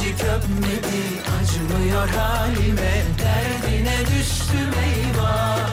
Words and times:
bir 0.00 0.06
kerecik 0.06 0.24
öpmedi 0.24 1.02
acımıyor 1.40 2.08
halime 2.08 3.02
Derdine 3.18 3.98
düştüm 4.00 4.72
eyvah. 4.84 5.70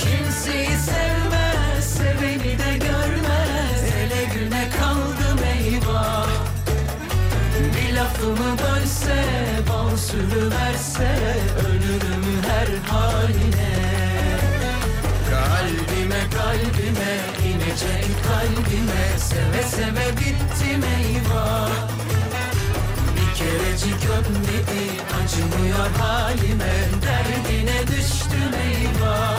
Kimseyi 0.00 0.78
sevmez 0.78 1.84
seveni 1.84 2.58
de 2.58 2.78
görmez 2.78 3.82
Ele 3.98 4.24
güne 4.34 4.68
kaldım 4.80 5.44
eyvah. 5.44 6.28
Bir 7.58 7.96
lafımı 7.96 8.58
bölse 8.58 9.24
bal 9.68 9.96
sürüverse 9.96 11.16
Ölürüm 11.68 12.24
her 12.48 12.92
haline. 12.92 13.76
Kalbime 15.30 16.22
kalbime 16.30 17.16
inecek 17.48 18.06
kalbime 18.26 19.18
Seve 19.18 19.62
seve 19.62 20.16
bittim 20.16 20.25
acımıyor 25.76 25.96
halime 25.98 26.74
Derdine 27.02 27.86
düştüm 27.86 28.52
eyvah. 28.64 29.38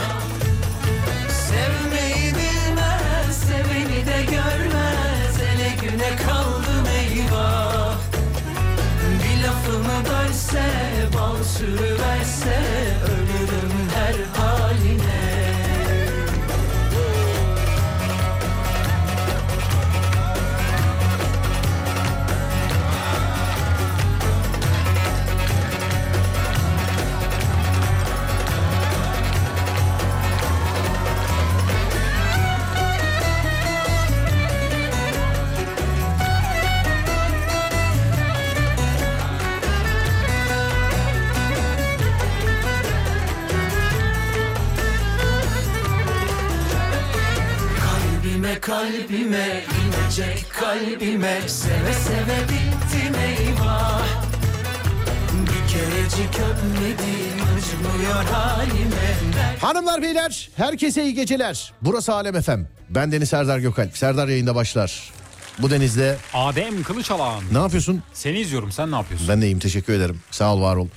Sevmeyi 1.29 2.33
bilmez 2.33 3.37
seveni 3.37 4.05
de 4.05 4.23
görmez 4.23 5.41
Ele 5.41 5.69
güne 5.81 6.15
kaldım 6.15 6.85
eyvah. 6.97 7.95
Bir 9.23 9.43
lafımı 9.43 10.05
bölse 10.05 10.63
bal 11.13 11.43
sürüverse 11.43 12.57
Ölürüm 13.03 13.26
Kalbime 48.87 49.63
inecek 49.85 50.45
kalbime 50.53 51.41
Seve 51.47 51.93
seve 51.93 52.39
bittim 52.43 53.15
eyvah 53.15 54.07
Bir 55.31 55.73
kerecik 55.73 56.39
öpmedim 56.39 57.37
acımıyor 57.57 58.23
halime 58.31 59.57
Hanımlar 59.61 60.01
beyler 60.01 60.49
herkese 60.55 61.03
iyi 61.03 61.13
geceler. 61.13 61.73
Burası 61.81 62.13
Alem 62.13 62.35
Efem. 62.35 62.67
Ben 62.89 63.11
Deniz 63.11 63.29
Serdar 63.29 63.59
Gökalp. 63.59 63.97
Serdar 63.97 64.27
yayında 64.27 64.55
başlar. 64.55 65.09
Bu 65.59 65.69
denizde 65.69 66.17
Adem 66.33 66.83
Kılıçalan. 66.83 67.41
ne 67.51 67.57
yapıyorsun? 67.57 68.03
Seni 68.13 68.39
izliyorum 68.39 68.71
sen 68.71 68.91
ne 68.91 68.95
yapıyorsun? 68.95 69.27
Ben 69.29 69.41
de 69.41 69.45
iyiyim 69.47 69.59
teşekkür 69.59 69.93
ederim. 69.93 70.19
Sağ 70.31 70.53
ol 70.55 70.61
var 70.61 70.75
ol. 70.75 70.87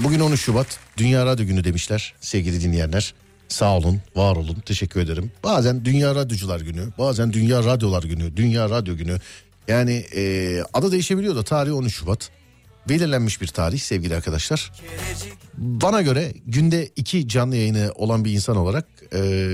E, 0.00 0.04
Bugün 0.04 0.20
13 0.20 0.40
Şubat 0.40 0.78
Dünya 0.96 1.26
Radyo 1.26 1.46
Günü 1.46 1.64
demişler 1.64 2.14
sevgili 2.20 2.60
dinleyenler. 2.62 3.14
Sağ 3.48 3.76
olun, 3.76 4.00
var 4.16 4.36
olun, 4.36 4.54
teşekkür 4.66 5.00
ederim. 5.00 5.32
Bazen 5.44 5.84
Dünya 5.84 6.14
Radyocular 6.14 6.60
Günü, 6.60 6.88
bazen 6.98 7.32
Dünya 7.32 7.64
Radyolar 7.64 8.02
Günü, 8.02 8.36
Dünya 8.36 8.70
Radyo 8.70 8.96
Günü. 8.96 9.18
Yani 9.68 10.04
e, 10.16 10.62
adı 10.74 10.92
değişebiliyor 10.92 11.36
da 11.36 11.42
tarih 11.42 11.74
13 11.74 11.94
Şubat. 11.94 12.30
Belirlenmiş 12.88 13.40
bir 13.40 13.46
tarih 13.46 13.78
sevgili 13.78 14.16
arkadaşlar. 14.16 14.72
Bana 15.56 16.02
göre 16.02 16.32
günde 16.46 16.88
iki 16.96 17.28
canlı 17.28 17.56
yayını 17.56 17.92
olan 17.94 18.24
bir 18.24 18.32
insan 18.32 18.56
olarak 18.56 18.86
e, 19.14 19.52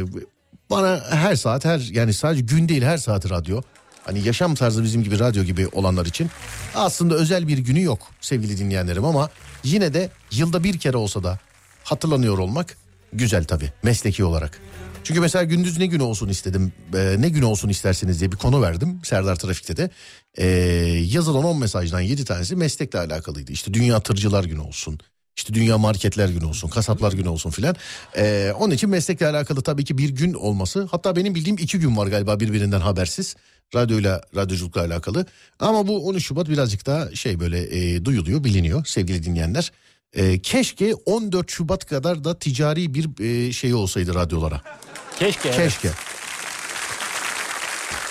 bana 0.70 1.00
her 1.10 1.36
saat 1.36 1.64
her 1.64 1.78
yani 1.78 2.14
sadece 2.14 2.42
gün 2.42 2.68
değil 2.68 2.82
her 2.82 2.98
saat 2.98 3.30
radyo. 3.30 3.62
Hani 4.04 4.26
yaşam 4.26 4.54
tarzı 4.54 4.82
bizim 4.82 5.02
gibi 5.04 5.18
radyo 5.18 5.42
gibi 5.44 5.68
olanlar 5.68 6.06
için 6.06 6.30
aslında 6.74 7.14
özel 7.14 7.48
bir 7.48 7.58
günü 7.58 7.82
yok 7.82 7.98
sevgili 8.20 8.58
dinleyenlerim 8.58 9.04
ama 9.04 9.30
yine 9.64 9.94
de 9.94 10.10
yılda 10.32 10.64
bir 10.64 10.78
kere 10.78 10.96
olsa 10.96 11.24
da 11.24 11.38
hatırlanıyor 11.84 12.38
olmak 12.38 12.76
güzel 13.14 13.44
tabii 13.44 13.72
mesleki 13.82 14.24
olarak. 14.24 14.60
Çünkü 15.04 15.20
mesela 15.20 15.44
gündüz 15.44 15.78
ne 15.78 15.86
günü 15.86 16.02
olsun 16.02 16.28
istedim, 16.28 16.72
e, 16.94 17.16
ne 17.18 17.28
günü 17.28 17.44
olsun 17.44 17.68
isterseniz 17.68 18.20
diye 18.20 18.32
bir 18.32 18.36
konu 18.36 18.62
verdim 18.62 19.00
Serdar 19.04 19.36
Trafik'te 19.36 19.76
de. 19.76 19.90
E, 20.38 20.46
yazılan 21.12 21.44
10 21.44 21.60
mesajdan 21.60 22.00
7 22.00 22.24
tanesi 22.24 22.56
meslekle 22.56 22.98
alakalıydı. 22.98 23.52
İşte 23.52 23.74
Dünya 23.74 24.00
Tırcılar 24.00 24.44
Günü 24.44 24.60
olsun, 24.60 24.98
işte 25.36 25.54
Dünya 25.54 25.78
Marketler 25.78 26.28
Günü 26.28 26.44
olsun, 26.44 26.68
Kasaplar 26.68 27.12
Günü 27.12 27.28
olsun 27.28 27.50
filan. 27.50 27.76
E, 28.16 28.52
onun 28.58 28.74
için 28.74 28.90
meslekle 28.90 29.26
alakalı 29.26 29.62
tabii 29.62 29.84
ki 29.84 29.98
bir 29.98 30.08
gün 30.08 30.34
olması. 30.34 30.88
Hatta 30.90 31.16
benim 31.16 31.34
bildiğim 31.34 31.58
iki 31.58 31.78
gün 31.78 31.96
var 31.96 32.06
galiba 32.06 32.40
birbirinden 32.40 32.80
habersiz. 32.80 33.36
Radyoyla, 33.74 34.22
radyoculukla 34.36 34.80
alakalı. 34.80 35.26
Ama 35.58 35.86
bu 35.86 36.06
13 36.08 36.26
Şubat 36.26 36.48
birazcık 36.48 36.86
daha 36.86 37.14
şey 37.14 37.40
böyle 37.40 37.78
e, 37.78 38.04
duyuluyor, 38.04 38.44
biliniyor 38.44 38.84
sevgili 38.84 39.22
dinleyenler. 39.22 39.72
E, 40.14 40.38
keşke 40.38 40.94
14 40.94 41.50
Şubat 41.50 41.86
kadar 41.86 42.24
da 42.24 42.38
ticari 42.38 42.94
bir 42.94 43.24
e, 43.24 43.52
şey 43.52 43.74
olsaydı 43.74 44.14
radyolara. 44.14 44.60
Keşke. 45.18 45.48
evet. 45.48 45.58
Keşke. 45.58 45.90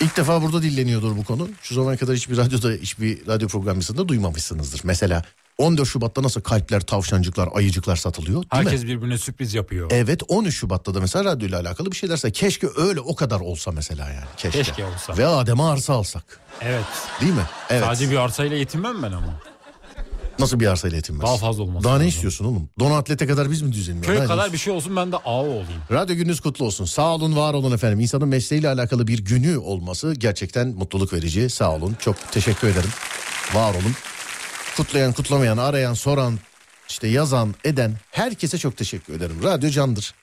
İlk 0.01 0.17
defa 0.17 0.41
burada 0.41 0.61
dilleniyordur 0.61 1.17
bu 1.17 1.23
konu. 1.23 1.47
Şu 1.61 1.75
zamana 1.75 1.97
kadar 1.97 2.15
hiçbir 2.15 2.37
radyoda, 2.37 2.71
hiçbir 2.71 3.27
radyo 3.27 3.47
programcısında 3.47 4.07
duymamışsınızdır. 4.07 4.81
Mesela 4.83 5.23
14 5.57 5.87
Şubat'ta 5.87 6.23
nasıl 6.23 6.41
kalpler, 6.41 6.81
tavşancıklar, 6.81 7.49
ayıcıklar 7.53 7.95
satılıyor 7.95 8.33
değil 8.35 8.63
mi? 8.63 8.69
Herkes 8.69 8.83
birbirine 8.83 9.17
sürpriz 9.17 9.53
yapıyor. 9.53 9.91
Evet 9.91 10.21
13 10.27 10.55
Şubat'ta 10.55 10.93
da 10.93 10.99
mesela 10.99 11.25
radyoyla 11.25 11.59
alakalı 11.59 11.91
bir 11.91 11.95
şeylerse 11.95 12.31
keşke 12.31 12.67
öyle 12.77 12.99
o 12.99 13.15
kadar 13.15 13.39
olsa 13.39 13.71
mesela 13.71 14.09
yani. 14.09 14.25
Keşke. 14.37 14.63
Keşke 14.63 14.85
olsa. 14.85 15.17
Ve 15.17 15.27
Adem'e 15.27 15.63
arsa 15.63 15.93
alsak. 15.93 16.39
Evet. 16.61 16.85
Değil 17.21 17.33
mi? 17.33 17.45
Evet. 17.69 17.83
Sadece 17.83 18.11
bir 18.11 18.17
arsayla 18.17 18.57
yetinmem 18.57 19.03
ben 19.03 19.11
ama. 19.11 19.39
Nasıl 20.39 20.59
bir 20.59 20.67
arsayla 20.67 20.97
yetinmez? 20.97 21.23
Daha 21.23 21.37
fazla 21.37 21.63
olması 21.63 21.83
Daha 21.83 21.97
ne 21.97 22.07
istiyorsun 22.07 22.45
oğlum? 22.45 22.69
Don 22.79 22.91
atlete 22.91 23.27
kadar 23.27 23.51
biz 23.51 23.61
mi 23.61 23.73
düzelim? 23.73 24.01
Köy 24.01 24.19
Ne 24.19 24.25
kadar 24.25 24.53
bir 24.53 24.57
şey 24.57 24.73
olsun 24.73 24.95
ben 24.95 25.11
de 25.11 25.17
ağa 25.17 25.41
olayım. 25.41 25.81
Radyo 25.91 26.15
gününüz 26.15 26.39
kutlu 26.41 26.65
olsun. 26.65 26.85
Sağ 26.85 27.15
olun, 27.15 27.35
var 27.35 27.53
olun 27.53 27.71
efendim. 27.71 27.99
İnsanın 27.99 28.27
mesleğiyle 28.27 28.69
alakalı 28.69 29.07
bir 29.07 29.19
günü 29.19 29.57
olması 29.57 30.13
gerçekten 30.17 30.67
mutluluk 30.67 31.13
verici. 31.13 31.49
Sağ 31.49 31.71
olun. 31.75 31.95
Çok 31.99 32.31
teşekkür 32.31 32.67
ederim. 32.67 32.89
Var 33.53 33.71
olun. 33.73 33.93
Kutlayan, 34.77 35.13
kutlamayan, 35.13 35.57
arayan, 35.57 35.93
soran, 35.93 36.39
işte 36.89 37.07
yazan, 37.07 37.55
eden 37.63 37.93
herkese 38.11 38.57
çok 38.57 38.77
teşekkür 38.77 39.13
ederim. 39.13 39.43
Radyo 39.43 39.69
candır. 39.69 40.13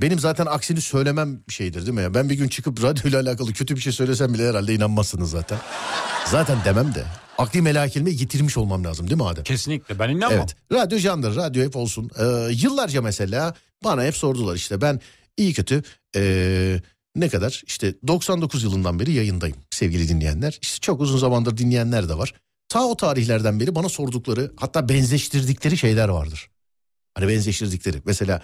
Benim 0.00 0.18
zaten 0.18 0.46
aksini 0.46 0.80
söylemem 0.80 1.40
şeydir 1.48 1.80
değil 1.80 1.94
mi? 1.94 2.02
ya? 2.02 2.14
Ben 2.14 2.30
bir 2.30 2.34
gün 2.34 2.48
çıkıp 2.48 2.82
radyoyla 2.82 3.20
alakalı 3.20 3.52
kötü 3.52 3.76
bir 3.76 3.80
şey 3.80 3.92
söylesem 3.92 4.34
bile 4.34 4.48
herhalde 4.48 4.74
inanmazsınız 4.74 5.30
zaten. 5.30 5.58
Zaten 6.26 6.58
demem 6.64 6.94
de. 6.94 7.04
Akli 7.38 7.62
melakilime 7.62 8.10
yitirmiş 8.10 8.56
olmam 8.56 8.84
lazım 8.84 9.10
değil 9.10 9.20
mi 9.20 9.26
Adem? 9.26 9.44
Kesinlikle 9.44 9.98
ben 9.98 10.08
inanmam. 10.08 10.38
Evet. 10.38 10.56
Radyo 10.72 10.98
candır. 10.98 11.36
Radyo 11.36 11.64
hep 11.64 11.76
olsun. 11.76 12.10
Ee, 12.18 12.52
yıllarca 12.52 13.02
mesela 13.02 13.54
bana 13.84 14.04
hep 14.04 14.16
sordular 14.16 14.56
işte 14.56 14.80
ben 14.80 15.00
iyi 15.36 15.52
kötü 15.52 15.82
ee, 16.16 16.80
ne 17.16 17.28
kadar 17.28 17.62
işte 17.66 17.94
99 18.06 18.62
yılından 18.62 19.00
beri 19.00 19.12
yayındayım 19.12 19.56
sevgili 19.70 20.08
dinleyenler. 20.08 20.58
İşte 20.62 20.80
çok 20.80 21.00
uzun 21.00 21.18
zamandır 21.18 21.56
dinleyenler 21.56 22.08
de 22.08 22.18
var. 22.18 22.34
Ta 22.68 22.84
o 22.84 22.96
tarihlerden 22.96 23.60
beri 23.60 23.74
bana 23.74 23.88
sordukları 23.88 24.52
hatta 24.56 24.88
benzeştirdikleri 24.88 25.76
şeyler 25.76 26.08
vardır. 26.08 26.50
Hani 27.14 27.28
benzeştirdikleri 27.28 28.02
mesela 28.04 28.42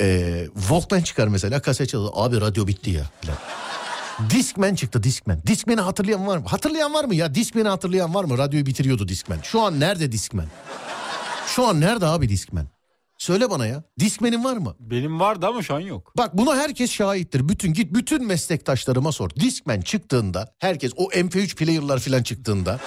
ee, 0.00 0.46
Walkman 0.54 1.00
çıkar 1.00 1.28
mesela 1.28 1.62
kaset 1.62 1.88
çalır. 1.88 2.10
Abi 2.14 2.40
radyo 2.40 2.66
bitti 2.66 2.90
ya 2.90 3.04
falan. 3.22 3.38
Discman 4.30 4.74
çıktı 4.74 5.02
Discman. 5.02 5.42
Discman'i 5.46 5.80
hatırlayan 5.80 6.26
var 6.26 6.38
mı? 6.38 6.44
Hatırlayan 6.48 6.94
var 6.94 7.04
mı 7.04 7.14
ya? 7.14 7.34
Discman'i 7.34 7.68
hatırlayan 7.68 8.14
var 8.14 8.24
mı? 8.24 8.38
Radyoyu 8.38 8.66
bitiriyordu 8.66 9.08
Discman. 9.08 9.38
Şu 9.42 9.60
an 9.60 9.80
nerede 9.80 10.12
Discman? 10.12 10.46
Şu 11.46 11.66
an 11.66 11.80
nerede 11.80 12.06
abi 12.06 12.28
Discman? 12.28 12.66
Söyle 13.18 13.50
bana 13.50 13.66
ya. 13.66 13.82
Discman'in 13.98 14.44
var 14.44 14.56
mı? 14.56 14.74
Benim 14.80 15.20
vardı 15.20 15.46
ama 15.46 15.62
şu 15.62 15.74
an 15.74 15.80
yok. 15.80 16.12
Bak 16.16 16.38
buna 16.38 16.56
herkes 16.56 16.90
şahittir. 16.90 17.48
Bütün 17.48 17.72
git 17.72 17.94
bütün 17.94 18.26
meslektaşlarıma 18.26 19.12
sor. 19.12 19.30
Discman 19.30 19.80
çıktığında 19.80 20.54
herkes 20.58 20.92
o 20.96 21.04
MP3 21.10 21.54
player'lar 21.56 21.98
falan 21.98 22.22
çıktığında 22.22 22.80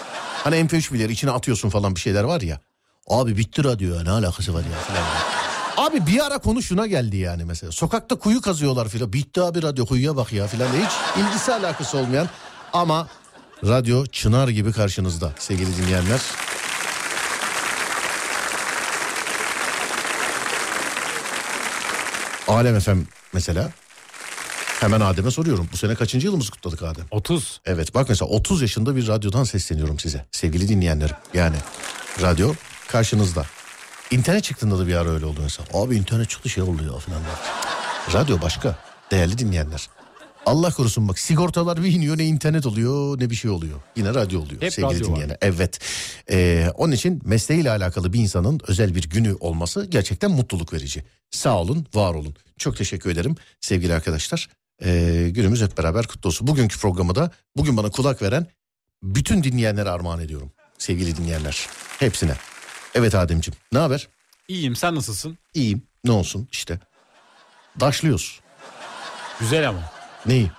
hani 0.44 0.56
MP3 0.56 0.90
player 0.92 1.10
içine 1.10 1.32
atıyorsun 1.32 1.70
falan 1.70 1.96
bir 1.96 2.00
şeyler 2.00 2.24
var 2.24 2.42
ya. 2.42 2.60
Abi 3.08 3.38
bitti 3.38 3.64
radyo 3.64 3.96
ya 3.96 4.04
ne 4.04 4.12
alakası 4.12 4.54
var 4.54 4.64
ya 4.64 4.78
falan. 4.88 5.45
Abi 5.78 6.08
bir 6.08 6.26
ara 6.26 6.38
konu 6.38 6.62
şuna 6.62 6.88
geldi 6.88 7.18
yani 7.18 7.46
mesela. 7.46 7.72
Sokakta 7.72 8.16
kuyu 8.16 8.42
kazıyorlar 8.42 8.90
filan. 8.90 9.14
Bitti 9.14 9.42
abi 9.42 9.62
radyo 9.62 9.86
kuyuya 9.86 10.16
bak 10.16 10.34
ya 10.34 10.48
filan. 10.48 10.68
Hiç 10.68 11.22
ilgisi 11.24 11.54
alakası 11.54 11.98
olmayan 11.98 12.30
ama 12.74 13.08
radyo 13.66 14.06
çınar 14.06 14.48
gibi 14.48 14.72
karşınızda 14.72 15.32
sevgili 15.40 15.78
dinleyenler. 15.78 16.22
Alem 22.48 22.80
FM 22.80 23.00
mesela. 23.34 23.72
Hemen 24.80 25.02
Adem'e 25.02 25.32
soruyorum. 25.32 25.70
Bu 25.74 25.78
sene 25.78 25.96
kaçıncı 25.96 26.28
yılımızı 26.28 26.52
kutladık 26.52 26.84
Adem? 26.84 27.06
30. 27.12 27.62
Evet 27.66 27.96
bak 27.96 28.10
mesela 28.10 28.30
30 28.30 28.62
yaşında 28.62 28.96
bir 28.96 29.08
radyodan 29.08 29.44
sesleniyorum 29.44 30.00
size. 30.00 30.26
Sevgili 30.32 30.70
dinleyenlerim. 30.70 31.16
Yani 31.34 31.56
radyo 32.22 32.54
karşınızda. 32.88 33.46
İnternet 34.12 34.44
çıktığında 34.44 34.80
da 34.80 34.88
bir 34.88 34.96
ara 34.96 35.10
öyle 35.10 35.26
oldu 35.26 35.40
mesela. 35.44 35.68
Abi 35.74 35.96
internet 35.96 36.30
çıktı 36.30 36.50
şey 36.50 36.64
oldu 36.64 36.84
ya 36.84 37.00
falan. 37.00 37.22
Radyo 38.14 38.42
başka. 38.42 38.78
Değerli 39.12 39.38
dinleyenler. 39.38 39.90
Allah 40.46 40.72
korusun 40.72 41.08
bak 41.08 41.20
sigortalar 41.20 41.84
bir 41.84 41.92
iniyor 41.92 42.18
ne 42.18 42.26
internet 42.26 42.66
oluyor 42.66 43.20
ne 43.20 43.30
bir 43.30 43.36
şey 43.36 43.52
oluyor. 43.52 43.80
Yine 43.96 44.14
radyo 44.14 44.42
oluyor 44.42 44.62
Hep 44.62 44.74
sevgili 44.74 44.94
radyo 44.96 45.08
var. 45.08 45.14
dinleyenler. 45.14 45.38
Evet. 45.42 45.80
Ee, 46.32 46.68
onun 46.76 46.92
için 46.92 47.22
mesleğiyle 47.26 47.72
alakalı 47.72 48.14
bir 48.14 48.20
insanın 48.20 48.60
özel 48.68 48.96
bir 48.96 49.10
günü 49.10 49.36
olması 49.40 49.86
gerçekten 49.86 50.32
mutluluk 50.32 50.74
verici. 50.74 51.04
Sağ 51.32 51.58
olun, 51.62 51.86
var 51.94 52.14
olun. 52.14 52.36
Çok 52.58 52.78
teşekkür 52.78 53.10
ederim 53.10 53.36
sevgili 53.62 53.94
arkadaşlar. 53.94 54.50
Ee, 54.84 55.28
günümüz 55.32 55.62
hep 55.62 55.78
beraber 55.78 56.08
kutlu 56.08 56.28
olsun. 56.28 56.48
Bugünkü 56.48 56.80
programı 56.80 57.16
da 57.16 57.32
bugün 57.58 57.78
bana 57.78 57.90
kulak 57.92 58.22
veren 58.22 58.48
bütün 59.04 59.44
dinleyenlere 59.44 59.90
armağan 59.90 60.20
ediyorum. 60.20 60.52
Sevgili 60.78 61.18
dinleyenler. 61.18 61.68
Hepsine. 62.00 62.36
Evet 62.96 63.16
Ademciğim 63.16 63.58
ne 63.72 63.80
haber? 63.80 64.08
İyiyim 64.48 64.76
sen 64.76 64.96
nasılsın? 64.96 65.38
İyiyim. 65.54 65.82
Ne 66.04 66.12
olsun 66.12 66.48
işte. 66.52 66.80
Daşlıyoruz. 67.80 68.40
Güzel 69.40 69.70
ama. 69.70 69.80
Neyi? 70.26 70.52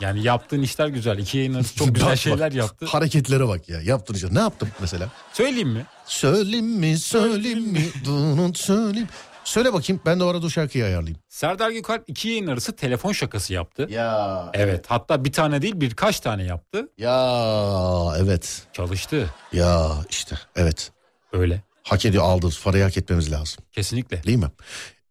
Yani 0.00 0.22
yaptığın 0.22 0.62
işler 0.62 0.86
güzel. 0.88 1.18
İki 1.18 1.38
yayın 1.38 1.54
arası 1.54 1.76
çok 1.76 1.94
güzel 1.94 2.10
Bak, 2.10 2.18
şeyler 2.18 2.50
bak. 2.50 2.54
yaptı. 2.54 2.86
Hareketlere 2.86 3.48
bak 3.48 3.68
ya. 3.68 3.80
Yaptın 3.80 4.14
işte. 4.14 4.28
Ne 4.34 4.38
yaptım 4.38 4.68
mesela? 4.80 5.08
Söyleyeyim 5.32 5.68
mi? 5.68 5.86
Söyleyeyim 6.06 6.66
mi 6.66 6.98
söyleyeyim 6.98 7.62
mi 7.72 7.82
bunu 8.06 8.54
söyleyeyim. 8.54 9.08
Söyle 9.44 9.72
bakayım 9.72 10.02
ben 10.06 10.20
de 10.20 10.24
o 10.24 10.26
arada 10.26 10.46
o 10.46 10.50
şarkıyı 10.50 10.84
ayarlayayım. 10.84 11.18
Serdar 11.28 11.70
Gökalp 11.70 12.04
iki 12.06 12.28
yayın 12.28 12.46
arası 12.46 12.76
telefon 12.76 13.12
şakası 13.12 13.52
yaptı. 13.52 13.86
Ya 13.90 14.50
Evet 14.54 14.84
hatta 14.88 15.24
bir 15.24 15.32
tane 15.32 15.62
değil 15.62 15.74
birkaç 15.80 16.20
tane 16.20 16.44
yaptı. 16.44 16.88
ya 16.98 18.12
evet 18.18 18.62
Çalıştı. 18.72 19.30
ya 19.52 19.90
işte 20.10 20.36
evet 20.56 20.92
Öyle. 21.32 21.62
Hak 21.82 22.06
ediyor 22.06 22.24
aldığımız 22.24 22.62
parayı 22.62 22.84
hak 22.84 22.96
etmemiz 22.96 23.32
lazım 23.32 23.64
Kesinlikle. 23.72 24.22
değil 24.22 24.38
mi? 24.38 24.50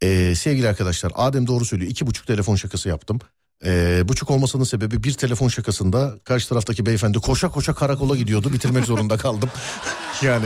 Ee, 0.02 0.36
sevgili 0.36 0.70
arkadaşlar 0.70 1.12
Adem 1.16 1.48
doğru 1.48 1.66
söylüyor 1.66 1.92
iki 1.92 2.08
buçuk 2.08 2.28
telefon 2.28 2.56
şakası 2.56 2.90
yaptım. 2.90 3.20
Ee, 3.66 4.02
buçuk 4.08 4.32
olmasının 4.32 4.64
sebebi 4.64 5.04
bir 5.04 5.14
telefon 5.14 5.48
şakasında 5.48 6.16
karşı 6.24 6.50
taraftaki 6.50 6.86
beyefendi 6.86 7.20
koşa 7.20 7.50
koşa 7.50 7.74
karakola 7.74 8.16
gidiyordu 8.16 8.54
bitirmek 8.54 8.86
zorunda 8.86 9.18
kaldım. 9.18 9.50
yani 10.22 10.46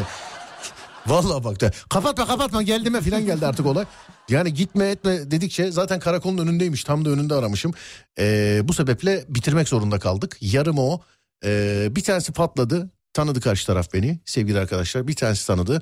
Vallahi 1.08 1.44
bak 1.44 1.62
da 1.62 1.72
kapatma 1.90 2.28
kapatma 2.28 2.62
geldi 2.62 2.90
mi 2.90 3.02
falan 3.02 3.26
geldi 3.26 3.46
artık 3.46 3.66
olay. 3.66 3.86
Yani 4.30 4.54
gitme 4.54 4.90
etme 4.90 5.32
dedikçe 5.32 5.72
zaten 5.72 6.00
karakolun 6.00 6.38
önündeymiş 6.38 6.84
tam 6.84 7.06
da 7.06 7.10
önünde 7.10 7.34
aramışım. 7.34 7.74
Ee, 8.20 8.62
bu 8.64 8.74
sebeple 8.74 9.26
bitirmek 9.30 9.68
zorunda 9.68 10.00
kaldık. 10.00 10.38
Yarım 10.42 10.80
o. 10.80 11.02
Ee, 11.46 11.88
bir 11.92 12.04
tanesi 12.04 12.34
patladı. 12.34 12.90
Tanıdı 13.14 13.42
karşı 13.42 13.66
taraf 13.66 13.94
beni 13.94 14.20
sevgili 14.26 14.60
arkadaşlar. 14.60 15.08
Bir 15.08 15.16
tanesi 15.16 15.48
tanıdı. 15.48 15.82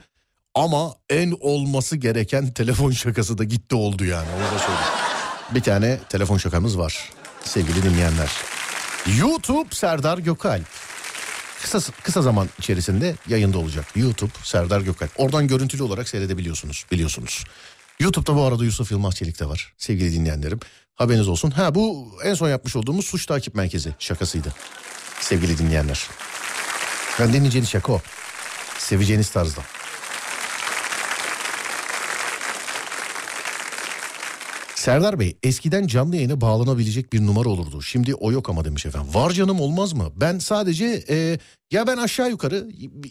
Ama 0.55 0.95
en 1.09 1.37
olması 1.39 1.95
gereken 1.95 2.53
telefon 2.53 2.91
şakası 2.91 3.37
da 3.37 3.43
gitti 3.43 3.75
oldu 3.75 4.05
yani. 4.05 4.27
Onu 4.37 4.43
da 4.43 4.59
söyleyeyim. 4.59 4.91
Bir 5.51 5.61
tane 5.61 5.99
telefon 6.09 6.37
şakamız 6.37 6.77
var 6.77 7.09
sevgili 7.43 7.83
dinleyenler. 7.83 8.29
YouTube 9.17 9.75
Serdar 9.75 10.17
Gökalp 10.17 10.65
kısa 11.61 11.79
kısa 12.03 12.21
zaman 12.21 12.49
içerisinde 12.59 13.15
yayında 13.27 13.57
olacak. 13.57 13.85
YouTube 13.95 14.31
Serdar 14.43 14.81
Gökalp. 14.81 15.11
Oradan 15.17 15.47
görüntülü 15.47 15.83
olarak 15.83 16.09
seyredebiliyorsunuz 16.09 16.85
biliyorsunuz. 16.91 17.43
YouTube'da 17.99 18.35
bu 18.35 18.43
arada 18.43 18.63
Yusuf 18.63 18.91
Yılmaz 18.91 19.15
Çelik 19.15 19.39
de 19.39 19.45
var 19.45 19.73
sevgili 19.77 20.13
dinleyenlerim. 20.13 20.59
Haberiniz 20.95 21.27
olsun. 21.27 21.51
Ha 21.51 21.75
bu 21.75 22.11
en 22.23 22.33
son 22.33 22.49
yapmış 22.49 22.75
olduğumuz 22.75 23.05
suç 23.05 23.25
takip 23.25 23.55
merkezi 23.55 23.95
şakasıydı. 23.99 24.53
Sevgili 25.19 25.57
dinleyenler. 25.57 26.07
Ben 27.19 27.33
dinleyeceğiniz 27.33 27.69
şaka 27.69 27.93
o. 27.93 28.01
Seveceğiniz 28.77 29.29
tarzda. 29.29 29.61
Serdar 34.81 35.19
Bey 35.19 35.37
eskiden 35.43 35.87
canlı 35.87 36.15
yayına 36.15 36.41
bağlanabilecek 36.41 37.13
bir 37.13 37.25
numara 37.25 37.49
olurdu. 37.49 37.81
Şimdi 37.81 38.15
o 38.15 38.31
yok 38.31 38.49
ama 38.49 38.65
demiş 38.65 38.85
efendim. 38.85 39.13
Var 39.13 39.31
canım 39.31 39.59
olmaz 39.59 39.93
mı? 39.93 40.11
Ben 40.15 40.39
sadece 40.39 41.03
e, 41.09 41.39
ya 41.71 41.87
ben 41.87 41.97
aşağı 41.97 42.29
yukarı 42.29 42.67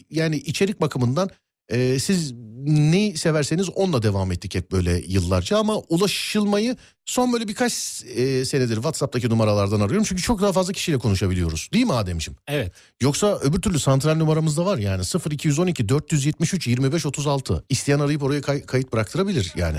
yani 0.09 0.35
içerik 0.35 0.81
bakımından 0.81 1.29
e, 1.69 1.99
siz 1.99 2.31
neyi 2.65 3.17
severseniz 3.17 3.69
onunla 3.69 4.03
devam 4.03 4.31
ettik 4.31 4.55
hep 4.55 4.71
böyle 4.71 5.03
yıllarca. 5.07 5.57
Ama 5.57 5.77
ulaşılmayı 5.77 6.77
son 7.05 7.33
böyle 7.33 7.47
birkaç 7.47 8.03
e, 8.15 8.45
senedir 8.45 8.75
WhatsApp'taki 8.75 9.29
numaralardan 9.29 9.79
arıyorum. 9.81 10.03
Çünkü 10.03 10.21
çok 10.21 10.41
daha 10.41 10.51
fazla 10.51 10.73
kişiyle 10.73 10.97
konuşabiliyoruz. 10.97 11.69
Değil 11.73 11.85
mi 11.85 11.93
Ademciğim? 11.93 12.37
Evet. 12.47 12.71
Yoksa 13.01 13.39
öbür 13.39 13.61
türlü 13.61 13.79
santral 13.79 14.15
numaramız 14.15 14.57
da 14.57 14.65
var 14.65 14.77
yani 14.77 15.03
0212 15.31 15.89
473 15.89 16.67
25 16.67 17.05
36. 17.05 17.63
İsteyen 17.69 17.99
arayıp 17.99 18.23
oraya 18.23 18.41
kay- 18.41 18.65
kayıt 18.65 18.93
bıraktırabilir 18.93 19.53
yani. 19.55 19.77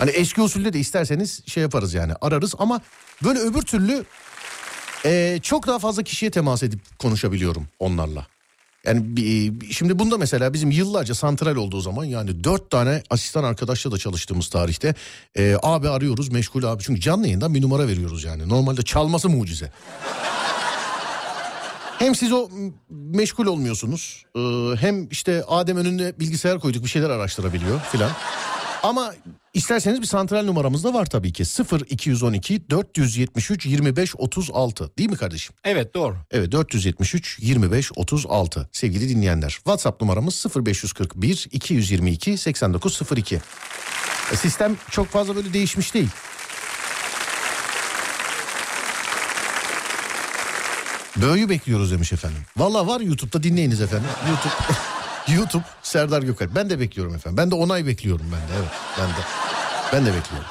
Hani 0.00 0.10
eski 0.10 0.42
usulde 0.42 0.72
de 0.72 0.78
isterseniz 0.80 1.42
şey 1.46 1.62
yaparız 1.62 1.94
yani 1.94 2.12
ararız 2.20 2.54
ama 2.58 2.80
böyle 3.24 3.38
öbür 3.38 3.62
türlü 3.62 4.04
e, 5.04 5.38
çok 5.42 5.66
daha 5.66 5.78
fazla 5.78 6.02
kişiye 6.02 6.30
temas 6.30 6.62
edip 6.62 6.98
konuşabiliyorum 6.98 7.66
onlarla. 7.78 8.26
Yani 8.84 9.52
şimdi 9.72 9.98
bunda 9.98 10.18
mesela 10.18 10.52
bizim 10.52 10.70
yıllarca 10.70 11.14
santral 11.14 11.56
olduğu 11.56 11.80
zaman 11.80 12.04
yani 12.04 12.44
dört 12.44 12.70
tane 12.70 13.02
asistan 13.10 13.44
arkadaşla 13.44 13.92
da 13.92 13.98
çalıştığımız 13.98 14.48
tarihte 14.48 14.94
e, 15.36 15.56
abi 15.62 15.88
arıyoruz 15.88 16.28
meşgul 16.28 16.64
abi 16.64 16.82
çünkü 16.82 17.00
canlı 17.00 17.26
yayından 17.26 17.54
bir 17.54 17.62
numara 17.62 17.88
veriyoruz 17.88 18.24
yani 18.24 18.48
normalde 18.48 18.82
çalması 18.82 19.28
mucize. 19.28 19.72
Hem 21.98 22.14
siz 22.14 22.32
o 22.32 22.48
meşgul 22.90 23.46
olmuyorsunuz 23.46 24.24
e, 24.36 24.40
hem 24.76 25.08
işte 25.08 25.44
Adem 25.48 25.76
önünde 25.76 26.20
bilgisayar 26.20 26.60
koyduk 26.60 26.84
bir 26.84 26.88
şeyler 26.88 27.10
araştırabiliyor 27.10 27.80
filan. 27.80 28.10
Ama 28.82 29.14
isterseniz 29.54 30.00
bir 30.00 30.06
santral 30.06 30.44
numaramız 30.44 30.84
da 30.84 30.94
var 30.94 31.06
tabii 31.06 31.32
ki 31.32 31.44
0212 31.90 32.70
473 32.70 33.66
25 33.66 34.14
36 34.16 34.90
değil 34.98 35.10
mi 35.10 35.16
kardeşim? 35.16 35.54
Evet 35.64 35.94
doğru. 35.94 36.16
Evet 36.30 36.52
473 36.52 37.38
25 37.40 37.90
36 37.96 38.68
sevgili 38.72 39.08
dinleyenler. 39.08 39.50
WhatsApp 39.50 40.00
numaramız 40.02 40.46
0541 40.56 41.48
222 41.52 42.38
8902. 42.38 43.40
E, 44.32 44.36
Sistem 44.36 44.76
çok 44.90 45.08
fazla 45.08 45.36
böyle 45.36 45.52
değişmiş 45.52 45.94
değil. 45.94 46.08
Böğü 51.16 51.48
bekliyoruz 51.48 51.92
demiş 51.92 52.12
efendim. 52.12 52.40
Valla 52.56 52.86
var 52.86 53.00
YouTube'da 53.00 53.42
dinleyiniz 53.42 53.80
efendim. 53.80 54.08
YouTube 54.28 54.52
YouTube 55.34 55.64
Serdar 55.82 56.22
Gökalp. 56.22 56.54
Ben 56.54 56.70
de 56.70 56.80
bekliyorum 56.80 57.14
efendim. 57.14 57.36
Ben 57.36 57.50
de 57.50 57.54
onay 57.54 57.86
bekliyorum 57.86 58.26
ben 58.32 58.40
de 58.40 58.60
evet. 58.60 58.70
Ben 58.98 59.08
de. 59.08 59.26
Ben 59.92 60.06
de 60.06 60.18
bekliyorum. 60.18 60.48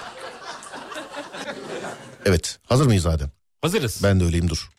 Evet 2.25 2.59
hazır 2.65 2.86
mıyız 2.86 3.05
Adem? 3.05 3.29
Hazırız. 3.62 4.00
Ben 4.03 4.19
de 4.19 4.24
öyleyim 4.24 4.50
dur. 4.50 4.69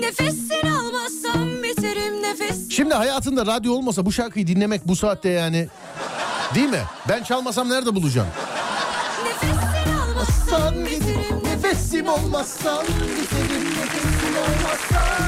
Nefesini 0.00 0.72
almazsam 0.72 1.62
biterim 1.62 2.22
nefes. 2.22 2.70
Şimdi 2.70 2.94
hayatında 2.94 3.46
radyo 3.46 3.72
olmasa 3.72 4.06
bu 4.06 4.12
şarkıyı 4.12 4.46
dinlemek 4.46 4.88
bu 4.88 4.96
saatte 4.96 5.28
yani 5.28 5.68
değil 6.54 6.68
mi? 6.68 6.82
Ben 7.08 7.22
çalmasam 7.22 7.68
nerede 7.70 7.94
bulacağım? 7.94 8.28
Biterim 10.86 11.42
nefesim 11.44 12.08
olmazsan 12.08 12.84
biterim 12.84 13.64
nefesim 13.64 14.36
olmazsan. 14.36 15.22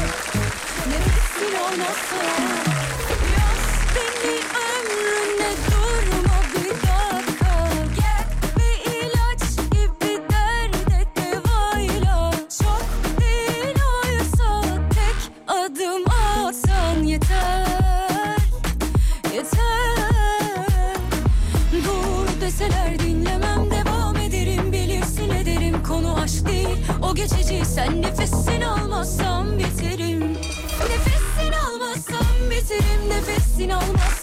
Nefesin 0.88 1.54
olmazsa 1.56 2.16
Yaz 3.38 3.94
beni 3.94 4.36
ömrüne 4.68 5.50
durma 5.70 5.77
geçici 27.18 27.64
sen 27.64 28.02
nefesini 28.02 28.66
almazsam 28.66 29.58
biterim 29.58 30.20
Nefesini 30.90 31.56
almazsam 31.68 32.50
biterim 32.50 33.10
Nefesini 33.10 33.74
almazsam 33.74 34.17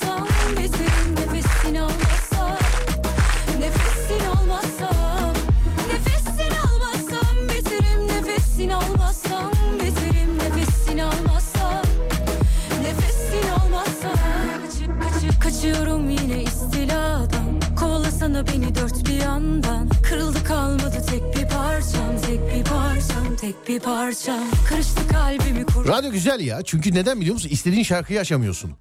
bir 23.67 23.79
parçam 23.79 24.39
Kırıştı 24.69 25.07
kalbimi 25.07 25.65
kur 25.65 25.87
Radyo 25.87 26.11
güzel 26.11 26.39
ya 26.39 26.61
çünkü 26.61 26.93
neden 26.93 27.19
biliyor 27.21 27.33
musun? 27.33 27.49
İstediğin 27.49 27.83
şarkıyı 27.83 28.19
açamıyorsun. 28.19 28.71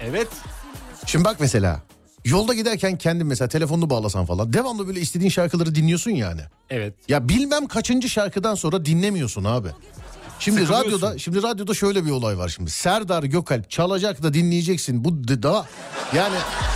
Evet. 0.00 0.28
Şimdi 1.06 1.24
bak 1.24 1.36
mesela 1.40 1.80
yolda 2.24 2.54
giderken 2.54 2.98
kendin 2.98 3.26
mesela 3.26 3.48
telefonunu 3.48 3.90
bağlasan 3.90 4.26
falan 4.26 4.52
devamlı 4.52 4.86
böyle 4.88 5.00
istediğin 5.00 5.30
şarkıları 5.30 5.74
dinliyorsun 5.74 6.10
yani. 6.10 6.40
Evet. 6.70 6.94
Ya 7.08 7.28
bilmem 7.28 7.66
kaçıncı 7.66 8.08
şarkıdan 8.08 8.54
sonra 8.54 8.84
dinlemiyorsun 8.84 9.44
abi. 9.44 9.68
Şimdi 10.40 10.68
radyoda 10.68 11.18
şimdi 11.18 11.42
radyoda 11.42 11.74
şöyle 11.74 12.04
bir 12.06 12.10
olay 12.10 12.38
var 12.38 12.48
şimdi. 12.48 12.70
Serdar 12.70 13.22
Gökalp 13.22 13.70
çalacak 13.70 14.22
da 14.22 14.34
dinleyeceksin. 14.34 15.04
Bu 15.04 15.28
d- 15.28 15.42
daha 15.42 15.66
yani 16.16 16.34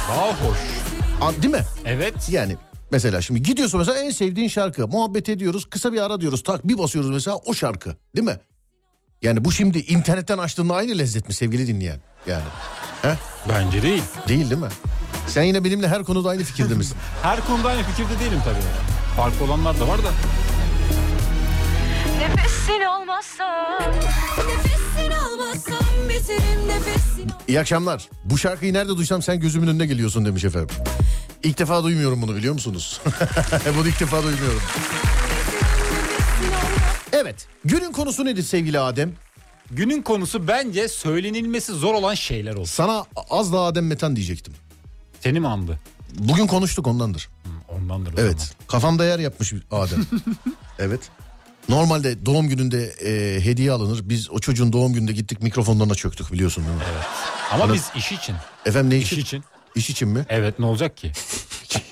Daha 0.09 0.27
hoş. 0.29 1.43
değil 1.43 1.55
mi? 1.55 1.65
Evet. 1.85 2.15
Yani 2.31 2.57
mesela 2.93 3.23
şimdi 3.23 3.43
gidiyorsun 3.43 3.81
mesela 3.81 3.99
en 3.99 4.11
sevdiğin 4.11 4.49
şarkı. 4.49 4.89
Muhabbet 4.89 5.29
ediyoruz. 5.29 5.67
Kısa 5.71 5.93
bir 5.93 6.01
ara 6.01 6.21
diyoruz. 6.21 6.43
Tak 6.43 6.69
bir 6.69 6.79
basıyoruz 6.79 7.11
mesela 7.11 7.37
o 7.37 7.55
şarkı. 7.55 7.97
Değil 8.17 8.27
mi? 8.27 8.37
Yani 9.23 9.45
bu 9.45 9.53
şimdi 9.53 9.79
internetten 9.79 10.39
açtığında 10.39 10.75
aynı 10.75 10.99
lezzet 10.99 11.29
mi 11.29 11.35
sevgili 11.35 11.67
dinleyen? 11.67 12.01
Yani. 12.27 12.45
He? 13.03 13.15
Bence 13.49 13.83
değil. 13.83 14.03
Değil 14.29 14.51
değil 14.51 14.61
mi? 14.61 14.69
Sen 15.27 15.43
yine 15.43 15.65
benimle 15.65 15.89
her 15.89 16.05
konuda 16.05 16.29
aynı 16.29 16.43
fikirde 16.43 16.75
misin? 16.75 16.97
Her 17.23 17.47
konuda 17.47 17.69
aynı 17.69 17.83
fikirde 17.83 18.19
değilim 18.21 18.41
tabii. 18.45 18.57
Farklı 19.17 19.45
olanlar 19.45 19.81
da 19.81 19.89
var 19.89 19.99
da. 19.99 20.09
Almazsam 23.03 23.83
biterim 23.83 24.49
Nefesini 24.49 24.82
İyi 27.49 27.61
akşamlar. 27.61 28.09
Bu 28.25 28.39
şarkıyı 28.39 28.73
nerede 28.75 28.97
duysam 28.97 29.23
sen 29.23 29.41
gözümün 29.41 29.67
önüne 29.67 29.87
geliyorsun 29.87 30.25
demiş 30.25 30.45
efendim. 30.45 30.77
İlk 31.43 31.59
defa 31.59 31.83
duymuyorum 31.83 32.23
bunu 32.23 32.37
biliyor 32.37 32.55
musunuz? 32.55 33.01
bunu 33.79 33.89
ilk 33.89 34.01
defa 34.01 34.23
duymuyorum. 34.23 34.61
Evet. 37.13 37.47
Günün 37.65 37.93
konusu 37.93 38.25
nedir 38.25 38.43
sevgili 38.43 38.79
Adem? 38.79 39.13
Günün 39.71 40.03
konusu 40.03 40.49
bence 40.49 40.89
söylenilmesi 40.89 41.73
zor 41.73 41.95
olan 41.95 42.15
şeyler 42.15 42.55
olsun. 42.55 42.73
Sana 42.73 43.05
az 43.31 43.53
daha 43.53 43.65
Adem 43.65 43.87
Metan 43.87 44.17
diyecektim. 44.17 44.55
Seni 45.21 45.41
mi 45.41 45.49
andı? 45.49 45.79
Bugün 46.19 46.47
konuştuk 46.47 46.87
ondandır. 46.87 47.29
Hı, 47.45 47.75
Ondandır 47.75 48.13
o 48.13 48.21
Evet. 48.21 48.55
Kafamda 48.69 49.05
yer 49.05 49.19
yapmış 49.19 49.53
Adem. 49.71 50.07
evet. 50.79 51.01
Normalde 51.69 52.27
doğum 52.27 52.49
gününde 52.49 52.85
e, 52.87 53.41
hediye 53.45 53.73
alınır. 53.73 54.01
Biz 54.05 54.31
o 54.31 54.39
çocuğun 54.39 54.73
doğum 54.73 54.93
gününde 54.93 55.13
gittik 55.13 55.43
mikrofonlarına 55.43 55.95
çöktük 55.95 56.33
biliyorsun 56.33 56.65
değil 56.65 56.77
mi? 56.77 56.83
zaman. 56.85 57.03
Ama 57.51 57.65
Bana- 57.65 57.75
biz 57.75 57.91
iş 57.97 58.13
için. 58.13 58.35
Efendim 58.67 58.91
ne 58.91 58.97
İş 59.03 59.13
için? 59.13 59.21
için. 59.23 59.45
İş 59.75 59.91
için 59.91 60.09
mi? 60.09 60.27
Evet 60.29 60.59
ne 60.59 60.67
olacak 60.67 60.97
ki? 60.97 61.13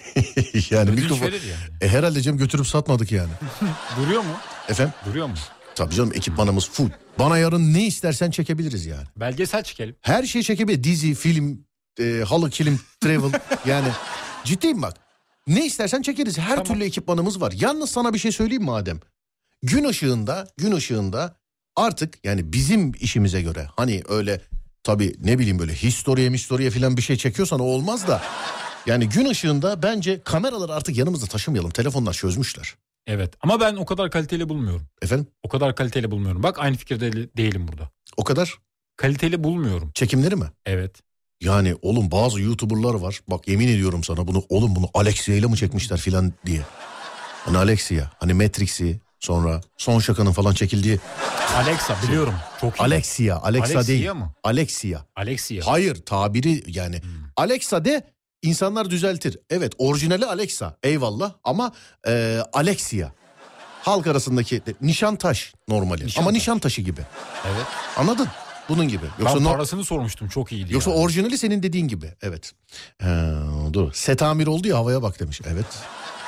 yani 0.70 0.90
Ödünç 0.90 1.02
mikrofon. 1.02 1.26
yani. 1.26 1.40
E, 1.80 1.88
herhalde 1.88 2.22
Cem 2.22 2.36
götürüp 2.36 2.66
satmadık 2.66 3.12
yani. 3.12 3.30
Duruyor 4.00 4.20
mu? 4.22 4.32
Efendim? 4.68 4.94
Duruyor 5.06 5.26
mu? 5.26 5.34
Tabii 5.74 5.94
canım 5.94 6.12
ekipmanımız 6.14 6.70
full. 6.70 6.88
Bana 7.18 7.38
yarın 7.38 7.74
ne 7.74 7.86
istersen 7.86 8.30
çekebiliriz 8.30 8.86
yani. 8.86 9.04
Belgesel 9.16 9.62
çekelim. 9.62 9.96
Her 10.00 10.22
şeyi 10.22 10.44
çekebilir. 10.44 10.84
Dizi, 10.84 11.14
film, 11.14 11.64
e, 12.00 12.24
halı, 12.28 12.50
kilim, 12.50 12.80
travel. 13.00 13.40
yani 13.66 13.88
ciddiyim 14.44 14.82
bak. 14.82 14.96
Ne 15.46 15.66
istersen 15.66 16.02
çekeriz. 16.02 16.38
Her 16.38 16.48
Tamam. 16.48 16.64
türlü 16.64 16.84
ekipmanımız 16.84 17.40
var. 17.40 17.52
Yalnız 17.56 17.90
sana 17.90 18.14
bir 18.14 18.18
şey 18.18 18.32
söyleyeyim 18.32 18.64
madem. 18.64 19.00
Gün 19.62 19.84
ışığında, 19.84 20.48
gün 20.56 20.72
ışığında 20.72 21.36
artık 21.76 22.18
yani 22.24 22.52
bizim 22.52 22.92
işimize 23.00 23.42
göre 23.42 23.68
hani 23.76 24.02
öyle 24.08 24.40
tabii 24.82 25.14
ne 25.24 25.38
bileyim 25.38 25.58
böyle 25.58 25.74
historiye 25.74 26.30
mistoriye 26.30 26.70
falan 26.70 26.96
bir 26.96 27.02
şey 27.02 27.16
çekiyorsan 27.16 27.60
o 27.60 27.64
olmaz 27.64 28.08
da. 28.08 28.22
Yani 28.86 29.08
gün 29.08 29.26
ışığında 29.30 29.82
bence 29.82 30.20
kameraları 30.24 30.74
artık 30.74 30.96
yanımızda 30.96 31.26
taşımayalım. 31.26 31.70
Telefonlar 31.70 32.12
çözmüşler. 32.12 32.74
Evet 33.06 33.34
ama 33.40 33.60
ben 33.60 33.76
o 33.76 33.84
kadar 33.84 34.10
kaliteli 34.10 34.48
bulmuyorum. 34.48 34.86
Efendim 35.02 35.26
O 35.42 35.48
kadar 35.48 35.74
kaliteli 35.74 36.10
bulmuyorum. 36.10 36.42
Bak 36.42 36.58
aynı 36.58 36.76
fikirde 36.76 37.12
de- 37.12 37.36
değilim 37.36 37.68
burada. 37.68 37.90
o 38.16 38.24
kadar 38.24 38.54
Kaliteli 38.96 39.44
bulmuyorum. 39.44 39.90
çekimleri 39.94 40.36
mi? 40.36 40.46
Evet. 40.66 41.00
Yani 41.40 41.74
oğlum 41.82 42.10
bazı 42.10 42.40
YouTuber'lar 42.40 42.94
var. 42.94 43.20
Bak 43.28 43.48
yemin 43.48 43.68
ediyorum 43.68 44.04
sana 44.04 44.26
bunu 44.26 44.44
oğlum 44.48 44.76
bunu 44.76 44.86
Alexia 44.94 45.34
ile 45.34 45.46
mi 45.46 45.56
çekmişler 45.56 45.98
filan 45.98 46.32
diye. 46.46 46.60
Hani 47.44 47.58
Alexia, 47.58 48.10
hani 48.18 48.34
Matrix'i 48.34 49.00
sonra 49.20 49.60
Son 49.76 49.98
Şaka'nın 50.00 50.32
falan 50.32 50.54
çekildiği 50.54 50.98
Alexa 51.56 51.96
biliyorum. 52.02 52.34
Çok 52.60 52.76
iyi. 52.76 52.82
Alexia, 52.82 53.36
Alexa 53.42 53.74
Alexia 53.74 53.86
değil. 53.86 54.10
mı? 54.12 54.32
Alexia. 54.44 55.00
Alexia. 55.16 55.66
Hayır 55.66 55.94
tabiri 56.06 56.62
yani 56.66 57.00
Alexa 57.36 57.84
de 57.84 58.10
insanlar 58.42 58.90
düzeltir. 58.90 59.38
Evet 59.50 59.72
orijinali 59.78 60.26
Alexa 60.26 60.76
eyvallah 60.82 61.32
ama 61.44 61.72
e, 62.08 62.38
Alexia. 62.52 63.08
Halk 63.82 64.06
arasındaki 64.06 64.66
de, 64.66 64.74
Nişantaş 64.80 65.54
normali 65.68 66.06
Nişantaş. 66.06 66.18
ama 66.18 66.30
Nişantaşı 66.32 66.82
gibi. 66.82 67.00
Evet. 67.46 67.66
Anladın? 67.96 68.28
Bunun 68.68 68.88
gibi. 68.88 69.04
Yoksa 69.18 69.36
ben 69.36 69.44
no- 69.44 69.52
parasını 69.52 69.84
sormuştum. 69.84 70.28
Çok 70.28 70.52
iyiydi. 70.52 70.72
Yoksa 70.74 70.90
yani. 70.90 71.00
orijinali 71.00 71.38
senin 71.38 71.62
dediğin 71.62 71.88
gibi. 71.88 72.14
Evet. 72.22 72.52
Ee, 73.02 73.06
dur. 73.72 73.92
Setamir 73.92 74.46
oldu 74.46 74.68
ya 74.68 74.76
havaya 74.76 75.02
bak 75.02 75.20
demiş. 75.20 75.40
Evet. 75.52 75.66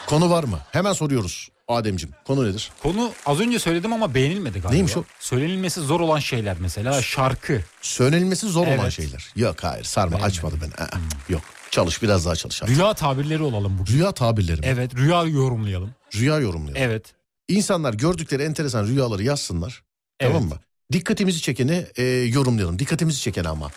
Konu 0.06 0.30
var 0.30 0.44
mı? 0.44 0.58
Hemen 0.70 0.92
soruyoruz. 0.92 1.48
Ademcim 1.72 2.10
konu 2.26 2.48
nedir? 2.50 2.70
Konu 2.82 3.12
az 3.26 3.40
önce 3.40 3.58
söyledim 3.58 3.92
ama 3.92 4.14
beğenilmedi 4.14 4.52
galiba. 4.54 4.70
Neymiş 4.72 4.96
o? 4.96 5.04
Söylenilmesi 5.20 5.80
zor 5.80 6.00
olan 6.00 6.18
şeyler 6.18 6.56
mesela 6.60 7.02
şarkı. 7.02 7.60
Söylenilmesi 7.82 8.46
zor 8.46 8.66
olan 8.66 8.78
Evet. 8.78 8.92
şeyler. 8.92 9.30
Yok 9.36 9.56
hayır 9.64 9.84
sarma 9.84 10.10
Beğenmedim. 10.10 10.36
açmadı 10.38 10.54
beni. 10.62 10.74
Aa, 10.86 10.98
Yok 11.28 11.42
çalış 11.70 12.02
biraz 12.02 12.26
daha 12.26 12.36
çalış. 12.36 12.62
artık. 12.62 12.76
Rüya 12.76 12.94
tabirleri 12.94 13.42
olalım 13.42 13.78
bugün. 13.78 13.92
Rüya 13.94 14.12
tabirleri 14.12 14.60
mi? 14.60 14.66
Evet 14.66 14.94
rüya 14.94 15.22
yorumlayalım. 15.24 15.90
Rüya 16.14 16.38
yorumlayalım. 16.38 16.82
Evet. 16.82 17.04
İnsanlar 17.48 17.94
gördükleri 17.94 18.42
enteresan 18.42 18.86
rüyaları 18.86 19.22
yazsınlar. 19.22 19.82
Evet. 20.20 20.32
Tamam 20.32 20.48
mı? 20.48 20.56
Dikkatimizi 20.92 21.40
çekeni 21.40 21.86
e, 21.96 22.02
yorumlayalım. 22.04 22.78
Dikkatimizi 22.78 23.20
çekeni 23.20 23.48
ama. 23.48 23.70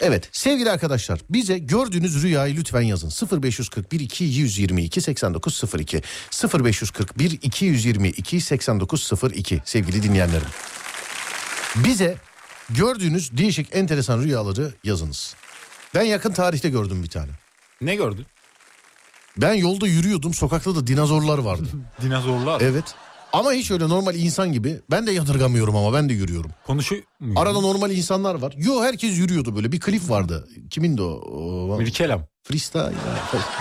Evet 0.00 0.28
sevgili 0.32 0.70
arkadaşlar 0.70 1.20
bize 1.30 1.58
gördüğünüz 1.58 2.22
rüyayı 2.22 2.56
lütfen 2.56 2.80
yazın. 2.80 3.42
0541 3.42 4.00
222 4.00 5.00
8902 5.00 6.02
0541 6.64 7.30
222 7.42 8.40
8902 8.40 9.62
sevgili 9.64 10.02
dinleyenlerim. 10.02 10.46
Bize 11.76 12.16
gördüğünüz 12.70 13.36
değişik 13.36 13.76
enteresan 13.76 14.22
rüyaları 14.22 14.72
yazınız. 14.84 15.34
Ben 15.94 16.02
yakın 16.02 16.32
tarihte 16.32 16.70
gördüm 16.70 17.02
bir 17.02 17.08
tane. 17.08 17.30
Ne 17.80 17.94
gördün? 17.94 18.26
Ben 19.36 19.54
yolda 19.54 19.86
yürüyordum 19.86 20.34
sokakta 20.34 20.76
da 20.76 20.86
dinozorlar 20.86 21.38
vardı. 21.38 21.68
Dinozorlar. 22.02 22.60
Evet. 22.60 22.94
Ama 23.34 23.52
hiç 23.52 23.70
öyle 23.70 23.88
normal 23.88 24.14
insan 24.14 24.52
gibi. 24.52 24.80
Ben 24.90 25.06
de 25.06 25.12
yadırgamıyorum 25.12 25.76
ama 25.76 25.92
ben 25.92 26.08
de 26.08 26.12
yürüyorum. 26.12 26.50
Konuşuyor 26.66 27.02
muyum? 27.20 27.36
Arada 27.38 27.60
normal 27.60 27.90
insanlar 27.90 28.34
var. 28.34 28.54
Yo 28.56 28.82
herkes 28.82 29.18
yürüyordu 29.18 29.56
böyle. 29.56 29.72
Bir 29.72 29.80
klip 29.80 30.10
vardı. 30.10 30.48
Kimin 30.70 30.96
de 30.98 31.02
o? 31.02 31.06
o 31.72 31.78
Mirkelam. 31.78 32.22
freestyle. 32.42 32.92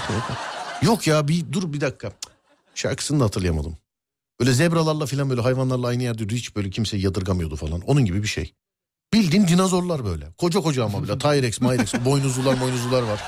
Yok 0.82 1.08
ya 1.08 1.28
bir 1.28 1.52
dur 1.52 1.74
bir 1.74 1.82
dakika. 1.82 2.12
Şarkısını 2.76 3.20
da 3.20 3.24
hatırlayamadım. 3.24 3.78
Böyle 4.40 4.54
zebralarla 4.54 5.06
falan 5.06 5.30
böyle 5.30 5.42
hayvanlarla 5.42 5.88
aynı 5.88 6.04
yerde 6.04 6.22
yürüdü. 6.24 6.36
Hiç 6.36 6.56
böyle 6.56 6.70
kimse 6.70 6.98
yadırgamıyordu 6.98 7.56
falan. 7.56 7.82
Onun 7.82 8.06
gibi 8.06 8.24
bir 8.24 8.28
şey. 8.28 8.54
Bildiğin 9.14 9.48
dinozorlar 9.48 10.06
böyle. 10.06 10.32
Koca 10.38 10.60
koca 10.60 10.86
ama 10.86 11.02
böyle. 11.02 11.18
Tyrex, 11.18 11.62
Myrex, 11.62 11.94
boynuzlular, 12.06 12.62
boynuzlular 12.62 13.04
var. 13.04 13.22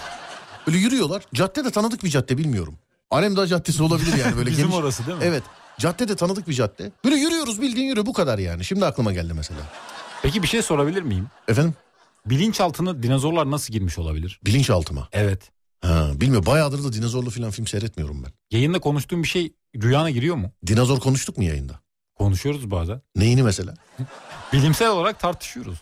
Böyle 0.67 0.77
yürüyorlar. 0.77 1.23
Cadde 1.33 1.65
de 1.65 1.71
tanıdık 1.71 2.03
bir 2.03 2.09
cadde 2.09 2.37
bilmiyorum. 2.37 2.75
Alemdağ 3.11 3.47
Caddesi 3.47 3.83
olabilir 3.83 4.17
yani 4.17 4.37
böyle 4.37 4.49
Bizim 4.51 4.63
geniş. 4.65 4.75
orası 4.77 5.05
değil 5.07 5.17
mi? 5.17 5.23
Evet. 5.27 5.43
Cadde 5.79 6.07
de 6.07 6.15
tanıdık 6.15 6.47
bir 6.47 6.53
cadde. 6.53 6.91
Böyle 7.05 7.15
yürüyoruz 7.15 7.61
bildiğin 7.61 7.87
yürü 7.87 8.05
bu 8.05 8.13
kadar 8.13 8.39
yani. 8.39 8.65
Şimdi 8.65 8.85
aklıma 8.85 9.13
geldi 9.13 9.33
mesela. 9.33 9.59
Peki 10.21 10.43
bir 10.43 10.47
şey 10.47 10.61
sorabilir 10.61 11.01
miyim? 11.01 11.27
Efendim? 11.47 11.73
Bilinçaltına 12.25 13.03
dinozorlar 13.03 13.51
nasıl 13.51 13.73
girmiş 13.73 13.97
olabilir? 13.97 14.39
Bilinçaltıma. 14.45 15.07
Evet. 15.11 15.51
Ha, 15.81 16.09
bilmiyorum 16.15 16.45
bayağıdır 16.45 16.83
da 16.83 16.93
dinozorlu 16.93 17.29
falan 17.29 17.51
film 17.51 17.67
seyretmiyorum 17.67 18.23
ben. 18.23 18.31
Yayında 18.51 18.79
konuştuğun 18.79 19.23
bir 19.23 19.27
şey 19.27 19.53
rüyana 19.75 20.09
giriyor 20.09 20.35
mu? 20.35 20.51
Dinozor 20.67 20.99
konuştuk 20.99 21.37
mu 21.37 21.43
yayında? 21.43 21.79
Konuşuyoruz 22.15 22.71
bazen. 22.71 23.01
Neyini 23.15 23.43
mesela? 23.43 23.73
Bilimsel 24.53 24.89
olarak 24.89 25.19
tartışıyoruz. 25.19 25.77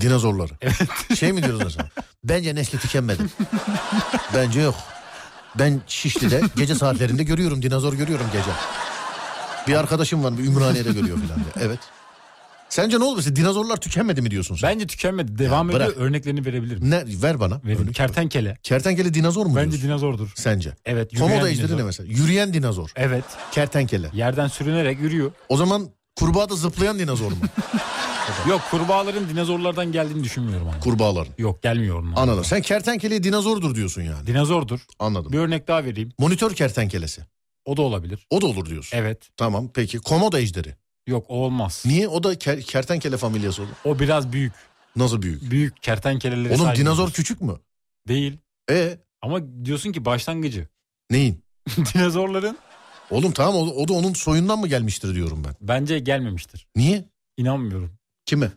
Dinozorları. 0.00 0.52
Şey 1.16 1.32
mi 1.32 1.42
diyoruz 1.42 1.60
mesela? 1.64 1.88
Bence 2.24 2.54
nesli 2.54 2.78
tükenmedi. 2.78 3.22
Bence 4.34 4.60
yok. 4.60 4.74
Ben 5.58 5.80
Şişli'de 5.86 6.40
gece 6.56 6.74
saatlerinde 6.74 7.24
görüyorum 7.24 7.62
dinozor 7.62 7.92
görüyorum 7.92 8.26
gece. 8.32 8.50
Bir 9.68 9.74
arkadaşım 9.74 10.24
var 10.24 10.38
bir 10.38 10.44
Ümraniye'de 10.44 10.92
görüyor 10.92 11.18
falan 11.18 11.40
diye. 11.40 11.66
Evet. 11.66 11.78
Sence 12.68 12.98
ne 13.00 13.04
oldu? 13.04 13.16
Mesela 13.16 13.36
dinozorlar 13.36 13.76
tükenmedi 13.76 14.22
mi 14.22 14.30
diyorsun 14.30 14.56
sen? 14.56 14.70
Bence 14.70 14.86
tükenmedi. 14.86 15.38
Devam 15.38 15.70
Ya 15.70 15.76
ediyor. 15.76 15.92
Örneklerini 15.96 16.46
verebilirim. 16.46 16.90
Ne, 16.90 17.04
ver 17.22 17.40
bana. 17.40 17.60
Verin. 17.64 17.92
Kertenkele. 17.92 18.58
Kertenkele 18.62 19.14
dinozor 19.14 19.46
mu 19.46 19.56
Bence 19.56 19.70
diyorsun? 19.70 19.88
dinozordur. 19.88 20.32
Sence? 20.34 20.72
Evet. 20.84 21.18
Komodo 21.18 21.46
ejderi 21.46 21.76
ne 21.76 21.82
mesela? 21.82 22.12
Yürüyen 22.12 22.54
dinozor. 22.54 22.90
Evet. 22.96 23.24
Kertenkele. 23.52 24.10
Yerden 24.14 24.48
sürünerek 24.48 25.00
yürüyor. 25.00 25.32
O 25.48 25.56
zaman 25.56 25.88
kurbağa 26.16 26.48
da 26.50 26.54
zıplayan 26.56 26.98
dinozor 26.98 27.30
mu? 27.30 27.36
Yok 28.48 28.60
kurbağaların 28.70 29.28
dinozorlardan 29.28 29.92
geldiğini 29.92 30.24
düşünmüyorum 30.24 30.68
ama. 30.68 30.80
Kurbağaların. 30.80 31.32
Yok 31.38 31.62
gelmiyor 31.62 31.98
onlar. 32.02 32.22
Anladım. 32.22 32.44
Sen 32.44 32.62
kertenkeleye 32.62 33.22
dinozordur 33.22 33.74
diyorsun 33.74 34.02
yani. 34.02 34.26
Dinozordur. 34.26 34.80
Anladım. 34.98 35.32
Bir 35.32 35.38
örnek 35.38 35.68
daha 35.68 35.84
vereyim. 35.84 36.12
Monitör 36.18 36.54
kertenkelesi. 36.54 37.22
O 37.64 37.76
da 37.76 37.82
olabilir. 37.82 38.26
O 38.30 38.40
da 38.40 38.46
olur 38.46 38.66
diyorsun. 38.66 38.96
Evet. 38.98 39.28
Tamam 39.36 39.70
peki. 39.74 39.98
Komodo 39.98 40.36
ejderi. 40.38 40.74
Yok 41.06 41.26
o 41.28 41.34
olmaz. 41.34 41.82
Niye? 41.86 42.08
O 42.08 42.22
da 42.22 42.34
ker- 42.34 42.62
kertenkele 42.62 43.16
familyası 43.16 43.62
olur. 43.62 43.70
O 43.84 43.98
biraz 43.98 44.32
büyük. 44.32 44.52
Nasıl 44.96 45.22
büyük? 45.22 45.50
Büyük 45.50 45.82
kertenkelelere 45.82 46.54
Oğlum 46.54 46.64
sahip 46.64 46.78
dinozor 46.78 47.10
küçük 47.10 47.40
mü? 47.40 47.56
Değil. 48.08 48.38
E 48.70 48.98
Ama 49.22 49.64
diyorsun 49.64 49.92
ki 49.92 50.04
başlangıcı. 50.04 50.68
neyin? 51.10 51.42
Dinozorların 51.94 52.58
Oğlum 53.10 53.32
tamam 53.32 53.54
o, 53.54 53.60
o 53.60 53.88
da 53.88 53.92
onun 53.92 54.12
soyundan 54.14 54.58
mı 54.58 54.68
gelmiştir 54.68 55.14
diyorum 55.14 55.44
ben. 55.44 55.54
bence 55.60 55.98
gelmemiştir. 55.98 56.66
Niye? 56.76 57.04
İnanmıyorum. 57.36 57.92
Kime? 58.26 58.50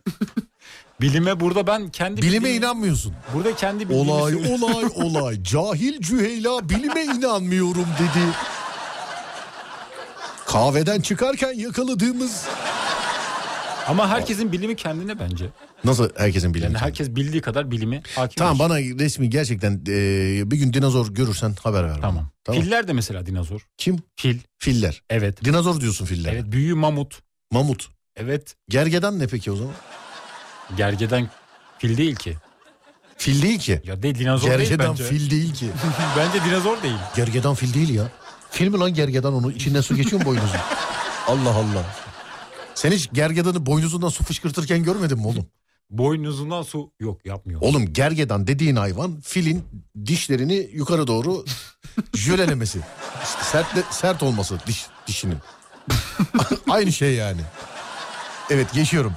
Bilime 1.00 1.40
burada 1.40 1.66
ben 1.66 1.88
kendi 1.90 2.22
Bilime 2.22 2.36
bildiğimi- 2.48 2.56
inanmıyorsun. 2.58 3.14
Burada 3.34 3.56
kendi 3.56 3.88
bildiğimi 3.88 4.10
Olay 4.10 4.32
söylüyorum. 4.32 4.62
olay 4.62 4.84
olay. 4.94 5.42
Cahil 5.42 6.00
Cüheyla 6.00 6.68
bilime 6.68 7.04
inanmıyorum 7.04 7.86
dedi. 7.98 8.24
Kahveden 10.46 11.00
çıkarken 11.00 11.52
yakaladığımız... 11.52 12.46
Ama 13.88 14.08
herkesin 14.08 14.52
bilimi 14.52 14.76
kendine 14.76 15.18
bence. 15.18 15.46
Nasıl 15.84 16.10
herkesin 16.16 16.54
bilimi? 16.54 16.64
Yani 16.66 16.78
herkes 16.78 17.10
bildiği 17.10 17.40
kadar 17.42 17.70
bilimi 17.70 18.02
hakim. 18.16 18.38
Tamam 18.38 18.58
bana 18.58 18.78
resmi 18.78 19.30
gerçekten 19.30 19.72
e, 19.88 20.50
bir 20.50 20.56
gün 20.56 20.72
dinozor 20.72 21.14
görürsen 21.14 21.54
haber 21.62 21.84
ver. 21.84 21.90
bana. 21.90 22.00
Tamam. 22.00 22.30
Tamam. 22.44 22.62
Filler 22.62 22.88
de 22.88 22.92
mesela 22.92 23.26
dinozor. 23.26 23.66
Kim? 23.76 23.98
Fil. 24.16 24.38
Filler. 24.58 25.02
Evet. 25.10 25.44
Dinozor 25.44 25.80
diyorsun 25.80 26.04
filler. 26.06 26.32
Evet. 26.32 26.44
Büyüğü 26.46 26.74
mamut. 26.74 27.20
Mamut. 27.52 27.88
Evet. 28.16 28.54
Gergedan 28.68 29.18
ne 29.18 29.26
peki 29.26 29.52
o 29.52 29.56
zaman? 29.56 29.74
Gergeden 30.76 31.30
fil 31.78 31.96
değil 31.96 32.16
ki. 32.16 32.36
Fil 33.16 33.42
değil 33.42 33.58
ki. 33.58 33.80
Ya 33.84 34.02
değil 34.02 34.18
dinozor 34.18 34.48
değil 34.48 34.58
Gergedan 34.60 34.90
bence. 34.90 35.04
fil 35.04 35.30
değil 35.30 35.54
ki. 35.54 35.66
bence 36.16 36.44
dinozor 36.44 36.82
değil. 36.82 36.98
Gergedan 37.16 37.54
fil 37.54 37.74
değil 37.74 37.88
ya. 37.94 38.08
Fil 38.50 38.68
mi 38.68 38.78
lan 38.78 38.94
gergedan 38.94 39.34
onu? 39.34 39.52
İçinden 39.52 39.80
su 39.80 39.96
geçiyor 39.96 40.20
mu 40.22 40.26
boynuzun? 40.26 40.58
Allah 41.28 41.50
Allah. 41.54 41.84
Sen 42.74 42.92
hiç 42.92 43.08
gergedanı 43.12 43.66
boynuzundan 43.66 44.08
su 44.08 44.24
fışkırtırken 44.24 44.82
görmedin 44.82 45.18
mi 45.18 45.26
oğlum? 45.26 45.46
Boynuzundan 45.90 46.62
su 46.62 46.92
yok 47.00 47.26
yapmıyor. 47.26 47.60
Oğlum 47.62 47.92
gergedan 47.92 48.46
dediğin 48.46 48.76
hayvan 48.76 49.20
filin 49.20 49.64
dişlerini 50.06 50.68
yukarı 50.72 51.06
doğru 51.06 51.44
jölelemesi. 52.14 52.80
İşte 53.24 53.42
sert, 53.44 53.94
sert 53.94 54.22
olması 54.22 54.58
diş, 54.66 54.86
dişinin. 55.06 55.38
Aynı 56.70 56.92
şey 56.92 57.14
yani. 57.14 57.40
Evet 58.50 58.72
geçiyorum. 58.74 59.12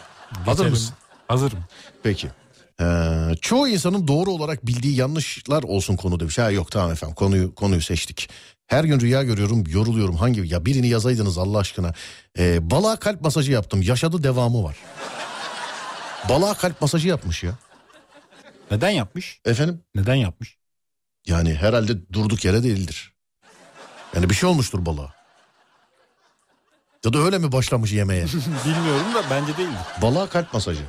Hazır 0.45 0.63
Geçelim. 0.63 0.71
mısın? 0.71 0.93
Hazırım. 1.27 1.59
Peki. 2.03 2.27
Ee, 2.81 2.85
çoğu 3.41 3.67
insanın 3.67 4.07
doğru 4.07 4.31
olarak 4.31 4.65
bildiği 4.67 4.95
yanlışlar 4.95 5.63
olsun 5.63 5.95
konu 5.95 6.19
demiş. 6.19 6.37
Ha 6.37 6.51
yok 6.51 6.71
tamam 6.71 6.91
efendim 6.91 7.15
konuyu 7.15 7.55
konuyu 7.55 7.81
seçtik. 7.81 8.29
Her 8.69 8.83
gün 8.83 8.99
rüya 8.99 9.23
görüyorum 9.23 9.63
yoruluyorum 9.67 10.15
hangi 10.15 10.47
ya 10.53 10.65
birini 10.65 10.87
yazaydınız 10.87 11.37
Allah 11.37 11.57
aşkına. 11.57 11.93
Ee, 12.37 12.71
balığa 12.71 12.95
kalp 12.95 13.21
masajı 13.21 13.51
yaptım 13.51 13.81
yaşadı 13.81 14.23
devamı 14.23 14.63
var. 14.63 14.75
Balığa 16.29 16.53
kalp 16.53 16.81
masajı 16.81 17.07
yapmış 17.07 17.43
ya. 17.43 17.51
Neden 18.71 18.89
yapmış? 18.89 19.41
Efendim? 19.45 19.83
Neden 19.95 20.15
yapmış? 20.15 20.57
Yani 21.27 21.55
herhalde 21.55 22.13
durduk 22.13 22.45
yere 22.45 22.63
değildir. 22.63 23.13
Yani 24.15 24.29
bir 24.29 24.35
şey 24.35 24.49
olmuştur 24.49 24.85
balığa. 24.85 25.13
Ya 27.05 27.13
da 27.13 27.19
öyle 27.19 27.37
mi 27.37 27.51
başlamış 27.51 27.91
yemeğe? 27.91 28.25
Bilmiyorum 28.65 29.13
da 29.15 29.23
bence 29.31 29.57
değildir. 29.57 29.77
balığa 30.01 30.29
kalp 30.29 30.53
masajı. 30.53 30.83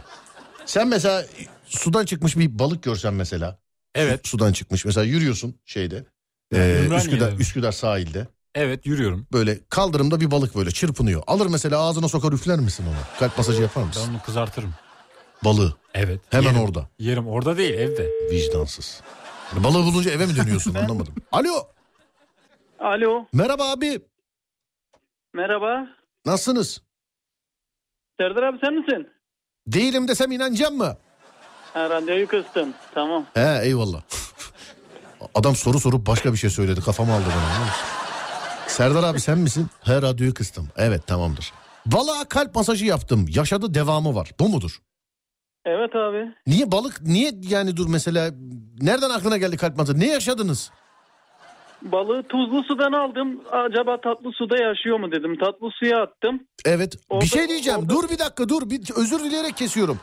Sen 0.67 0.89
mesela 0.89 1.25
sudan 1.67 2.05
çıkmış 2.05 2.37
bir 2.37 2.59
balık 2.59 2.83
görsen 2.83 3.15
mesela. 3.15 3.59
Evet. 3.95 4.21
Su- 4.25 4.31
sudan 4.31 4.53
çıkmış. 4.53 4.85
Mesela 4.85 5.05
yürüyorsun 5.05 5.61
şeyde. 5.65 6.05
E, 6.53 6.57
Ümraniye'de 6.57 6.97
Üsküdar, 6.97 7.33
mi? 7.33 7.41
Üsküdar 7.41 7.73
sahilde. 7.73 8.27
Evet 8.55 8.87
yürüyorum. 8.87 9.27
Böyle 9.33 9.61
kaldırımda 9.69 10.21
bir 10.21 10.31
balık 10.31 10.57
böyle 10.57 10.71
çırpınıyor. 10.71 11.23
Alır 11.27 11.47
mesela 11.47 11.79
ağzına 11.81 12.09
sokar 12.09 12.33
üfler 12.33 12.59
misin 12.59 12.85
onu? 12.89 13.19
Kalp 13.19 13.39
masajı 13.39 13.63
yapar 13.63 13.83
Ben 13.83 13.89
mısın? 13.89 14.11
onu 14.15 14.23
kızartırım. 14.23 14.75
Balığı. 15.45 15.75
Evet. 15.95 16.21
Hemen 16.31 16.47
yerim. 16.53 16.61
orada. 16.61 16.89
Yerim 16.99 17.29
orada 17.29 17.57
değil 17.57 17.75
evde. 17.75 18.09
Vicdansız. 18.31 19.03
Yani 19.53 19.65
balığı 19.65 19.85
bulunca 19.85 20.11
eve 20.11 20.27
mi 20.27 20.37
dönüyorsun 20.37 20.75
anlamadım. 20.83 21.15
Alo. 21.33 21.69
Alo, 22.81 23.27
Merhaba 23.33 23.71
abi. 23.71 24.01
merhaba. 25.35 25.87
Nasılsınız? 26.27 26.83
Serdar 28.21 28.43
abi 28.43 28.59
sen 28.65 28.75
misin? 28.75 29.09
Değilim 29.67 30.09
desem 30.09 30.33
inanacağım 30.33 30.77
mı? 30.77 30.97
Ha, 31.73 31.91
randevuyu 31.91 32.27
kıstım. 32.29 32.75
Tamam. 32.95 33.27
He 33.35 33.61
eyvallah. 33.65 34.03
Adam 35.35 35.57
soru 35.57 35.81
sorup 35.81 36.07
başka 36.07 36.33
bir 36.33 36.39
şey 36.39 36.51
söyledi. 36.51 36.81
Kafamı 36.81 37.13
aldı 37.15 37.25
bana. 37.27 37.67
Serdar 38.67 39.03
abi 39.05 39.21
sen 39.21 39.39
misin? 39.39 39.67
He 39.81 40.03
radyoyu 40.03 40.35
kıstım. 40.35 40.69
Evet 40.77 41.07
tamamdır. 41.07 41.53
Balığa 41.87 42.25
kalp 42.25 42.55
masajı 42.55 42.85
yaptım. 42.87 43.27
Yaşadı 43.35 43.75
devamı 43.75 44.15
var. 44.15 44.31
Bu 44.41 44.49
mudur? 44.49 44.79
Evet 45.65 45.97
abi. 45.97 46.35
Niye 46.47 46.73
balık 46.73 47.03
niye 47.03 47.33
yani 47.43 47.77
dur 47.77 47.87
mesela 47.89 48.31
nereden 48.81 49.11
aklına 49.11 49.37
geldi 49.37 49.57
kalp 49.57 49.77
masajı? 49.77 50.01
Ne 50.01 50.07
yaşadınız? 50.07 50.71
Balığı 51.83 52.23
tuzlu 52.29 52.63
sudan 52.65 52.93
aldım. 52.93 53.41
Acaba 53.53 54.01
tatlı 54.01 54.33
suda 54.33 54.57
yaşıyor 54.63 55.01
mu 55.01 55.13
dedim. 55.13 55.39
Tatlı 55.39 55.69
suya 55.79 56.03
attım. 56.03 56.41
Evet. 56.65 56.93
bir 56.95 57.01
Orada- 57.15 57.27
şey 57.27 57.49
diyeceğim. 57.49 57.81
orada- 57.81 57.91
Dur 57.95 58.09
bir 58.11 58.19
dakika 58.19 58.49
dur. 58.49 58.71
Bir 58.71 58.81
özür 58.97 59.19
dileyerek 59.21 59.57
kesiyorum. 59.57 60.01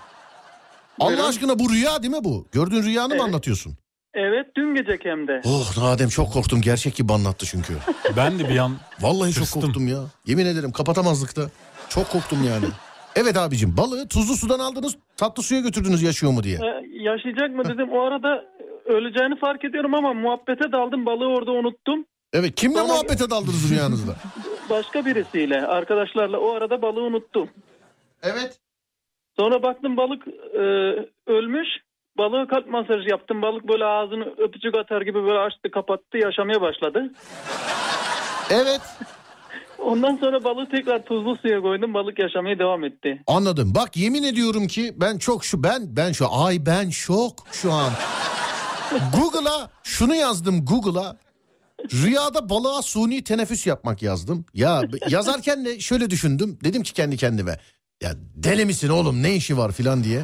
Buyurun. 0.99 1.17
Allah 1.17 1.27
aşkına 1.27 1.60
bu 1.60 1.69
rüya 1.69 2.03
değil 2.03 2.13
mi 2.13 2.23
bu? 2.23 2.47
Gördüğün 2.51 2.84
rüyanı 2.84 3.08
mı 3.08 3.13
Evet. 3.13 3.23
anlatıyorsun? 3.23 3.77
Evet 4.19 4.45
dün 4.58 4.75
gecek 4.75 5.06
hem 5.06 5.27
de. 5.27 5.41
Oh 5.45 5.77
Nadem 5.77 6.10
çok 6.10 6.34
korktum. 6.34 6.62
Gerçek 6.62 6.95
gibi 6.95 7.13
anlattı 7.13 7.45
çünkü. 7.45 7.73
Ben 8.17 8.39
de 8.39 8.49
bir 8.49 8.58
an 8.58 8.71
Vallahi 9.01 9.34
çok 9.34 9.43
Tırstım. 9.43 9.62
korktum 9.62 9.88
ya. 9.88 9.97
Yemin 10.25 10.45
ederim 10.45 10.71
kapatamazdık 10.71 11.36
da. 11.38 11.49
Çok 11.89 12.10
korktum 12.10 12.38
yani. 12.47 12.65
Evet 13.15 13.38
abicim 13.38 13.77
balığı 13.77 14.08
tuzlu 14.08 14.36
sudan 14.36 14.60
aldınız 14.60 14.95
tatlı 15.17 15.43
suya 15.43 15.62
götürdünüz 15.62 16.01
yaşıyor 16.03 16.32
mu 16.34 16.43
diye. 16.43 16.58
Ee, 16.58 16.88
yaşayacak 17.03 17.49
mı 17.56 17.65
dedim. 17.65 17.89
O 17.91 18.01
arada 18.01 18.45
öleceğini 18.86 19.39
fark 19.39 19.65
ediyorum 19.65 19.95
ama 19.95 20.13
muhabbete 20.13 20.71
daldım. 20.71 21.06
Balığı 21.06 21.27
orada 21.27 21.51
unuttum. 21.51 22.06
Evet 22.34 22.56
kimle 22.56 22.75
Sonra- 22.77 22.88
muhabbete 22.88 23.30
daldınız 23.30 23.71
rüyanızda? 23.71 24.15
Başka 24.69 25.06
birisiyle, 25.06 25.65
arkadaşlarla 25.65 26.38
o 26.39 26.51
arada 26.53 26.82
balığı 26.82 27.01
unuttum. 27.03 27.49
evet. 28.23 28.60
Sonra 29.39 29.63
baktım 29.63 29.97
balık 29.97 30.27
e, 30.53 30.62
ölmüş. 31.32 31.67
Balığı 32.17 32.47
kalp 32.47 32.67
masajı 32.69 33.10
yaptım. 33.10 33.41
Balık 33.41 33.67
böyle 33.67 33.86
ağzını 33.86 34.25
öpücük 34.38 34.75
atar 34.77 35.01
gibi 35.01 35.23
böyle 35.23 35.39
açtı 35.39 35.71
kapattı 35.71 36.17
yaşamaya 36.17 36.62
başladı. 36.62 37.12
Evet 38.49 38.82
Ondan 39.77 40.15
sonra 40.17 40.43
balığı 40.43 40.69
tekrar 40.69 41.06
tuzlu 41.06 41.36
suya 41.36 41.62
koydum. 41.62 41.93
Balık 41.93 42.19
yaşamaya 42.19 42.60
devam 42.60 42.84
etti. 42.84 43.23
anladım. 43.27 43.71
Bak 43.75 43.97
yemin 43.97 44.23
ediyorum 44.23 44.67
ki 44.67 44.93
ben 44.97 45.17
çok 45.17 45.45
şu 45.45 45.63
ben 45.63 45.82
ben 45.95 46.12
şu 46.12 46.25
ay 46.36 46.65
ben 46.65 46.89
şok 46.89 47.34
şu 47.51 47.71
an. 47.73 47.91
Google'a 49.15 49.69
şunu 49.84 50.15
yazdım 50.15 50.65
Google'a. 50.65 51.17
Rüyada 51.93 52.49
balığa 52.49 52.82
suni 52.82 53.23
teneffüs 53.23 53.67
yapmak 53.67 54.01
yazdım. 54.01 54.45
Ya 54.53 54.82
yazarken 55.10 55.65
de 55.65 55.80
şöyle 55.80 56.10
düşündüm. 56.10 56.60
Dedim 56.63 56.84
ki 56.84 56.93
kendi 56.93 57.17
kendime. 57.17 57.60
Ya 58.01 58.12
deli 58.36 58.65
misin 58.65 58.89
oğlum 58.89 59.23
ne 59.23 59.36
işi 59.36 59.58
var 59.58 59.71
filan 59.71 60.03
diye. 60.03 60.23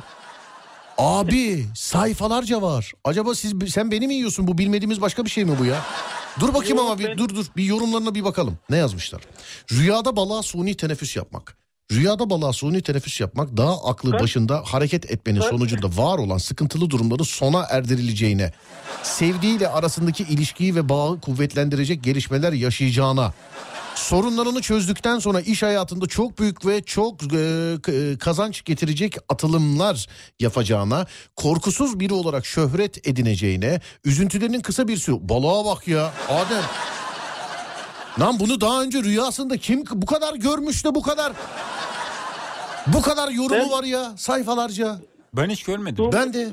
Abi 0.97 1.65
sayfalarca 1.75 2.61
var. 2.61 2.91
Acaba 3.03 3.35
siz 3.35 3.53
sen 3.69 3.91
beni 3.91 4.07
mi 4.07 4.13
yiyorsun 4.13 4.47
bu 4.47 4.57
bilmediğimiz 4.57 5.01
başka 5.01 5.25
bir 5.25 5.29
şey 5.29 5.45
mi 5.45 5.51
bu 5.59 5.65
ya? 5.65 5.81
Dur 6.39 6.53
bakayım 6.53 6.77
Yok, 6.77 6.85
ama 6.85 6.99
bir 6.99 7.07
ben- 7.07 7.17
dur 7.17 7.29
dur 7.29 7.45
bir 7.57 7.63
yorumlarına 7.63 8.15
bir 8.15 8.23
bakalım. 8.23 8.57
Ne 8.69 8.77
yazmışlar? 8.77 9.21
Rüyada 9.71 10.15
balığa 10.15 10.43
suni 10.43 10.75
teneffüs 10.77 11.15
yapmak. 11.15 11.57
Rüyada 11.91 12.29
balığa 12.29 12.53
suni 12.53 12.81
teneffüs 12.81 13.21
yapmak 13.21 13.57
daha 13.57 13.83
aklı 13.83 14.13
başında 14.19 14.63
hareket 14.65 15.11
etmenin 15.11 15.41
sonucunda 15.41 15.87
var 16.03 16.17
olan 16.17 16.37
sıkıntılı 16.37 16.89
durumları 16.89 17.25
sona 17.25 17.65
erdirileceğine, 17.69 18.53
sevdiğiyle 19.03 19.67
arasındaki 19.67 20.23
ilişkiyi 20.23 20.75
ve 20.75 20.89
bağı 20.89 21.21
kuvvetlendirecek 21.21 22.03
gelişmeler 22.03 22.53
yaşayacağına, 22.53 23.33
sorunlarını 23.95 24.61
çözdükten 24.61 25.19
sonra 25.19 25.41
iş 25.41 25.63
hayatında 25.63 26.05
çok 26.05 26.39
büyük 26.39 26.65
ve 26.65 26.81
çok 26.81 27.33
e, 27.33 27.37
e, 27.87 28.17
kazanç 28.17 28.63
getirecek 28.65 29.15
atılımlar 29.29 30.07
yapacağına, 30.39 31.05
korkusuz 31.35 31.99
biri 31.99 32.13
olarak 32.13 32.45
şöhret 32.45 33.07
edineceğine, 33.07 33.79
üzüntülerinin 34.05 34.61
kısa 34.61 34.87
bir 34.87 34.97
süre... 34.97 35.15
Balığa 35.29 35.65
bak 35.65 35.87
ya 35.87 36.11
Adem. 36.29 36.63
Lan 38.19 38.39
bunu 38.39 38.61
daha 38.61 38.81
önce 38.83 39.03
rüyasında 39.03 39.57
kim 39.57 39.83
bu 39.91 40.05
kadar 40.05 40.35
görmüş 40.35 40.85
de 40.85 40.95
bu 40.95 41.01
kadar 41.01 41.33
bu 42.87 43.01
kadar 43.01 43.29
yorumu 43.31 43.59
Ben- 43.59 43.69
var 43.69 43.83
ya 43.83 44.17
sayfalarca. 44.17 44.95
Ben 45.33 45.49
hiç 45.49 45.63
görmedim. 45.63 46.09
Ben 46.13 46.33
de 46.33 46.47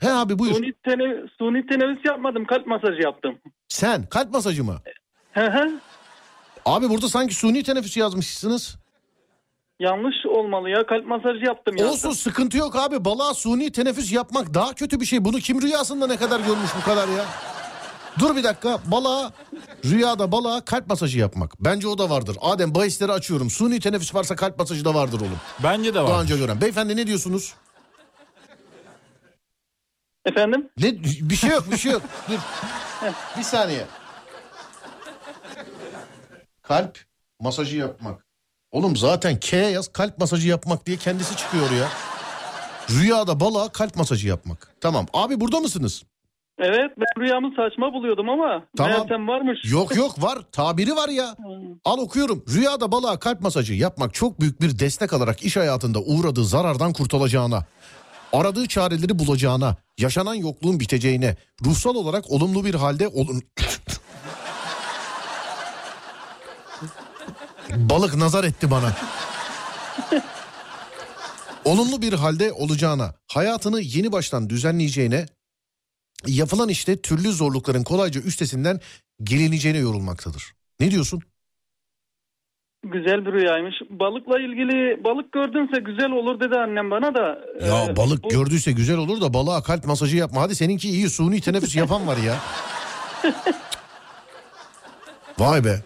he 0.00 0.10
abi 0.10 0.38
buyur. 0.38 0.54
Suni, 0.54 0.72
tene, 0.84 1.26
suni 1.38 1.66
teneffüs 1.66 2.04
yapmadım. 2.04 2.44
Kalp 2.44 2.66
masajı 2.66 3.02
yaptım. 3.02 3.38
Sen 3.68 4.06
kalp 4.06 4.32
masajı 4.32 4.64
mı? 4.64 4.76
Hı 5.32 5.46
hı. 5.46 5.80
Abi 6.66 6.88
burada 6.90 7.08
sanki 7.08 7.34
suni 7.34 7.62
teneffüs 7.62 7.96
yazmışsınız. 7.96 8.76
Yanlış 9.80 10.26
olmalı 10.26 10.70
ya. 10.70 10.86
Kalp 10.86 11.06
masajı 11.06 11.44
yaptım 11.44 11.76
ya. 11.76 11.86
Olsun 11.86 12.10
sıkıntı 12.10 12.56
yok 12.58 12.76
abi. 12.76 13.04
Balığa 13.04 13.34
suni 13.34 13.72
teneffüs 13.72 14.12
yapmak 14.12 14.54
daha 14.54 14.74
kötü 14.74 15.00
bir 15.00 15.06
şey. 15.06 15.24
Bunu 15.24 15.38
kim 15.38 15.62
rüyasında 15.62 16.06
ne 16.06 16.16
kadar 16.16 16.40
görmüş 16.40 16.70
bu 16.80 16.84
kadar 16.84 17.08
ya? 17.08 17.24
Dur 18.18 18.36
bir 18.36 18.44
dakika. 18.44 18.78
Balığa 18.86 19.32
rüyada 19.84 20.32
balığa 20.32 20.60
kalp 20.64 20.86
masajı 20.88 21.18
yapmak. 21.18 21.52
Bence 21.60 21.88
o 21.88 21.98
da 21.98 22.10
vardır. 22.10 22.36
Adem 22.40 22.74
bahisleri 22.74 23.12
açıyorum. 23.12 23.50
Suni 23.50 23.80
teneffüs 23.80 24.14
varsa 24.14 24.36
kalp 24.36 24.58
masajı 24.58 24.84
da 24.84 24.94
vardır 24.94 25.20
oğlum. 25.20 25.38
Bence 25.62 25.90
de 25.90 25.94
Daha 25.94 26.04
var. 26.10 26.22
önce 26.22 26.36
gören. 26.36 26.60
Beyefendi 26.60 26.96
ne 26.96 27.06
diyorsunuz? 27.06 27.54
Efendim? 30.24 30.68
Ne 30.78 31.02
bir 31.02 31.34
şey 31.36 31.50
yok, 31.50 31.64
bir 31.72 31.76
şey 31.76 31.92
yok. 31.92 32.02
Dur. 32.30 32.38
bir 33.38 33.42
saniye. 33.42 33.84
Kalp 36.68 36.98
masajı 37.40 37.76
yapmak. 37.76 38.26
Oğlum 38.70 38.96
zaten 38.96 39.40
K 39.40 39.56
yaz 39.56 39.88
kalp 39.92 40.18
masajı 40.18 40.48
yapmak 40.48 40.86
diye 40.86 40.96
kendisi 40.96 41.36
çıkıyor 41.36 41.70
ya. 41.70 41.88
Rüyada 42.90 43.40
balığa 43.40 43.68
kalp 43.68 43.96
masajı 43.96 44.28
yapmak. 44.28 44.74
Tamam. 44.80 45.06
Abi 45.12 45.40
burada 45.40 45.60
mısınız? 45.60 46.02
Evet 46.58 46.90
ben 46.98 47.22
rüyamı 47.22 47.50
saçma 47.56 47.92
buluyordum 47.92 48.28
ama 48.28 48.62
Tamam. 48.76 48.92
meğersem 48.92 49.28
varmış. 49.28 49.58
Yok 49.72 49.96
yok 49.96 50.22
var. 50.22 50.38
Tabiri 50.52 50.96
var 50.96 51.08
ya. 51.08 51.36
Al 51.84 51.98
okuyorum. 51.98 52.44
Rüyada 52.54 52.92
balığa 52.92 53.18
kalp 53.18 53.40
masajı 53.40 53.74
yapmak 53.74 54.14
çok 54.14 54.40
büyük 54.40 54.60
bir 54.60 54.78
destek 54.78 55.12
alarak 55.12 55.42
iş 55.44 55.56
hayatında 55.56 56.00
uğradığı 56.00 56.44
zarardan 56.44 56.92
kurtulacağına, 56.92 57.64
aradığı 58.32 58.66
çareleri 58.66 59.18
bulacağına, 59.18 59.76
yaşanan 59.98 60.34
yokluğun 60.34 60.80
biteceğine, 60.80 61.36
ruhsal 61.64 61.94
olarak 61.94 62.30
olumlu 62.30 62.64
bir 62.64 62.74
halde 62.74 63.08
olun... 63.08 63.42
Balık 67.76 68.16
nazar 68.16 68.44
etti 68.44 68.70
bana. 68.70 68.92
olumlu 71.64 72.02
bir 72.02 72.12
halde 72.12 72.52
olacağına, 72.52 73.14
hayatını 73.32 73.80
yeni 73.80 74.12
baştan 74.12 74.50
düzenleyeceğine, 74.50 75.26
yapılan 76.26 76.68
işte 76.68 77.00
türlü 77.02 77.32
zorlukların 77.32 77.84
kolayca 77.84 78.20
üstesinden 78.20 78.80
gelineceğine 79.22 79.78
yorulmaktadır. 79.78 80.52
Ne 80.80 80.90
diyorsun? 80.90 81.22
Güzel 82.84 83.26
bir 83.26 83.32
rüyaymış. 83.32 83.74
Balıkla 83.90 84.38
ilgili 84.40 85.04
balık 85.04 85.32
gördünse 85.32 85.80
güzel 85.80 86.10
olur 86.10 86.40
dedi 86.40 86.54
annem 86.58 86.90
bana 86.90 87.14
da. 87.14 87.38
Ya 87.66 87.84
Ee, 87.84 87.96
balık 87.96 88.24
bu- 88.24 88.28
gördüyse 88.28 88.72
güzel 88.72 88.96
olur 88.96 89.20
da 89.20 89.34
balığa 89.34 89.62
kalp 89.62 89.84
masajı 89.84 90.16
yapma. 90.16 90.40
Hadi 90.42 90.54
seninki 90.54 90.88
iyi 90.88 91.10
suni 91.10 91.40
teneffüs 91.40 91.76
yapan 91.76 92.06
var 92.06 92.16
ya. 92.16 92.36
Vay 95.38 95.64
be. 95.64 95.80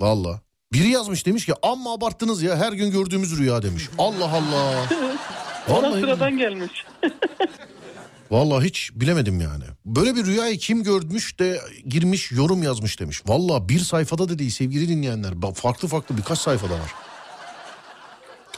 Valla. 0.00 0.40
Biri 0.72 0.88
yazmış 0.88 1.26
demiş 1.26 1.46
ki 1.46 1.54
amma 1.62 1.92
abarttınız 1.92 2.42
ya 2.42 2.56
her 2.56 2.72
gün 2.72 2.90
gördüğümüz 2.90 3.38
rüya 3.38 3.62
demiş. 3.62 3.88
Allah 3.98 4.32
Allah. 4.32 4.88
Vallahi, 5.68 6.00
sıradan 6.00 6.38
gelmiş. 6.38 6.84
vallahi 8.30 8.64
hiç 8.64 8.90
bilemedim 8.94 9.40
yani. 9.40 9.64
Böyle 9.86 10.16
bir 10.16 10.26
rüyayı 10.26 10.58
kim 10.58 10.82
görmüş 10.82 11.38
de 11.38 11.60
girmiş 11.86 12.32
yorum 12.32 12.62
yazmış 12.62 13.00
demiş. 13.00 13.22
Valla 13.26 13.68
bir 13.68 13.78
sayfada 13.78 14.28
da 14.28 14.38
değil 14.38 14.50
sevgili 14.50 14.88
dinleyenler. 14.88 15.34
Farklı 15.54 15.88
farklı 15.88 16.16
birkaç 16.16 16.38
sayfada 16.38 16.74
var. 16.74 16.92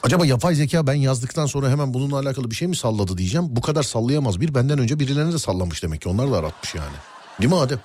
Acaba 0.02 0.26
yapay 0.26 0.54
zeka 0.54 0.86
ben 0.86 0.94
yazdıktan 0.94 1.46
sonra 1.46 1.70
hemen 1.70 1.94
bununla 1.94 2.18
alakalı 2.18 2.50
bir 2.50 2.54
şey 2.56 2.68
mi 2.68 2.76
salladı 2.76 3.18
diyeceğim. 3.18 3.46
Bu 3.50 3.60
kadar 3.60 3.82
sallayamaz 3.82 4.40
bir. 4.40 4.54
Benden 4.54 4.78
önce 4.78 5.00
birilerine 5.00 5.32
de 5.32 5.38
sallamış 5.38 5.82
demek 5.82 6.00
ki. 6.00 6.08
Onlar 6.08 6.30
da 6.32 6.36
aratmış 6.36 6.74
yani. 6.74 6.96
Değil 7.40 7.50
mi 7.50 7.58
Adem? 7.58 7.80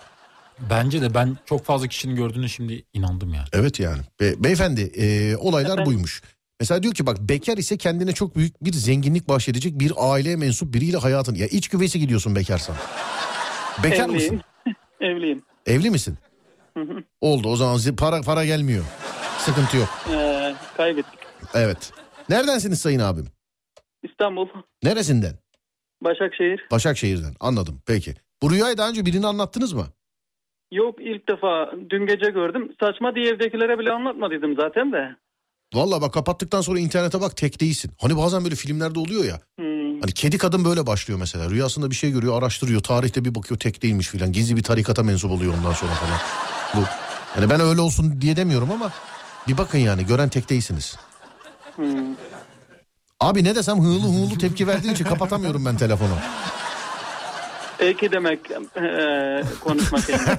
Bence 0.70 1.02
de 1.02 1.14
ben 1.14 1.38
çok 1.46 1.66
fazla 1.66 1.88
kişinin 1.88 2.16
gördüğünü 2.16 2.50
şimdi 2.50 2.86
inandım 2.94 3.34
yani. 3.34 3.48
Evet 3.54 3.80
yani. 3.80 4.02
Be- 4.22 4.44
beyefendi 4.44 4.82
e, 4.82 5.36
olaylar 5.36 5.86
buymuş. 5.86 6.22
Mesela 6.60 6.84
diyor 6.84 6.94
ki 6.94 7.06
bak 7.06 7.18
bekar 7.20 7.58
ise 7.58 7.78
kendine 7.78 8.12
çok 8.12 8.36
büyük 8.36 8.64
bir 8.66 8.74
zenginlik 8.74 9.30
bahşedecek 9.30 9.80
bir 9.80 9.94
aileye 9.98 10.36
mensup 10.36 10.74
biriyle 10.74 10.98
hayatın. 10.98 11.36
Ya 11.36 11.48
iç 11.48 11.68
güveysi 11.68 12.00
gidiyorsun 12.00 12.36
bekarsan. 12.36 12.76
Bekar 13.84 14.10
Evliyim. 14.10 14.34
mısın? 14.36 14.42
Evliyim. 15.02 15.44
Evli 15.66 15.90
misin? 15.90 16.18
Oldu 17.22 17.50
o 17.50 17.56
zaman 17.56 17.80
para 17.98 18.22
para 18.22 18.46
gelmiyor. 18.46 18.86
Sıkıntı 19.40 19.78
yok. 19.78 19.90
Ee, 20.14 20.56
kaybettik. 20.78 21.20
Evet. 21.54 21.92
Neredensiniz 22.30 22.82
sayın 22.82 23.00
abim? 23.00 23.28
İstanbul, 24.04 24.48
Neresinden? 24.84 25.34
Başakşehir. 26.04 26.68
Başakşehir'den. 26.72 27.36
Anladım. 27.40 27.82
Peki. 27.86 28.16
Bu 28.42 28.52
rüyayı 28.52 28.78
daha 28.78 28.90
önce 28.90 29.06
birine 29.06 29.28
anlattınız 29.28 29.74
mı? 29.74 29.88
Yok 30.72 30.96
ilk 31.00 31.30
defa 31.30 31.72
dün 31.90 32.06
gece 32.06 32.32
gördüm. 32.32 32.72
Saçma 32.80 33.16
diye 33.16 33.26
evdekilere 33.28 33.80
bile 33.80 33.92
anlatmadıydım 33.92 34.56
zaten 34.56 34.92
de. 34.92 35.16
Vallahi 35.74 36.02
bak 36.02 36.14
kapattıktan 36.14 36.62
sonra 36.62 36.80
internete 36.80 37.22
bak 37.22 37.38
tek 37.38 37.62
değilsin. 37.62 37.92
Hani 38.02 38.18
bazen 38.18 38.44
böyle 38.44 38.56
filmlerde 38.56 39.00
oluyor 39.00 39.26
ya. 39.26 39.40
Hmm. 39.60 40.02
Hani 40.02 40.12
kedi 40.12 40.38
kadın 40.38 40.66
böyle 40.66 40.88
başlıyor 40.88 41.20
mesela. 41.20 41.50
Rüyasında 41.50 41.90
bir 41.90 41.96
şey 41.96 42.12
görüyor, 42.12 42.40
araştırıyor. 42.40 42.84
Tarihte 42.84 43.26
bir 43.26 43.36
bakıyor 43.36 43.60
tek 43.60 43.84
değilmiş 43.84 44.08
filan. 44.08 44.32
Gizli 44.32 44.56
bir 44.56 44.64
tarikata 44.64 45.04
mensup 45.04 45.32
oluyor 45.32 45.54
ondan 45.54 45.74
sonra 45.74 45.92
falan. 45.92 46.20
Bu. 46.76 46.80
Yani 47.40 47.50
ben 47.50 47.60
öyle 47.60 47.82
olsun 47.82 48.22
diye 48.22 48.36
demiyorum 48.36 48.72
ama 48.72 48.92
bir 49.48 49.58
bakın 49.58 49.78
yani 49.78 50.06
gören 50.06 50.30
tek 50.30 50.50
değilsiniz. 50.50 50.98
Hmm. 51.76 52.16
Abi 53.20 53.44
ne 53.44 53.56
desem 53.56 53.80
hığlı 53.80 54.08
hığlı 54.08 54.38
tepki 54.38 54.68
verdiğin 54.68 54.94
için 54.94 55.06
kapatamıyorum 55.06 55.66
ben 55.66 55.78
telefonu. 55.78 56.14
Peki 57.78 58.12
demek 58.12 58.40
ee, 58.52 59.44
konuşmak 59.62 60.10
yani. 60.10 60.22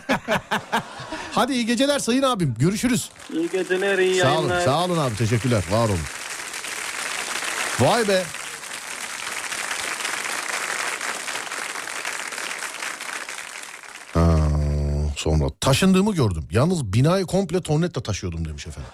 Hadi 1.32 1.52
iyi 1.52 1.66
geceler 1.66 1.98
sayın 1.98 2.22
abim. 2.22 2.54
Görüşürüz. 2.58 3.10
İyi 3.32 3.50
geceler, 3.50 3.98
iyi 3.98 4.20
Sağ 4.20 4.28
olun, 4.28 4.36
yayınlar. 4.36 4.60
sağ 4.60 4.84
olun 4.84 4.98
abi. 4.98 5.16
Teşekkürler. 5.16 5.64
Var 5.70 5.88
olun. 5.88 5.98
Vay 7.80 8.08
be. 8.08 8.22
Ha, 14.14 14.38
sonra 15.16 15.44
taşındığımı 15.60 16.14
gördüm. 16.14 16.44
Yalnız 16.50 16.92
binayı 16.92 17.24
komple 17.24 17.60
tornetle 17.60 18.02
taşıyordum 18.02 18.44
demiş 18.48 18.66
efendim. 18.66 18.90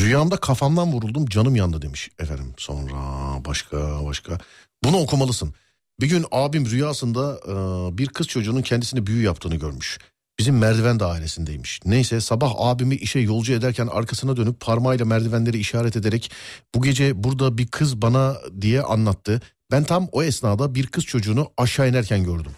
Rüyamda 0.00 0.36
kafamdan 0.36 0.92
vuruldum 0.92 1.26
canım 1.26 1.56
yandı 1.56 1.82
demiş 1.82 2.10
efendim. 2.18 2.54
Sonra 2.56 2.94
başka 3.44 4.04
başka. 4.04 4.38
Bunu 4.84 4.96
okumalısın. 4.96 5.54
Bir 6.00 6.06
gün 6.08 6.26
abim 6.32 6.70
rüyasında 6.70 7.40
e, 7.46 7.52
bir 7.98 8.08
kız 8.08 8.26
çocuğunun 8.26 8.62
kendisine 8.62 9.06
büyü 9.06 9.24
yaptığını 9.24 9.56
görmüş. 9.56 9.98
Bizim 10.38 10.58
merdiven 10.58 11.00
dairesindeymiş. 11.00 11.80
Neyse 11.84 12.20
sabah 12.20 12.52
abimi 12.56 12.94
işe 12.94 13.18
yolcu 13.18 13.52
ederken 13.52 13.86
arkasına 13.86 14.36
dönüp 14.36 14.60
parmağıyla 14.60 15.04
merdivenleri 15.04 15.58
işaret 15.58 15.96
ederek 15.96 16.30
bu 16.74 16.82
gece 16.82 17.24
burada 17.24 17.58
bir 17.58 17.66
kız 17.66 18.02
bana 18.02 18.36
diye 18.60 18.82
anlattı. 18.82 19.40
Ben 19.70 19.84
tam 19.84 20.08
o 20.12 20.22
esnada 20.22 20.74
bir 20.74 20.86
kız 20.86 21.04
çocuğunu 21.04 21.50
aşağı 21.56 21.88
inerken 21.88 22.24
gördüm. 22.24 22.52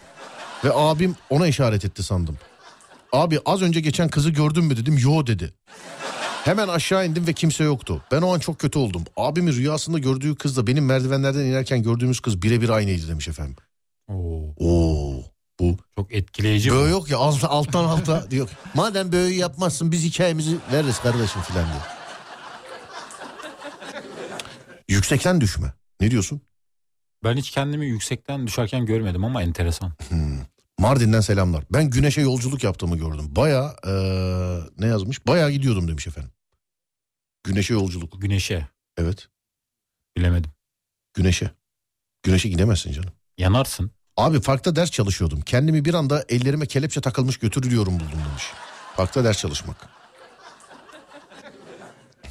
Ve 0.63 0.73
abim 0.73 1.15
ona 1.29 1.47
işaret 1.47 1.85
etti 1.85 2.03
sandım. 2.03 2.37
Abi 3.11 3.39
az 3.45 3.61
önce 3.61 3.79
geçen 3.79 4.09
kızı 4.09 4.29
gördün 4.29 4.65
mü 4.65 4.77
dedim. 4.77 4.97
Yo 4.97 5.27
dedi. 5.27 5.53
Hemen 6.45 6.67
aşağı 6.67 7.07
indim 7.07 7.27
ve 7.27 7.33
kimse 7.33 7.63
yoktu. 7.63 8.03
Ben 8.11 8.21
o 8.21 8.33
an 8.35 8.39
çok 8.39 8.59
kötü 8.59 8.79
oldum. 8.79 9.03
Abimin 9.17 9.53
rüyasında 9.53 9.99
gördüğü 9.99 10.35
kızla 10.35 10.67
benim 10.67 10.85
merdivenlerden 10.85 11.39
inerken 11.45 11.83
gördüğümüz 11.83 12.19
kız 12.19 12.41
birebir 12.41 12.69
aynıydı 12.69 13.07
demiş 13.07 13.27
efendim. 13.27 13.55
Oo, 14.07 14.53
Oo 14.57 15.23
bu 15.59 15.77
çok 15.95 16.13
etkileyici. 16.13 16.71
Böyle 16.71 16.91
yok 16.91 17.09
ya 17.09 17.17
alt, 17.17 17.43
alttan 17.43 17.83
alta 17.83 18.27
diyor. 18.31 18.49
Madem 18.73 19.11
böyle 19.11 19.35
yapmazsın 19.35 19.91
biz 19.91 20.03
hikayemizi 20.03 20.57
veririz 20.71 20.99
kardeşim 20.99 21.41
filan 21.41 21.65
diyor. 21.65 21.81
Yüksekten 24.89 25.41
düşme. 25.41 25.73
Ne 26.01 26.11
diyorsun? 26.11 26.41
Ben 27.23 27.37
hiç 27.37 27.51
kendimi 27.51 27.85
yüksekten 27.85 28.47
düşerken 28.47 28.85
görmedim 28.85 29.25
ama 29.25 29.41
enteresan. 29.43 29.91
Mardin'den 30.79 31.21
selamlar. 31.21 31.63
Ben 31.71 31.89
güneşe 31.89 32.21
yolculuk 32.21 32.63
yaptığımı 32.63 32.97
gördüm. 32.97 33.25
Baya 33.29 33.75
ne 34.77 34.87
yazmış? 34.87 35.27
Baya 35.27 35.49
gidiyordum 35.49 35.87
demiş 35.87 36.07
efendim. 36.07 36.31
Güneşe 37.43 37.73
yolculuk. 37.73 38.21
Güneşe 38.21 38.67
Evet. 38.97 39.27
bilemedim. 40.17 40.51
Güneşe. 41.13 41.51
Güneşe 42.23 42.49
gidemezsin 42.49 42.91
canım. 42.91 43.11
Yanarsın. 43.37 43.91
Abi 44.17 44.41
parkta 44.41 44.75
ders 44.75 44.91
çalışıyordum. 44.91 45.41
Kendimi 45.41 45.85
bir 45.85 45.93
anda 45.93 46.25
ellerime 46.29 46.65
kelepçe 46.65 47.01
takılmış 47.01 47.37
götürülüyorum 47.37 47.93
buldum 47.93 48.19
demiş. 48.29 48.43
Parkta 48.95 49.23
ders 49.23 49.37
çalışmak. 49.37 49.89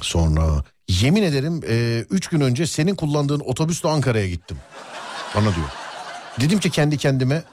Sonra 0.01 0.63
yemin 0.89 1.23
ederim 1.23 1.61
e, 1.67 2.05
üç 2.09 2.27
gün 2.27 2.41
önce 2.41 2.67
senin 2.67 2.95
kullandığın 2.95 3.39
otobüsle 3.39 3.89
Ankara'ya 3.89 4.27
gittim. 4.29 4.57
Bana 5.35 5.55
diyor. 5.55 5.67
Dedim 6.39 6.59
ki 6.59 6.69
kendi 6.69 6.97
kendime 6.97 7.43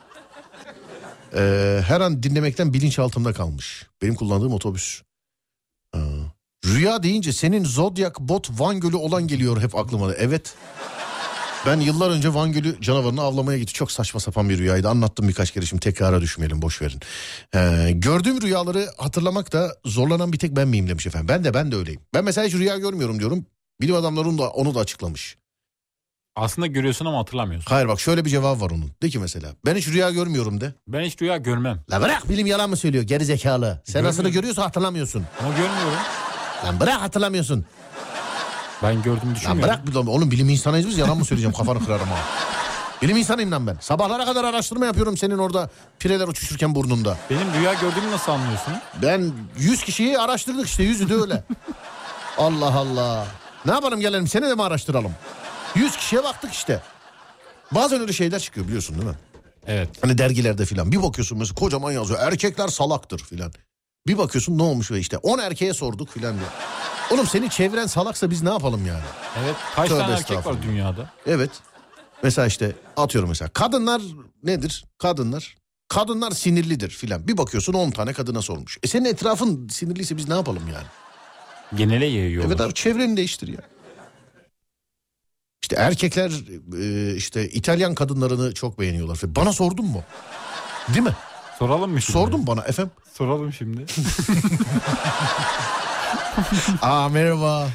Ee, 1.37 1.81
her 1.87 2.01
an 2.01 2.23
dinlemekten 2.23 2.73
bilinçaltımda 2.75 3.33
kalmış. 3.33 3.87
Benim 4.03 4.15
kullandığım 4.15 4.53
otobüs. 4.53 5.03
Aa, 5.93 5.99
rüya 6.67 7.03
deyince 7.03 7.33
senin 7.33 7.65
Zodiac 7.65 8.15
bot 8.21 8.61
Van 8.61 8.81
Gölü 8.81 8.97
olan 8.97 9.27
geliyor 9.27 9.63
hep 9.63 9.77
aklıma. 9.77 10.13
Evet. 10.13 10.55
Ben 11.67 11.81
yıllar 11.81 12.11
önce 12.11 12.35
Van 12.35 12.53
Gölü 12.53 12.81
canavarını 12.81 13.23
avlamaya 13.23 13.59
gitti. 13.59 13.73
Çok 13.73 13.93
saçma 13.93 14.21
sapan 14.21 14.49
bir 14.49 14.59
rüyaydı. 14.59 14.89
Anlattım 14.89 15.29
birkaç 15.29 15.51
kere 15.51 15.67
şimdi 15.67 15.81
tekrara 15.81 16.21
düşmeyelim 16.21 16.63
boş 16.63 16.83
verin. 16.83 17.01
Ee, 17.55 17.91
gördüğüm 17.93 18.43
rüyaları 18.43 18.89
hatırlamakta 18.99 19.77
zorlanan 19.85 20.33
bir 20.33 20.39
tek 20.39 20.57
ben 20.57 20.69
miyim 20.69 20.89
demiş 20.89 21.07
efendim. 21.07 21.29
Ben 21.29 21.45
de 21.45 21.55
ben 21.55 21.73
de 21.73 21.77
öyleyim. 21.77 22.01
Ben 22.15 22.25
mesela 22.25 22.47
hiç 22.47 22.55
rüya 22.55 22.79
görmüyorum 22.79 23.19
diyorum. 23.19 23.47
Bilim 23.81 23.95
adamları 23.95 24.39
da 24.39 24.51
onu 24.51 24.75
da 24.75 24.81
açıklamış. 24.81 25.37
Aslında 26.37 26.67
görüyorsun 26.67 27.07
ama 27.07 27.19
hatırlamıyorsun. 27.19 27.71
Hayır 27.71 27.89
bak 27.89 28.01
şöyle 28.01 28.25
bir 28.25 28.31
cevap 28.31 28.61
var 28.61 28.71
onun. 28.71 28.91
De 29.03 29.09
ki 29.09 29.19
mesela 29.19 29.49
ben 29.67 29.77
hiç 29.77 29.89
rüya 29.89 30.11
görmüyorum 30.11 30.61
de. 30.61 30.75
Ben 30.89 31.01
hiç 31.05 31.23
rüya 31.23 31.37
görmem. 31.37 31.81
La 31.91 32.01
bırak 32.01 32.29
bilim 32.29 32.47
yalan 32.47 32.71
mı 32.71 32.77
söylüyor 32.77 33.05
geri 33.05 33.25
zekalı. 33.25 33.83
Sen 33.85 34.03
Görmüyorum. 34.03 34.33
görüyorsun 34.33 34.63
hatırlamıyorsun. 34.63 35.25
Ama 35.41 35.49
görmüyorum. 35.49 35.99
Lan 36.67 36.81
bırak 36.81 37.01
hatırlamıyorsun. 37.01 37.67
Ben 38.83 39.03
gördüğümü 39.03 39.27
Lan 39.27 39.35
düşünmüyorum. 39.35 39.75
bırak 39.75 39.87
bir 39.87 39.95
oğlum 39.95 40.31
bilim 40.31 40.49
insanıyız 40.49 40.89
biz 40.89 40.99
yalan 40.99 41.19
mı 41.19 41.25
söyleyeceğim 41.25 41.57
kafanı 41.57 41.85
kırarım 41.85 42.09
ha. 42.09 42.19
Bilim 43.03 43.17
insanıyım 43.17 43.51
lan 43.51 43.67
ben. 43.67 43.77
Sabahlara 43.81 44.25
kadar 44.25 44.45
araştırma 44.45 44.87
yapıyorum 44.87 45.17
senin 45.17 45.39
orada 45.39 45.71
pireler 45.99 46.29
uçuşurken 46.29 46.75
burnunda. 46.75 47.17
Benim 47.31 47.53
rüya 47.61 47.75
gördüğümü 47.75 48.11
nasıl 48.11 48.33
anlıyorsun? 48.33 48.75
Ben 49.03 49.33
100 49.59 49.83
kişiyi 49.85 50.19
araştırdık 50.19 50.67
işte 50.67 50.83
yüzü 50.83 51.09
de 51.09 51.15
öyle. 51.15 51.45
Allah 52.39 52.75
Allah. 52.75 53.27
Ne 53.67 53.73
yapalım 53.73 54.01
gelelim 54.01 54.29
seni 54.29 54.47
de 54.47 54.55
mi 54.55 54.63
araştıralım? 54.63 55.13
100 55.75 55.97
kişiye 55.97 56.25
baktık 56.25 56.53
işte. 56.53 56.83
Bazen 57.73 58.01
öyle 58.01 58.13
şeyler 58.13 58.41
çıkıyor 58.41 58.67
biliyorsun 58.67 58.97
değil 58.97 59.09
mi? 59.09 59.17
Evet. 59.67 59.89
Hani 60.03 60.19
dergilerde 60.19 60.65
filan 60.65 60.93
bir 60.93 61.03
bakıyorsun 61.03 61.39
mesela 61.39 61.55
kocaman 61.55 61.93
yazıyor 61.93 62.21
erkekler 62.23 62.69
salaktır 62.69 63.19
filan. 63.19 63.53
Bir 64.07 64.19
bakıyorsun 64.19 64.59
ne 64.59 64.63
olmuş 64.63 64.91
ve 64.91 64.99
işte 64.99 65.17
10 65.17 65.39
erkeğe 65.39 65.75
sorduk 65.75 66.09
filan 66.09 66.35
diyor. 66.35 66.49
Oğlum 67.13 67.27
senin 67.27 67.49
çevren 67.49 67.87
salaksa 67.87 68.31
biz 68.31 68.43
ne 68.43 68.51
yapalım 68.51 68.87
yani? 68.87 69.03
Evet. 69.45 69.57
Kaç 69.77 69.89
Tövbe 69.89 70.01
tane 70.01 70.13
erkek 70.13 70.47
var 70.47 70.63
dünyada? 70.63 71.11
Evet. 71.27 71.51
Mesela 72.23 72.47
işte 72.47 72.73
atıyorum 72.97 73.29
mesela 73.29 73.49
kadınlar 73.49 74.03
nedir? 74.43 74.85
Kadınlar 74.99 75.57
kadınlar 75.89 76.31
sinirlidir 76.31 76.91
filan. 76.91 77.29
Bir 77.29 77.39
bakıyorsun 77.39 77.73
10 77.73 77.91
tane 77.91 78.13
kadına 78.13 78.43
sormuş. 78.43 78.79
E 78.83 78.87
senin 78.87 79.05
etrafın 79.05 79.69
sinirliyse 79.69 80.17
biz 80.17 80.29
ne 80.29 80.35
yapalım 80.35 80.63
yani? 80.75 80.87
Genele 81.75 82.07
yayıyorlar. 82.07 82.51
Evet 82.51 82.61
abi 82.61 82.75
çevreni 82.75 83.17
değiştir 83.17 83.49
ya. 83.49 83.61
İşte 85.63 85.77
erkekler 85.77 86.31
e, 86.83 87.15
işte 87.17 87.49
İtalyan 87.49 87.95
kadınlarını 87.95 88.55
çok 88.55 88.79
beğeniyorlar. 88.81 89.19
Bana 89.25 89.53
sordun 89.53 89.87
mu? 89.87 90.03
Değil 90.89 91.05
mi? 91.05 91.17
Soralım 91.59 91.91
mı 91.91 92.03
şimdi? 92.03 92.13
Sordun 92.13 92.47
bana 92.47 92.63
efendim. 92.63 92.93
Soralım 93.13 93.53
şimdi. 93.53 93.87
Aa 96.83 97.09
merhaba. 97.09 97.69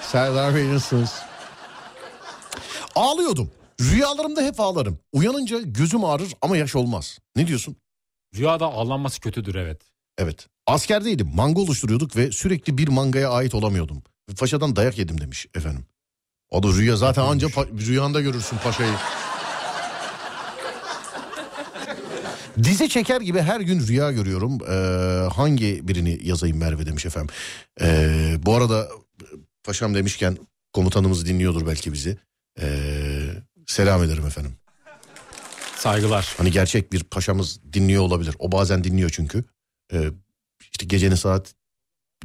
Serdar 0.00 0.54
Bey 0.54 0.68
nasılsınız? 0.68 1.12
Ağlıyordum. 2.94 3.50
Rüyalarımda 3.80 4.42
hep 4.42 4.60
ağlarım. 4.60 4.98
Uyanınca 5.12 5.60
gözüm 5.64 6.04
ağrır 6.04 6.32
ama 6.42 6.56
yaş 6.56 6.76
olmaz. 6.76 7.18
Ne 7.36 7.46
diyorsun? 7.46 7.76
Rüyada 8.36 8.66
ağlanması 8.66 9.20
kötüdür 9.20 9.54
evet. 9.54 9.82
Evet. 10.18 10.46
Askerdeydim. 10.66 11.30
Manga 11.34 11.60
oluşturuyorduk 11.60 12.16
ve 12.16 12.32
sürekli 12.32 12.78
bir 12.78 12.88
mangaya 12.88 13.30
ait 13.30 13.54
olamıyordum. 13.54 14.02
Paşadan 14.38 14.76
dayak 14.76 14.98
yedim 14.98 15.20
demiş 15.20 15.46
efendim. 15.54 15.86
O 16.54 16.62
da 16.62 16.68
rüya 16.68 16.96
zaten 16.96 17.22
anca 17.22 17.48
pa- 17.48 17.86
rüyanda 17.86 18.20
görürsün 18.20 18.56
paşayı. 18.56 18.92
Dizi 22.62 22.88
çeker 22.88 23.20
gibi 23.20 23.40
her 23.40 23.60
gün 23.60 23.86
rüya 23.86 24.12
görüyorum. 24.12 24.58
Ee, 24.68 25.28
hangi 25.34 25.88
birini 25.88 26.20
yazayım 26.22 26.58
Merve 26.58 26.86
demiş 26.86 27.06
efendim. 27.06 27.34
Ee, 27.80 28.36
bu 28.38 28.54
arada 28.54 28.88
paşam 29.64 29.94
demişken 29.94 30.38
komutanımız 30.72 31.26
dinliyordur 31.26 31.66
belki 31.66 31.92
bizi. 31.92 32.18
Ee, 32.60 32.66
selam 33.66 34.02
ederim 34.04 34.26
efendim. 34.26 34.52
Saygılar. 35.76 36.34
Hani 36.38 36.50
gerçek 36.50 36.92
bir 36.92 37.04
paşamız 37.04 37.60
dinliyor 37.72 38.02
olabilir. 38.02 38.36
O 38.38 38.52
bazen 38.52 38.84
dinliyor 38.84 39.10
çünkü. 39.10 39.44
Ee, 39.92 40.10
işte 40.72 40.86
gecenin 40.86 41.14
saat 41.14 41.54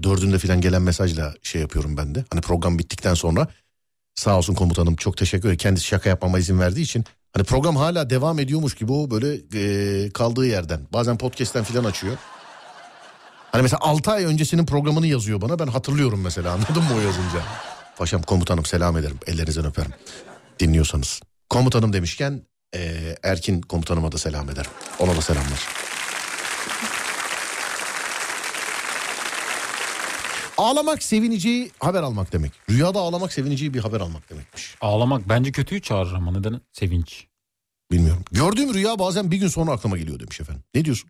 dördünde 0.04 0.40
falan 0.40 0.62
gelen 0.62 0.82
mesajla 0.82 1.36
şey 1.42 1.62
yapıyorum 1.62 1.98
ben 1.98 2.16
de. 2.16 2.26
Hani 2.32 2.42
program 2.42 2.80
bittikten 2.80 3.14
sonra 3.14 3.48
sağ 4.20 4.38
olsun 4.38 4.54
komutanım 4.54 4.96
çok 4.96 5.18
teşekkür 5.18 5.48
ederim. 5.48 5.58
Kendisi 5.58 5.86
şaka 5.86 6.10
yapmama 6.10 6.40
izin 6.40 6.60
verdiği 6.60 6.82
için. 6.82 7.06
Hani 7.34 7.44
program 7.44 7.76
hala 7.76 8.10
devam 8.10 8.40
ediyormuş 8.40 8.76
gibi 8.76 8.92
o 8.92 9.12
böyle 9.12 9.34
e, 9.54 10.10
kaldığı 10.10 10.46
yerden. 10.46 10.82
Bazen 10.94 11.18
podcast'ten 11.18 11.64
falan 11.64 11.84
açıyor. 11.84 12.18
Hani 13.52 13.62
mesela 13.62 13.80
6 13.82 14.12
ay 14.12 14.26
öncesinin 14.26 14.66
programını 14.66 15.08
yazıyor 15.08 15.42
bana. 15.42 15.60
Ben 15.60 15.68
hatırlıyorum 15.68 16.22
mesela 16.22 16.52
anladın 16.54 16.84
mı 16.84 16.96
o 16.98 17.00
yazınca. 17.00 17.44
Paşam 17.98 18.22
komutanım 18.22 18.66
selam 18.66 18.98
ederim. 18.98 19.20
Ellerinizden 19.28 19.66
öperim. 19.66 19.92
Dinliyorsanız. 20.60 21.22
Komutanım 21.50 21.94
demişken 21.94 22.42
e, 22.76 23.16
Erkin 23.24 23.62
komutanıma 23.62 24.12
da 24.12 24.18
selam 24.18 24.50
ederim. 24.50 24.72
Ona 25.00 25.16
da 25.16 25.22
selamlar. 25.22 25.68
Ağlamak 30.60 31.04
sevinici 31.04 31.72
haber 31.80 32.04
almak 32.04 32.34
demek. 32.34 32.52
Rüyada 32.70 33.00
ağlamak 33.00 33.34
sevinici 33.34 33.74
bir 33.74 33.80
haber 33.80 34.00
almak 34.00 34.30
demekmiş. 34.30 34.76
Ağlamak 34.82 35.30
bence 35.30 35.52
kötüyü 35.52 35.82
çağırır 35.82 36.14
ama 36.14 36.32
neden? 36.32 36.62
Sevinç. 36.72 37.28
Bilmiyorum. 37.92 38.24
Gördüğüm 38.32 38.74
rüya 38.74 39.00
bazen 39.00 39.32
bir 39.32 39.38
gün 39.38 39.48
sonra 39.48 39.72
aklıma 39.72 39.98
geliyor 39.98 40.20
demiş 40.20 40.42
efendim. 40.42 40.64
Ne 40.76 40.86
diyorsun? 40.86 41.10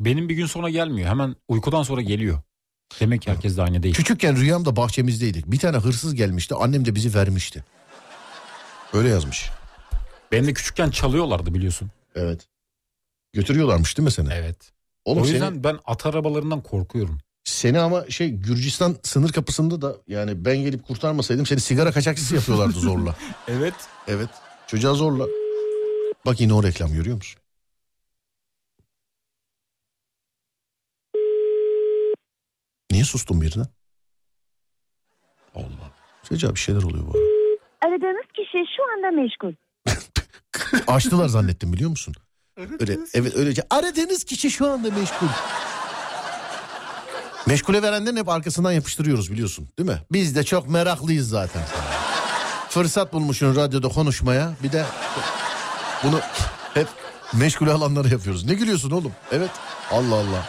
Benim 0.00 0.28
bir 0.28 0.34
gün 0.34 0.46
sonra 0.46 0.70
gelmiyor. 0.70 1.08
Hemen 1.08 1.36
uykudan 1.48 1.82
sonra 1.82 2.02
geliyor. 2.02 2.40
Demek 3.00 3.22
ki 3.22 3.30
herkes 3.30 3.56
de 3.56 3.62
aynı 3.62 3.82
değil. 3.82 3.94
Küçükken 3.94 4.36
rüyamda 4.36 4.76
bahçemizdeydik. 4.76 5.46
Bir 5.46 5.58
tane 5.58 5.76
hırsız 5.76 6.14
gelmişti. 6.14 6.54
Annem 6.54 6.84
de 6.84 6.94
bizi 6.94 7.14
vermişti. 7.14 7.64
Öyle 8.92 9.08
yazmış. 9.08 9.50
Benim 10.32 10.46
de 10.46 10.52
küçükken 10.52 10.90
çalıyorlardı 10.90 11.54
biliyorsun. 11.54 11.90
Evet. 12.14 12.48
Götürüyorlarmış 13.32 13.98
değil 13.98 14.04
mi 14.04 14.12
seni? 14.12 14.32
Evet. 14.32 14.72
Oğlum 15.04 15.22
o 15.22 15.26
yüzden 15.26 15.50
seni, 15.52 15.64
ben 15.64 15.78
at 15.84 16.06
arabalarından 16.06 16.62
korkuyorum. 16.62 17.20
Seni 17.48 17.80
ama 17.80 18.10
şey 18.10 18.30
Gürcistan 18.30 18.96
sınır 19.02 19.32
kapısında 19.32 19.82
da 19.82 19.96
yani 20.06 20.44
ben 20.44 20.56
gelip 20.56 20.86
kurtarmasaydım 20.86 21.46
seni 21.46 21.60
sigara 21.60 21.92
kaçakçısı 21.92 22.34
yapıyorlardı 22.34 22.78
zorla. 22.80 23.14
Evet. 23.48 23.74
Evet. 24.08 24.28
Çocuğa 24.66 24.94
zorla. 24.94 25.26
Bak 26.26 26.40
yine 26.40 26.52
o 26.54 26.62
reklam 26.62 26.92
görüyor 26.92 27.16
musun? 27.16 27.40
Niye 32.90 33.04
sustun 33.04 33.40
birine? 33.40 33.64
Allah. 35.54 35.90
Çocuğa 36.28 36.54
bir 36.54 36.60
şeyler 36.60 36.82
oluyor 36.82 37.04
bu 37.06 37.10
arada. 37.18 37.28
Aradığınız 37.86 38.26
kişi 38.34 38.58
şu 38.76 38.82
anda 38.92 39.22
meşgul. 39.22 39.52
Açtılar 40.86 41.28
zannettim 41.28 41.72
biliyor 41.72 41.90
musun? 41.90 42.14
Öyle, 42.80 42.98
evet 43.14 43.36
öylece. 43.36 43.62
Aradığınız 43.70 44.24
kişi 44.24 44.50
şu 44.50 44.66
anda 44.66 44.90
meşgul. 44.90 45.26
Meşgule 47.48 47.82
verenlerin 47.82 48.16
hep 48.16 48.28
arkasından 48.28 48.72
yapıştırıyoruz 48.72 49.32
biliyorsun 49.32 49.68
değil 49.78 49.88
mi? 49.88 50.02
Biz 50.12 50.36
de 50.36 50.44
çok 50.44 50.68
meraklıyız 50.68 51.28
zaten. 51.28 51.62
Fırsat 52.68 53.12
bulmuşsun 53.12 53.56
radyoda 53.56 53.88
konuşmaya. 53.88 54.54
Bir 54.62 54.72
de 54.72 54.84
bunu 56.04 56.20
hep 56.74 56.86
meşgule 57.32 57.72
alanlara 57.72 58.08
yapıyoruz. 58.08 58.44
Ne 58.44 58.54
gülüyorsun 58.54 58.90
oğlum? 58.90 59.12
Evet. 59.32 59.50
Allah 59.90 60.14
Allah. 60.14 60.48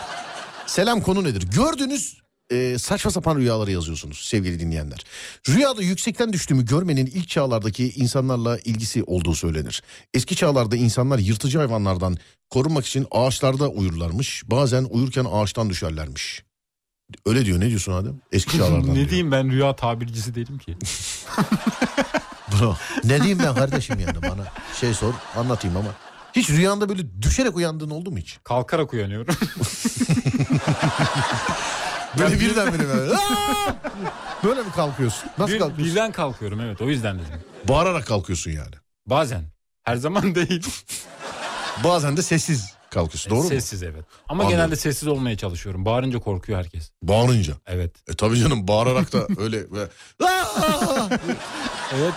Selam 0.65 1.01
konu 1.01 1.23
nedir? 1.23 1.47
Gördüğünüz 1.55 2.17
e, 2.51 2.77
saçma 2.79 3.11
sapan 3.11 3.35
rüyaları 3.35 3.71
yazıyorsunuz 3.71 4.19
sevgili 4.25 4.59
dinleyenler. 4.59 5.03
Rüyada 5.49 5.81
yüksekten 5.81 6.33
düştüğümü 6.33 6.65
görmenin 6.65 7.05
ilk 7.05 7.29
çağlardaki 7.29 7.89
insanlarla 7.89 8.57
ilgisi 8.57 9.03
olduğu 9.03 9.35
söylenir. 9.35 9.83
Eski 10.13 10.35
çağlarda 10.35 10.75
insanlar 10.75 11.19
yırtıcı 11.19 11.57
hayvanlardan 11.57 12.17
korunmak 12.49 12.85
için 12.85 13.07
ağaçlarda 13.11 13.69
uyurlarmış. 13.69 14.43
Bazen 14.45 14.83
uyurken 14.83 15.25
ağaçtan 15.31 15.69
düşerlermiş. 15.69 16.48
Öyle 17.25 17.45
diyor 17.45 17.59
ne 17.59 17.69
diyorsun 17.69 17.93
Adem? 17.93 18.21
Eski 18.31 18.57
çağlardan 18.57 18.89
ne 18.89 18.95
diyor. 18.95 19.09
diyeyim 19.09 19.31
ben 19.31 19.51
rüya 19.51 19.75
tabircisi 19.75 20.35
değilim 20.35 20.57
ki. 20.57 20.77
Bro, 22.51 22.75
ne 23.03 23.17
diyeyim 23.19 23.39
ben 23.39 23.55
kardeşim 23.55 23.99
yani 23.99 24.21
bana 24.21 24.45
şey 24.79 24.93
sor 24.93 25.13
anlatayım 25.35 25.77
ama. 25.77 25.89
Hiç 26.35 26.49
rüyanda 26.49 26.89
böyle 26.89 27.21
düşerek 27.21 27.55
uyandığın 27.55 27.89
oldu 27.89 28.11
mu 28.11 28.17
hiç? 28.17 28.37
Kalkarak 28.43 28.93
uyanıyorum. 28.93 29.35
Böyle 32.19 32.39
birden 32.39 32.73
bire 32.73 32.87
böyle. 32.87 33.13
"Aa!" 33.15 33.75
Böyle 34.43 34.61
mi 34.63 34.71
kalkıyorsun? 34.71 35.29
Nasıl 35.37 35.53
Bir- 35.53 35.59
kalkıyorsun? 35.59 35.85
birden 35.95 36.11
kalkıyorum 36.11 36.59
evet 36.61 36.81
o 36.81 36.89
yüzden 36.89 37.15
dedim. 37.19 37.41
Bağırarak 37.67 38.07
kalkıyorsun 38.07 38.51
yani. 38.51 38.75
Bazen. 39.05 39.43
Her 39.83 39.95
zaman 39.95 40.35
değil. 40.35 40.67
Bazen 41.83 42.17
de 42.17 42.21
sessiz 42.21 42.73
kalkıyorsun 42.91 43.29
doğru 43.31 43.43
mu? 43.43 43.49
sessiz 43.49 43.83
evet. 43.83 44.05
Ama 44.27 44.43
Anladım. 44.43 44.57
genelde 44.57 44.75
sessiz 44.75 45.07
olmaya 45.07 45.37
çalışıyorum. 45.37 45.85
Bağırınca 45.85 46.19
korkuyor 46.19 46.59
herkes. 46.59 46.91
Bağırınca. 47.03 47.53
Evet. 47.67 47.95
E 48.09 48.13
tabii 48.13 48.37
canım 48.39 48.67
bağırarak 48.67 49.13
da 49.13 49.27
öyle. 49.37 49.57
"Aa!" 50.23 51.09
Evet. 51.95 52.13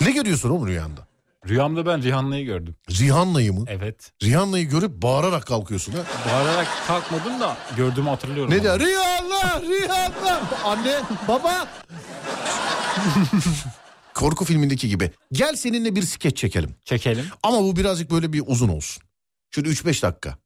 ne 0.00 0.10
görüyorsun 0.10 0.50
oğlum 0.50 0.66
rüyanda? 0.66 1.06
Rüyamda 1.48 1.86
ben 1.86 2.02
Rihanna'yı 2.02 2.44
gördüm. 2.46 2.76
Rihanna'yı 2.90 3.52
mı? 3.52 3.64
Evet. 3.68 4.12
Rihanna'yı 4.22 4.68
görüp 4.68 5.02
bağırarak 5.02 5.46
kalkıyorsun 5.46 5.92
ha. 5.92 5.98
Bağırarak 6.32 6.66
kalkmadım 6.86 7.40
da 7.40 7.56
gördüğümü 7.76 8.08
hatırlıyorum. 8.08 8.50
Ne 8.50 8.54
ama. 8.54 8.62
diyor? 8.62 8.80
Rihanna, 8.80 9.60
Rihanna. 9.60 10.40
Anne, 10.64 11.00
baba. 11.28 11.66
Korku 14.16 14.44
filmindeki 14.44 14.88
gibi. 14.88 15.10
Gel 15.32 15.56
seninle 15.56 15.96
bir 15.96 16.02
skeç 16.02 16.36
çekelim. 16.36 16.74
Çekelim. 16.84 17.24
Ama 17.42 17.62
bu 17.62 17.76
birazcık 17.76 18.10
böyle 18.10 18.32
bir 18.32 18.42
uzun 18.46 18.68
olsun. 18.68 19.02
Şöyle 19.50 19.68
3-5 19.68 20.02
dakika. 20.02 20.36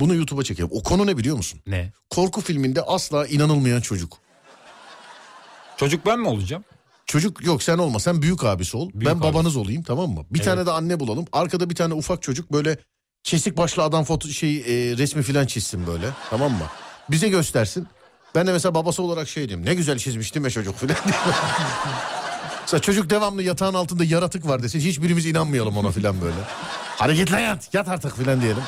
Bunu 0.00 0.14
YouTube'a 0.14 0.42
çekelim. 0.44 0.68
O 0.72 0.82
konu 0.82 1.06
ne 1.06 1.16
biliyor 1.16 1.36
musun? 1.36 1.60
Ne? 1.66 1.92
Korku 2.10 2.40
filminde 2.40 2.82
asla 2.82 3.26
inanılmayan 3.26 3.80
çocuk. 3.80 4.18
Çocuk 5.76 6.06
ben 6.06 6.18
mi 6.20 6.28
olacağım? 6.28 6.64
Çocuk 7.06 7.44
yok 7.44 7.62
sen 7.62 7.78
olma 7.78 8.00
sen 8.00 8.22
büyük 8.22 8.44
abisi 8.44 8.76
ol. 8.76 8.90
Büyük 8.94 9.06
ben 9.06 9.10
abisi. 9.18 9.22
babanız 9.34 9.56
olayım 9.56 9.82
tamam 9.82 10.10
mı? 10.10 10.24
Bir 10.30 10.38
Evet. 10.38 10.44
tane 10.44 10.66
de 10.66 10.70
anne 10.70 11.00
bulalım. 11.00 11.24
Arkada 11.32 11.70
bir 11.70 11.74
tane 11.74 11.94
ufak 11.94 12.22
çocuk 12.22 12.52
böyle 12.52 12.78
kesik 13.22 13.56
başlı 13.56 13.82
adam 13.82 14.04
foto 14.04 14.28
şey 14.28 14.56
e, 14.56 14.96
resmi 14.96 15.22
filan 15.22 15.46
çizsin 15.46 15.86
böyle 15.86 16.06
tamam 16.30 16.52
mı? 16.52 16.66
Bize 17.10 17.28
göstersin. 17.28 17.86
Ben 18.34 18.46
de 18.46 18.52
mesela 18.52 18.74
babası 18.74 19.02
olarak 19.02 19.28
şey 19.28 19.48
diyeyim. 19.48 19.66
Ne 19.66 19.74
güzel 19.74 19.98
çizmiş 19.98 20.34
değil 20.34 20.46
mi 20.46 20.52
çocuk 20.52 20.76
filan. 20.78 20.96
Mesela 22.64 22.80
çocuk 22.80 23.10
devamlı 23.10 23.42
yatağın 23.42 23.74
altında 23.74 24.04
yaratık 24.04 24.46
var 24.48 24.62
desin. 24.62 24.80
Hiçbirimiz 24.80 25.26
inanmayalım 25.26 25.76
ona 25.76 25.90
filan 25.90 26.20
böyle. 26.20 26.36
Hareketle 26.96 27.40
yat. 27.40 27.74
Yat 27.74 27.88
artık 27.88 28.16
filan 28.16 28.40
diyelim. 28.40 28.62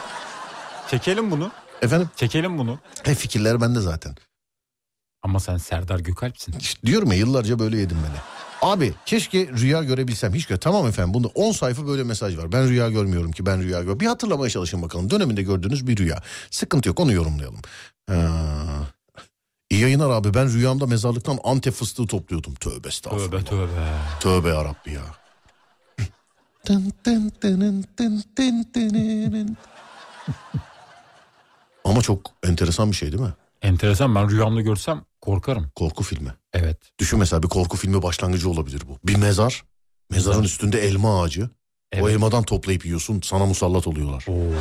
Çekelim 0.91 1.31
bunu. 1.31 1.51
Efendim? 1.83 2.11
Çekelim 2.17 2.59
bunu. 2.59 2.79
Hep 3.03 3.17
fikirler 3.17 3.61
bende 3.61 3.81
zaten. 3.81 4.15
Ama 5.23 5.41
sen 5.41 5.57
Serdar 5.57 5.99
Gökalp'sin. 6.01 6.55
İşte 6.61 6.87
diyorum 6.87 7.13
ya 7.13 7.19
yıllarca 7.19 7.59
böyle 7.59 7.79
yedim 7.79 7.99
beni. 8.09 8.17
Abi 8.63 8.95
keşke 9.07 9.49
rüya 9.49 9.83
görebilsem. 9.83 10.35
Hiç 10.35 10.47
gör. 10.47 10.57
Tamam 10.57 10.87
efendim 10.87 11.15
bunda 11.15 11.29
10 11.29 11.53
sayfa 11.53 11.87
böyle 11.87 12.05
mesaj 12.05 12.39
var. 12.39 12.53
Ben 12.53 12.69
rüya 12.69 12.91
görmüyorum 12.91 13.33
ki 13.33 13.47
ben 13.47 13.63
rüya 13.63 13.83
gör. 13.83 14.01
Bir 14.01 14.07
hatırlamaya 14.07 14.51
çalışın 14.51 14.83
bakalım. 14.83 15.11
Döneminde 15.11 15.43
gördüğünüz 15.43 15.87
bir 15.87 15.97
rüya. 15.97 16.23
Sıkıntı 16.51 16.89
yok 16.89 17.01
onu 17.01 17.13
yorumlayalım. 17.13 17.61
Ee, 18.11 18.15
iyi 19.71 19.81
yayınlar 19.81 20.11
abi 20.11 20.35
ben 20.35 20.53
rüyamda 20.53 20.87
mezarlıktan 20.87 21.39
antep 21.45 21.75
fıstığı 21.75 22.07
topluyordum. 22.07 22.55
Tövbe 22.55 22.89
estağfurullah. 22.89 23.31
Tövbe 23.31 23.45
tövbe. 23.45 23.89
Tövbe 24.21 24.49
yarabbi 24.49 24.93
ya. 24.93 25.03
Ama 31.85 32.03
çok 32.03 32.21
enteresan 32.47 32.91
bir 32.91 32.97
şey 32.97 33.13
değil 33.13 33.23
mi? 33.23 33.33
Enteresan 33.63 34.15
ben 34.15 34.31
rüyamda 34.31 34.61
görsem 34.61 35.05
korkarım. 35.21 35.71
Korku 35.75 36.03
filmi. 36.03 36.35
Evet. 36.53 36.79
Düşün 36.99 37.19
mesela 37.19 37.43
bir 37.43 37.49
korku 37.49 37.77
filmi 37.77 38.03
başlangıcı 38.03 38.51
olabilir 38.51 38.83
bu. 38.89 38.99
Bir 39.05 39.17
mezar. 39.17 39.65
Mezarın 40.11 40.37
Mezar. 40.37 40.45
üstünde 40.53 40.81
elma 40.87 41.23
ağacı. 41.23 41.45
O 41.45 41.49
Evet. 41.99 42.09
elmadan 42.09 42.43
toplayıp 42.43 42.85
yiyorsun. 42.87 43.21
Sana 43.25 43.47
musallat 43.47 43.87
oluyorlar. 43.87 44.25
Oo. 44.29 44.53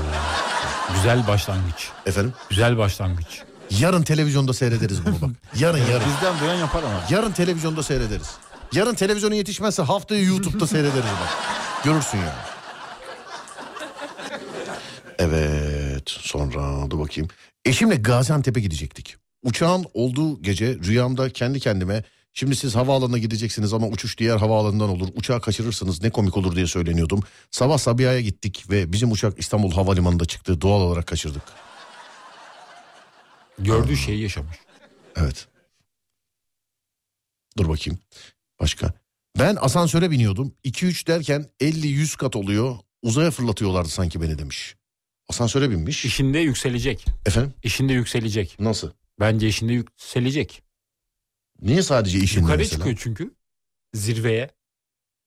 Güzel 0.95 1.27
başlangıç. 1.27 1.89
Efendim? 2.05 2.33
Güzel 2.49 2.77
başlangıç. 2.77 3.41
Yarın 3.69 4.03
televizyonda 4.03 4.53
seyrederiz 4.53 5.05
bunu 5.05 5.21
bak. 5.21 5.29
Yarın 5.59 5.77
yarın. 5.77 6.07
Bizden 6.15 6.39
duyan 6.39 6.55
yapar 6.55 6.83
ama. 6.83 7.03
Yarın 7.09 7.31
televizyonda 7.31 7.83
seyrederiz. 7.83 8.31
Yarın 8.73 8.95
televizyona 8.95 9.35
yetişmezse 9.35 9.83
haftaya 9.83 10.21
YouTube'da 10.23 10.67
seyrederiz 10.67 10.95
bak. 11.03 11.29
Görürsün 11.83 12.17
yani. 12.17 12.29
Evet 15.19 16.09
sonra 16.09 16.91
dur 16.91 16.99
bakayım. 16.99 17.29
Eşimle 17.65 17.95
Gaziantep'e 17.95 18.59
gidecektik. 18.59 19.15
Uçağın 19.43 19.85
olduğu 19.93 20.41
gece 20.41 20.75
rüyamda 20.75 21.29
kendi 21.29 21.59
kendime 21.59 22.03
şimdi 22.33 22.55
siz 22.55 22.75
havaalanına 22.75 23.17
gideceksiniz 23.17 23.73
ama 23.73 23.87
uçuş 23.87 24.17
diğer 24.17 24.37
havaalanından 24.37 24.89
olur. 24.89 25.07
Uçağı 25.15 25.41
kaçırırsınız 25.41 26.01
ne 26.01 26.09
komik 26.09 26.37
olur 26.37 26.55
diye 26.55 26.67
söyleniyordum. 26.67 27.19
Sabah 27.51 27.77
Sabiha'ya 27.77 28.21
gittik 28.21 28.65
ve 28.69 28.91
bizim 28.91 29.11
uçak 29.11 29.39
İstanbul 29.39 29.71
Havalimanı'nda 29.71 30.25
çıktı. 30.25 30.61
Doğal 30.61 30.81
olarak 30.81 31.07
kaçırdık. 31.07 31.43
Gördüğü 33.59 33.97
şeyi 33.97 34.21
yaşamış. 34.21 34.57
Evet. 35.15 35.47
Dur 37.57 37.69
bakayım. 37.69 37.99
Başka. 38.59 38.93
Ben 39.39 39.57
asansöre 39.59 40.11
biniyordum. 40.11 40.53
2-3 40.65 41.07
derken 41.07 41.45
50-100 41.61 42.17
kat 42.17 42.35
oluyor. 42.35 42.75
Uzaya 43.01 43.31
fırlatıyorlardı 43.31 43.89
sanki 43.89 44.21
beni 44.21 44.37
demiş. 44.39 44.75
Asansöre 45.29 45.69
binmiş. 45.69 46.05
İşinde 46.05 46.39
yükselecek. 46.39 47.05
Efendim? 47.25 47.53
İşinde 47.63 47.93
yükselecek. 47.93 48.59
Nasıl? 48.59 48.91
Bence 49.19 49.47
işinde 49.47 49.73
yükselecek. 49.73 50.61
Niye 51.61 51.83
sadece 51.83 52.19
işinde 52.19 52.41
Yukarı 52.41 52.57
mesela? 52.57 52.77
çıkıyor 52.77 52.97
çünkü. 53.03 53.35
Zirveye. 53.93 54.49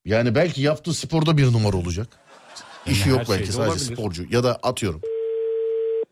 Yani 0.05 0.35
belki 0.35 0.63
yaptığı 0.63 0.95
sporda 0.95 1.37
bir 1.37 1.45
numara 1.53 1.77
olacak. 1.77 2.09
Yani 2.87 2.97
İşi 2.97 3.09
yok 3.09 3.19
belki 3.31 3.53
sadece 3.53 3.71
olabilir. 3.71 3.97
sporcu. 3.97 4.27
Ya 4.31 4.45
da 4.45 4.55
atıyorum. 4.57 5.01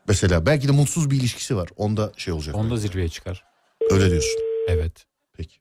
Mesela 0.09 0.47
belki 0.47 0.69
de 0.69 0.73
mutsuz 0.73 1.11
bir 1.11 1.17
ilişkisi 1.17 1.57
var. 1.57 1.69
Onda 1.77 2.13
şey 2.17 2.35
olacak. 2.35 2.55
Onda 2.55 2.77
zirveye 2.77 3.09
çıkar. 3.09 3.45
Öyle 3.91 4.11
diyorsun. 4.11 4.41
Evet. 4.69 5.07
Peki. 5.37 5.57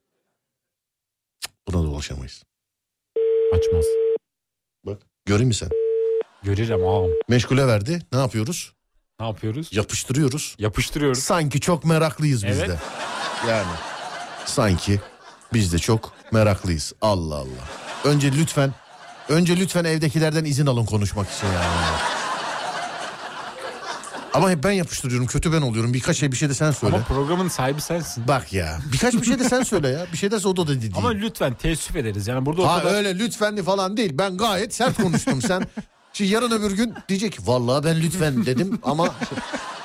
Buna 1.68 1.84
da 1.84 1.88
ulaşamayız. 1.88 2.44
Açmaz. 3.54 3.86
Bak 4.86 5.02
göreyim 5.26 5.48
mi 5.48 5.54
sen? 5.54 5.70
Görürüm 6.44 6.88
ağam. 6.88 7.10
Meşgule 7.30 7.68
verdi. 7.68 8.02
Ne 8.14 8.20
yapıyoruz? 8.20 8.74
Ne 9.20 9.26
yapıyoruz? 9.26 9.70
Yapıştırıyoruz. 9.72 10.56
Yapıştırıyoruz. 10.60 11.20
Sanki 11.24 11.60
çok 11.60 11.86
meraklıyız 11.86 12.48
biz 12.48 12.60
Evet. 12.60 12.70
de. 12.70 12.80
Yani 13.50 13.68
sanki 14.46 15.02
biz 15.54 15.74
de 15.74 15.80
çok 15.80 16.14
meraklıyız. 16.32 16.94
Allah 17.02 17.36
Allah. 17.36 17.70
Önce 18.04 18.32
lütfen 18.32 18.74
önce 19.30 19.58
lütfen 19.58 19.84
evdekilerden 19.84 20.46
izin 20.46 20.66
alın 20.66 20.86
konuşmak 20.86 21.32
için 21.32 21.48
yani. 21.48 21.66
Ama 24.36 24.52
hep 24.52 24.64
ben 24.64 24.72
yapıştırıyorum. 24.72 25.28
Kötü 25.28 25.54
ben 25.54 25.62
oluyorum. 25.62 25.94
Birkaç 25.94 26.18
şey 26.18 26.32
bir 26.32 26.38
şey 26.38 26.50
de 26.50 26.54
sen 26.54 26.72
söyle. 26.72 26.96
Ama 26.96 27.06
programın 27.06 27.48
sahibi 27.48 27.82
sensin. 27.82 28.28
Bak 28.28 28.54
ya. 28.54 28.80
Birkaç 28.94 29.14
bir 29.14 29.24
şey 29.24 29.40
de 29.40 29.44
sen 29.50 29.64
söyle 29.64 29.88
ya. 29.88 30.06
Bir 30.14 30.18
şey 30.18 30.32
de 30.32 30.36
o 30.36 30.58
da 30.58 30.68
dedi. 30.68 30.92
Ama 30.98 31.10
lütfen 31.10 31.54
teessüf 31.54 31.96
ederiz. 31.96 32.28
Yani 32.28 32.46
burada 32.46 32.62
o 32.62 32.66
Ha 32.68 32.82
kadar... 32.82 32.96
öyle 32.96 33.20
lütfenli 33.20 33.64
falan 33.64 33.98
değil. 33.98 34.12
Ben 34.14 34.38
gayet 34.38 34.74
sert 34.76 34.98
konuştum. 35.02 35.42
Sen 35.42 35.68
şimdi 36.14 36.32
yarın 36.32 36.52
öbür 36.52 36.72
gün 36.72 36.94
diyecek 37.10 37.34
ki 37.34 37.40
vallahi 37.46 37.84
ben 37.84 38.02
lütfen 38.02 38.46
dedim 38.46 38.80
ama 38.84 39.16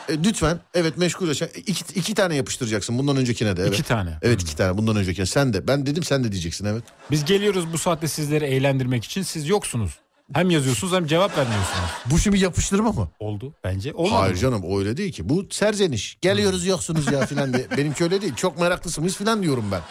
e, 0.09 0.19
lütfen 0.25 0.61
evet 0.75 0.97
meşgul 0.99 1.29
yaşa. 1.29 1.47
İki, 1.47 1.85
iki 1.95 2.15
tane 2.15 2.35
yapıştıracaksın 2.37 2.99
bundan 2.99 3.17
öncekine 3.17 3.57
de. 3.57 3.63
Evet. 3.63 3.73
İki 3.75 3.83
tane. 3.83 4.19
Evet 4.23 4.43
iki 4.43 4.57
tane 4.57 4.79
bundan 4.79 4.97
öncekine. 4.97 5.27
Sen 5.27 5.53
de 5.53 5.69
ben 5.69 5.87
dedim 5.87 6.03
sen 6.03 6.25
de 6.25 6.33
diyeceksin 6.33 6.65
evet. 6.65 6.83
Biz 7.11 7.25
geliyoruz 7.25 7.73
bu 7.73 7.79
saatte 7.79 8.09
sizleri 8.09 8.45
eğlendirmek 8.45 9.05
için. 9.05 9.23
Siz 9.23 9.49
yoksunuz. 9.49 9.91
Hem 10.35 10.51
yazıyorsunuz 10.51 10.93
hem 10.93 11.07
cevap 11.07 11.39
vermiyorsunuz. 11.39 11.91
Bu 12.07 12.19
şimdi 12.19 12.39
yapıştırma 12.39 12.93
mı? 12.93 13.09
Oldu 13.19 13.55
bence. 13.65 13.93
Olmadı 13.95 14.15
Hayır 14.21 14.35
mı? 14.35 14.41
canım 14.41 14.79
öyle 14.79 14.97
değil 14.97 15.13
ki. 15.13 15.29
Bu 15.29 15.47
serzeniş. 15.51 16.19
Geliyoruz 16.21 16.67
yoksunuz 16.67 17.13
ya 17.13 17.27
filan 17.27 17.53
diye. 17.53 17.71
Benimki 17.77 18.05
öyle 18.05 18.23
değil. 18.23 18.35
Çok 18.35 18.59
meraklısınız 18.59 19.17
filan 19.17 19.43
diyorum 19.43 19.65
ben. 19.73 19.83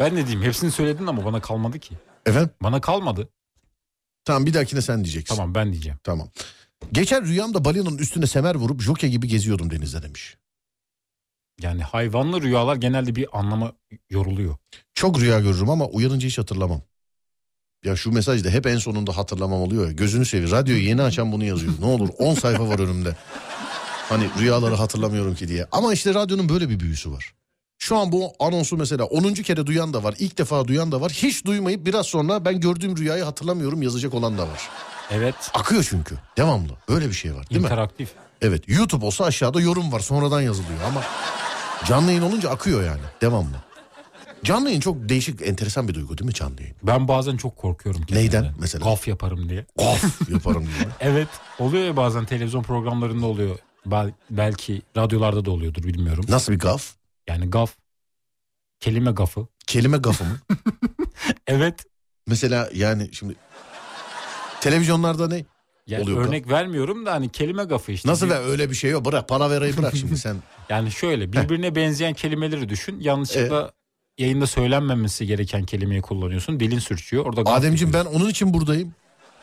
Ben 0.00 0.14
ne 0.14 0.26
diyeyim? 0.26 0.42
Hepsini 0.42 0.70
söyledin 0.70 1.06
ama 1.06 1.24
bana 1.24 1.40
kalmadı 1.40 1.78
ki. 1.78 1.94
Efendim? 2.26 2.50
Bana 2.62 2.80
kalmadı. 2.80 3.28
Tamam 4.24 4.46
bir 4.46 4.54
dahakine 4.54 4.82
sen 4.82 5.04
diyeceksin. 5.04 5.36
Tamam 5.36 5.54
ben 5.54 5.72
diyeceğim. 5.72 5.98
Tamam. 6.04 6.28
Geçen 6.92 7.26
rüyamda 7.26 7.64
balinanın 7.64 7.98
üstüne 7.98 8.26
semer 8.26 8.54
vurup 8.54 8.82
jockey 8.82 9.10
gibi 9.10 9.28
geziyordum 9.28 9.70
denizde 9.70 10.02
demiş. 10.02 10.36
Yani 11.60 11.82
hayvanlı 11.82 12.42
rüyalar 12.42 12.76
genelde 12.76 13.14
bir 13.16 13.38
anlama 13.38 13.72
yoruluyor. 14.10 14.56
Çok 14.94 15.20
rüya 15.20 15.40
görürüm 15.40 15.70
ama 15.70 15.86
uyanınca 15.86 16.26
hiç 16.28 16.38
hatırlamam. 16.38 16.82
Ya 17.84 17.96
şu 17.96 18.12
mesajda 18.12 18.50
hep 18.50 18.66
en 18.66 18.78
sonunda 18.78 19.16
hatırlamam 19.16 19.60
oluyor 19.62 19.86
ya. 19.86 19.92
Gözünü 19.92 20.26
seveyim. 20.26 20.50
Radyoyu 20.50 20.82
yeni 20.82 21.02
açan 21.02 21.32
bunu 21.32 21.44
yazıyor. 21.44 21.72
Ne 21.80 21.86
olur 21.86 22.08
10 22.18 22.34
sayfa 22.34 22.68
var 22.68 22.78
önümde. 22.78 23.16
Hani 24.08 24.24
rüyaları 24.38 24.74
hatırlamıyorum 24.74 25.34
ki 25.34 25.48
diye. 25.48 25.66
Ama 25.72 25.92
işte 25.92 26.14
radyonun 26.14 26.48
böyle 26.48 26.68
bir 26.68 26.80
büyüsü 26.80 27.12
var. 27.12 27.32
Şu 27.78 27.96
an 27.96 28.12
bu 28.12 28.32
anonsu 28.40 28.76
mesela 28.76 29.04
10. 29.04 29.34
kere 29.34 29.66
duyan 29.66 29.92
da 29.94 30.04
var. 30.04 30.14
ilk 30.18 30.38
defa 30.38 30.68
duyan 30.68 30.92
da 30.92 31.00
var. 31.00 31.12
Hiç 31.12 31.44
duymayıp 31.44 31.86
biraz 31.86 32.06
sonra 32.06 32.44
ben 32.44 32.60
gördüğüm 32.60 32.96
rüyayı 32.96 33.24
hatırlamıyorum 33.24 33.82
yazacak 33.82 34.14
olan 34.14 34.38
da 34.38 34.42
var. 34.42 34.68
Evet. 35.10 35.34
Akıyor 35.54 35.86
çünkü. 35.90 36.14
Devamlı. 36.36 36.72
Böyle 36.88 37.08
bir 37.08 37.12
şey 37.14 37.34
var 37.34 37.50
değil 37.50 37.60
mi? 37.60 37.64
interaktif. 37.64 38.08
Evet 38.42 38.68
YouTube 38.68 39.06
olsa 39.06 39.24
aşağıda 39.24 39.60
yorum 39.60 39.92
var 39.92 40.00
sonradan 40.00 40.40
yazılıyor 40.40 40.80
ama 40.86 41.02
canlı 41.86 42.06
yayın 42.08 42.22
olunca 42.22 42.50
akıyor 42.50 42.84
yani 42.84 43.00
devamlı. 43.20 43.56
Canlı 44.44 44.68
yayın 44.68 44.80
çok 44.80 45.08
değişik 45.08 45.42
enteresan 45.42 45.88
bir 45.88 45.94
duygu 45.94 46.18
değil 46.18 46.26
mi 46.26 46.34
canlı 46.34 46.60
yayın? 46.62 46.76
Ben 46.82 47.08
bazen 47.08 47.36
çok 47.36 47.56
korkuyorum. 47.56 48.00
Neyden 48.10 48.30
kendimden. 48.30 48.60
mesela? 48.60 48.84
Gaf 48.84 49.08
yaparım 49.08 49.48
diye. 49.48 49.66
Of 49.76 50.30
yaparım 50.30 50.62
diye. 50.78 50.88
Evet. 51.00 51.28
Oluyor 51.58 51.84
ya 51.84 51.96
bazen 51.96 52.24
televizyon 52.24 52.62
programlarında 52.62 53.26
oluyor. 53.26 53.58
Bel- 53.86 54.12
belki 54.30 54.82
radyolarda 54.96 55.44
da 55.44 55.50
oluyordur 55.50 55.82
bilmiyorum. 55.82 56.24
Nasıl 56.28 56.52
bir 56.52 56.58
gaf? 56.58 56.94
Yani 57.28 57.50
gaf. 57.50 57.74
Kelime 58.80 59.10
gafı. 59.10 59.46
Kelime 59.66 59.96
gafı 59.96 60.24
mı? 60.24 60.38
Evet. 61.46 61.84
Mesela 62.26 62.68
yani 62.74 63.08
şimdi 63.12 63.34
televizyonlarda 64.60 65.28
ne? 65.28 65.44
Yani 65.86 66.02
Oluyor 66.02 66.26
örnek 66.26 66.48
vermiyorum 66.50 67.06
da 67.06 67.12
hani 67.12 67.28
kelime 67.28 67.64
gafı 67.64 67.92
işte. 67.92 68.08
Nasıl 68.08 68.26
Bir- 68.26 68.30
ve 68.30 68.38
öyle 68.38 68.70
bir 68.70 68.74
şey 68.74 68.90
yok. 68.90 69.04
Bırak 69.04 69.28
para 69.28 69.50
verayı 69.50 69.76
bırak 69.76 69.96
şimdi 69.96 70.18
sen. 70.18 70.36
Yani 70.68 70.90
şöyle 70.92 71.32
birbirine 71.32 71.74
benzeyen 71.74 72.14
kelimeleri 72.14 72.68
düşün. 72.68 73.00
Yanlışlıkla 73.00 73.72
yayında 74.18 74.46
söylenmemesi 74.46 75.26
gereken 75.26 75.64
kelimeyi 75.64 76.02
kullanıyorsun. 76.02 76.60
Dilin 76.60 76.78
sürçüyor. 76.78 77.26
Orada 77.26 77.50
Ademciğim 77.52 77.92
ben 77.92 78.04
onun 78.04 78.28
için 78.28 78.54
buradayım. 78.54 78.94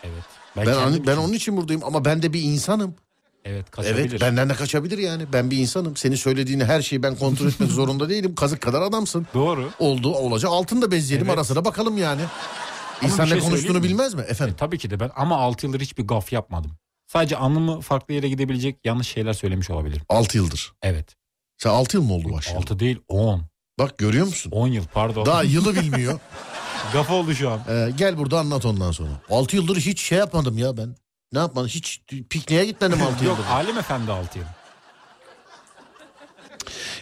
Evet. 0.03 0.23
Ben, 0.57 0.65
ben, 0.65 0.77
ben 0.77 0.91
için- 0.91 1.21
onun 1.21 1.33
için 1.33 1.57
buradayım 1.57 1.83
ama 1.85 2.05
ben 2.05 2.21
de 2.23 2.33
bir 2.33 2.41
insanım. 2.41 2.95
Evet 3.45 3.71
kaçabilir. 3.71 4.09
Evet 4.11 4.21
benden 4.21 4.49
de 4.49 4.53
kaçabilir 4.53 4.97
yani. 4.97 5.23
Ben 5.33 5.51
bir 5.51 5.57
insanım. 5.57 5.95
Senin 5.95 6.15
söylediğini 6.15 6.63
her 6.65 6.81
şeyi 6.81 7.03
ben 7.03 7.15
kontrol 7.15 7.47
etmek 7.49 7.71
zorunda 7.71 8.09
değilim. 8.09 8.35
Kazık 8.35 8.61
kadar 8.61 8.81
adamsın. 8.81 9.27
Doğru. 9.33 9.69
Oldu 9.79 10.13
olacak 10.15 10.51
altını 10.51 10.81
da 10.81 10.91
bezleyelim 10.91 11.27
Evet. 11.27 11.37
ara 11.37 11.43
sıra 11.43 11.65
bakalım 11.65 11.97
yani. 11.97 12.21
bir 13.01 13.07
İnsan 13.07 13.25
şey 13.25 13.37
ne 13.37 13.41
konuştuğunu 13.41 13.77
mi? 13.77 13.83
bilmez 13.83 14.13
mi? 14.13 14.21
Efendim 14.21 14.53
E, 14.53 14.57
tabii 14.57 14.77
ki 14.77 14.89
de 14.89 14.99
ben 14.99 15.11
ama 15.15 15.35
6 15.37 15.65
yıldır 15.65 15.79
hiçbir 15.79 16.03
gaf 16.07 16.33
yapmadım. 16.33 16.71
Sadece 17.07 17.37
anımı 17.37 17.81
farklı 17.81 18.13
yere 18.13 18.29
gidebilecek 18.29 18.77
yanlış 18.85 19.07
şeyler 19.07 19.33
söylemiş 19.33 19.69
olabilirim. 19.69 20.01
6 20.09 20.37
yıldır. 20.37 20.73
Evet. 20.81 21.15
Sen 21.57 21.69
6 21.69 21.97
yıl 21.97 22.03
mı 22.03 22.13
oldu 22.13 22.31
başlayalı? 22.33 22.59
6 22.59 22.79
değil 22.79 22.99
10. 23.07 23.41
Bak 23.79 23.97
görüyor 23.97 24.25
musun? 24.25 24.51
10 24.51 24.67
yıl 24.67 24.83
pardon. 24.93 25.25
Daha 25.25 25.43
yılı 25.43 25.75
bilmiyor. 25.75 26.19
Gaf 26.93 27.09
oldu 27.09 27.35
şu 27.35 27.49
an. 27.49 27.61
Ee, 27.69 27.91
gel 27.97 28.17
burada 28.17 28.39
anlat 28.39 28.65
ondan 28.65 28.91
sonra. 28.91 29.09
6 29.29 29.55
yıldır 29.55 29.77
hiç 29.77 30.01
şey 30.01 30.17
yapmadım 30.17 30.57
ya 30.57 30.77
ben. 30.77 30.95
Ne 31.33 31.39
yapmadım? 31.39 31.67
Hiç 31.67 32.01
pikniğe 32.29 32.65
gitmedim 32.65 33.01
6 33.01 33.11
Yok 33.11 33.21
yıldır. 33.23 33.43
Halim 33.49 33.77
Efendi 33.77 34.11
6 34.11 34.39
yıl. 34.39 34.45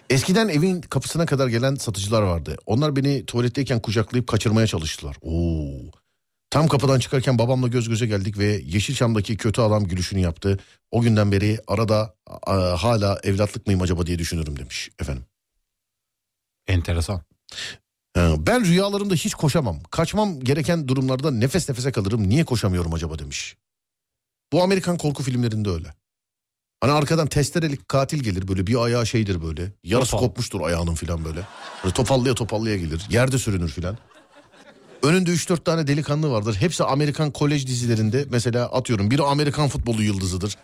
Eskiden 0.09 0.47
evin 0.47 0.82
kapısına 0.82 1.26
kadar 1.26 1.47
gelen 1.47 1.76
satıcılar 1.76 2.22
vardı. 2.22 2.57
Onlar 2.65 2.95
beni 2.95 3.26
tuvaletteyken 3.26 3.80
kucaklayıp 3.80 4.28
kaçırmaya 4.28 4.67
çalıştılar. 4.67 5.15
Oo. 5.22 5.91
Tam 6.49 6.67
kapıdan 6.67 6.99
çıkarken 6.99 7.38
babamla 7.38 7.67
göz 7.67 7.89
göze 7.89 8.05
geldik 8.05 8.38
ve 8.38 8.61
Yeşilçam'daki 8.65 9.38
kötü 9.38 9.61
adam 9.61 9.84
gülüşünü 9.84 10.20
yaptı. 10.20 10.59
O 10.91 11.01
günden 11.01 11.32
beri 11.32 11.59
arada 11.67 12.15
a, 12.47 12.84
hala 12.84 13.20
evlatlık 13.24 13.67
mıyım 13.67 13.82
acaba 13.82 14.05
diye 14.05 14.20
düşünürüm 14.20 14.59
demiş 14.59 14.89
efendim. 14.99 15.24
Enteresan. 16.70 17.22
Ee, 18.17 18.36
Ben 18.39 18.65
rüyalarımda 18.65 19.13
hiç 19.13 19.34
koşamam. 19.34 19.80
Kaçmam 19.91 20.39
gereken 20.39 20.88
durumlarda 20.88 21.32
nefes 21.32 21.70
nefese 21.70 21.91
kalırım. 21.91 22.30
Niye 22.30 22.43
koşamıyorum 22.45 22.93
acaba 22.93 23.20
demiş. 23.20 23.55
Bu 24.53 24.63
Amerikan 24.63 24.97
korku 24.97 25.24
filmlerinde 25.24 25.70
öyle. 25.70 25.93
Hani 26.82 26.91
arkadan 26.91 27.28
testereli 27.28 27.78
katil 27.78 28.20
gelir 28.24 28.47
böyle 28.47 28.67
bir 28.67 28.76
ayağı 28.76 29.07
şeydir 29.07 29.41
böyle. 29.43 29.74
Yarısı 29.84 30.11
Topal. 30.11 30.24
kopmuştur 30.26 30.61
ayağının 30.61 30.95
filan 30.95 31.26
böyle. 31.26 31.41
Böyle 31.84 31.93
topallıya 31.93 32.34
topallıya 32.34 32.78
gelir. 32.78 33.01
Yerde 33.09 33.38
sürünür 33.38 33.70
filan. 33.70 33.97
Önünde 35.03 35.32
3-4 35.32 35.63
tane 35.63 35.88
delikanlı 35.88 36.32
vardır. 36.32 36.55
Hepsi 36.59 36.84
Amerikan 36.84 37.32
kolej 37.32 37.67
dizilerinde 37.67 38.26
mesela 38.30 38.65
atıyorum. 38.65 39.11
Biri 39.11 39.22
Amerikan 39.24 39.67
futbolu 39.67 40.03
yıldızıdır. 40.03 40.57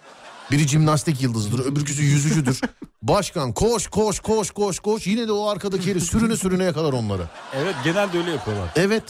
Biri 0.52 0.68
jimnastik 0.68 1.22
yıldızıdır. 1.22 1.66
Öbürküsü 1.66 2.04
yüzücüdür. 2.04 2.62
Başkan 3.04 3.54
koş 3.54 3.88
koş 3.88 4.20
koş 4.20 4.52
koş 4.52 4.80
koş. 4.80 5.08
Yine 5.08 5.28
de 5.28 5.32
o 5.32 5.48
arkadaki 5.48 5.92
herif 5.92 6.04
sürüne 6.04 6.38
sürüne 6.38 6.64
yakalar 6.64 6.94
onları. 6.94 7.30
Evet 7.56 7.76
genelde 7.84 8.18
öyle 8.18 8.32
yapıyorlar. 8.32 8.70
Evet. 8.76 9.04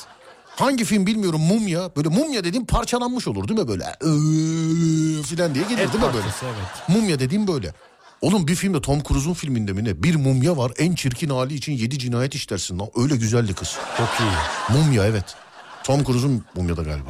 Hangi 0.55 0.85
film 0.85 1.05
bilmiyorum 1.07 1.41
mumya. 1.41 1.95
Böyle 1.95 2.09
mumya 2.09 2.43
dediğim 2.43 2.65
parçalanmış 2.65 3.27
olur 3.27 3.47
değil 3.47 3.59
mi 3.59 3.67
böyle? 3.67 3.83
Ee, 3.83 5.23
filan 5.23 5.55
diye 5.55 5.65
gelir 5.65 5.77
değil 5.93 6.03
mi 6.05 6.13
böyle? 6.13 6.25
evet. 6.43 6.87
Mumya 6.89 7.19
dediğim 7.19 7.47
böyle. 7.47 7.73
Oğlum 8.21 8.47
bir 8.47 8.55
filmde 8.55 8.81
Tom 8.81 9.03
Cruise'un 9.03 9.33
filminde 9.33 9.73
mi 9.73 9.83
ne? 9.83 10.03
Bir 10.03 10.15
mumya 10.15 10.57
var 10.57 10.71
en 10.77 10.95
çirkin 10.95 11.29
hali 11.29 11.53
için 11.53 11.73
yedi 11.73 11.99
cinayet 11.99 12.35
işlersin 12.35 12.79
lan. 12.79 12.89
Öyle 12.95 13.15
güzeldi 13.15 13.53
kız. 13.53 13.77
Çok 13.97 14.09
iyi. 14.19 14.77
Mumya 14.77 15.05
evet. 15.05 15.35
Tom 15.83 16.03
Cruise'un 16.03 16.43
mumyada 16.55 16.81
galiba. 16.83 17.09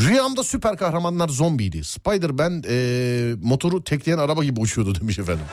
Rüyamda 0.00 0.44
süper 0.44 0.76
kahramanlar 0.76 1.28
zombiydi. 1.28 1.84
Spider 1.84 2.38
ben 2.38 2.62
ee, 2.68 3.34
motoru 3.42 3.84
tekleyen 3.84 4.18
araba 4.18 4.44
gibi 4.44 4.60
uçuyordu 4.60 4.94
demiş 5.00 5.18
efendim. 5.18 5.44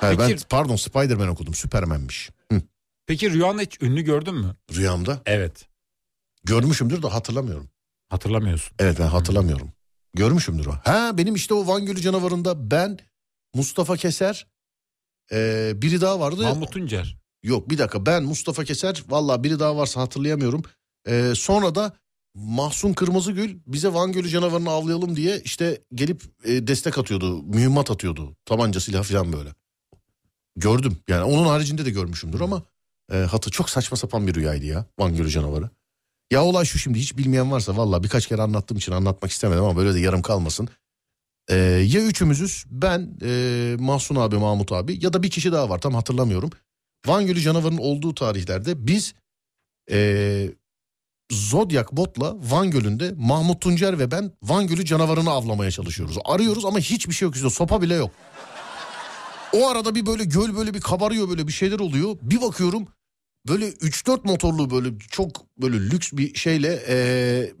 Ha, 0.00 0.10
ben 0.18 0.28
Peki- 0.28 0.44
pardon 0.48 0.76
Spider-Man 0.76 1.28
okudum. 1.28 1.54
Süpermenmiş. 1.54 2.30
Hı. 2.52 2.62
Peki 3.06 3.30
rüyanda 3.32 3.62
hiç 3.62 3.82
ünlü 3.82 4.02
gördün 4.02 4.34
mü? 4.34 4.56
Rüyamda 4.74 5.20
Evet. 5.26 5.68
görmüşümdür 6.44 7.02
de 7.02 7.08
hatırlamıyorum. 7.08 7.68
Hatırlamıyorsun. 8.08 8.76
Evet 8.78 8.98
ben 8.98 9.06
hatırlamıyorum. 9.06 9.72
Görmüşümdür 10.14 10.66
o. 10.66 10.72
Ha 10.84 11.18
benim 11.18 11.34
işte 11.34 11.54
o 11.54 11.66
Van 11.66 11.86
Gölü 11.86 12.00
canavarında 12.00 12.70
ben 12.70 12.98
Mustafa 13.54 13.96
Keser 13.96 14.46
ee, 15.32 15.72
biri 15.76 16.00
daha 16.00 16.20
vardı. 16.20 16.42
Mahmut 16.42 16.72
Tuncer. 16.72 17.16
Yok 17.42 17.70
bir 17.70 17.78
dakika 17.78 18.06
ben 18.06 18.22
Mustafa 18.22 18.64
Keser 18.64 19.04
valla 19.08 19.44
biri 19.44 19.58
daha 19.58 19.76
varsa 19.76 20.00
hatırlayamıyorum. 20.00 20.62
Ee, 21.08 21.32
sonra 21.36 21.74
da 21.74 21.92
Mahsun 22.36 22.92
Kırmızıgül 22.92 23.58
bize 23.66 23.92
Van 23.94 24.12
Gölü 24.12 24.28
canavarını 24.28 24.70
avlayalım 24.70 25.16
diye 25.16 25.40
işte 25.44 25.80
gelip 25.94 26.22
e, 26.44 26.66
destek 26.66 26.98
atıyordu. 26.98 27.42
Mühimmat 27.42 27.90
atıyordu. 27.90 28.36
Tabanca 28.44 28.80
silah 28.80 29.04
falan 29.04 29.32
böyle. 29.32 29.50
Gördüm 30.56 30.98
yani 31.08 31.24
onun 31.24 31.46
haricinde 31.46 31.84
de 31.84 31.90
görmüşümdür 31.90 32.40
ama 32.40 32.62
e, 33.12 33.16
hatı 33.16 33.50
çok 33.50 33.70
saçma 33.70 33.96
sapan 33.96 34.26
bir 34.26 34.34
rüyaydı 34.34 34.66
ya 34.66 34.86
Van 34.98 35.16
Gölü 35.16 35.30
canavarı. 35.30 35.70
Ya 36.30 36.44
olay 36.44 36.64
şu 36.64 36.78
şimdi 36.78 36.98
hiç 36.98 37.18
bilmeyen 37.18 37.50
varsa 37.50 37.76
valla 37.76 38.02
birkaç 38.02 38.26
kere 38.26 38.42
anlattığım 38.42 38.76
için 38.76 38.92
anlatmak 38.92 39.30
istemedim 39.30 39.64
ama 39.64 39.76
böyle 39.76 39.94
de 39.94 40.00
yarım 40.00 40.22
kalmasın. 40.22 40.68
Ee, 41.50 41.56
ya 41.86 42.00
üçümüzüz 42.00 42.64
ben 42.70 43.18
e, 43.22 43.76
Mahsun 43.78 44.16
abi 44.16 44.36
Mahmut 44.36 44.72
abi 44.72 45.04
ya 45.04 45.12
da 45.12 45.22
bir 45.22 45.30
kişi 45.30 45.52
daha 45.52 45.68
var 45.68 45.78
tam 45.78 45.94
hatırlamıyorum. 45.94 46.50
Van 47.06 47.26
Gölü 47.26 47.40
canavarının 47.40 47.78
olduğu 47.78 48.14
tarihlerde 48.14 48.86
biz 48.86 49.14
e, 49.90 50.50
Zodiac 51.30 51.86
botla 51.92 52.34
Van 52.50 52.70
Gölü'nde 52.70 53.14
Mahmut 53.16 53.60
Tuncer 53.60 53.98
ve 53.98 54.10
ben 54.10 54.32
Van 54.42 54.66
Gölü 54.66 54.84
canavarını 54.84 55.30
avlamaya 55.30 55.70
çalışıyoruz. 55.70 56.18
Arıyoruz 56.24 56.64
ama 56.64 56.78
hiçbir 56.78 57.14
şey 57.14 57.26
yok 57.26 57.36
işte 57.36 57.50
sopa 57.50 57.82
bile 57.82 57.94
yok. 57.94 58.10
O 59.52 59.68
arada 59.68 59.94
bir 59.94 60.06
böyle 60.06 60.24
göl 60.24 60.56
böyle 60.56 60.74
bir 60.74 60.80
kabarıyor 60.80 61.28
böyle 61.28 61.46
bir 61.46 61.52
şeyler 61.52 61.78
oluyor. 61.80 62.16
Bir 62.22 62.40
bakıyorum 62.40 62.88
böyle 63.48 63.68
3-4 63.68 64.26
motorlu 64.26 64.70
böyle 64.70 64.98
çok 65.10 65.46
böyle 65.58 65.90
lüks 65.90 66.12
bir 66.12 66.34
şeyle 66.34 66.82
e, 66.88 66.96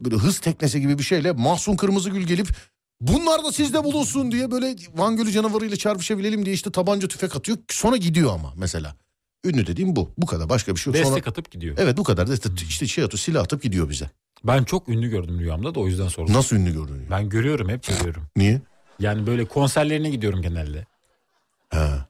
böyle 0.00 0.16
hız 0.16 0.38
teknesi 0.38 0.80
gibi 0.80 0.98
bir 0.98 1.02
şeyle 1.02 1.32
Mahsun 1.32 1.76
Kırmızıgül 1.76 2.22
gelip 2.22 2.48
bunlar 3.00 3.44
da 3.44 3.52
sizde 3.52 3.84
bulunsun 3.84 4.32
diye 4.32 4.50
böyle 4.50 4.76
Van 4.94 5.16
Gölü 5.16 5.32
canavarıyla 5.32 5.76
çarpışabilelim 5.76 6.44
diye 6.44 6.54
işte 6.54 6.72
tabanca 6.72 7.08
tüfek 7.08 7.36
atıyor. 7.36 7.58
Sonra 7.70 7.96
gidiyor 7.96 8.32
ama 8.34 8.52
mesela. 8.56 8.96
Ünlü 9.46 9.66
dediğim 9.66 9.96
bu. 9.96 10.10
Bu 10.18 10.26
kadar 10.26 10.48
başka 10.48 10.74
bir 10.74 10.80
şey 10.80 10.92
yok. 10.92 10.96
Sonra, 11.02 11.16
Destek 11.16 11.28
atıp 11.28 11.50
gidiyor. 11.50 11.76
evet 11.78 11.96
bu 11.96 12.04
kadar. 12.04 12.26
İşte, 12.28 12.50
işte 12.68 12.86
şey 12.86 13.04
atıyor 13.04 13.18
silah 13.18 13.42
atıp 13.42 13.62
gidiyor 13.62 13.90
bize. 13.90 14.10
Ben 14.44 14.64
çok 14.64 14.88
ünlü 14.88 15.08
gördüm 15.10 15.40
rüyamda 15.40 15.74
da 15.74 15.80
o 15.80 15.86
yüzden 15.86 16.08
sordum. 16.08 16.34
Nasıl 16.34 16.56
ünlü 16.56 16.72
gördün? 16.72 17.06
Ben 17.10 17.28
görüyorum 17.28 17.68
hep 17.68 17.82
görüyorum. 17.86 18.26
Niye? 18.36 18.60
Yani 18.98 19.26
böyle 19.26 19.44
konserlerine 19.44 20.10
gidiyorum 20.10 20.42
genelde. 20.42 20.86
Ha. 21.70 22.08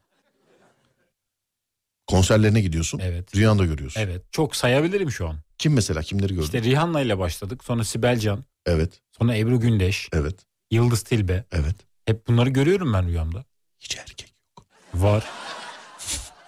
Konserlerine 2.07 2.61
gidiyorsun. 2.61 2.99
Evet. 3.03 3.35
Rüyanda 3.35 3.65
görüyorsun. 3.65 4.01
Evet. 4.01 4.21
Çok 4.31 4.55
sayabilirim 4.55 5.11
şu 5.11 5.27
an. 5.27 5.35
Kim 5.57 5.73
mesela 5.73 6.01
kimleri 6.01 6.33
gördün? 6.33 6.45
İşte 6.45 6.61
Rihanna 6.61 7.01
ile 7.01 7.19
başladık. 7.19 7.63
Sonra 7.63 7.83
Sibel 7.83 8.19
Can. 8.19 8.43
Evet. 8.65 9.01
Sonra 9.17 9.37
Ebru 9.37 9.59
Gündeş. 9.59 10.09
Evet. 10.13 10.35
Yıldız 10.71 11.03
Tilbe. 11.03 11.43
Evet. 11.51 11.75
Hep 12.05 12.27
bunları 12.27 12.49
görüyorum 12.49 12.93
ben 12.93 13.07
rüyamda. 13.07 13.45
Hiç 13.79 13.97
erkek 13.97 14.33
yok. 14.57 14.67
Var. 14.93 15.23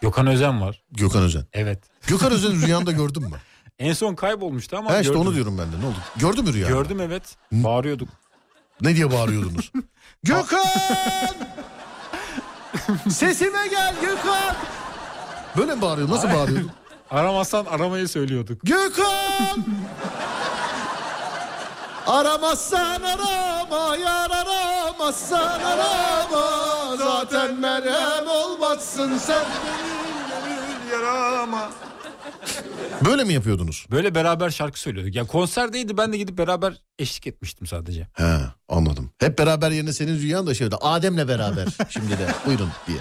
Gökhan 0.02 0.28
Özen 0.28 0.62
var. 0.62 0.82
Gökhan 0.92 1.24
Özen. 1.24 1.46
Evet. 1.54 1.84
Gökhan 2.08 2.32
Özen'i 2.32 2.62
rüyanda 2.66 2.92
gördün 2.92 3.24
mü? 3.24 3.36
En 3.80 3.94
son 3.94 4.16
kaybolmuştu 4.16 4.78
ama 4.78 4.90
Ha 4.92 5.00
işte 5.00 5.14
gördüm. 5.14 5.28
onu 5.28 5.36
diyorum 5.36 5.58
ben 5.58 5.72
de. 5.72 5.82
Ne 5.82 5.86
oldu? 5.86 5.96
Gördün 6.16 6.44
mü 6.46 6.54
rüyanda? 6.54 6.74
Gördüm 6.76 7.00
evet. 7.02 7.24
Bağırıyorduk. 7.52 8.10
Ne 8.82 8.96
diye 8.96 9.12
bağırıyordunuz? 9.12 9.72
Gökhan! 10.24 10.66
Sesime 13.10 13.68
gel 13.68 13.96
Gökhan! 14.02 14.56
Böyle 15.58 15.76
mi 15.76 15.82
bağırıyordun? 15.82 16.14
Nasıl 16.16 16.28
bağırıyordun? 16.30 16.72
Aramazsan 17.12 17.66
aramayı 17.66 18.08
söylüyorduk. 18.08 18.62
Gökhan! 18.64 19.66
Aramazsan 22.10 23.02
arama, 23.02 23.96
yar 23.98 24.32
aramazsan 24.32 25.60
arama. 25.62 26.98
Zaten 26.98 27.60
merhem 27.60 28.28
olmazsın 28.28 29.18
sen 29.18 29.46
benim 29.66 30.92
yarama. 30.92 31.72
Böyle 33.06 33.24
mi 33.24 33.34
yapıyordunuz? 33.34 33.86
Böyle 33.92 34.16
beraber 34.16 34.50
şarkı 34.50 34.80
söylüyorduk. 34.80 35.16
Ya 35.16 35.28
konserdeydi 35.28 35.98
ben 35.98 36.14
de 36.14 36.18
gidip 36.18 36.38
beraber 36.38 36.74
eşlik 37.00 37.28
etmiştim 37.28 37.68
sadece. 37.68 38.08
He 38.14 38.40
anladım. 38.70 39.12
Hep 39.20 39.40
beraber 39.40 39.72
yerine 39.72 39.94
senin 39.94 40.20
rüyan 40.22 40.48
da 40.48 40.54
şeydi. 40.54 40.76
Adem'le 40.82 41.28
beraber 41.28 41.68
şimdi 41.90 42.12
de 42.12 42.28
buyurun 42.46 42.70
diye. 42.88 43.00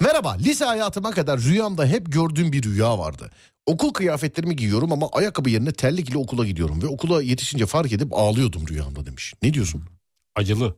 Merhaba 0.00 0.32
lise 0.32 0.64
hayatıma 0.64 1.10
kadar 1.10 1.40
rüyamda 1.40 1.86
hep 1.86 2.12
gördüğüm 2.12 2.52
bir 2.52 2.62
rüya 2.62 2.98
vardı. 2.98 3.30
Okul 3.66 3.92
kıyafetlerimi 3.92 4.56
giyiyorum 4.56 4.92
ama 4.92 5.08
ayakkabı 5.12 5.50
yerine 5.50 5.72
terlik 5.72 6.08
ile 6.10 6.18
okula 6.18 6.46
gidiyorum. 6.46 6.82
Ve 6.82 6.86
okula 6.86 7.22
yetişince 7.22 7.66
fark 7.66 7.92
edip 7.92 8.12
ağlıyordum 8.12 8.68
rüyamda 8.68 9.06
demiş. 9.06 9.34
Ne 9.42 9.54
diyorsun? 9.54 9.84
Acılı. 10.34 10.76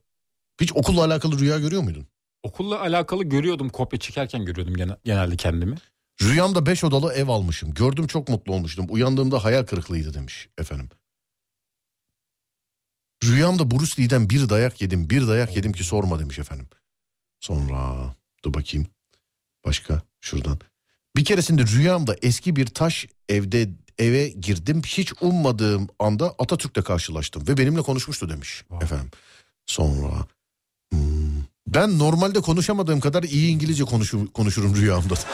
Hiç 0.61 0.73
okulla 0.77 1.05
alakalı 1.05 1.39
rüya 1.39 1.59
görüyor 1.59 1.83
muydun? 1.83 2.07
Okulla 2.43 2.81
alakalı 2.81 3.25
görüyordum 3.25 3.69
kopya 3.69 3.99
çekerken 3.99 4.45
görüyordum 4.45 4.77
gene- 4.77 4.97
genelde 5.05 5.37
kendimi. 5.37 5.77
Rüyamda 6.23 6.67
beş 6.67 6.85
odalı 6.85 7.13
ev 7.13 7.29
almışım. 7.29 7.75
Gördüm 7.75 8.07
çok 8.07 8.29
mutlu 8.29 8.55
olmuştum. 8.55 8.87
Uyandığımda 8.89 9.45
hayal 9.45 9.63
kırıklığıydı 9.67 10.15
demiş 10.15 10.49
efendim. 10.59 10.89
Rüyamda 13.25 13.71
Bruce 13.71 14.03
Lee'den 14.03 14.31
bir 14.31 14.49
dayak 14.49 14.81
yedim. 14.83 15.11
Bir 15.11 15.29
dayak 15.29 15.57
yedim 15.57 15.73
ki 15.73 15.85
sorma 15.85 16.19
demiş 16.19 16.39
efendim. 16.39 16.69
Sonra 17.41 18.15
dur 18.45 18.55
bakayım. 18.55 18.87
Başka 19.67 20.03
şuradan. 20.21 20.59
Bir 21.17 21.25
keresinde 21.25 21.63
rüyamda 21.67 22.17
eski 22.23 22.57
bir 22.57 22.67
taş 22.67 23.07
evde 23.29 23.69
eve 23.99 24.29
girdim. 24.29 24.83
Hiç 24.87 25.13
ummadığım 25.21 25.89
anda 25.99 26.35
Atatürk'le 26.39 26.85
karşılaştım 26.85 27.49
ve 27.49 27.57
benimle 27.57 27.83
konuşmuştu 27.83 28.29
demiş 28.29 28.65
efendim. 28.83 29.11
Sonra 29.67 30.27
hmm, 30.93 31.01
ben 31.67 31.99
normalde 31.99 32.41
konuşamadığım 32.41 33.01
kadar 33.01 33.23
iyi 33.23 33.51
İngilizce 33.51 33.85
konuşu- 33.85 34.33
konuşurum 34.33 34.77
rüyamda. 34.77 35.15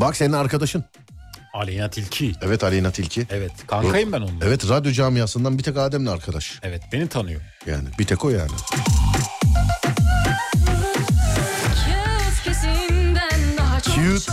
Bak 0.00 0.16
senin 0.16 0.32
arkadaşın. 0.32 0.84
Aleyna 1.52 1.90
Tilki. 1.90 2.32
Evet 2.42 2.64
Aleyna 2.64 2.90
Tilki. 2.90 3.26
Evet 3.30 3.52
kankayım 3.66 4.12
ben 4.12 4.20
onunla. 4.20 4.44
Evet 4.46 4.68
radyo 4.68 4.92
camiasından 4.92 5.58
bir 5.58 5.62
tek 5.62 5.76
Adem'le 5.76 6.06
arkadaş. 6.06 6.60
Evet 6.62 6.82
beni 6.92 7.08
tanıyor. 7.08 7.40
Yani 7.66 7.88
bir 7.98 8.04
tek 8.04 8.24
o 8.24 8.30
yani. 8.30 8.50
Cute. 13.84 14.32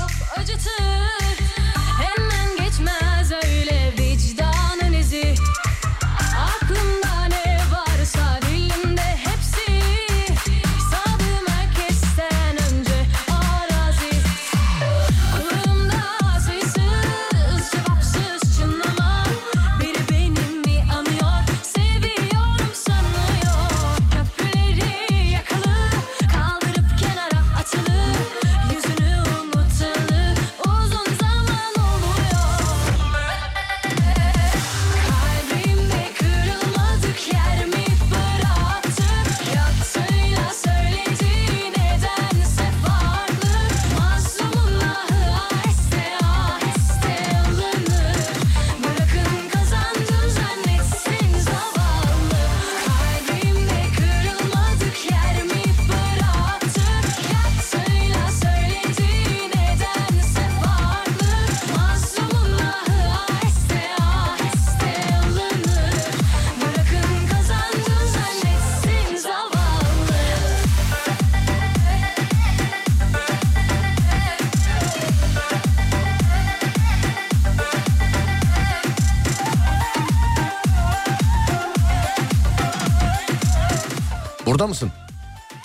Burada 84.57 84.67
mısın? 84.67 84.91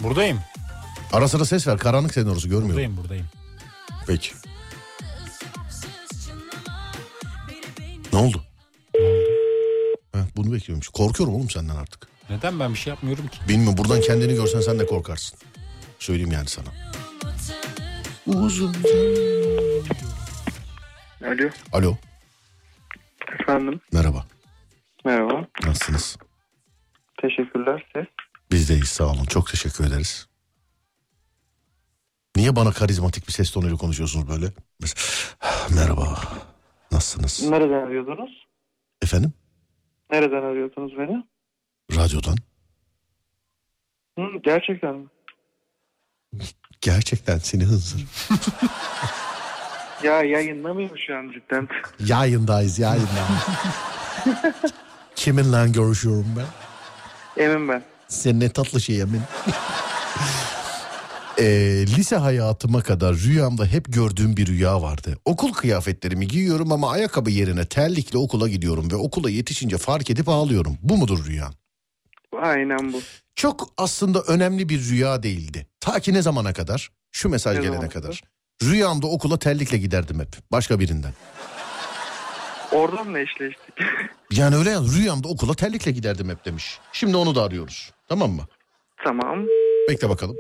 Buradayım. 0.03 0.41
Ara 1.13 1.29
sıra 1.29 1.45
ses 1.45 1.69
ver. 1.69 1.79
Karanlık 1.79 2.15
senin 2.15 2.27
orası 2.27 2.49
görmüyorum. 2.49 2.69
Buradayım 2.71 2.97
buradayım. 2.97 3.27
Peki. 4.07 4.33
Ne 8.13 8.19
oldu? 8.19 8.43
Ha, 10.13 10.19
bunu 10.37 10.53
bekliyormuş. 10.53 10.89
Korkuyorum 10.89 11.35
oğlum 11.35 11.51
senden 11.51 11.77
artık. 11.77 12.09
Neden 12.31 12.61
ben 12.61 12.73
bir 12.75 12.79
şey 12.79 12.91
yapmıyorum 12.91 13.27
ki? 13.29 13.39
Bilmiyorum 13.49 13.79
buradan 13.79 14.01
kendini 14.01 14.35
görsen 14.35 14.61
sen 14.61 14.79
de 14.79 14.87
korkarsın. 14.87 15.39
Söyleyeyim 15.99 16.33
yani 16.33 16.49
sana. 16.49 16.69
Uzun. 18.27 18.75
Alo, 21.25 21.49
Alo. 21.73 21.97
efendim. 23.41 23.81
Merhaba. 23.93 24.27
Merhaba. 25.05 25.47
Nasılsınız? 25.67 26.17
Teşekkürler 27.23 27.87
siz. 27.95 28.05
Bizdeyiz 28.53 28.89
sağ 28.89 29.05
olun. 29.05 29.25
Çok 29.25 29.49
teşekkür 29.51 29.85
ederiz. 29.85 30.29
Niye 32.37 32.57
bana 32.57 32.73
karizmatik 32.73 33.27
bir 33.29 33.33
ses 33.33 33.51
tonuyla 33.51 33.77
konuşuyorsunuz 33.77 34.29
böyle? 34.29 34.47
Merhaba. 35.77 36.21
Nasılsınız? 36.93 37.51
Nereden 37.51 37.87
arıyordunuz? 37.87 38.47
Efendim? 39.03 39.33
Nereden 40.11 40.43
arıyordunuz 40.43 40.93
beni? 40.99 41.25
Radyodan. 41.97 42.37
Hı, 44.19 44.25
gerçekten 44.43 44.95
mi? 44.95 45.07
Gerçekten 46.81 47.39
seni 47.39 47.65
hınzır. 47.65 48.05
Ya 50.03 50.23
yayında 50.23 50.75
mıyım 50.75 50.99
şu 50.99 51.17
an 51.17 51.33
cidden? 51.33 51.69
Yayındayız 52.01 52.79
yayındayız. 52.79 53.47
Kiminle 55.17 55.69
görüşüyorum 55.73 56.35
ben? 56.37 56.47
Emin 57.45 57.69
ben. 57.69 57.92
Sen 58.13 58.41
ne 58.41 58.49
tatlı 58.49 58.81
şey 58.81 59.01
Emin. 59.01 59.21
Ee, 61.39 61.85
lise 61.87 62.17
hayatıma 62.17 62.83
kadar 62.83 63.17
rüyamda 63.17 63.67
hep 63.67 63.93
gördüğüm 63.93 64.37
bir 64.37 64.47
rüya 64.47 64.83
vardı. 64.83 65.19
Okul 65.25 65.53
kıyafetlerimi 65.53 66.29
giyiyorum 66.29 66.73
ama 66.73 66.91
ayakkabı 66.91 67.31
yerine 67.31 67.65
terlikle 67.65 68.19
okula 68.19 68.49
gidiyorum 68.49 68.91
ve 68.91 68.97
okula 68.97 69.31
yetişince 69.31 69.79
fark 69.79 70.11
edip 70.11 70.29
ağlıyorum. 70.29 70.79
Bu 70.83 70.97
mudur 70.97 71.27
rüya? 71.27 71.51
Aynen 72.43 72.93
bu. 72.93 73.01
Çok 73.37 73.69
aslında 73.77 74.21
önemli 74.23 74.69
bir 74.69 74.81
rüya 74.89 75.23
değildi. 75.23 75.67
Ta 75.81 76.01
ki 76.01 76.15
ne 76.15 76.23
zamana 76.23 76.53
kadar? 76.53 76.91
Şu 77.13 77.29
mesaj 77.29 77.57
Ne 77.57 77.63
gelene 77.63 77.89
kadar. 77.89 77.91
kadar? 77.91 78.23
Rüyamda 78.63 79.07
okula 79.07 79.39
terlikle 79.39 79.79
giderdim 79.79 80.21
hep. 80.21 80.29
Başka 80.53 80.81
birinden. 80.81 81.13
Oradan 82.73 83.09
mı 83.11 83.19
eşleştik? 83.19 83.75
Yani 84.33 84.57
öyle 84.57 84.71
yani 84.71 84.97
rüyamda 84.97 85.29
okula 85.29 85.55
terlikle 85.55 85.91
giderdim 85.91 86.29
hep 86.31 86.45
demiş. 86.45 86.79
Şimdi 86.93 87.17
onu 87.17 87.35
da 87.35 87.43
arıyoruz. 87.43 87.91
Tamam 88.13 88.31
mı? 88.33 88.47
tamam. 89.05 89.47
Bekle 89.89 90.09
bakalım. 90.09 90.37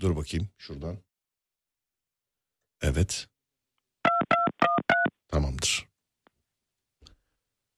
Dur 0.00 0.16
bakayım 0.16 0.48
şuradan. 0.58 0.98
Evet. 2.82 3.28
Tamamdır. 5.28 5.88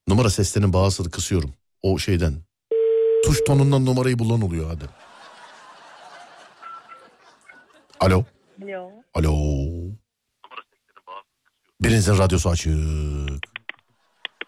Numara 0.08 0.30
seslerinin 0.30 0.72
bazıları 0.72 1.10
kısıyorum. 1.10 1.54
O 1.82 1.98
şeyden. 1.98 2.34
Tuş 3.24 3.44
tonundan 3.46 3.86
numarayı 3.86 4.18
bulan 4.18 4.42
oluyor 4.42 4.66
hadi. 4.70 4.84
Alo. 8.00 8.24
Alo. 8.62 8.90
Alo. 9.14 9.32
Birinizin 11.80 12.18
radyosu 12.18 12.48
açık. 12.48 12.72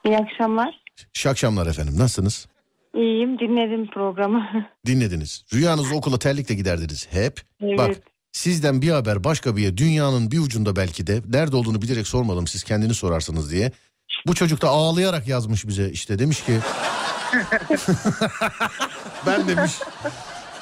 İyi 0.05 0.18
akşamlar. 0.18 0.83
İyi 1.25 1.31
akşamlar 1.31 1.66
efendim. 1.66 1.99
Nasılsınız? 1.99 2.47
İyiyim 2.95 3.38
dinledim 3.38 3.91
programı. 3.91 4.47
Dinlediniz. 4.86 5.45
Rüyanızda 5.55 5.95
okula 5.95 6.18
terlikle 6.18 6.55
giderdiniz 6.55 7.09
hep. 7.11 7.41
Evet. 7.62 7.78
Bak 7.78 7.97
sizden 8.32 8.82
bir 8.82 8.91
haber 8.91 9.24
başka 9.24 9.57
bir 9.57 9.62
yer 9.62 9.76
dünyanın 9.76 10.30
bir 10.30 10.38
ucunda 10.38 10.76
belki 10.76 11.07
de 11.07 11.20
nerede 11.28 11.57
olduğunu 11.57 11.82
bilerek 11.82 12.07
sormadım 12.07 12.47
siz 12.47 12.64
kendini 12.64 12.95
sorarsınız 12.95 13.51
diye. 13.53 13.72
Bu 14.26 14.34
çocuk 14.34 14.62
da 14.62 14.68
ağlayarak 14.68 15.28
yazmış 15.28 15.68
bize 15.68 15.91
işte 15.91 16.18
demiş 16.18 16.43
ki 16.45 16.53
ben 19.26 19.49
demiş 19.49 19.72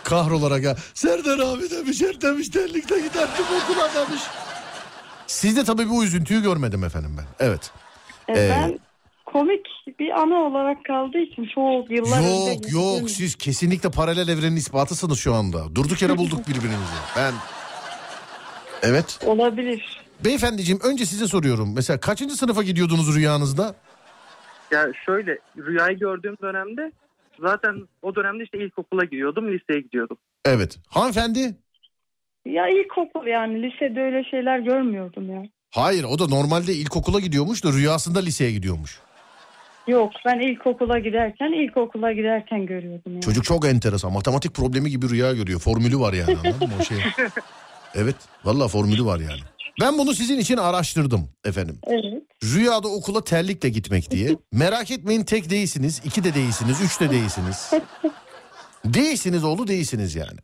kahrolarak 0.05 0.63
ya 0.63 0.77
Serdar 0.95 1.39
abi 1.39 1.71
demiş 1.71 2.03
her 2.03 2.21
demiş 2.21 2.49
terlikle 2.49 2.97
giderdim 3.01 3.45
okula 3.65 3.91
demiş. 3.95 4.23
Sizde 5.27 5.65
tabii 5.65 5.89
bu 5.91 6.05
üzüntüyü 6.05 6.43
görmedim 6.43 6.85
efendim 6.85 7.17
ben. 7.19 7.47
Evet. 7.47 7.71
E, 8.29 8.33
Ee, 8.33 8.51
ben 8.51 8.79
komik 9.33 9.67
bir 9.99 10.21
ana 10.21 10.35
olarak 10.35 10.85
kaldığı 10.85 11.19
için 11.19 11.45
çok 11.55 11.91
yıllar 11.91 12.19
önce 12.19 12.51
Yok 12.53 12.73
yok 12.73 12.93
gittim. 12.95 13.09
siz 13.09 13.35
kesinlikle 13.37 13.91
paralel 13.91 14.29
evrenin 14.29 14.57
ispatısınız 14.57 15.19
şu 15.19 15.35
anda. 15.35 15.75
Durduk 15.75 16.03
yere 16.03 16.17
bulduk 16.19 16.39
birbirimizi. 16.49 16.99
Ben 17.17 17.33
Evet. 18.83 19.21
Olabilir. 19.27 20.01
Beyefendiciğim 20.25 20.81
önce 20.85 21.07
size 21.07 21.27
soruyorum. 21.27 21.75
Mesela 21.75 22.01
kaçıncı 22.01 22.37
sınıfa 22.37 22.63
gidiyordunuz 22.63 23.17
rüyanızda? 23.17 23.75
Ya 24.71 24.87
şöyle 25.07 25.39
rüyayı 25.57 25.99
gördüğüm 25.99 26.37
dönemde 26.43 26.93
zaten 27.41 27.89
o 28.03 28.15
dönemde 28.15 28.45
işte 28.45 28.59
ilkokula 28.59 29.05
gidiyordum, 29.05 29.45
liseye 29.53 29.81
gidiyordum. 29.81 30.17
Evet. 30.45 30.79
Hanımefendi? 30.89 31.57
Ya 32.47 32.69
ilkokul 32.69 33.27
yani 33.27 33.63
lisede 33.63 34.01
öyle 34.01 34.25
şeyler 34.31 34.59
görmüyordum 34.59 35.31
ya. 35.31 35.43
Hayır 35.71 36.05
o 36.05 36.19
da 36.19 36.27
normalde 36.27 36.73
ilkokula 36.73 37.21
gidiyormuş 37.21 37.65
da 37.65 37.73
rüyasında 37.73 38.19
liseye 38.19 38.53
gidiyormuş. 38.53 38.99
Yok 39.89 40.13
ben 40.27 40.41
ilkokula 40.41 40.99
giderken 40.99 41.53
ilkokula 41.65 42.13
giderken 42.13 42.67
görüyordum 42.67 43.13
yani. 43.13 43.23
Çocuk 43.23 43.45
çok 43.45 43.67
enteresan. 43.67 44.13
Matematik 44.13 44.55
problemi 44.55 44.91
gibi 44.91 45.09
rüya 45.09 45.33
görüyor. 45.33 45.61
Formülü 45.61 45.99
var 45.99 46.13
yani 46.13 46.37
anladın 46.37 46.69
mı 46.69 46.75
o 46.81 46.85
şey? 46.85 46.99
Evet 47.95 48.17
valla 48.45 48.69
formülü 48.69 49.05
var 49.05 49.21
yani. 49.21 49.41
Ben 49.81 49.99
bunu 49.99 50.15
sizin 50.15 50.39
için 50.39 50.57
araştırdım 50.57 51.29
efendim. 51.45 51.79
Evet. 51.87 52.23
Rüyada 52.45 52.89
okula 52.89 53.25
terlikle 53.25 53.69
gitmek 53.69 54.11
diye. 54.11 54.37
Merak 54.53 54.91
etmeyin 54.91 55.25
tek 55.25 55.51
değilsiniz, 55.51 56.03
iki 56.05 56.25
de 56.25 56.35
değilsiniz, 56.35 56.81
üç 56.81 57.01
de 57.01 57.11
değilsiniz. 57.11 57.71
Değilsiniz 58.85 59.45
oğlu 59.45 59.69
değilsiniz 59.69 60.15
yani. 60.15 60.39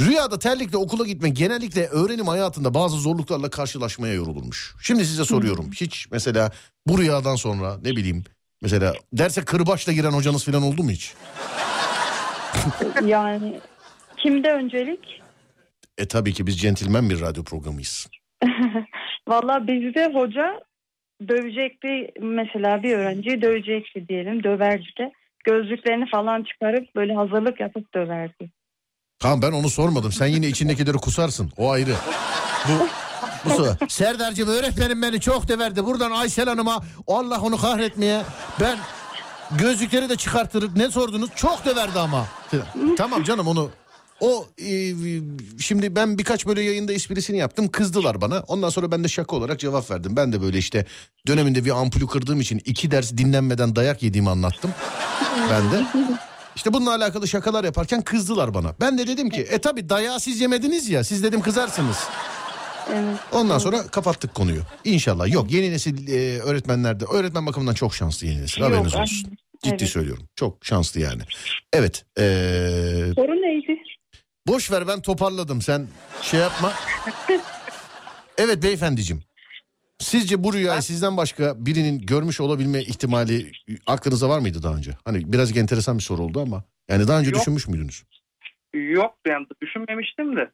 Rüyada 0.00 0.38
terlikle 0.38 0.76
okula 0.76 1.06
gitmek 1.06 1.36
genellikle 1.36 1.86
öğrenim 1.86 2.26
hayatında 2.28 2.74
bazı 2.74 2.96
zorluklarla 2.96 3.50
karşılaşmaya 3.50 4.14
yorulurmuş. 4.14 4.74
Şimdi 4.82 5.06
size 5.06 5.24
soruyorum. 5.24 5.70
Hiç 5.72 6.06
mesela 6.10 6.52
bu 6.86 6.98
rüyadan 6.98 7.36
sonra 7.36 7.78
ne 7.82 7.96
bileyim 7.96 8.24
mesela 8.62 8.94
derse 9.12 9.44
kırbaçla 9.44 9.92
giren 9.92 10.10
hocanız 10.10 10.44
falan 10.44 10.62
oldu 10.62 10.82
mu 10.82 10.90
hiç? 10.90 11.14
Yani 13.06 13.60
kimde 14.16 14.52
öncelik? 14.52 15.22
E 15.98 16.08
tabii 16.08 16.32
ki 16.32 16.46
biz 16.46 16.60
centilmen 16.60 17.10
bir 17.10 17.20
radyo 17.20 17.44
programıyız. 17.44 18.06
Valla 19.28 19.66
bizde 19.66 20.12
hoca 20.14 20.60
dövecekti 21.28 22.10
mesela 22.20 22.82
bir 22.82 22.92
öğrenciyi 22.92 23.42
dövecekti 23.42 24.08
diyelim 24.08 24.42
döverdi 24.42 24.88
de 24.98 25.12
gözlüklerini 25.44 26.10
falan 26.10 26.42
çıkarıp 26.42 26.96
böyle 26.96 27.14
hazırlık 27.14 27.60
yapıp 27.60 27.94
döverdi. 27.94 28.50
Tamam 29.18 29.42
ben 29.42 29.52
onu 29.52 29.68
sormadım. 29.68 30.12
Sen 30.12 30.26
yine 30.26 30.46
içindekileri 30.46 30.96
kusarsın. 30.96 31.50
O 31.56 31.70
ayrı. 31.70 31.94
Bu, 32.68 32.86
soru. 33.50 33.76
Serdar'cığım 33.88 34.48
öğretmenim 34.48 35.02
beni 35.02 35.20
çok 35.20 35.48
döverdi. 35.48 35.84
Buradan 35.84 36.10
Aysel 36.10 36.48
Hanım'a 36.48 36.80
Allah 37.06 37.40
onu 37.40 37.56
kahretmeye 37.60 38.22
ben 38.60 38.78
gözlükleri 39.50 40.08
de 40.08 40.16
çıkartırım. 40.16 40.72
Ne 40.76 40.90
sordunuz? 40.90 41.30
Çok 41.36 41.64
döverdi 41.64 41.98
ama. 41.98 42.26
tamam 42.96 43.22
canım 43.22 43.48
onu 43.48 43.70
o 44.20 44.46
e, 44.58 44.94
şimdi 45.58 45.96
ben 45.96 46.18
birkaç 46.18 46.46
böyle 46.46 46.62
yayında 46.62 46.92
esprisini 46.92 47.36
yaptım. 47.38 47.68
Kızdılar 47.68 48.20
bana. 48.20 48.40
Ondan 48.40 48.68
sonra 48.68 48.90
ben 48.90 49.04
de 49.04 49.08
şaka 49.08 49.36
olarak 49.36 49.60
cevap 49.60 49.90
verdim. 49.90 50.16
Ben 50.16 50.32
de 50.32 50.42
böyle 50.42 50.58
işte 50.58 50.86
döneminde 51.26 51.64
bir 51.64 51.70
ampulü 51.70 52.06
kırdığım 52.06 52.40
için 52.40 52.60
iki 52.64 52.90
ders 52.90 53.12
dinlenmeden 53.12 53.76
dayak 53.76 54.02
yediğimi 54.02 54.30
anlattım. 54.30 54.70
Ben 55.50 55.72
de. 55.72 55.86
İşte 56.56 56.72
bununla 56.72 56.94
alakalı 56.94 57.28
şakalar 57.28 57.64
yaparken 57.64 58.02
kızdılar 58.02 58.54
bana. 58.54 58.74
Ben 58.80 58.98
de 58.98 59.06
dedim 59.06 59.30
ki 59.30 59.40
e 59.40 59.58
tabi 59.58 59.88
dayağı 59.88 60.20
siz 60.20 60.40
yemediniz 60.40 60.88
ya 60.88 61.04
siz 61.04 61.22
dedim 61.22 61.40
kızarsınız. 61.40 61.96
Evet. 62.92 63.18
Ondan 63.32 63.58
sonra 63.58 63.86
kapattık 63.86 64.34
konuyu. 64.34 64.60
İnşallah 64.84 65.32
yok 65.32 65.52
yeni 65.52 65.70
nesil 65.70 66.08
e, 66.08 66.40
öğretmenlerde 66.40 67.04
öğretmen 67.04 67.46
bakımından 67.46 67.74
çok 67.74 67.94
şanslı 67.94 68.26
yeni 68.26 68.42
nesil 68.42 68.62
haberiniz 68.62 68.92
Yok, 68.94 69.02
olsun. 69.02 69.28
ben- 69.30 69.36
Ciddi 69.70 69.76
evet. 69.82 69.88
söylüyorum 69.92 70.28
çok 70.36 70.64
şanslı 70.66 71.00
yani. 71.00 71.22
Evet 71.72 72.04
e, 72.18 72.22
Soru 73.14 73.32
neydi? 73.32 73.78
boş 74.46 74.70
ver 74.70 74.88
ben 74.88 75.02
toparladım 75.02 75.62
sen 75.62 75.86
şey 76.22 76.40
yapma. 76.40 76.72
Evet 78.38 78.62
beyefendiciğim. 78.62 79.22
Sizce 79.98 80.44
bu 80.44 80.52
rüyayı 80.54 80.82
sizden 80.82 81.16
başka 81.16 81.66
birinin 81.66 81.98
görmüş 82.06 82.40
olabilme 82.40 82.80
ihtimali 82.82 83.52
aklınıza 83.86 84.28
var 84.28 84.38
mıydı 84.38 84.62
daha 84.62 84.74
önce? 84.74 84.90
Hani 85.04 85.32
biraz 85.32 85.56
enteresan 85.56 85.98
bir 85.98 86.02
soru 86.02 86.22
oldu 86.22 86.40
ama. 86.40 86.64
Yani 86.88 87.08
daha 87.08 87.18
önce 87.20 87.30
Yok. 87.30 87.40
düşünmüş 87.40 87.68
müydünüz? 87.68 88.02
Yok 88.74 89.14
yani 89.26 89.46
düşünmemiştim 89.62 90.36
de. 90.36 90.50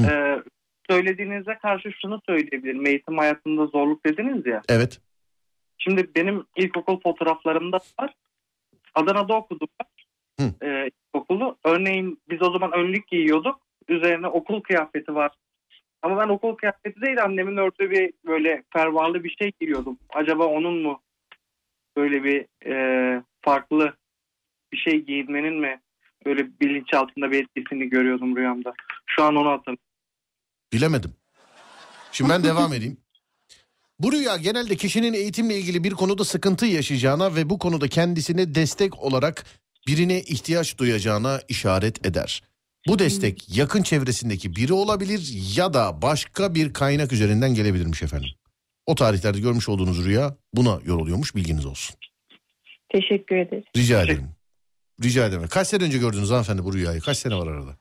Hı. 0.00 0.06
Ee, 0.06 0.42
söylediğinize 0.90 1.58
karşı 1.62 1.92
şunu 2.02 2.20
söyleyebilirim. 2.26 2.86
Eğitim 2.86 3.18
hayatında 3.18 3.66
zorluk 3.66 4.06
dediniz 4.06 4.46
ya. 4.46 4.62
Evet. 4.68 5.00
Şimdi 5.78 6.10
benim 6.16 6.44
ilkokul 6.56 7.00
fotoğraflarımda 7.00 7.78
var. 8.00 8.14
Adana'da 8.94 9.34
okudum 9.34 9.68
ben. 9.80 9.86
Hı. 10.44 10.66
Ee, 10.66 10.90
ilkokulu. 11.14 11.56
Örneğin 11.64 12.20
biz 12.30 12.42
o 12.42 12.50
zaman 12.50 12.72
önlük 12.72 13.08
giyiyorduk. 13.08 13.60
Üzerine 13.88 14.26
okul 14.26 14.60
kıyafeti 14.60 15.14
var. 15.14 15.32
Ama 16.02 16.18
ben 16.18 16.28
okul 16.28 16.54
kıyafeti 16.54 17.00
değil 17.00 17.22
annemin 17.24 17.56
örtüğü 17.56 17.90
bir 17.90 18.12
böyle 18.26 18.62
fermuarlı 18.72 19.24
bir 19.24 19.36
şey 19.40 19.52
giyiyordum. 19.60 19.98
Acaba 20.14 20.46
onun 20.46 20.82
mu 20.82 21.02
böyle 21.96 22.24
bir 22.24 22.46
e, 22.66 23.22
farklı 23.40 23.94
bir 24.72 24.76
şey 24.76 25.00
giyinmenin 25.00 25.54
mi 25.54 25.80
böyle 26.26 26.60
bilinçaltında 26.60 27.30
bir 27.30 27.44
etkisini 27.44 27.88
görüyordum 27.88 28.36
rüyamda. 28.36 28.74
Şu 29.06 29.22
an 29.24 29.36
onu 29.36 29.50
hatırlıyorum. 29.50 29.84
Bilemedim. 30.72 31.14
Şimdi 32.12 32.30
ben 32.30 32.44
devam 32.44 32.72
edeyim. 32.72 32.96
Bu 33.98 34.12
rüya 34.12 34.36
genelde 34.36 34.76
kişinin 34.76 35.12
eğitimle 35.12 35.58
ilgili 35.58 35.84
bir 35.84 35.92
konuda 35.92 36.24
sıkıntı 36.24 36.66
yaşayacağına 36.66 37.34
ve 37.36 37.50
bu 37.50 37.58
konuda 37.58 37.88
kendisine 37.88 38.54
destek 38.54 39.02
olarak 39.02 39.44
birine 39.86 40.20
ihtiyaç 40.20 40.78
duyacağına 40.78 41.40
işaret 41.48 42.06
eder. 42.06 42.42
Bu 42.88 42.98
destek 42.98 43.56
yakın 43.56 43.82
çevresindeki 43.82 44.56
biri 44.56 44.72
olabilir 44.72 45.32
ya 45.56 45.74
da 45.74 46.02
başka 46.02 46.54
bir 46.54 46.72
kaynak 46.72 47.12
üzerinden 47.12 47.54
gelebilirmiş 47.54 48.02
efendim. 48.02 48.30
O 48.86 48.94
tarihlerde 48.94 49.40
görmüş 49.40 49.68
olduğunuz 49.68 50.04
rüya 50.04 50.36
buna 50.54 50.80
yoruluyormuş 50.84 51.34
bilginiz 51.34 51.66
olsun. 51.66 51.96
Teşekkür 52.92 53.36
ederiz. 53.36 53.64
Rica 53.76 54.02
ederim. 54.02 54.28
Rica 55.02 55.26
ederim. 55.26 55.48
Kaç 55.50 55.68
sene 55.68 55.84
önce 55.84 55.98
gördünüz 55.98 56.30
hanımefendi 56.30 56.64
bu 56.64 56.74
rüyayı? 56.74 57.00
Kaç 57.00 57.18
sene 57.18 57.34
var 57.34 57.46
arada? 57.46 57.76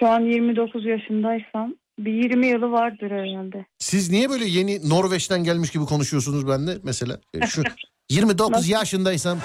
Şu 0.00 0.06
an 0.08 0.20
29 0.20 0.86
yaşındaysam 0.86 1.74
bir 1.98 2.12
20 2.12 2.46
yılı 2.46 2.72
vardır 2.72 3.10
herhalde. 3.10 3.66
Siz 3.78 4.10
niye 4.10 4.30
böyle 4.30 4.44
yeni 4.44 4.88
Norveç'ten 4.88 5.44
gelmiş 5.44 5.70
gibi 5.70 5.84
konuşuyorsunuz 5.84 6.48
benimle 6.48 6.72
mesela? 6.84 7.20
E, 7.34 7.46
Şu 7.46 7.62
29 8.10 8.68
yaşındaysam 8.68 9.38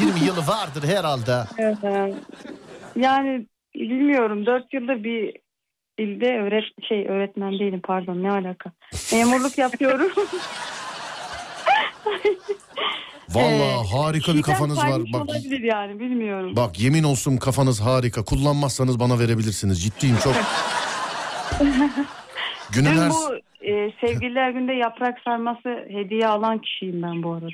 20 0.00 0.20
yılı 0.26 0.40
vardır 0.46 0.84
herhalde. 0.88 1.44
Evet, 1.58 2.14
yani 2.96 3.46
bilmiyorum 3.74 4.46
4 4.46 4.74
yıldır 4.74 5.04
bir 5.04 5.36
ilde 5.98 6.26
öğret 6.38 6.64
şey 6.88 7.06
öğretmen 7.08 7.52
değilim 7.52 7.80
pardon 7.84 8.22
ne 8.22 8.30
alaka. 8.30 8.72
Memurluk 9.12 9.58
yapıyorum. 9.58 10.12
Vallahi 13.28 13.86
Ee, 13.86 13.96
harika 13.96 14.34
bir 14.34 14.42
kafanız 14.42 14.78
var. 14.78 15.02
Bak 15.12 15.22
olabilir 15.22 15.60
yani 15.60 16.00
bilmiyorum. 16.00 16.56
bak 16.56 16.80
yemin 16.80 17.02
olsun 17.02 17.36
kafanız 17.36 17.80
harika. 17.80 18.24
Kullanmazsanız 18.24 19.00
bana 19.00 19.18
verebilirsiniz. 19.18 19.82
Ciddiyim 19.82 20.16
çok. 20.24 20.34
Günün 22.74 22.98
her... 22.98 23.10
bu 23.10 23.36
e, 23.66 23.92
sevgililer 24.00 24.50
günde 24.50 24.72
yaprak 24.72 25.18
sarması 25.24 25.68
hediye 25.88 26.26
alan 26.26 26.58
kişiyim 26.58 27.02
ben 27.02 27.22
bu 27.22 27.32
arada. 27.32 27.46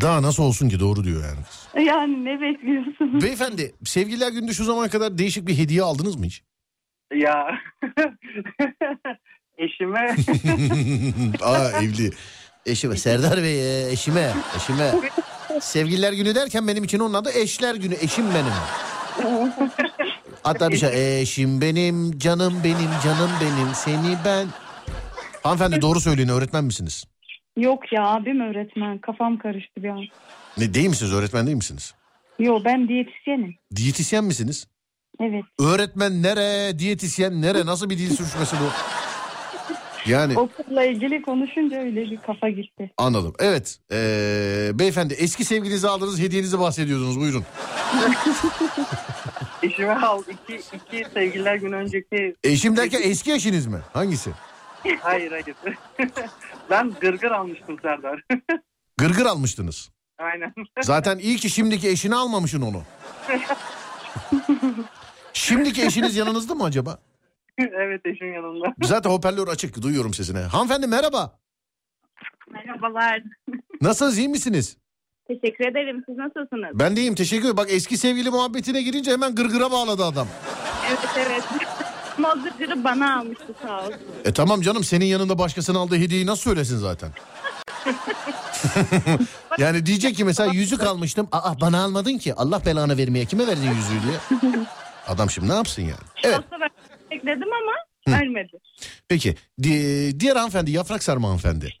Daha 0.00 0.22
nasıl 0.22 0.42
olsun 0.42 0.68
ki 0.68 0.80
doğru 0.80 1.04
diyor 1.04 1.22
yani. 1.24 1.40
Yani 1.86 2.24
ne 2.24 2.40
bekliyorsun? 2.40 3.20
Beyefendi 3.22 3.74
sevgililer 3.84 4.32
günde 4.32 4.52
şu 4.52 4.64
zamana 4.64 4.88
kadar 4.88 5.18
değişik 5.18 5.46
bir 5.48 5.58
hediye 5.58 5.82
aldınız 5.82 6.16
mı 6.16 6.24
hiç? 6.26 6.42
Ya 7.14 7.58
eşime 9.58 10.16
Aa 11.42 11.70
evli. 11.82 12.10
Eşime 12.66 12.96
Serdar 12.96 13.42
Bey 13.42 13.82
e, 13.86 13.92
eşime 13.92 14.32
eşime. 14.56 14.92
Sevgililer 15.60 16.12
günü 16.12 16.34
derken 16.34 16.68
benim 16.68 16.84
için 16.84 16.98
onun 16.98 17.14
adı 17.14 17.30
eşler 17.32 17.74
günü. 17.74 17.94
Eşim 17.94 18.24
benim. 18.34 18.52
Hatta 20.42 20.70
bir 20.70 20.76
şey 20.76 21.20
eşim 21.22 21.60
benim 21.60 22.18
canım 22.18 22.54
benim 22.64 22.90
canım 23.04 23.30
benim 23.40 23.74
seni 23.74 24.16
ben. 24.24 24.46
Hanımefendi 25.42 25.82
doğru 25.82 26.00
söyleyin 26.00 26.28
öğretmen 26.28 26.64
misiniz? 26.64 27.04
Yok 27.56 27.92
ya 27.92 28.06
abim 28.06 28.40
öğretmen 28.40 28.98
kafam 28.98 29.38
karıştı 29.38 29.82
bir 29.82 29.88
an. 29.88 30.04
Ne 30.58 30.74
değil 30.74 30.88
misiniz 30.88 31.12
öğretmen 31.12 31.46
değil 31.46 31.56
misiniz? 31.56 31.94
Yok 32.38 32.64
ben 32.64 32.88
diyetisyenim. 32.88 33.54
Diyetisyen 33.76 34.24
misiniz? 34.24 34.66
Evet. 35.20 35.44
Öğretmen 35.60 36.22
nere, 36.22 36.78
diyetisyen 36.78 37.42
nere? 37.42 37.66
Nasıl 37.66 37.90
bir 37.90 37.98
dil 37.98 38.16
sürüşmesi 38.16 38.56
bu? 38.56 38.70
Yani 40.06 40.38
Okulla 40.38 40.84
ilgili 40.84 41.22
konuşunca 41.22 41.78
öyle 41.80 42.00
bir 42.10 42.16
kafa 42.16 42.48
gitti. 42.48 42.90
anladım. 42.98 43.32
Evet. 43.38 43.78
ee, 43.92 44.70
beyefendi 44.74 45.14
eski 45.14 45.44
sevgilinize 45.44 45.88
aldığınız 45.88 46.20
hediyenizi 46.20 46.58
bahsediyordunuz. 46.60 47.20
Buyurun. 47.20 47.44
eşime 49.62 49.94
al 49.94 50.22
iki, 50.28 50.60
iki 50.76 51.10
sevgililer 51.14 51.54
günü 51.54 51.76
önceki 51.76 52.34
Eşim 52.44 52.76
derken 52.76 53.00
eski 53.02 53.32
eşiniz 53.32 53.66
mi? 53.66 53.78
Hangisi? 53.92 54.30
hayır 55.00 55.30
hayır. 55.30 55.46
ben 56.70 56.92
gırgır 57.00 57.30
almıştım 57.30 57.78
Serdar. 57.82 58.22
Gırgır 58.96 59.26
almıştınız. 59.26 59.90
Aynen. 60.18 60.54
Zaten 60.82 61.18
iyi 61.18 61.36
ki 61.36 61.50
şimdiki 61.50 61.88
eşini 61.88 62.14
almamışsın 62.14 62.62
onu. 62.62 62.82
Şimdiki 65.32 65.82
eşiniz 65.84 66.16
yanınızda 66.16 66.54
mı 66.54 66.64
acaba? 66.64 66.98
evet 67.58 68.00
eşim 68.06 68.34
yanımda. 68.34 68.74
Zaten 68.82 69.10
hoparlör 69.10 69.48
açık 69.48 69.82
duyuyorum 69.82 70.14
sesini. 70.14 70.38
Hanımefendi 70.38 70.86
merhaba. 70.86 71.38
Merhabalar. 72.50 73.22
Nasılsınız 73.80 74.18
iyi 74.18 74.28
misiniz? 74.28 74.76
Teşekkür 75.28 75.66
ederim. 75.66 76.02
Siz 76.08 76.16
nasılsınız? 76.16 76.78
Ben 76.78 76.96
de 76.96 77.00
iyiyim 77.00 77.14
teşekkür 77.14 77.42
ederim. 77.42 77.56
Bak 77.56 77.66
eski 77.70 77.96
sevgili 77.96 78.30
muhabbetine 78.30 78.82
girince 78.82 79.10
hemen 79.12 79.34
gırgıra 79.34 79.70
bağladı 79.70 80.04
adam. 80.04 80.26
Evet 80.88 80.98
evet. 81.18 81.44
Mozdırcını 82.18 82.84
bana 82.84 83.18
almıştı 83.18 83.54
sağ 83.62 83.80
olsun. 83.80 83.94
E 84.24 84.32
tamam 84.32 84.60
canım 84.60 84.84
senin 84.84 85.06
yanında 85.06 85.38
başkasının 85.38 85.78
aldığı 85.78 85.96
hediyeyi 85.96 86.26
nasıl 86.26 86.42
söylesin 86.42 86.76
zaten? 86.76 87.10
yani 89.58 89.86
diyecek 89.86 90.16
ki 90.16 90.24
mesela 90.24 90.52
yüzük 90.52 90.82
almıştım. 90.82 91.28
Aa 91.32 91.60
bana 91.60 91.84
almadın 91.84 92.18
ki. 92.18 92.34
Allah 92.34 92.66
belanı 92.66 92.96
vermeye 92.96 93.24
kime 93.24 93.46
verdin 93.46 93.70
yüzüğü 93.70 94.02
diye. 94.02 94.40
Adam 95.08 95.30
şimdi 95.30 95.48
ne 95.48 95.54
yapsın 95.54 95.82
yani? 95.82 95.94
Evet 96.22 96.40
bekledim 97.14 97.48
ama 97.52 97.72
Hı. 98.08 98.20
vermedi. 98.20 98.58
peki. 99.08 99.34
Di- 99.62 100.20
diğer 100.20 100.36
hanımefendi 100.36 100.70
yaprak 100.70 101.02
sarma 101.02 101.28
hanımefendi. 101.28 101.74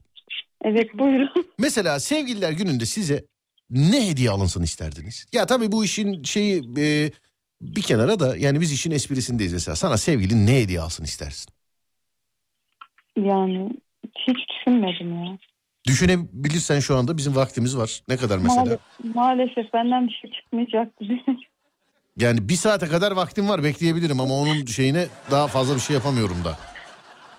Evet 0.64 0.98
buyurun. 0.98 1.30
Mesela 1.58 2.00
sevgililer 2.00 2.52
gününde 2.52 2.86
size 2.86 3.24
ne 3.70 4.08
hediye 4.10 4.30
alınsın 4.30 4.62
isterdiniz? 4.62 5.26
Ya 5.32 5.46
tabii 5.46 5.72
bu 5.72 5.84
işin 5.84 6.22
şeyi 6.22 6.62
e, 6.78 7.10
bir 7.60 7.82
kenara 7.82 8.20
da 8.20 8.36
yani 8.36 8.60
biz 8.60 8.72
işin 8.72 8.90
esprisindeyiz 8.90 9.52
mesela. 9.52 9.76
Sana 9.76 9.96
sevgilin 9.96 10.46
ne 10.46 10.56
hediye 10.60 10.80
alsın 10.80 11.04
istersin? 11.04 11.52
Yani 13.16 13.70
hiç 14.18 14.38
düşünmedim 14.48 15.24
ya. 15.24 15.38
Düşünebilirsen 15.86 16.80
şu 16.80 16.96
anda 16.96 17.16
bizim 17.16 17.36
vaktimiz 17.36 17.76
var. 17.76 18.02
Ne 18.08 18.16
kadar 18.16 18.38
mesela? 18.38 18.62
Maal- 18.64 18.78
maalesef 19.14 19.72
benden 19.72 20.08
bir 20.08 20.12
şey 20.22 20.30
çıkmayacaktı. 20.30 21.04
Yani 22.16 22.48
bir 22.48 22.54
saate 22.54 22.88
kadar 22.88 23.12
vaktim 23.12 23.48
var 23.48 23.64
bekleyebilirim 23.64 24.20
ama 24.20 24.34
onun 24.34 24.66
şeyine 24.66 25.06
daha 25.30 25.46
fazla 25.46 25.74
bir 25.74 25.80
şey 25.80 25.94
yapamıyorum 25.94 26.36
da. 26.44 26.58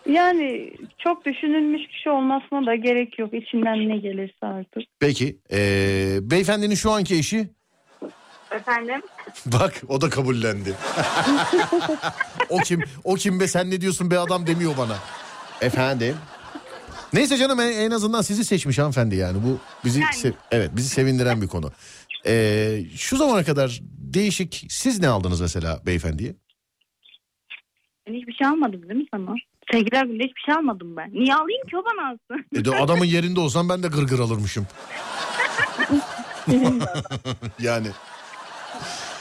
yani 0.10 0.74
çok 0.98 1.26
düşünülmüş 1.26 1.82
bir 1.82 2.02
şey 2.04 2.12
olmasına 2.12 2.66
da 2.66 2.76
gerek 2.76 3.20
yok. 3.20 3.34
İçinden 3.34 3.90
ne 3.90 3.98
gelirse 3.98 4.46
artık. 4.46 4.84
Peki 5.00 5.38
ee, 5.52 6.18
beyefendinin 6.22 6.76
şu 6.76 6.92
anki 6.92 7.16
eşi 7.16 7.50
Efendim? 8.52 9.02
bak 9.46 9.82
o 9.88 10.02
da 10.02 10.10
kabullendi. 10.10 10.74
o 12.50 12.58
kim 12.58 12.84
o 13.04 13.14
kim 13.16 13.40
be 13.40 13.48
sen 13.48 13.72
ne 13.72 13.82
diyorsun 13.82 14.12
be 14.12 14.20
adam 14.20 14.48
demiyor 14.48 14.78
bana. 14.78 14.96
Efendim. 15.62 16.16
Neyse 17.14 17.38
canım 17.38 17.60
en, 17.60 17.92
azından 17.92 18.22
sizi 18.22 18.46
seçmiş 18.46 18.80
hanımefendi 18.80 19.16
yani 19.16 19.38
bu 19.44 19.60
bizi 19.86 20.00
Yani. 20.00 20.12
se- 20.12 20.34
evet 20.52 20.70
bizi 20.74 20.90
sevindiren 20.90 21.42
bir 21.42 21.48
konu. 21.48 21.72
Ee, 22.26 22.80
şu 22.96 23.18
zamana 23.18 23.44
kadar 23.44 23.80
değişik 23.84 24.66
siz 24.70 25.00
ne 25.00 25.08
aldınız 25.08 25.42
mesela 25.42 25.82
beyefendiye? 25.86 26.36
Ben 28.08 28.14
hiçbir 28.14 28.34
şey 28.34 28.48
almadım 28.48 28.90
değil 28.90 29.00
mi 29.00 29.08
sana? 29.14 29.36
Sevgiler 29.72 30.06
günde 30.06 30.24
hiçbir 30.24 30.42
şey 30.46 30.56
almadım 30.56 30.96
ben. 30.98 31.14
Niye 31.14 31.36
alayım 31.36 31.68
ki 31.70 31.78
o 31.78 31.84
bana 31.86 32.08
alsın? 32.10 32.46
E 32.56 32.66
de 32.66 32.76
adamın 32.76 33.06
yerinde 33.06 33.40
olsam 33.40 33.70
ben 33.70 33.84
de 33.84 33.88
gırgır 33.88 34.20
alırmışım. 34.20 34.68
yani 37.60 37.88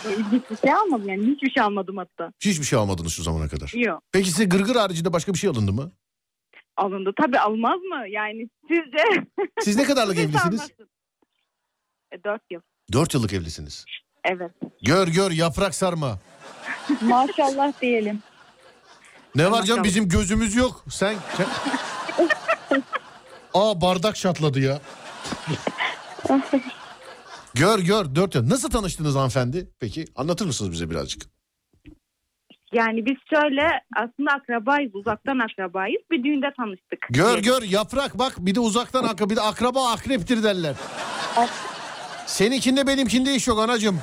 hiçbir 0.09 0.57
şey 0.57 0.73
almadım 0.75 1.09
yani. 1.09 1.27
Hiçbir 1.27 1.51
şey 1.51 1.63
almadım 1.63 1.97
hatta. 1.97 2.33
hiçbir 2.41 2.65
şey 2.65 2.79
almadınız 2.79 3.13
şu 3.13 3.23
zamana 3.23 3.49
kadar. 3.49 3.73
Yok. 3.75 4.03
Peki 4.13 4.31
size 4.31 4.45
gırgır 4.45 4.77
haricinde 4.77 5.13
başka 5.13 5.33
bir 5.33 5.39
şey 5.39 5.51
alındı 5.51 5.73
mı? 5.73 5.93
Alındı. 6.77 7.13
Tabii 7.21 7.39
almaz 7.39 7.81
mı? 7.81 8.09
Yani 8.09 8.49
sizce? 8.69 9.27
Siz 9.61 9.77
ne 9.77 9.85
kadarlık 9.85 10.19
evlisiniz? 10.19 10.71
E, 12.13 12.25
dört 12.25 12.43
yıl. 12.51 12.61
Dört 12.93 13.15
yıllık 13.15 13.33
evlisiniz. 13.33 13.85
Evet. 14.25 14.51
Gör 14.83 15.09
gör 15.09 15.31
yaprak 15.31 15.75
sarma. 15.75 16.19
Maşallah 17.01 17.73
diyelim. 17.83 18.23
Ne 19.35 19.51
var 19.51 19.63
canım 19.63 19.85
bizim 19.85 20.09
gözümüz 20.09 20.55
yok. 20.55 20.85
Sen... 20.91 21.15
sen- 21.37 21.47
Aa 23.55 23.81
bardak 23.81 24.17
şatladı 24.17 24.61
ya. 24.61 24.81
gör 27.55 27.79
gör 27.79 28.15
dört 28.15 28.35
yıl. 28.35 28.49
Nasıl 28.51 28.71
tanıştınız 28.71 29.15
hanımefendi? 29.15 29.71
Peki 29.81 30.05
anlatır 30.17 30.47
mısınız 30.47 30.73
bize 30.73 30.91
birazcık? 30.91 31.23
Yani 32.73 33.07
biz 33.07 33.17
şöyle 33.31 33.69
aslında 33.97 34.31
akrabayız. 34.33 34.95
Uzaktan 34.95 35.39
akrabayız. 35.39 36.03
Bir 36.11 36.25
düğünde 36.25 36.47
tanıştık. 36.57 36.99
Gör 37.11 37.39
gör 37.39 37.63
yaprak 37.63 38.19
bak 38.19 38.35
bir 38.39 38.55
de 38.55 38.61
uzaktan 38.61 39.05
akra 39.05 39.31
bir 39.31 39.37
de 39.37 39.41
akraba 39.41 39.91
akreptir 39.93 40.43
derler. 40.43 40.75
Seninkinde 42.33 42.87
benimkinde 42.87 43.35
iş 43.35 43.49
yok 43.49 43.59
anacığım. 43.59 44.01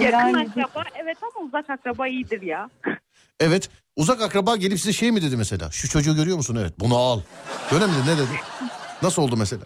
Yakın 0.00 0.16
Yani- 0.18 0.48
akraba 0.50 0.84
evet 1.02 1.16
ama 1.22 1.46
uzak 1.46 1.70
akraba 1.70 2.08
iyidir 2.08 2.42
ya. 2.42 2.70
Evet 3.40 3.70
uzak 3.96 4.22
akraba 4.22 4.56
gelip 4.56 4.78
size 4.80 4.92
şey 4.92 5.12
mi 5.12 5.22
dedi 5.22 5.36
mesela? 5.36 5.70
Şu 5.70 5.88
çocuğu 5.88 6.16
görüyor 6.16 6.36
musun? 6.36 6.56
Evet 6.60 6.72
bunu 6.80 6.96
al. 6.96 7.20
Öyle 7.72 7.86
mi 7.86 7.92
dedi 7.92 8.10
ne 8.10 8.16
dedi? 8.18 8.28
Nasıl 9.02 9.22
oldu 9.22 9.36
mesela? 9.36 9.62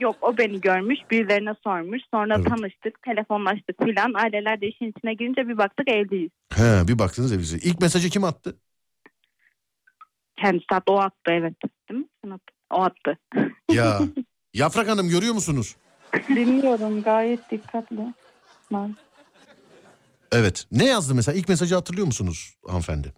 Yok 0.00 0.16
o 0.20 0.38
beni 0.38 0.60
görmüş 0.60 0.98
birilerine 1.10 1.54
sormuş. 1.64 2.02
Sonra 2.14 2.34
Evet. 2.36 2.46
tanıştık 2.48 3.02
telefonlaştık 3.02 3.82
filan. 3.84 4.14
Aileler 4.14 4.60
de 4.60 4.66
işin 4.66 4.92
içine 4.98 5.14
girince 5.14 5.48
bir 5.48 5.58
baktık 5.58 5.88
evliyiz. 5.88 6.30
He 6.54 6.88
bir 6.88 6.98
baktınız 6.98 7.32
evinize. 7.32 7.56
İlk 7.56 7.80
mesajı 7.80 8.10
kim 8.10 8.24
attı? 8.24 8.56
Kendisi 10.36 10.66
attı 10.70 10.92
o 10.92 10.98
attı 11.00 11.30
evet. 11.30 11.54
Değil 11.90 12.04
mi? 12.24 12.38
O 12.70 12.82
attı. 12.82 13.18
Ya 13.72 14.00
Yaprak 14.54 14.88
Hanım 14.88 15.08
görüyor 15.08 15.34
musunuz? 15.34 15.76
Dinliyorum 16.28 17.02
gayet 17.02 17.50
dikkatli. 17.50 18.14
Evet. 20.32 20.66
Ne 20.72 20.84
yazdı 20.84 21.14
mesela? 21.14 21.38
İlk 21.38 21.48
mesajı 21.48 21.74
hatırlıyor 21.74 22.06
musunuz 22.06 22.54
hanımefendi? 22.66 23.12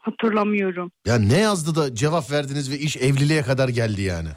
Hatırlamıyorum. 0.00 0.92
Ya 1.06 1.18
ne 1.18 1.40
yazdı 1.40 1.74
da 1.74 1.94
cevap 1.94 2.30
verdiniz 2.30 2.70
ve 2.70 2.78
iş 2.78 2.96
evliliğe 2.96 3.42
kadar 3.42 3.68
geldi 3.68 4.02
yani? 4.02 4.28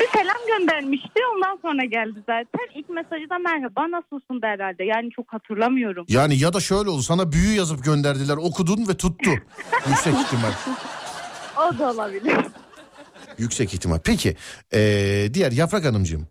Bir 0.00 0.18
selam 0.18 0.36
göndermişti 0.58 1.20
ondan 1.34 1.58
sonra 1.62 1.84
geldi 1.84 2.18
zaten. 2.26 2.68
İlk 2.74 2.88
mesajı 2.88 3.30
da 3.30 3.38
merhaba 3.38 3.90
nasılsın 3.90 4.42
der 4.42 4.48
herhalde. 4.48 4.84
Yani 4.84 5.10
çok 5.10 5.32
hatırlamıyorum. 5.32 6.04
Yani 6.08 6.38
ya 6.38 6.52
da 6.52 6.60
şöyle 6.60 6.90
oldu 6.90 7.02
sana 7.02 7.32
büyü 7.32 7.56
yazıp 7.56 7.84
gönderdiler 7.84 8.36
okudun 8.36 8.88
ve 8.88 8.96
tuttu. 8.96 9.30
Yüksek 9.88 10.14
ihtimal. 10.14 10.52
O 11.56 11.78
da 11.78 11.90
olabilir. 11.90 12.36
Yüksek 13.38 13.74
ihtimal. 13.74 13.98
Peki 14.04 14.36
ee, 14.74 15.28
diğer 15.34 15.52
Yaprak 15.52 15.84
Hanımcığım. 15.84 16.26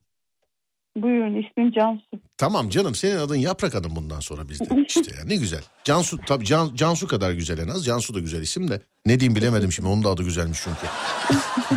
Buyurun 0.97 1.43
ismim 1.43 1.71
Cansu. 1.71 2.21
Tamam 2.37 2.69
canım 2.69 2.95
senin 2.95 3.17
adın 3.17 3.35
Yaprak 3.35 3.75
Hanım 3.75 3.95
bundan 3.95 4.19
sonra 4.19 4.49
bizde. 4.49 4.65
İşte 4.87 5.15
ya 5.17 5.25
ne 5.25 5.35
güzel. 5.35 5.61
Cansu 5.83 6.17
tabii 6.17 6.45
Can, 6.45 6.75
Cansu 6.75 7.07
kadar 7.07 7.31
güzel 7.31 7.57
en 7.57 7.67
az. 7.67 7.85
Cansu 7.85 8.13
da 8.13 8.19
güzel 8.19 8.41
isim 8.41 8.67
de. 8.67 8.81
Ne 9.05 9.19
diyeyim 9.19 9.35
bilemedim 9.35 9.71
şimdi 9.71 9.89
onun 9.89 10.03
da 10.03 10.09
adı 10.09 10.23
güzelmiş 10.23 10.59
çünkü. 10.63 10.87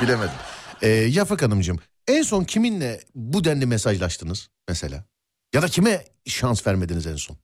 bilemedim. 0.04 0.34
Ee, 0.82 0.88
Yaprak 0.88 1.42
Hanımcığım 1.42 1.78
en 2.08 2.22
son 2.22 2.44
kiminle 2.44 3.00
bu 3.14 3.44
denli 3.44 3.66
mesajlaştınız 3.66 4.48
mesela? 4.68 5.04
Ya 5.54 5.62
da 5.62 5.68
kime 5.68 6.04
şans 6.26 6.66
vermediniz 6.66 7.06
en 7.06 7.16
son? 7.16 7.36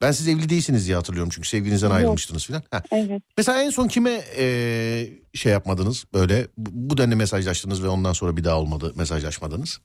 Ben 0.00 0.10
siz 0.12 0.28
evli 0.28 0.48
değilsiniz 0.48 0.86
diye 0.86 0.96
hatırlıyorum 0.96 1.30
çünkü 1.34 1.48
sevginizden 1.48 1.90
ayrılmıştınız 1.90 2.46
filan. 2.46 2.62
Evet. 2.92 3.22
Mesela 3.36 3.62
en 3.62 3.70
son 3.70 3.88
kime 3.88 4.20
ee, 4.38 5.08
şey 5.34 5.52
yapmadınız 5.52 6.04
böyle 6.14 6.46
bu 6.56 6.70
bu 6.72 6.96
denli 6.98 7.16
mesajlaştınız 7.16 7.82
ve 7.84 7.88
ondan 7.88 8.12
sonra 8.12 8.36
bir 8.36 8.44
daha 8.44 8.60
olmadı 8.60 8.92
mesajlaşmadınız? 8.96 9.80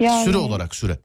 Yani, 0.00 0.24
Süre 0.24 0.36
olarak 0.36 0.74
süre. 0.74 0.98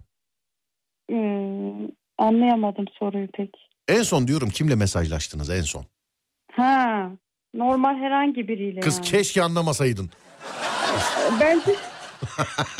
hmm, 1.09 1.87
anlayamadım 2.17 2.85
soruyu 2.99 3.27
pek. 3.31 3.49
En 3.87 4.03
son 4.03 4.27
diyorum 4.27 4.49
kimle 4.49 4.75
mesajlaştınız 4.75 5.49
en 5.49 5.61
son? 5.61 5.85
Ha, 6.51 7.09
normal 7.53 7.95
herhangi 7.95 8.47
biriyle 8.47 8.79
Kız 8.79 8.95
yani. 8.95 9.05
keşke 9.05 9.43
anlamasaydın. 9.43 10.09
Bence 11.39 11.75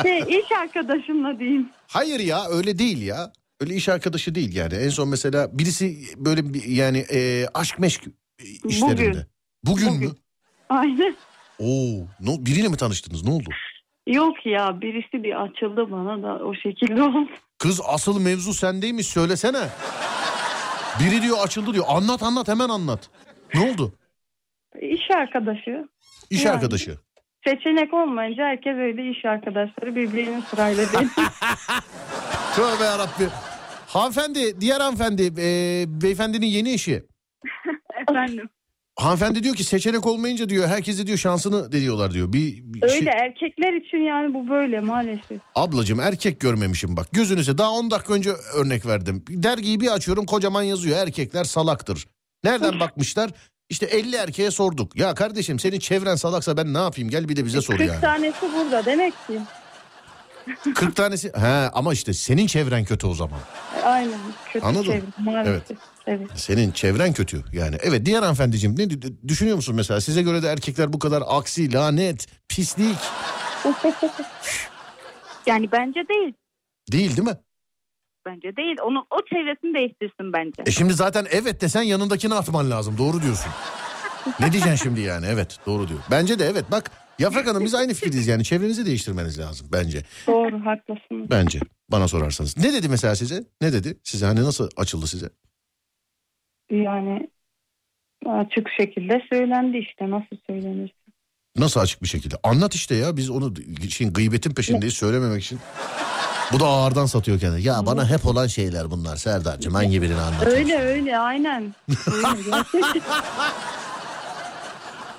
şey, 0.02 0.20
iş 0.40 0.52
arkadaşımla 0.62 1.40
diyeyim. 1.40 1.70
Hayır 1.88 2.20
ya 2.20 2.46
öyle 2.50 2.78
değil 2.80 3.02
ya. 3.02 3.32
Öyle 3.62 3.74
iş 3.76 3.90
arkadaşı 3.90 4.36
değil 4.36 4.56
yani. 4.56 4.74
En 4.74 4.90
son 4.90 5.10
mesela 5.10 5.60
birisi 5.60 5.98
böyle 6.18 6.54
bir, 6.54 6.64
yani 6.64 6.98
e, 6.98 7.46
aşk 7.54 7.80
meşk 7.80 8.04
işlerinde. 8.66 9.28
Bugün, 9.64 9.94
mü? 9.94 9.98
Bugün. 9.98 10.18
Aynen. 10.70 11.16
Oo, 11.60 12.08
no, 12.20 12.46
biriyle 12.46 12.68
mi 12.68 12.78
tanıştınız? 12.78 13.24
Ne 13.24 13.32
oldu? 13.34 13.50
Yok 14.08 14.46
ya 14.46 14.82
birisi 14.82 15.24
bir 15.24 15.44
açıldı 15.44 15.92
bana 15.92 16.24
da 16.24 16.46
o 16.46 16.54
şekilde 16.56 17.04
oldu. 17.04 17.30
Kız 17.58 17.82
asıl 17.88 18.22
mevzu 18.22 18.54
sendeymiş 18.54 19.08
söylesene. 19.08 19.70
Biri 21.00 21.22
diyor 21.22 21.38
açıldı 21.44 21.74
diyor. 21.74 21.86
Anlat 21.88 22.24
anlat 22.24 22.48
hemen 22.48 22.70
anlat. 22.70 23.10
Ne 23.54 23.72
oldu? 23.72 23.94
İş 24.82 25.12
arkadaşı. 25.16 25.88
İş 26.30 26.46
Yani. 26.46 26.56
arkadaşı. 26.56 26.98
Seçenek 27.48 27.94
olmayınca 27.94 28.44
herkes 28.44 28.76
öyle 28.76 29.10
iş 29.12 29.26
arkadaşları 29.26 29.96
birbirinin 29.96 30.42
sırayla 30.42 30.94
değil. 30.94 31.10
Tövbe 32.56 32.84
yarabbim. 32.84 33.30
Hanımefendi, 33.94 34.62
diğer 34.62 34.80
hanımefendi, 34.82 35.34
e, 35.38 35.84
beyefendinin 36.02 36.46
yeni 36.46 36.72
eşi. 36.74 37.04
Efendim. 38.10 38.50
Hanımefendi 38.96 39.44
diyor 39.44 39.56
ki 39.56 39.64
seçenek 39.64 40.06
olmayınca 40.08 40.50
diyor 40.50 40.68
herkese 40.68 41.08
diyor 41.08 41.18
şansını 41.18 41.72
diyorlar 41.72 42.12
diyor. 42.14 42.34
Bir, 42.34 42.58
bir 42.64 42.84
öyle 42.84 42.94
şey- 42.94 43.08
erkekler 43.08 43.74
için 43.74 43.98
yani 43.98 44.34
bu 44.34 44.50
böyle 44.50 44.80
maalesef. 44.80 45.42
Ablacığım 45.56 46.00
erkek 46.00 46.40
görmemişim 46.40 46.98
bak. 46.98 47.08
Gözünüze 47.12 47.58
daha 47.58 47.72
10 47.72 47.92
dakika 47.92 48.14
önce 48.14 48.32
örnek 48.56 48.86
verdim. 48.86 49.24
Dergiyi 49.30 49.80
bir 49.80 49.88
açıyorum 49.88 50.26
kocaman 50.26 50.64
yazıyor 50.64 50.98
erkekler 50.98 51.44
salaktır. 51.44 52.08
Nereden 52.44 52.80
bakmışlar? 52.80 53.32
İşte 53.70 53.86
50 53.86 54.16
erkeğe 54.16 54.52
sorduk. 54.52 54.96
Ya 54.96 55.14
kardeşim 55.16 55.60
senin 55.60 55.80
çevren 55.80 56.16
salaksa 56.16 56.58
ben 56.58 56.74
ne 56.74 56.78
yapayım? 56.78 57.10
Gel 57.10 57.30
bir 57.30 57.36
de 57.36 57.46
bize 57.46 57.62
sor 57.62 57.78
40 57.78 57.90
yani. 57.90 58.02
tanesi 58.02 58.46
burada 58.56 58.86
demek 58.86 59.14
ki. 59.28 59.40
40 60.76 60.96
tanesi 60.96 61.32
he 61.36 61.48
ama 61.74 61.94
işte 61.94 62.14
senin 62.14 62.48
çevren 62.48 62.86
kötü 62.86 63.08
o 63.08 63.14
zaman. 63.14 63.40
Aynen. 63.84 64.20
Kötü 64.54 64.66
Anladın? 64.66 64.84
çevre, 64.86 65.02
maalesef. 65.20 65.54
Evet. 65.72 65.80
Evet. 66.08 66.28
Senin 66.36 66.72
çevren 66.72 67.14
kötü 67.14 67.44
yani. 67.54 67.76
Evet 67.82 68.06
diğer 68.06 68.20
hanımefendiciğim 68.22 68.76
ne 68.80 68.90
düşünüyor 69.28 69.56
musun 69.56 69.76
mesela? 69.76 70.02
Size 70.02 70.22
göre 70.22 70.44
de 70.44 70.48
erkekler 70.48 70.94
bu 70.94 71.00
kadar 71.00 71.24
aksi, 71.28 71.74
lanet, 71.74 72.28
pislik 72.50 72.98
Yani 75.46 75.72
bence 75.72 76.00
değil. 76.10 76.34
değil 76.92 77.18
değil 77.18 77.28
mi? 77.28 77.38
Bence 78.26 78.56
değil. 78.56 78.76
Onu 78.84 79.06
o 79.12 79.18
çevresini 79.30 79.74
değiştirsin 79.74 80.34
bence. 80.34 80.64
E 80.66 80.72
şimdi 80.72 80.94
zaten 80.94 81.28
evet 81.32 81.62
desen 81.62 81.82
yanındakini 81.82 82.34
atman 82.36 82.72
lazım. 82.72 82.98
Doğru 82.98 83.22
diyorsun. 83.22 83.52
ne 84.40 84.52
diyeceksin 84.52 84.76
şimdi 84.84 85.02
yani? 85.02 85.26
Evet 85.30 85.58
doğru 85.66 85.88
diyor. 85.88 86.00
Bence 86.12 86.40
de 86.40 86.46
evet 86.46 86.66
bak 86.72 86.92
Yaprak 87.22 87.48
Hanım 87.48 87.66
biz 87.66 87.76
aynı 87.76 87.94
fikirdeyiz 87.94 88.28
yani. 88.28 88.44
Çevrenizi 88.44 88.86
değiştirmeniz 88.86 89.40
lazım 89.40 89.68
bence. 89.74 90.04
Doğru 90.28 90.66
haklısınız. 90.66 91.30
Bence 91.30 91.60
bana 91.90 92.08
sorarsanız. 92.08 92.58
Ne 92.58 92.74
dedi 92.74 92.90
mesela 92.90 93.16
size? 93.16 93.44
Ne 93.62 93.74
dedi? 93.74 93.98
Size 94.04 94.26
hani 94.26 94.44
nasıl 94.44 94.70
açıldı 94.78 95.08
size? 95.08 95.30
Yani 96.72 97.30
açık 98.26 98.68
şekilde 98.80 99.22
söylendi 99.30 99.78
işte 99.78 100.10
nasıl 100.10 100.38
söylenir. 100.48 100.94
Nasıl 101.58 101.80
açık 101.80 102.04
bir 102.04 102.08
şekilde? 102.08 102.36
Anlat 102.44 102.76
işte 102.76 102.96
ya 102.96 103.18
biz 103.18 103.30
onu 103.30 103.54
şeyin 103.90 104.14
gıybetin 104.14 104.54
peşindeyiz 104.54 104.94
söylememek 104.94 105.44
için. 105.44 105.60
Bu 106.54 106.60
da 106.60 106.66
ağırdan 106.66 107.06
satıyor 107.06 107.40
kendini. 107.40 107.64
Ya 107.64 107.86
bana 107.86 108.10
hep 108.10 108.26
olan 108.26 108.48
şeyler 108.48 108.92
bunlar 108.92 109.16
Serdar'cığım 109.16 109.74
hangi 109.74 110.02
birini 110.02 110.22
anlatayım? 110.22 110.56
Öyle 110.70 110.80
öyle 110.80 111.18
aynen. 111.18 111.76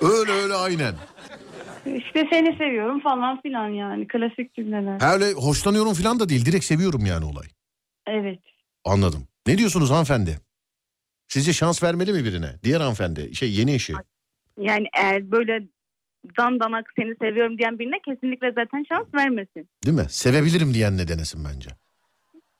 Öyle 0.03 0.32
öyle 0.32 0.55
aynen. 0.55 0.94
İşte 1.87 2.28
seni 2.30 2.57
seviyorum 2.57 3.01
falan 3.01 3.41
filan 3.41 3.68
yani 3.68 4.09
klasik 4.09 4.55
cümleler. 4.55 5.01
Ha 5.01 5.14
öyle 5.14 5.33
hoşlanıyorum 5.33 5.95
falan 5.95 6.20
da 6.20 6.28
değil 6.28 6.47
direkt 6.47 6.64
seviyorum 6.64 7.07
yani 7.07 7.24
olay. 7.24 7.47
Evet. 8.07 8.41
Anladım. 8.85 9.28
Ne 9.47 9.59
diyorsunuz 9.59 9.91
hanımefendi? 9.91 10.39
Sizce 11.28 11.53
şans 11.53 11.83
vermeli 11.83 12.12
mi 12.12 12.24
birine? 12.24 12.51
Diğer 12.64 12.80
hanımefendi 12.80 13.35
şey 13.35 13.53
yeni 13.53 13.74
eşi. 13.74 13.93
Yani 14.59 14.87
eğer 14.99 15.30
böyle 15.30 15.68
dandanak 16.39 16.93
seni 16.97 17.14
seviyorum 17.22 17.59
diyen 17.59 17.78
birine 17.78 18.01
kesinlikle 18.05 18.53
zaten 18.53 18.85
şans 18.89 19.07
vermesin. 19.14 19.68
Değil 19.87 19.97
mi? 19.97 20.07
Sevebilirim 20.09 20.74
diyen 20.74 20.99
ne 20.99 21.09
denesin 21.09 21.45
bence. 21.45 21.70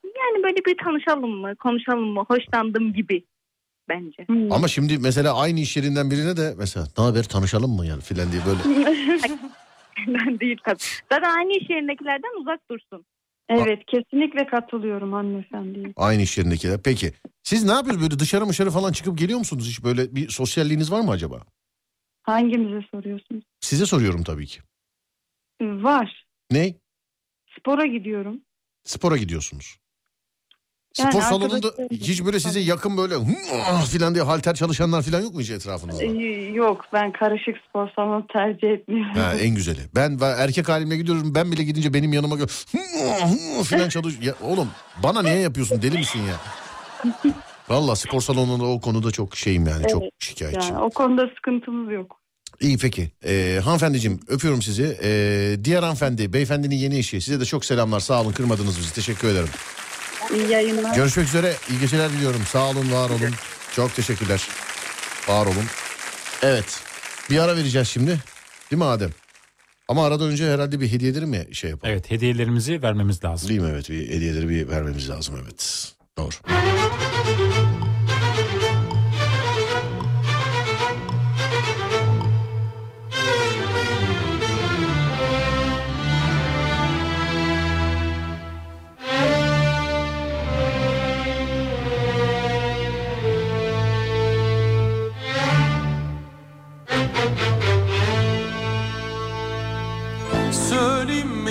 Yani 0.03 0.43
böyle 0.43 0.65
bir 0.65 0.77
tanışalım 0.77 1.39
mı, 1.39 1.55
konuşalım 1.55 2.13
mı, 2.13 2.23
hoşlandım 2.27 2.93
gibi 2.93 3.23
bence. 3.89 4.23
Hmm. 4.27 4.51
Ama 4.51 4.67
şimdi 4.67 4.97
mesela 4.97 5.37
aynı 5.37 5.59
iş 5.59 5.77
yerinden 5.77 6.11
birine 6.11 6.37
de 6.37 6.53
mesela 6.57 6.87
ne 6.97 7.03
haber 7.03 7.23
tanışalım 7.23 7.71
mı 7.71 7.85
yani 7.85 8.01
filan 8.01 8.31
diye 8.31 8.41
böyle. 8.45 8.59
Ben 10.07 10.39
değil 10.39 10.57
tabii. 10.65 10.77
Zaten 11.11 11.37
aynı 11.37 11.51
iş 11.51 11.69
yerindekilerden 11.69 12.41
uzak 12.41 12.69
dursun. 12.71 13.05
Evet 13.49 13.79
kesinlikle 13.87 14.45
katılıyorum 14.45 15.13
hanımefendiye. 15.13 15.93
Aynı 15.95 16.21
iş 16.21 16.37
yerindekiler. 16.37 16.79
Peki 16.83 17.13
siz 17.43 17.63
ne 17.63 17.71
yapıyorsunuz 17.71 18.09
böyle 18.09 18.19
dışarı 18.19 18.49
dışarı 18.49 18.71
falan 18.71 18.91
çıkıp 18.91 19.17
geliyor 19.17 19.39
musunuz 19.39 19.67
hiç 19.69 19.83
böyle 19.83 20.15
bir 20.15 20.29
sosyalliğiniz 20.29 20.91
var 20.91 21.01
mı 21.01 21.11
acaba? 21.11 21.41
Hangimize 22.23 22.87
soruyorsunuz? 22.91 23.43
Size 23.59 23.85
soruyorum 23.85 24.23
tabii 24.23 24.47
ki. 24.47 24.59
Var. 25.61 26.25
Ne? 26.51 26.75
Spora 27.59 27.85
gidiyorum. 27.85 28.41
Spora 28.83 29.17
gidiyorsunuz. 29.17 29.77
Yani 30.99 31.11
Spor 31.11 31.21
salonunda 31.21 31.67
hiç 31.91 32.25
böyle 32.25 32.39
size 32.39 32.59
yakın 32.59 32.97
böyle 32.97 33.15
"Hı, 33.15 33.85
filan 33.91 34.13
diye 34.15 34.23
halter 34.23 34.55
çalışanlar 34.55 35.01
filan 35.01 35.21
yok 35.21 35.33
mu 35.33 35.41
hiç 35.41 35.49
etrafınızda? 35.49 36.03
Ee, 36.03 36.07
yok 36.53 36.85
ben 36.93 37.11
karışık 37.11 37.55
spor 37.69 37.89
salonu 37.95 38.27
tercih 38.27 38.67
etmiyorum. 38.69 39.15
Ha, 39.15 39.33
en 39.35 39.55
güzeli. 39.55 39.79
Ben 39.95 40.17
erkek 40.21 40.69
halimle 40.69 40.97
gidiyorum. 40.97 41.35
Ben 41.35 41.51
bile 41.51 41.63
gidince 41.63 41.93
benim 41.93 42.13
yanıma 42.13 42.35
gö 42.35 42.45
filan 43.63 43.89
çalış. 43.89 44.13
Ya 44.21 44.33
oğlum 44.41 44.67
bana 45.03 45.21
niye 45.21 45.35
yapıyorsun? 45.39 45.81
Deli 45.81 45.97
misin 45.97 46.19
ya? 46.19 46.35
Valla 47.69 47.95
spor 47.95 48.21
salonunda 48.21 48.65
o 48.65 48.81
konuda 48.81 49.11
çok 49.11 49.35
şeyim 49.37 49.67
yani. 49.67 49.87
Çok 49.87 50.01
Evet, 50.03 50.11
şikayetçiyim. 50.19 50.75
Yani 50.75 50.83
o 50.85 50.89
konuda 50.89 51.27
sıkıntımız 51.35 51.93
yok. 51.93 52.19
İyi 52.59 52.77
peki. 52.77 53.11
Ee, 53.25 53.59
hanımefendiciğim 53.63 54.19
öpüyorum 54.27 54.61
sizi. 54.61 54.97
Ee, 55.03 55.55
diğer 55.63 55.81
hanımefendi, 55.83 56.33
beyefendinin 56.33 56.75
yeni 56.75 56.97
eşi. 56.97 57.21
Size 57.21 57.39
de 57.39 57.45
çok 57.45 57.65
selamlar. 57.65 57.99
Sağ 57.99 58.21
olun 58.21 58.31
kırmadınız 58.31 58.77
bizi. 58.79 58.93
Teşekkür 58.93 59.27
ederim. 59.27 59.49
İyi 60.35 60.49
yayınlar. 60.51 60.95
Görüşmek 60.95 61.27
üzere. 61.27 61.53
İyi 61.69 61.79
geceler 61.79 62.11
diliyorum. 62.11 62.41
Sağ 62.45 62.69
olun, 62.69 62.91
var 62.91 63.09
olun. 63.09 63.33
Çok 63.75 63.95
teşekkürler. 63.95 64.47
Var 65.27 65.45
olun. 65.45 65.65
Evet. 66.41 66.79
Bir 67.29 67.37
ara 67.39 67.55
vereceğiz 67.55 67.87
şimdi. 67.87 68.19
Değil 68.71 68.77
mi 68.79 68.85
Adem? 68.85 69.09
Ama 69.87 70.05
aradan 70.05 70.29
önce 70.29 70.51
herhalde 70.53 70.79
bir 70.79 70.91
hediyeleri 70.91 71.25
mi 71.25 71.47
şey 71.51 71.69
yapalım? 71.69 71.93
Evet 71.93 72.11
hediyelerimizi 72.11 72.81
vermemiz 72.81 73.23
lazım. 73.23 73.49
Değil 73.49 73.59
mi? 73.61 73.69
Evet. 73.73 73.89
Bir 73.89 74.09
hediyeleri 74.09 74.49
bir 74.49 74.69
vermemiz 74.69 75.09
lazım. 75.09 75.35
Evet. 75.43 75.93
Doğru. 76.17 76.33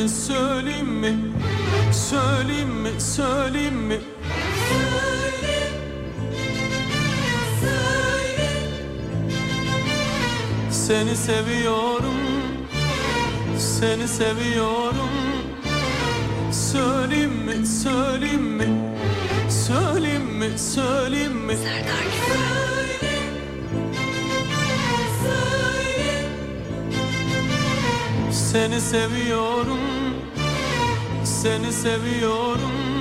Mi, 0.03 0.09
söyleyeyim 0.09 0.87
mi? 0.87 1.17
Söyleyeyim 1.93 2.69
mi, 2.69 2.91
söyleyeyim 2.99 3.75
mi? 3.75 4.01
Seni 10.71 11.17
seviyorum, 11.17 12.21
seni 13.59 14.09
seviyorum. 14.09 15.13
Söyleyeyim 16.53 17.33
mi, 17.33 17.67
söyleyeyim 17.67 18.43
mi? 18.43 18.67
Söyleyeyim 19.51 20.23
mi, 20.23 20.59
söyleyeyim 20.59 21.33
mi? 21.33 21.57
Seni 28.53 28.81
seviyorum, 28.81 29.79
seni 31.25 31.73
seviyorum. 31.73 32.92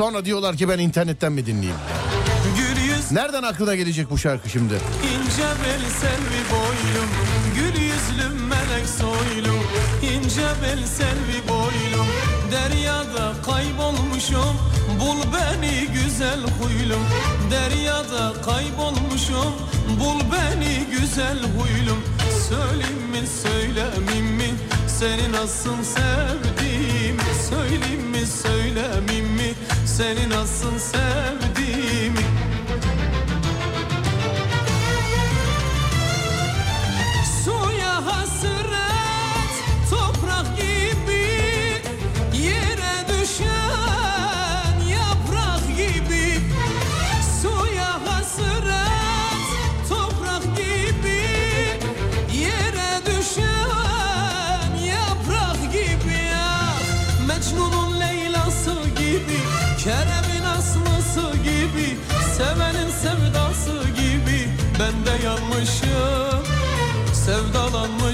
Sonra 0.00 0.24
diyorlar 0.24 0.56
ki 0.56 0.68
ben 0.68 0.78
internetten 0.78 1.32
mi 1.32 1.46
dinleyeyim? 1.46 1.76
Nereden 3.10 3.42
aklına 3.42 3.74
gelecek 3.74 4.10
bu 4.10 4.18
şarkı 4.18 4.48
şimdi? 4.48 4.74
ince 4.74 5.42
bel 5.42 5.82
selvi 6.00 6.42
boylum 6.52 7.10
Gül 7.54 7.82
yüzlüm 7.82 8.46
melek 8.46 8.86
soylum 8.98 9.60
ince 10.02 10.48
bel 10.62 10.86
selvi 10.86 11.48
boylum 11.48 12.06
Deryada 12.52 13.32
kaybolmuşum. 13.46 14.56
Bul 15.00 15.18
beni 15.34 15.86
güzel 15.94 16.40
huylum 16.40 17.04
Deryada 17.50 18.32
kaybolmuşum. 18.42 19.54
Bul 20.00 20.20
beni 20.32 21.00
güzel 21.00 21.38
huylum 21.38 22.02
Söyleyeyim 22.48 23.02
mi 23.12 23.22
söylemeyeyim 23.42 24.36
mi? 24.36 24.50
Seni 24.98 25.32
nasıl 25.32 25.76
sevdim 25.84 27.16
Söyleyeyim 27.50 28.10
mi 28.10 28.26
söylemeyeyim 28.42 29.26
mi 29.32 29.54
Seni 30.00 30.28
nasıl 30.30 30.78
sevdim 30.78 31.59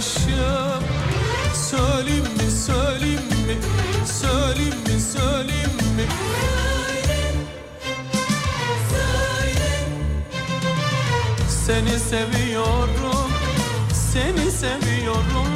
Sevdalanmışım 0.07 0.85
Söyleyeyim 1.55 2.25
mi 2.25 2.51
söyleyeyim 2.51 3.21
mi 3.47 3.57
Söyleyeyim 4.07 4.75
mi 4.87 5.01
söyleyeyim 5.01 5.71
mi? 5.97 6.07
Seni 11.67 11.99
seviyorum 11.99 13.31
Seni 14.13 14.51
seviyorum. 14.51 15.47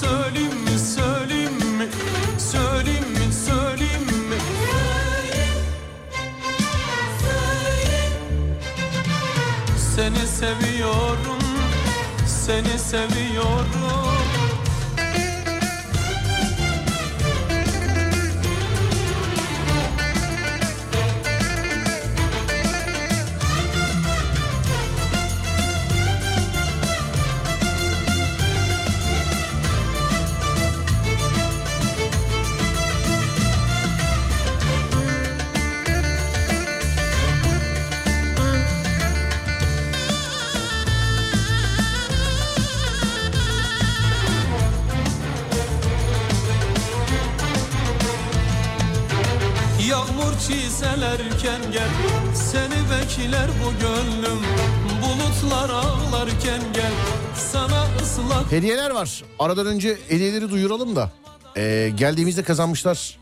Söyleyeyim 0.00 0.54
mi 0.64 0.78
söyleyeyim 0.96 1.52
mi 1.78 1.88
Söyleyeyim 2.38 3.10
mi 3.10 3.32
söyleyeyim 3.46 4.02
mi? 4.30 4.36
Seni 9.96 10.26
seviyorum 10.26 11.39
Seni 12.50 12.78
seviyorum 12.78 13.89
Hediyeler 58.50 58.90
var. 58.90 59.22
Aradan 59.38 59.66
önce 59.66 59.98
hediyeleri 60.08 60.50
duyuralım 60.50 60.96
da. 60.96 61.12
Ee, 61.56 61.92
geldiğimizde 61.96 62.42
kazanmışlar. 62.42 63.18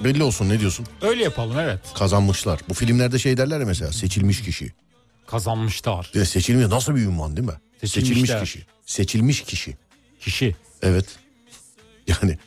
Belli 0.00 0.22
olsun 0.22 0.48
ne 0.48 0.60
diyorsun? 0.60 0.86
Öyle 1.02 1.24
yapalım 1.24 1.58
evet. 1.58 1.80
Kazanmışlar. 1.94 2.60
Bu 2.68 2.74
filmlerde 2.74 3.18
şey 3.18 3.36
derler 3.36 3.60
ya 3.60 3.66
mesela 3.66 3.92
seçilmiş 3.92 4.42
kişi. 4.42 4.72
Kazanmışlar. 5.26 6.10
Ya 6.14 6.24
seçilmiş 6.24 6.66
nasıl 6.66 6.96
bir 6.96 7.00
ünvan 7.00 7.36
değil 7.36 7.48
mi? 7.48 7.54
Seçilmiş 7.84 8.30
kişi. 8.40 8.66
Seçilmiş 8.86 9.42
kişi. 9.42 9.76
Kişi. 10.20 10.56
Evet. 10.82 11.06
Yani 12.06 12.38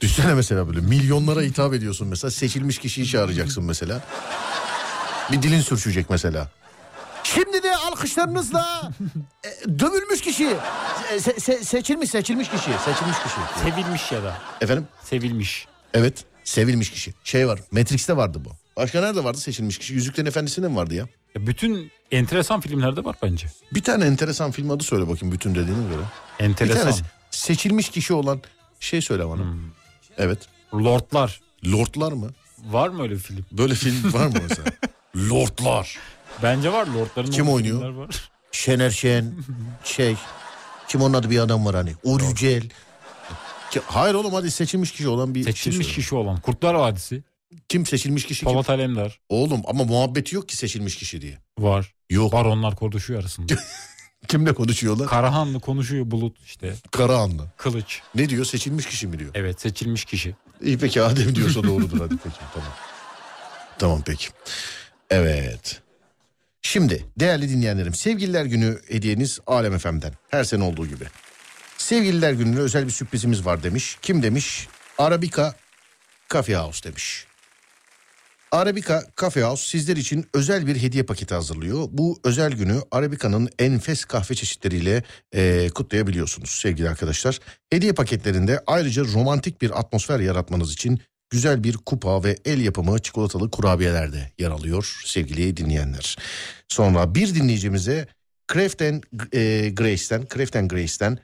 düşünsene 0.00 0.34
mesela 0.34 0.68
böyle 0.68 0.80
milyonlara 0.80 1.42
hitap 1.42 1.74
ediyorsun 1.74 2.08
mesela 2.08 2.30
seçilmiş 2.30 2.78
kişiyi 2.78 3.06
çağıracaksın 3.06 3.64
mesela. 3.64 4.04
Bir 5.32 5.42
dilin 5.42 5.60
sürçecek 5.60 6.10
mesela. 6.10 6.50
Alkışlarınızla 7.86 8.90
e, 9.44 9.78
dövülmüş 9.78 10.20
kişi. 10.20 10.44
Se- 11.16 11.38
se- 11.40 11.64
seçilmiş 11.64 12.10
seçilmiş 12.10 12.48
kişi. 12.50 12.70
Seçilmiş 12.84 13.16
kişi. 13.22 13.36
Sevilmiş 13.70 14.12
ya 14.12 14.22
da. 14.22 14.38
Efendim? 14.60 14.88
Sevilmiş. 15.04 15.66
Evet. 15.94 16.24
Sevilmiş 16.44 16.90
kişi. 16.90 17.14
Şey 17.24 17.48
var. 17.48 17.60
Matrix'te 17.70 18.16
vardı 18.16 18.42
bu. 18.44 18.50
Başka 18.76 19.00
nerede 19.00 19.24
vardı 19.24 19.38
seçilmiş 19.38 19.78
kişi? 19.78 19.94
Yüzüklerin 19.94 20.26
Efendisi'nde 20.28 20.68
mi 20.68 20.76
vardı 20.76 20.94
ya? 20.94 21.06
Ya 21.34 21.46
bütün 21.46 21.90
enteresan 22.10 22.60
filmlerde 22.60 23.04
var 23.04 23.16
bence. 23.22 23.46
Bir 23.74 23.82
tane 23.82 24.04
enteresan 24.04 24.50
film 24.50 24.70
adı 24.70 24.84
söyle 24.84 25.08
bakayım 25.08 25.34
bütün 25.34 25.50
dediğine 25.54 25.88
göre. 25.88 26.02
Bir 26.40 26.44
Enteresan. 26.44 26.82
tane 26.90 26.94
seçilmiş 27.30 27.88
kişi 27.88 28.14
olan 28.14 28.40
şey 28.80 29.00
söyle 29.00 29.28
bana. 29.28 29.42
Evet. 30.18 30.38
Lordlar. 30.74 31.40
Lordlar 31.66 32.12
mı? 32.12 32.30
Var 32.58 32.88
mı 32.88 33.02
öyle 33.02 33.14
bir 33.14 33.20
film? 33.20 33.46
Böyle 33.52 33.74
film 33.74 34.12
var 34.12 34.26
mı 34.26 34.34
mesela? 34.48 34.68
Lordlar. 35.30 35.98
Bence 36.42 36.72
var 36.72 36.86
Lordların. 36.86 37.30
Kim 37.30 37.48
oynuyor? 37.48 37.90
Var. 37.90 38.30
Şener 38.52 38.90
Şen. 38.90 39.34
Şey. 39.84 40.16
Kim 40.88 41.02
onun 41.02 41.14
adı 41.14 41.30
bir 41.30 41.38
adam 41.38 41.66
var 41.66 41.74
hani. 41.74 41.94
Uğur 42.04 42.20
Yücel. 42.20 42.62
Hayır 43.86 44.14
oğlum 44.14 44.34
hadi 44.34 44.50
seçilmiş 44.50 44.92
kişi 44.92 45.08
olan 45.08 45.34
bir 45.34 45.44
Seçilmiş 45.44 45.86
şey 45.86 45.94
kişi 45.94 46.14
olan. 46.14 46.40
Kurtlar 46.40 46.74
Vadisi. 46.74 47.22
Kim 47.68 47.86
seçilmiş 47.86 48.24
kişi? 48.24 48.44
Polat 48.44 48.70
Alemdar. 48.70 49.20
Oğlum 49.28 49.62
ama 49.66 49.84
muhabbeti 49.84 50.34
yok 50.34 50.48
ki 50.48 50.56
seçilmiş 50.56 50.96
kişi 50.96 51.20
diye. 51.20 51.38
Var. 51.58 51.94
Yok. 52.10 52.32
Var 52.32 52.44
onlar 52.44 52.76
konuşuyor 52.76 53.20
arasında. 53.20 53.54
Kimle 54.28 54.54
konuşuyorlar? 54.54 55.08
Karahanlı 55.08 55.60
konuşuyor 55.60 56.10
Bulut 56.10 56.36
işte. 56.44 56.74
Karahanlı. 56.90 57.50
Kılıç. 57.56 58.02
Ne 58.14 58.28
diyor? 58.28 58.44
Seçilmiş 58.44 58.86
kişi 58.86 59.06
mi 59.06 59.18
diyor? 59.18 59.30
Evet 59.34 59.60
seçilmiş 59.60 60.04
kişi. 60.04 60.34
İyi 60.62 60.78
peki 60.78 61.02
Adem 61.02 61.34
diyorsa 61.34 61.62
doğrudur 61.62 61.98
hadi 62.00 62.16
peki 62.24 62.36
tamam. 62.54 62.70
Tamam 63.78 64.02
peki. 64.06 64.28
Evet. 65.10 65.82
Şimdi 66.68 67.04
değerli 67.20 67.48
dinleyenlerim 67.48 67.94
sevgililer 67.94 68.44
günü 68.44 68.78
hediyeniz 68.88 69.40
Alem 69.46 69.78
FM'den. 69.78 70.12
Her 70.30 70.44
sene 70.44 70.64
olduğu 70.64 70.86
gibi. 70.86 71.04
Sevgililer 71.78 72.32
gününe 72.32 72.58
özel 72.58 72.86
bir 72.86 72.90
sürprizimiz 72.90 73.46
var 73.46 73.62
demiş. 73.62 73.98
Kim 74.02 74.22
demiş? 74.22 74.68
Arabica 74.98 75.54
Coffee 76.30 76.56
House 76.56 76.88
demiş. 76.88 77.26
Arabica 78.52 79.02
Coffee 79.16 79.42
House 79.42 79.68
sizler 79.68 79.96
için 79.96 80.26
özel 80.34 80.66
bir 80.66 80.82
hediye 80.82 81.02
paketi 81.02 81.34
hazırlıyor. 81.34 81.88
Bu 81.90 82.20
özel 82.24 82.52
günü 82.52 82.80
Arabica'nın 82.90 83.48
enfes 83.58 84.04
kahve 84.04 84.34
çeşitleriyle 84.34 85.02
eee, 85.34 85.68
kutlayabiliyorsunuz 85.68 86.50
sevgili 86.50 86.88
arkadaşlar. 86.88 87.38
Hediye 87.70 87.92
paketlerinde 87.92 88.62
ayrıca 88.66 89.04
romantik 89.04 89.62
bir 89.62 89.80
atmosfer 89.80 90.20
yaratmanız 90.20 90.72
için 90.72 91.00
güzel 91.30 91.64
bir 91.64 91.76
kupa 91.76 92.24
ve 92.24 92.36
el 92.44 92.60
yapımı 92.60 92.98
çikolatalı 92.98 93.50
kurabiyeler 93.50 94.12
de 94.12 94.32
yer 94.38 94.50
alıyor 94.50 95.00
sevgili 95.04 95.56
dinleyenler. 95.56 96.16
Sonra 96.68 97.14
bir 97.14 97.34
dinleyicimize 97.34 98.08
Craft 98.52 98.82
and 98.82 99.02
eee, 99.32 99.70
Grace'ten, 99.70 100.26
Craft 100.34 100.56
and 100.56 100.70
Grace'ten 100.70 101.18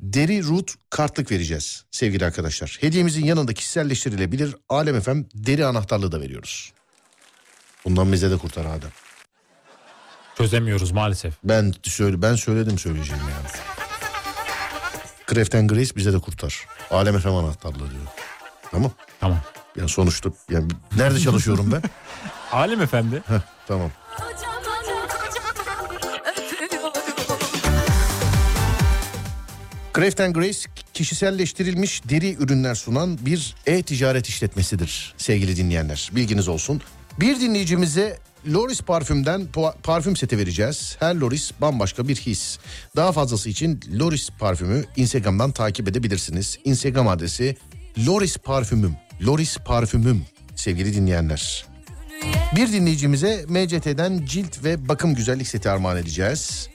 Deri 0.00 0.44
Root 0.44 0.74
kartlık 0.90 1.30
vereceğiz 1.30 1.84
sevgili 1.90 2.24
arkadaşlar. 2.24 2.78
Hediyemizin 2.80 3.24
yanında 3.24 3.54
kişiselleştirilebilir 3.54 4.56
Alem 4.68 5.00
FM 5.00 5.20
deri 5.34 5.66
anahtarlığı 5.66 6.12
da 6.12 6.20
veriyoruz. 6.20 6.72
Bundan 7.84 8.12
bize 8.12 8.30
de 8.30 8.36
kurtar 8.36 8.64
Adem. 8.64 8.90
Çözemiyoruz 10.38 10.90
maalesef. 10.90 11.34
Ben 11.44 11.72
söyle 11.82 12.22
ben 12.22 12.34
söyledim 12.34 12.78
söyleyeceğim 12.78 13.22
yani. 13.22 13.48
Craft 15.34 15.54
and 15.54 15.70
Grace 15.70 15.96
bize 15.96 16.12
de 16.12 16.18
kurtar. 16.18 16.66
Alem 16.90 17.18
FM 17.18 17.28
anahtarlığı 17.28 17.90
diyor. 17.90 18.02
Tamam. 18.70 18.90
Tamam. 19.20 19.38
Yani 19.76 19.88
sonuçta 19.88 20.30
yani 20.50 20.68
nerede 20.96 21.20
çalışıyorum 21.20 21.72
ben? 21.72 21.82
Alem 22.52 22.80
Efendi. 22.80 23.22
Heh, 23.26 23.40
tamam. 23.66 23.90
Craft 29.96 30.20
and 30.20 30.34
Grace 30.34 30.58
kişiselleştirilmiş 30.94 32.08
deri 32.08 32.34
ürünler 32.34 32.74
sunan 32.74 33.18
bir 33.26 33.54
e-ticaret 33.66 34.28
işletmesidir 34.28 35.14
sevgili 35.16 35.56
dinleyenler. 35.56 36.10
Bilginiz 36.14 36.48
olsun. 36.48 36.82
Bir 37.20 37.40
dinleyicimize 37.40 38.18
Loris 38.52 38.80
parfümden 38.82 39.46
parfüm 39.82 40.16
seti 40.16 40.38
vereceğiz. 40.38 40.96
Her 41.00 41.14
Loris 41.14 41.52
bambaşka 41.60 42.08
bir 42.08 42.16
his. 42.16 42.58
Daha 42.96 43.12
fazlası 43.12 43.48
için 43.48 43.80
Loris 43.98 44.30
parfümü 44.38 44.84
Instagram'dan 44.96 45.52
takip 45.52 45.88
edebilirsiniz. 45.88 46.58
Instagram 46.64 47.08
adresi 47.08 47.56
Loris 47.98 48.38
parfümüm. 48.38 48.96
Loris 49.26 49.58
parfümüm 49.58 50.24
sevgili 50.56 50.94
dinleyenler. 50.94 51.66
Bir 52.56 52.72
dinleyicimize 52.72 53.44
MCT'den 53.48 54.26
cilt 54.26 54.64
ve 54.64 54.88
bakım 54.88 55.14
güzellik 55.14 55.48
seti 55.48 55.70
armağan 55.70 55.96
edeceğiz. 55.96 56.68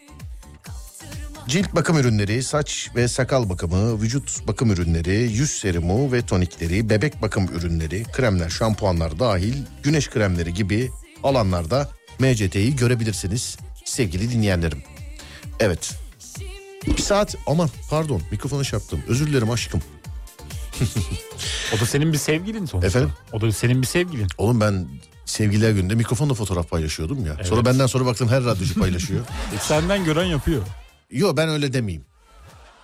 Cilt 1.48 1.76
bakım 1.76 1.98
ürünleri, 1.98 2.44
saç 2.44 2.90
ve 2.96 3.08
sakal 3.08 3.50
bakımı, 3.50 4.02
vücut 4.02 4.48
bakım 4.48 4.72
ürünleri, 4.72 5.16
yüz 5.16 5.52
serumu 5.52 6.12
ve 6.12 6.26
tonikleri, 6.26 6.90
bebek 6.90 7.22
bakım 7.22 7.48
ürünleri, 7.48 8.04
kremler, 8.04 8.50
şampuanlar 8.50 9.20
dahil 9.20 9.56
güneş 9.84 10.10
kremleri 10.10 10.54
gibi 10.54 10.92
alanlarda 11.24 11.90
MCT'yi 12.20 12.76
görebilirsiniz 12.76 13.58
sevgili 13.86 14.32
dinleyenlerim. 14.32 14.84
Evet. 15.60 15.94
Bir 16.88 17.02
saat 17.02 17.36
aman 17.48 17.70
pardon 17.90 18.22
mikrofonu 18.32 18.66
çarptım. 18.66 19.02
Özür 19.08 19.28
dilerim 19.28 19.50
aşkım. 19.50 19.82
O 21.78 21.80
da 21.80 21.86
senin 21.86 22.14
bir 22.14 22.18
sevgilin 22.18 22.66
sonuçta. 22.66 22.88
Efendim? 22.88 23.12
O 23.34 23.42
da 23.42 23.52
senin 23.52 23.82
bir 23.82 23.88
sevgilin. 23.88 24.28
Oğlum 24.38 24.62
ben 24.62 24.88
sevgililer 25.26 25.72
gününde 25.72 25.96
mikrofonla 25.96 26.34
fotoğraf 26.34 26.70
paylaşıyordum 26.70 27.26
ya. 27.26 27.36
Sonra 27.44 27.56
Evet. 27.56 27.66
benden 27.66 27.86
sonra 27.88 28.06
baktım 28.06 28.30
her 28.30 28.44
radyocu 28.44 28.80
paylaşıyor. 28.80 29.22
E, 29.56 29.58
senden 29.60 30.06
gören 30.06 30.26
yapıyor. 30.26 30.62
Yo 31.12 31.38
ben 31.38 31.50
öyle 31.50 31.74
demeyeyim. 31.74 32.06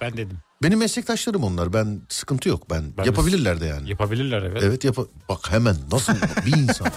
Ben 0.02 0.14
dedim. 0.14 0.38
Benim 0.64 0.80
meslektaşlarım 0.80 1.44
onlar. 1.44 1.74
Ben 1.74 2.02
sıkıntı 2.10 2.50
yok. 2.50 2.70
Ben, 2.70 2.84
Ben 2.98 3.04
yapabilirler 3.04 3.62
de 3.62 3.66
yani. 3.66 3.90
Yapabilirler 3.90 4.42
evet. 4.44 4.64
Evet 4.64 4.84
yap. 4.84 4.98
Bak 5.30 5.52
hemen 5.52 5.76
nasıl 5.92 6.14
bir 6.46 6.58
insan. 6.58 6.88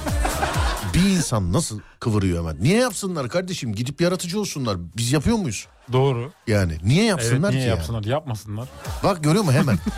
bir 0.94 1.01
insan 1.11 1.53
nasıl 1.53 1.80
kıvırıyor 2.01 2.38
hemen. 2.38 2.62
Niye 2.62 2.78
yapsınlar 2.78 3.28
kardeşim? 3.28 3.74
Gidip 3.74 4.01
yaratıcı 4.01 4.40
olsunlar. 4.40 4.76
Biz 4.96 5.12
yapıyor 5.12 5.36
muyuz? 5.36 5.66
Doğru. 5.92 6.32
Yani 6.46 6.78
niye 6.84 7.01
Evet 7.01 7.11
yapsınlar 7.11 7.51
niye 7.51 7.61
ki 7.62 7.68
yani? 7.68 7.76
yapsınlar? 7.76 8.05
Yapmasınlar. 8.05 8.68
Bak 9.05 9.24
görüyor 9.24 9.44
musun 9.44 9.59
hemen. 9.59 9.78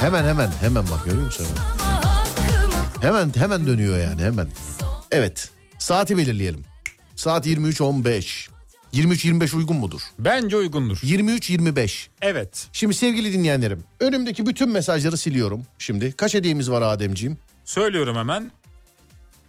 hemen 0.00 0.24
hemen 0.24 0.50
hemen 0.60 0.84
bak 0.90 1.04
görüyor 1.04 1.24
musun? 1.24 1.46
Hemen 3.00 3.32
hemen, 3.36 3.66
dönüyor 3.66 3.98
yani 3.98 4.22
hemen. 4.22 4.48
Evet 5.10 5.50
saati 5.78 6.16
belirleyelim. 6.16 6.64
Saat 7.16 7.46
23.15. 7.46 8.48
23.25 8.94 9.56
uygun 9.56 9.76
mudur? 9.76 10.00
Bence 10.18 10.56
uygundur. 10.56 10.96
23.25. 10.96 12.06
Evet. 12.22 12.68
Şimdi 12.72 12.94
sevgili 12.94 13.32
dinleyenlerim 13.32 13.84
önümdeki 14.00 14.46
bütün 14.46 14.68
mesajları 14.68 15.16
siliyorum 15.16 15.66
şimdi. 15.78 16.12
Kaç 16.12 16.34
hediyemiz 16.34 16.70
var 16.70 16.82
Ademciğim? 16.82 17.38
Söylüyorum 17.64 18.16
hemen. 18.16 18.50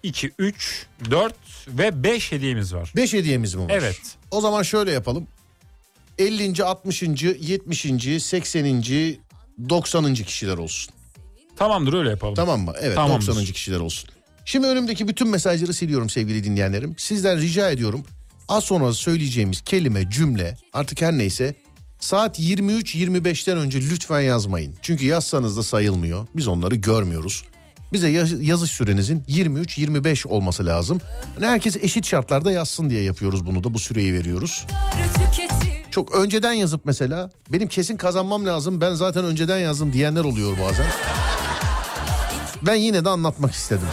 2, 0.03 0.31
3, 0.39 0.85
4 1.11 1.35
ve 1.67 2.03
5 2.03 2.31
hediyemiz 2.31 2.73
var. 2.73 2.93
5 2.95 3.13
hediyemiz 3.13 3.55
mi 3.55 3.61
var? 3.63 3.69
Evet. 3.69 4.01
O 4.31 4.41
zaman 4.41 4.63
şöyle 4.63 4.91
yapalım. 4.91 5.27
50. 6.17 6.63
60. 6.63 7.03
70. 7.03 8.23
80. 8.23 8.83
90. 9.69 10.13
kişiler 10.13 10.57
olsun. 10.57 10.93
Tamamdır 11.55 11.93
öyle 11.93 12.09
yapalım. 12.09 12.35
Tamam 12.35 12.61
mı? 12.61 12.73
Evet 12.81 12.95
Tamamdır. 12.95 13.27
90. 13.27 13.45
kişiler 13.45 13.79
olsun. 13.79 14.09
Şimdi 14.45 14.67
önümdeki 14.67 15.07
bütün 15.07 15.27
mesajları 15.27 15.73
siliyorum 15.73 16.09
sevgili 16.09 16.43
dinleyenlerim. 16.43 16.95
Sizden 16.97 17.41
rica 17.41 17.69
ediyorum. 17.69 18.03
Az 18.47 18.63
sonra 18.63 18.93
söyleyeceğimiz 18.93 19.61
kelime, 19.61 20.09
cümle 20.09 20.57
artık 20.73 21.01
her 21.01 21.17
neyse 21.17 21.55
saat 21.99 22.39
23-25'ten 22.39 23.57
önce 23.57 23.79
lütfen 23.81 24.21
yazmayın. 24.21 24.75
Çünkü 24.81 25.05
yazsanız 25.05 25.57
da 25.57 25.63
sayılmıyor. 25.63 26.27
Biz 26.35 26.47
onları 26.47 26.75
görmüyoruz. 26.75 27.43
Bize 27.93 28.09
yaz- 28.09 28.41
yazış 28.41 28.71
sürenizin 28.71 29.23
23-25 29.27 30.27
olması 30.27 30.65
lazım. 30.65 31.01
Yani 31.41 31.51
herkes 31.51 31.77
eşit 31.77 32.05
şartlarda 32.05 32.51
yazsın 32.51 32.89
diye 32.89 33.01
yapıyoruz 33.01 33.45
bunu 33.45 33.63
da 33.63 33.73
bu 33.73 33.79
süreyi 33.79 34.13
veriyoruz. 34.13 34.65
Çok 35.97 36.15
önceden 36.15 36.53
yazıp 36.53 36.85
mesela 36.85 37.29
benim 37.49 37.67
kesin 37.67 37.97
kazanmam 37.97 38.45
lazım 38.45 38.81
ben 38.81 38.93
zaten 38.93 39.25
önceden 39.25 39.57
yazdım 39.57 39.93
diyenler 39.93 40.23
oluyor 40.23 40.57
bazen. 40.63 40.85
Ben 42.61 42.75
yine 42.75 43.05
de 43.05 43.09
anlatmak 43.09 43.53
istedim. 43.53 43.87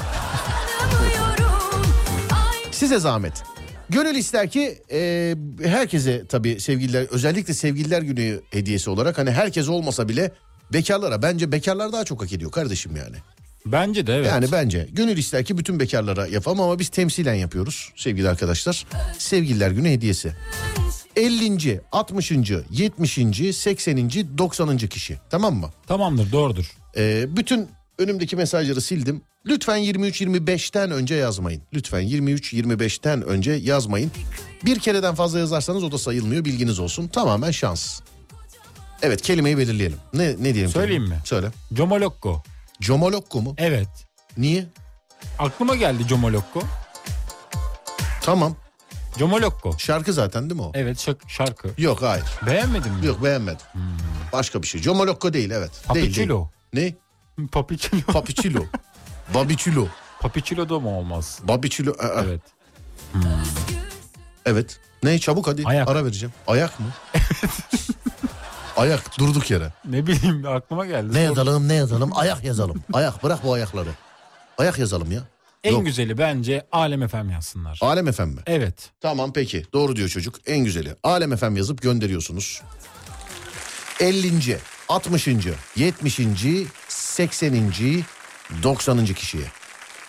Size 2.70 2.98
zahmet. 2.98 3.42
Gönül 3.88 4.14
ister 4.14 4.50
ki 4.50 4.78
e, 4.92 5.34
herkese 5.62 6.26
tabii 6.26 6.60
sevgililer 6.60 7.06
özellikle 7.10 7.54
sevgililer 7.54 8.02
günü 8.02 8.40
hediyesi 8.50 8.90
olarak 8.90 9.18
hani 9.18 9.30
herkes 9.30 9.68
olmasa 9.68 10.08
bile 10.08 10.32
bekarlara 10.72 11.22
bence 11.22 11.52
bekarlar 11.52 11.92
daha 11.92 12.04
çok 12.04 12.22
hak 12.22 12.32
ediyor 12.32 12.50
kardeşim 12.50 12.96
yani. 12.96 13.16
Bence 13.66 14.06
de 14.06 14.14
evet. 14.14 14.26
Yani 14.26 14.52
bence 14.52 14.88
gönül 14.92 15.16
ister 15.16 15.44
ki 15.44 15.58
bütün 15.58 15.80
bekarlara 15.80 16.26
yapalım 16.26 16.60
ama 16.60 16.78
biz 16.78 16.88
temsilen 16.88 17.34
yapıyoruz 17.34 17.92
sevgili 17.96 18.28
arkadaşlar. 18.28 18.86
Sevgililer 19.18 19.70
günü 19.70 19.88
hediyesi. 19.88 20.32
50. 21.16 21.80
60. 21.92 22.32
70. 22.70 23.56
80. 23.56 24.10
90. 24.38 24.78
kişi 24.78 25.18
tamam 25.30 25.54
mı? 25.54 25.70
Tamamdır 25.86 26.32
doğrudur. 26.32 26.72
Ee, 26.96 27.36
bütün 27.36 27.68
önümdeki 27.98 28.36
mesajları 28.36 28.80
sildim. 28.80 29.22
Lütfen 29.46 29.78
23-25'ten 29.78 30.90
önce 30.90 31.14
yazmayın. 31.14 31.62
Lütfen 31.74 32.02
23-25'ten 32.02 33.22
önce 33.22 33.52
yazmayın. 33.52 34.10
Bir 34.64 34.78
kereden 34.78 35.14
fazla 35.14 35.38
yazarsanız 35.38 35.84
o 35.84 35.92
da 35.92 35.98
sayılmıyor 35.98 36.44
bilginiz 36.44 36.78
olsun. 36.78 37.08
Tamamen 37.08 37.50
şans. 37.50 38.00
Evet 39.02 39.22
kelimeyi 39.22 39.58
belirleyelim. 39.58 39.98
Ne, 40.14 40.28
ne 40.28 40.54
diyelim? 40.54 40.70
Söyleyeyim 40.70 41.02
kelime? 41.02 41.16
mi? 41.16 41.22
Söyle. 41.24 41.50
Comolokko. 41.74 42.42
Comolokko 42.80 43.42
mu? 43.42 43.54
Evet. 43.58 43.88
Niye? 44.38 44.66
Aklıma 45.38 45.74
geldi 45.74 46.06
Comolokko. 46.08 46.62
Tamam. 48.22 48.56
Comolokko. 49.18 49.74
Şarkı 49.78 50.12
zaten 50.12 50.50
değil 50.50 50.60
mi 50.60 50.66
o? 50.66 50.72
Evet 50.74 50.96
şak- 51.08 51.28
şarkı. 51.28 51.68
Yok 51.78 52.02
hayır. 52.02 52.24
Beğenmedin 52.46 52.92
mi? 52.92 53.06
Yok 53.06 53.24
beğenmedim. 53.24 53.66
Başka 54.32 54.62
bir 54.62 54.66
şey. 54.66 54.82
Comolokko 54.82 55.32
değil 55.32 55.50
evet. 55.50 55.70
Değil, 55.94 55.94
değil. 55.94 56.06
Papiçilo. 56.06 56.48
Ne? 56.72 56.94
Papiçilo. 57.52 58.00
Papiçilo. 58.12 58.62
Babiçilo. 59.34 59.86
Papiçilo 60.20 60.68
da 60.68 60.80
mı 60.80 60.88
olmaz? 60.98 61.38
Babiçilo. 61.42 61.92
Aa, 61.92 62.22
Evet. 62.24 62.40
Evet. 64.46 64.80
Ne 65.02 65.18
çabuk 65.18 65.46
hadi 65.46 65.62
Ayak. 65.64 65.88
ara 65.88 66.04
vereceğim. 66.04 66.34
Ayak 66.46 66.80
mı? 66.80 66.86
Ayak 68.76 69.18
durduk 69.18 69.50
yere. 69.50 69.72
Ne 69.84 70.06
bileyim 70.06 70.46
aklıma 70.46 70.86
geldi. 70.86 71.08
Ne 71.08 71.12
Sor- 71.12 71.20
yazalım 71.20 71.68
ne 71.68 71.74
yazalım 71.74 72.10
ayak 72.14 72.44
yazalım. 72.44 72.82
Ayak 72.92 73.22
bırak 73.24 73.44
bu 73.44 73.52
ayakları. 73.52 73.88
Ayak 74.58 74.78
yazalım 74.78 75.12
ya. 75.12 75.20
En 75.64 75.72
Yok. 75.72 75.84
güzeli 75.86 76.18
bence 76.18 76.66
Alem 76.72 77.08
FM 77.08 77.30
yazsınlar. 77.30 77.78
Alem 77.82 78.12
FM 78.12 78.22
mi? 78.22 78.40
Evet. 78.46 78.90
Tamam 79.00 79.32
peki 79.32 79.64
doğru 79.72 79.96
diyor 79.96 80.08
çocuk 80.08 80.34
en 80.46 80.64
güzeli. 80.64 80.96
Alem 81.02 81.36
FM 81.36 81.56
yazıp 81.56 81.82
gönderiyorsunuz. 81.82 82.62
50. 84.00 84.58
60. 84.88 85.28
70. 85.76 86.20
80. 86.88 88.04
90. 88.62 89.06
kişiye. 89.06 89.44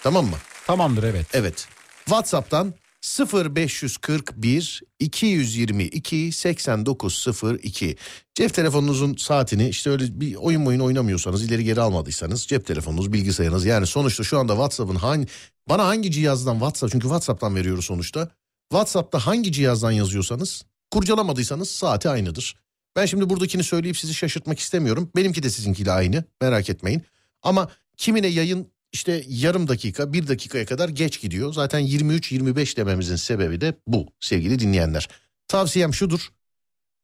Tamam 0.03 0.25
mı? 0.25 0.37
Tamamdır 0.67 1.03
evet. 1.03 1.27
Evet. 1.33 1.67
WhatsApp'tan 2.05 2.73
0541 3.05 4.81
222 4.99 6.31
8902 6.31 7.95
cep 8.35 8.53
telefonunuzun 8.53 9.15
saatini 9.15 9.69
işte 9.69 9.89
öyle 9.89 10.21
bir 10.21 10.35
oyun 10.35 10.65
oyun 10.65 10.79
oynamıyorsanız 10.79 11.43
ileri 11.43 11.63
geri 11.63 11.81
almadıysanız 11.81 12.47
cep 12.47 12.65
telefonunuz 12.65 13.13
bilgisayarınız 13.13 13.65
yani 13.65 13.87
sonuçta 13.87 14.23
şu 14.23 14.39
anda 14.39 14.53
WhatsApp'ın 14.53 14.95
hangi 14.95 15.27
bana 15.69 15.85
hangi 15.87 16.11
cihazdan 16.11 16.53
WhatsApp 16.53 16.91
çünkü 16.91 17.03
WhatsApp'tan 17.03 17.55
veriyoruz 17.55 17.85
sonuçta 17.85 18.31
WhatsApp'ta 18.71 19.19
hangi 19.19 19.51
cihazdan 19.51 19.91
yazıyorsanız 19.91 20.65
kurcalamadıysanız 20.91 21.69
saati 21.69 22.09
aynıdır. 22.09 22.55
Ben 22.95 23.05
şimdi 23.05 23.29
buradakini 23.29 23.63
söyleyip 23.63 23.97
sizi 23.97 24.13
şaşırtmak 24.13 24.59
istemiyorum. 24.59 25.11
Benimki 25.15 25.43
de 25.43 25.49
sizinkiyle 25.49 25.91
aynı 25.91 26.23
merak 26.41 26.69
etmeyin. 26.69 27.03
Ama 27.41 27.69
kimine 27.97 28.27
yayın 28.27 28.67
işte 28.95 29.23
yarım 29.27 29.67
dakika 29.67 30.13
bir 30.13 30.27
dakikaya 30.27 30.65
kadar 30.65 30.89
geç 30.89 31.21
gidiyor. 31.21 31.53
Zaten 31.53 31.81
23-25 31.81 32.77
dememizin 32.77 33.15
sebebi 33.15 33.61
de 33.61 33.73
bu 33.87 34.07
sevgili 34.19 34.59
dinleyenler. 34.59 35.09
Tavsiyem 35.47 35.93
şudur. 35.93 36.29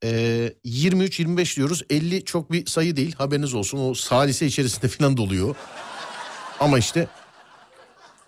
Ee, 0.03 0.53
23-25 0.65 1.55
diyoruz 1.55 1.83
50 1.89 2.25
çok 2.25 2.51
bir 2.51 2.65
sayı 2.65 2.95
değil 2.95 3.15
haberiniz 3.15 3.53
olsun 3.53 3.89
o 3.89 3.93
salise 3.93 4.45
içerisinde 4.45 4.87
falan 4.97 5.17
doluyor. 5.17 5.55
Ama 6.59 6.79
işte 6.79 7.07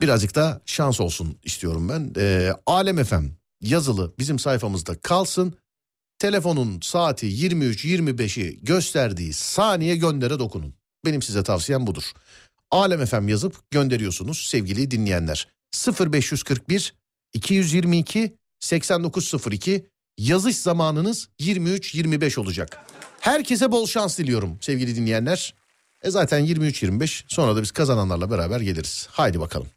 birazcık 0.01 0.35
da 0.35 0.61
şans 0.65 1.01
olsun 1.01 1.37
istiyorum 1.43 1.89
ben. 1.89 2.13
Ee, 2.17 2.51
Alem 2.65 3.03
FM 3.03 3.25
yazılı 3.61 4.13
bizim 4.19 4.39
sayfamızda 4.39 4.99
kalsın. 4.99 5.53
Telefonun 6.19 6.79
saati 6.81 7.27
23-25'i 7.27 8.59
gösterdiği 8.63 9.33
saniye 9.33 9.95
göndere 9.95 10.39
dokunun. 10.39 10.73
Benim 11.05 11.21
size 11.21 11.43
tavsiyem 11.43 11.87
budur. 11.87 12.03
Alem 12.73 13.05
FM 13.05 13.27
yazıp 13.27 13.71
gönderiyorsunuz 13.71 14.37
sevgili 14.37 14.91
dinleyenler. 14.91 15.47
0541 15.99 16.93
222 17.33 18.37
8902 18.59 19.85
yazış 20.17 20.57
zamanınız 20.57 21.29
23-25 21.39 22.39
olacak. 22.39 22.79
Herkese 23.19 23.71
bol 23.71 23.87
şans 23.87 24.17
diliyorum 24.17 24.57
sevgili 24.61 24.95
dinleyenler. 24.95 25.53
E 26.03 26.11
zaten 26.11 26.45
23-25 26.45 27.23
sonra 27.27 27.55
da 27.55 27.61
biz 27.61 27.71
kazananlarla 27.71 28.31
beraber 28.31 28.61
geliriz. 28.61 29.07
Haydi 29.11 29.39
bakalım. 29.39 29.67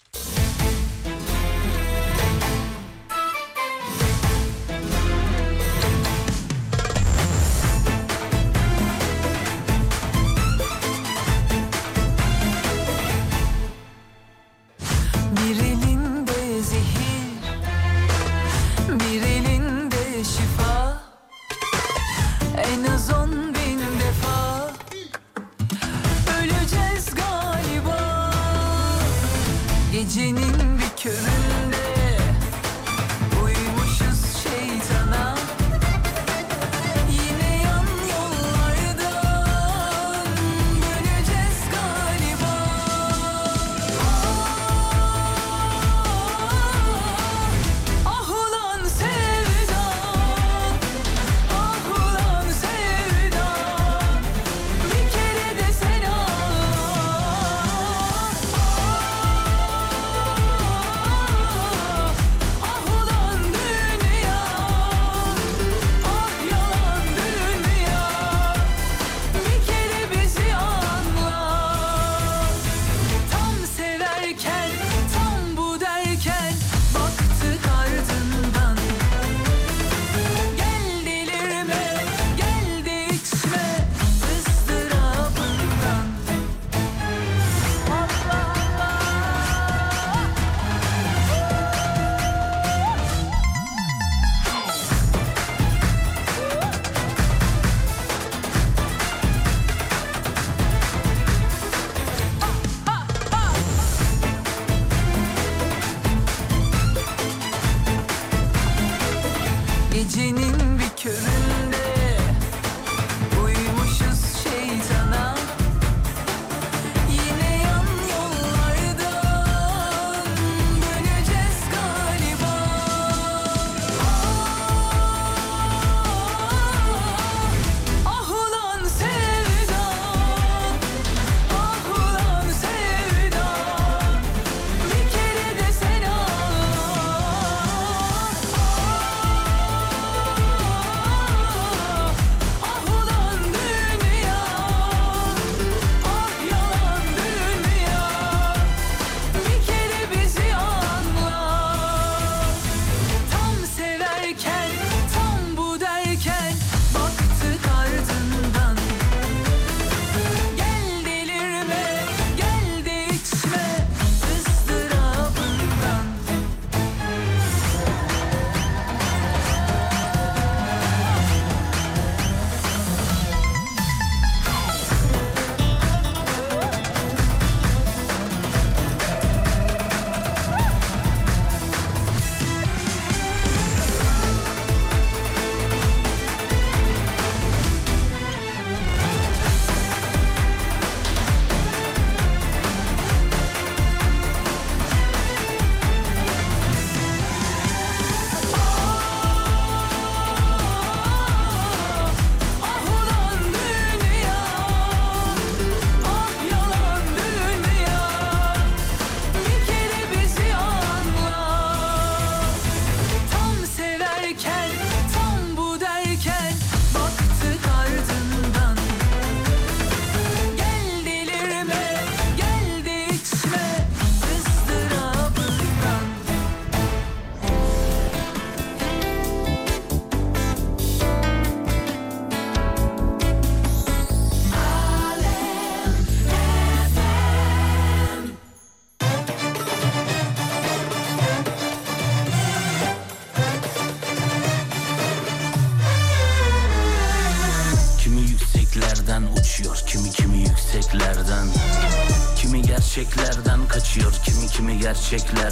gerçekler 255.11 255.46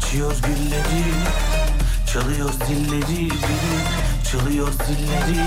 Açıyoruz 0.00 0.42
gülleri 0.42 1.04
Çalıyoruz 2.12 2.60
dilleri 2.60 3.24
bilip 3.24 3.88
Çalıyoruz 4.32 4.78
dilleri 4.78 5.46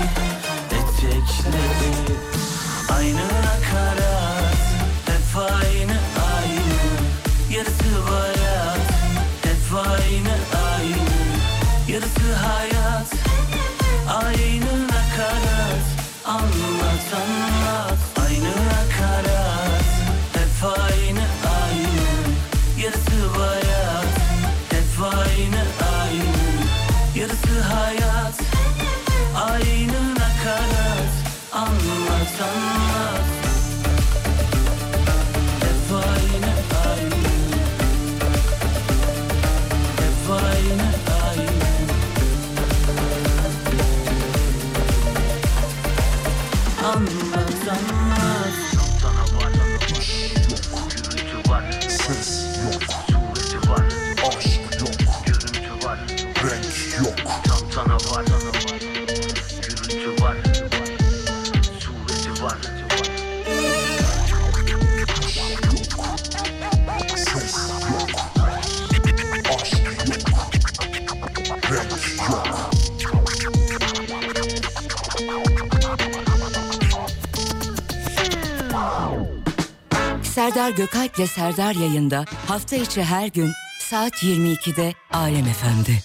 Etekleri. 0.70 2.18
Aynı 2.96 3.18
nakarat 3.18 4.56
Hep 5.06 5.42
aynı 5.42 5.98
aynı. 6.36 7.56
Yarısı 7.56 8.04
var 8.10 8.34
hayat 8.34 8.90
Hep 9.42 9.78
aynı 9.78 10.34
aynı. 10.68 11.92
Yarısı 11.92 12.34
hayat 12.34 13.12
Aynı 14.08 14.84
nakarat 14.84 15.84
Anlatan 16.24 17.63
Serdar 80.54 80.70
Gökalp 80.70 81.18
ile 81.18 81.26
Serdar 81.26 81.74
yayında 81.74 82.24
hafta 82.46 82.76
içi 82.76 83.04
her 83.04 83.26
gün 83.26 83.52
saat 83.80 84.12
22'de 84.22 84.92
Alem 85.12 85.46
Efendi. 85.46 86.02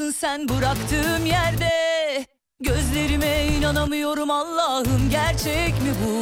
Varsın 0.00 0.18
sen 0.18 0.48
bıraktığım 0.48 1.26
yerde. 1.26 1.70
Gözlerime 2.60 3.46
inanamıyorum 3.46 4.30
Allah'ım 4.30 5.10
gerçek 5.10 5.72
mi 5.82 5.92
bu? 6.04 6.20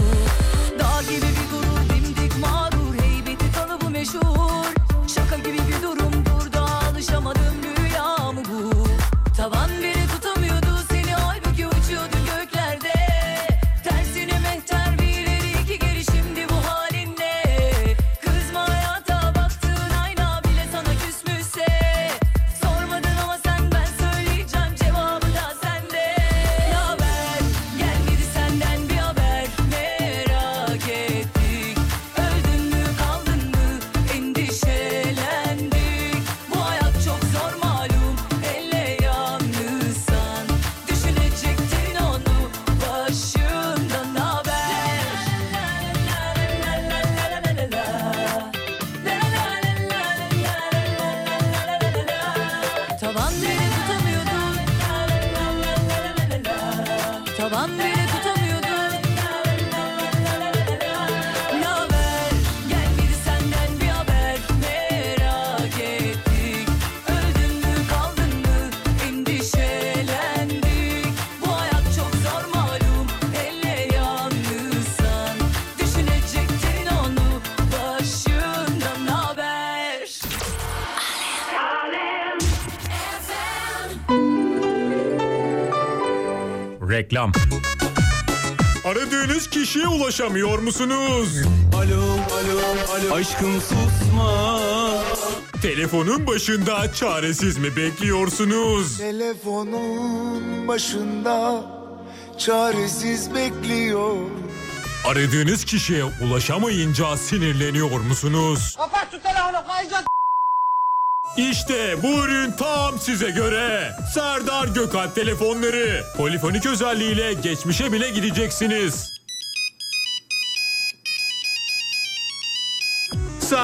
Dağ 0.79 1.03
gibi 1.03 1.23
bir 1.23 1.51
gurur 1.51 1.89
dimdik 1.89 2.39
mağrur 2.41 2.95
Heybeti 3.03 3.53
tanı 3.53 3.81
bu 3.81 3.91
meşhur. 3.91 4.75
Şaka 5.15 5.37
gibi 5.37 5.59
bir 5.69 5.83
durum 5.83 6.25
burada 6.35 6.61
alışamadım 6.61 7.55
100 89.39 89.51
kişiye 89.51 89.89
ulaşamıyor 89.89 90.59
musunuz? 90.59 91.29
Alo, 91.77 92.03
alo, 92.03 92.61
alo. 92.93 93.15
Aşkım 93.15 93.61
susma. 93.61 94.61
Telefonun 95.63 96.27
başında 96.27 96.93
çaresiz 96.93 97.59
mi 97.59 97.77
bekliyorsunuz? 97.77 98.99
Telefonun 98.99 100.69
başında 100.69 101.63
çaresiz 102.39 103.35
bekliyor. 103.35 104.17
Aradığınız 105.07 105.65
kişiye 105.65 106.05
ulaşamayınca 106.05 107.17
sinirleniyor 107.17 108.01
musunuz? 108.01 108.77
Kapat 108.79 109.09
şu 109.13 109.23
telefonu 109.23 109.67
kayacak. 109.67 110.05
İşte 111.37 112.03
bu 112.03 112.25
ürün 112.25 112.53
tam 112.53 112.99
size 112.99 113.31
göre. 113.31 113.93
Serdar 114.15 114.69
Gökalp 114.69 115.15
telefonları. 115.15 116.05
Polifonik 116.17 116.67
özelliğiyle 116.67 117.33
geçmişe 117.33 117.93
bile 117.93 118.11
gideceksiniz. 118.11 119.18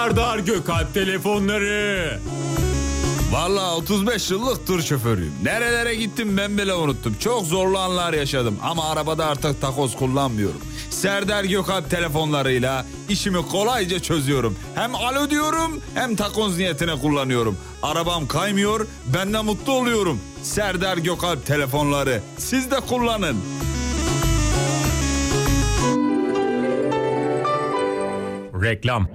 Serdar 0.05 0.39
Gökalp 0.39 0.95
telefonları. 0.95 2.21
Vallahi 3.33 3.75
35 3.75 4.31
yıllık 4.31 4.67
tır 4.67 4.83
şoförüyüm. 4.83 5.33
Nerelere 5.43 5.95
gittim 5.95 6.37
ben 6.37 6.59
bile 6.59 6.75
unuttum. 6.75 7.17
Çok 7.21 7.47
zorlu 7.47 7.79
anlar 7.79 8.13
yaşadım 8.13 8.59
ama 8.63 8.91
arabada 8.91 9.27
artık 9.27 9.61
takoz 9.61 9.97
kullanmıyorum. 9.97 10.61
Serdar 10.91 11.45
Gökalp 11.45 11.91
telefonlarıyla 11.91 12.87
işimi 13.09 13.49
kolayca 13.49 13.99
çözüyorum. 13.99 14.57
Hem 14.75 14.95
alo 14.95 15.31
diyorum 15.31 15.81
hem 15.95 16.17
takoz 16.17 16.59
niyetine 16.59 16.99
kullanıyorum. 16.99 17.57
Arabam 17.83 18.29
kaymıyor 18.29 18.87
ben 19.15 19.33
de 19.33 19.41
mutlu 19.41 19.73
oluyorum. 19.73 20.21
Serdar 20.43 20.97
Gökalp 20.97 21.47
telefonları 21.47 22.21
siz 22.39 22.71
de 22.71 22.81
kullanın. 22.81 23.37
Reklam. 28.63 29.09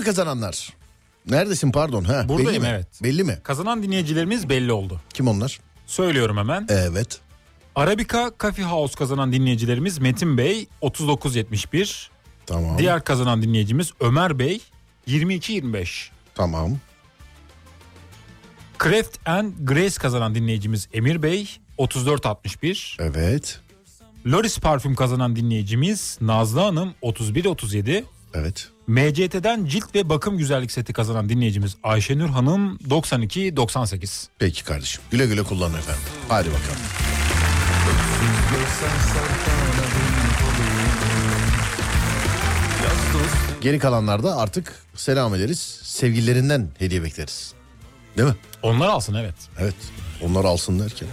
Mi 0.00 0.04
kazananlar? 0.06 0.68
Neredesin 1.30 1.72
pardon? 1.72 2.04
Ha, 2.04 2.28
Buradayım 2.28 2.50
belli 2.52 2.60
mi? 2.60 2.66
evet. 2.70 2.86
Belli 3.02 3.24
mi? 3.24 3.38
Kazanan 3.42 3.82
dinleyicilerimiz 3.82 4.48
belli 4.48 4.72
oldu. 4.72 5.00
Kim 5.14 5.28
onlar? 5.28 5.60
Söylüyorum 5.86 6.36
hemen. 6.36 6.66
Evet. 6.68 7.20
Arabica 7.74 8.32
Coffee 8.40 8.64
House 8.64 8.94
kazanan 8.94 9.32
dinleyicilerimiz 9.32 9.98
Metin 9.98 10.38
Bey 10.38 10.66
3971. 10.82 12.10
Tamam. 12.46 12.78
Diğer 12.78 13.04
kazanan 13.04 13.42
dinleyicimiz 13.42 13.92
Ömer 14.00 14.38
Bey 14.38 14.60
2225. 15.06 16.10
Tamam. 16.34 16.78
Craft 18.82 19.28
and 19.28 19.52
Grace 19.60 19.94
kazanan 19.94 20.34
dinleyicimiz 20.34 20.88
Emir 20.92 21.22
Bey 21.22 21.48
3461. 21.78 22.96
Evet. 23.00 23.60
Loris 24.26 24.58
Parfüm 24.58 24.94
kazanan 24.94 25.36
dinleyicimiz 25.36 26.18
Nazlı 26.20 26.60
Hanım 26.60 26.94
3137. 27.02 28.04
Evet. 28.34 28.68
MCT'den 28.86 29.64
cilt 29.64 29.94
ve 29.94 30.08
bakım 30.08 30.38
güzellik 30.38 30.72
seti 30.72 30.92
kazanan 30.92 31.28
dinleyicimiz 31.28 31.76
Ayşenur 31.82 32.28
Hanım 32.28 32.78
9298. 32.90 34.28
Peki 34.38 34.64
kardeşim. 34.64 35.02
Güle 35.10 35.26
güle 35.26 35.42
kullanın 35.42 35.78
efendim. 35.78 36.02
Hadi 36.28 36.48
bakalım. 36.48 36.80
Geri 43.60 43.78
kalanlarda 43.78 44.36
artık 44.36 44.74
selam 44.94 45.34
ederiz. 45.34 45.80
Sevgililerinden 45.82 46.68
hediye 46.78 47.02
bekleriz. 47.02 47.52
Değil 48.16 48.28
mi? 48.28 48.34
Onlar 48.62 48.88
alsın 48.88 49.14
evet. 49.14 49.34
Evet. 49.58 49.74
Onlar 50.22 50.44
alsın 50.44 50.80
derken. 50.80 51.08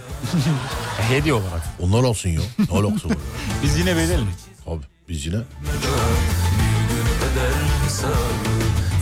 Hediye 1.10 1.34
olarak. 1.34 1.62
Onlar 1.80 2.04
alsın 2.04 2.28
ya. 2.28 2.40
Ne 2.58 2.78
alakası 2.78 3.08
var? 3.08 3.16
Biz 3.62 3.78
yine 3.78 3.96
verelim. 3.96 4.28
Abi 4.66 4.82
biz 5.08 5.26
yine. 5.26 5.36
Öder 7.32 7.84
hesabı 7.84 8.54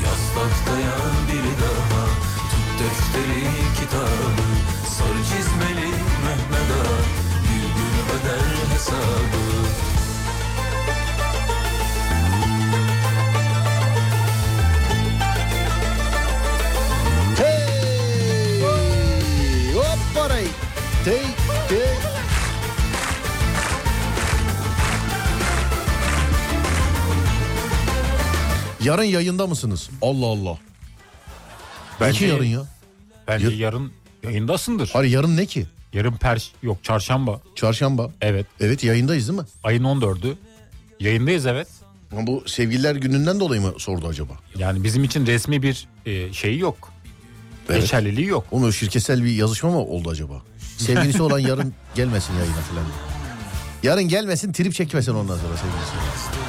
Yaz 0.05 0.23
tahtaya 0.35 0.97
bir 1.29 1.47
daha 1.63 2.05
Tut 2.51 2.69
defteri 2.81 3.45
kitabı 3.81 4.43
Sarı 4.89 5.23
çizmeli 5.23 5.91
Mehmet 6.25 6.71
Ağa 6.73 6.99
Bir 7.47 7.67
gün 7.77 7.95
öder 8.17 8.75
hesabı 8.75 9.47
Hey! 17.39 18.63
Hop. 19.75 20.31
Hey, 20.31 20.47
hey. 21.05 21.46
Yarın 28.87 29.03
yayında 29.03 29.47
mısınız? 29.47 29.91
Allah 30.03 30.27
Allah. 30.27 30.59
Belki 32.01 32.25
yarın 32.25 32.45
ya. 32.45 32.61
Bence 33.29 33.47
Yar- 33.47 33.53
yarın 33.53 33.93
yayındasındır. 34.23 34.91
Hayır 34.93 35.11
yarın 35.11 35.37
ne 35.37 35.47
ki? 35.47 35.67
Yarın 35.93 36.13
per 36.17 36.53
yok 36.63 36.85
çarşamba. 36.85 37.41
Çarşamba. 37.55 38.11
Evet. 38.21 38.47
Evet 38.61 38.85
yayındayız 38.85 39.29
değil 39.29 39.39
mi? 39.39 39.47
Ayın 39.65 39.85
14'ü. 39.85 40.35
Yayındayız 41.01 41.47
evet. 41.47 41.69
Ama 42.13 42.27
bu 42.27 42.43
sevgililer 42.47 42.95
gününden 42.97 43.41
dolayı 43.41 43.61
mı 43.61 43.73
sordu 43.79 44.07
acaba? 44.09 44.33
Yani 44.59 44.85
bizim 44.85 45.05
için 45.05 45.27
resmi 45.27 45.63
bir 45.63 45.87
e, 46.07 46.33
şeyi 46.33 46.59
yok. 46.59 46.93
Evet. 47.69 47.81
Geçerliliği 47.81 48.27
yok. 48.27 48.47
Onun 48.51 48.71
şirketsel 48.71 49.25
bir 49.25 49.31
yazışma 49.35 49.71
mı 49.71 49.79
oldu 49.79 50.11
acaba? 50.11 50.43
Sevgilisi 50.79 51.23
olan 51.23 51.39
yarın 51.39 51.75
gelmesin 51.95 52.35
yayına 52.35 52.55
falan. 52.55 52.85
Yarın 53.83 54.09
gelmesin 54.09 54.53
trip 54.53 54.75
çekmesin 54.75 55.13
ondan 55.15 55.37
sonra 55.39 55.57
sevgilisi. 55.57 56.46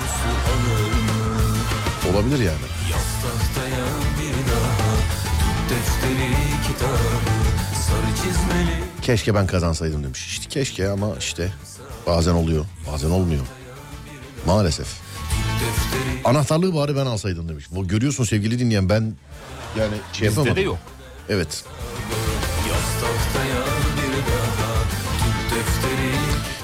Sarı 7.87 8.15
çizmeli 8.15 8.83
Keşke 9.01 9.35
ben 9.35 9.47
kazansaydım 9.47 10.03
demiş. 10.03 10.27
İşte 10.27 10.49
keşke 10.49 10.89
ama 10.89 11.15
işte 11.19 11.51
bazen 12.07 12.33
oluyor 12.33 12.65
bazen 12.91 13.09
olmuyor. 13.09 13.41
Maalesef. 14.45 14.87
Anahtarlığı 16.25 16.75
bari 16.75 16.95
ben 16.95 17.05
alsaydım 17.05 17.49
demiş. 17.49 17.65
Bu 17.71 17.87
görüyorsun 17.87 18.23
sevgili 18.23 18.59
dinleyen 18.59 18.89
ben 18.89 19.13
yani 19.79 19.93
şey 20.13 20.27
Bizde 20.27 20.39
yapamadım. 20.39 20.55
de 20.55 20.61
yok. 20.61 20.77
Evet. 21.29 21.63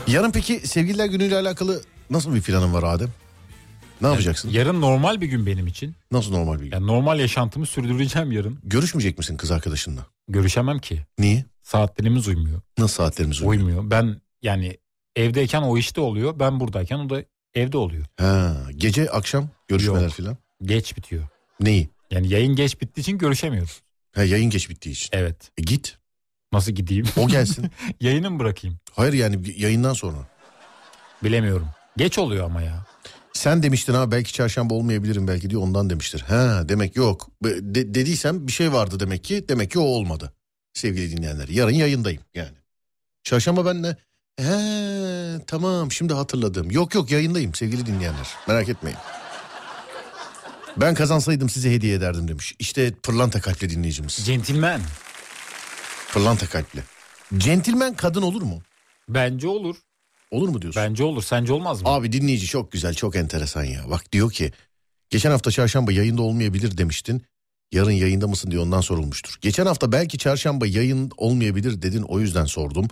Yarın 0.08 0.32
peki 0.32 0.68
sevgililer 0.68 1.06
günüyle 1.06 1.36
alakalı 1.38 1.82
nasıl 2.10 2.36
bir 2.36 2.42
planın 2.42 2.74
var 2.74 2.84
Adem? 2.84 3.10
Ne 4.02 4.08
yapacaksın? 4.08 4.50
Yarın 4.50 4.82
normal 4.82 5.22
bir 5.22 5.28
gün 5.28 5.46
benim 5.46 5.68
için. 5.68 5.96
Nasıl 6.12 6.32
normal 6.32 6.60
bir 6.60 6.64
gün? 6.64 6.72
Yani 6.72 6.88
normal 6.88 7.20
yaşantımı 7.20 7.66
sürdüreceğim 7.66 8.32
yarın. 8.32 8.60
Görüşmeyecek 8.64 9.18
misin 9.18 9.38
kız 9.38 9.52
arkadaşınla? 9.52 10.06
Görüşemem 10.28 10.80
ki. 10.80 11.02
Niye? 11.20 11.46
Saatlerimiz 11.64 12.28
uymuyor. 12.28 12.62
Nasıl 12.78 12.96
saatlerimiz 12.96 13.42
uyuyor? 13.42 13.52
Uymuyor. 13.54 13.92
Ben 13.92 14.22
yani 14.42 14.78
evdeyken 15.16 15.62
o 15.62 15.78
işte 15.78 16.02
oluyor. 16.02 16.40
Ben 16.40 16.60
buradayken 16.60 17.00
o 17.00 17.10
da 17.10 17.24
evde 17.54 17.78
oluyor. 17.78 18.06
Ha, 18.18 18.58
gece 18.78 19.10
akşam 19.10 19.50
görüşmeler 19.68 20.10
filan. 20.12 20.38
Geç 20.64 20.98
bitiyor. 20.98 21.28
Neyi? 21.60 21.90
Yani 22.12 22.30
yayın 22.30 22.56
geç 22.56 22.82
bittiği 22.82 23.02
için 23.04 23.18
görüşemiyoruz. 23.18 23.82
Ha, 24.16 24.24
yayın 24.24 24.50
geç 24.50 24.70
bittiği 24.70 24.96
için. 24.96 25.10
Evet. 25.14 25.52
E, 25.58 25.62
git. 25.62 25.98
Nasıl 26.54 26.72
gideyim? 26.72 27.06
O 27.18 27.28
gelsin. 27.28 27.72
Yayını 28.02 28.32
mı 28.32 28.40
bırakayım? 28.40 28.78
Hayır 28.92 29.14
yani 29.14 29.54
yayından 29.58 29.94
sonra. 29.94 30.18
Bilemiyorum. 31.24 31.68
Geç 31.98 32.18
oluyor 32.20 32.46
ama 32.46 32.62
ya. 32.62 32.86
Sen 33.34 33.64
demiştin 33.64 33.94
ha 33.94 34.12
belki 34.12 34.34
çarşamba 34.34 34.74
olmayabilirim 34.74 35.28
belki 35.28 35.50
diyor 35.50 35.62
ondan 35.62 35.90
demiştir. 35.90 36.20
Ha 36.22 36.70
demek 36.70 36.96
yok. 36.96 37.30
De- 37.44 37.94
dediysem 37.94 38.48
bir 38.48 38.52
şey 38.52 38.74
vardı 38.74 39.00
demek 39.00 39.24
ki. 39.24 39.46
Demek 39.50 39.72
ki 39.72 39.80
o 39.80 39.84
olmadı. 39.84 40.34
Sevgili 40.74 41.18
dinleyenler. 41.18 41.48
Yarın 41.48 41.72
yayındayım 41.74 42.22
yani. 42.34 42.58
Çarşamba 43.24 43.66
ben 43.66 43.84
de 43.84 43.98
he 44.38 45.46
tamam 45.48 45.92
şimdi 45.92 46.14
hatırladım. 46.14 46.72
Yok 46.72 46.96
yok 46.96 47.12
yayındayım 47.12 47.54
sevgili 47.56 47.86
dinleyenler. 47.86 48.28
Merak 48.48 48.70
etmeyin. 48.70 48.98
Ben 50.78 50.94
kazansaydım 50.96 51.50
size 51.50 51.72
hediye 51.72 51.96
ederdim 51.96 52.28
demiş. 52.28 52.56
İşte 52.60 52.92
pırlanta 52.92 53.42
kalpli 53.42 53.70
dinleyicimiz. 53.70 54.14
Centilmen. 54.14 54.82
Pırlanta 56.14 56.48
kalpli. 56.48 56.84
Centilmen 57.38 57.94
kadın 57.94 58.22
olur 58.22 58.42
mu? 58.42 58.62
Bence 59.10 59.48
olur. 59.48 59.76
Olur 60.34 60.50
mu 60.50 60.62
diyorsun? 60.62 60.84
Bence 60.84 61.04
olur. 61.04 61.24
Sence 61.24 61.54
olmaz 61.54 61.82
mı? 61.82 61.90
Abi 61.90 62.12
dinleyici 62.12 62.46
çok 62.48 62.72
güzel 62.72 62.94
çok 62.94 63.16
enteresan 63.16 63.64
ya. 63.64 63.90
Bak 63.90 64.12
diyor 64.12 64.32
ki 64.32 64.52
geçen 65.10 65.32
hafta 65.32 65.52
çarşamba 65.52 65.92
yayında 65.92 66.22
olmayabilir 66.22 66.78
demiştin. 66.78 67.22
Yarın 67.72 67.92
yayında 67.92 68.28
mısın 68.28 68.52
diye 68.52 68.62
ondan 68.62 68.82
sorulmuştur. 68.82 69.36
Geçen 69.42 69.66
hafta 69.66 69.92
belki 69.92 70.18
çarşamba 70.18 70.68
yayın 70.68 71.12
olmayabilir 71.18 71.82
dedin 71.82 72.02
o 72.02 72.20
yüzden 72.20 72.46
sordum. 72.46 72.88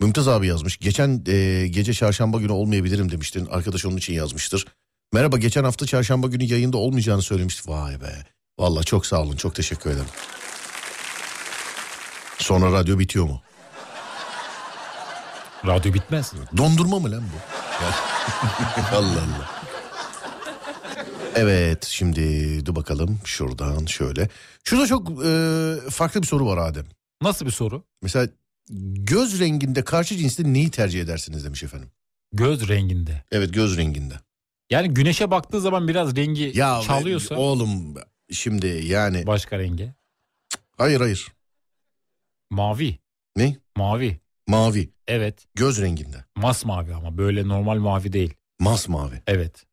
Mümtaz 0.00 0.28
abi 0.28 0.46
yazmış. 0.46 0.78
Geçen 0.78 1.24
e, 1.26 1.68
gece 1.68 1.94
çarşamba 1.94 2.38
günü 2.38 2.52
olmayabilirim 2.52 3.10
demiştin. 3.10 3.46
Arkadaş 3.46 3.86
onun 3.86 3.96
için 3.96 4.14
yazmıştır. 4.14 4.66
Merhaba 5.12 5.38
geçen 5.38 5.64
hafta 5.64 5.86
çarşamba 5.86 6.26
günü 6.26 6.44
yayında 6.44 6.76
olmayacağını 6.76 7.22
söylemişti. 7.22 7.70
Vay 7.70 8.00
be. 8.00 8.26
Vallahi 8.58 8.84
çok 8.84 9.06
sağ 9.06 9.22
olun 9.22 9.36
çok 9.36 9.54
teşekkür 9.54 9.90
ederim. 9.90 10.06
Sonra 12.38 12.72
radyo 12.72 12.98
bitiyor 12.98 13.24
mu? 13.24 13.42
Radyo 15.66 15.94
bitmez. 15.94 16.32
Dondurma 16.56 16.98
mı 16.98 17.10
lan 17.10 17.22
bu? 17.22 17.36
Allah 18.96 19.20
Allah. 19.20 19.50
Evet 21.34 21.84
şimdi 21.84 22.22
dur 22.66 22.74
bakalım 22.76 23.20
şuradan 23.24 23.86
şöyle. 23.86 24.28
Şurada 24.64 24.86
çok 24.86 25.24
e, 25.26 25.74
farklı 25.90 26.22
bir 26.22 26.26
soru 26.26 26.46
var 26.46 26.58
Adem. 26.58 26.86
Nasıl 27.22 27.46
bir 27.46 27.50
soru? 27.50 27.84
Mesela 28.02 28.28
göz 28.94 29.40
renginde 29.40 29.84
karşı 29.84 30.16
cinste 30.16 30.52
neyi 30.52 30.70
tercih 30.70 31.00
edersiniz 31.00 31.44
demiş 31.44 31.62
efendim. 31.62 31.90
Göz 32.32 32.68
renginde. 32.68 33.24
Evet 33.32 33.54
göz 33.54 33.76
renginde. 33.76 34.14
Yani 34.70 34.88
güneşe 34.94 35.30
baktığı 35.30 35.60
zaman 35.60 35.88
biraz 35.88 36.16
rengi 36.16 36.52
Ya 36.54 36.80
çalıyorsa 36.86 37.34
oğlum 37.34 37.94
şimdi 38.32 38.66
yani 38.66 39.26
başka 39.26 39.58
renge. 39.58 39.94
hayır 40.78 41.00
hayır. 41.00 41.26
Mavi. 42.50 42.98
Ne? 43.36 43.56
Mavi. 43.76 44.20
Mavi. 44.48 44.90
Evet. 45.10 45.46
Göz 45.54 45.80
renginde. 45.80 46.24
Masmavi 46.36 46.94
ama 46.94 47.18
böyle 47.18 47.48
normal 47.48 47.76
mavi 47.78 48.12
değil. 48.12 48.34
Masmavi. 48.60 49.22
Evet. 49.26 49.64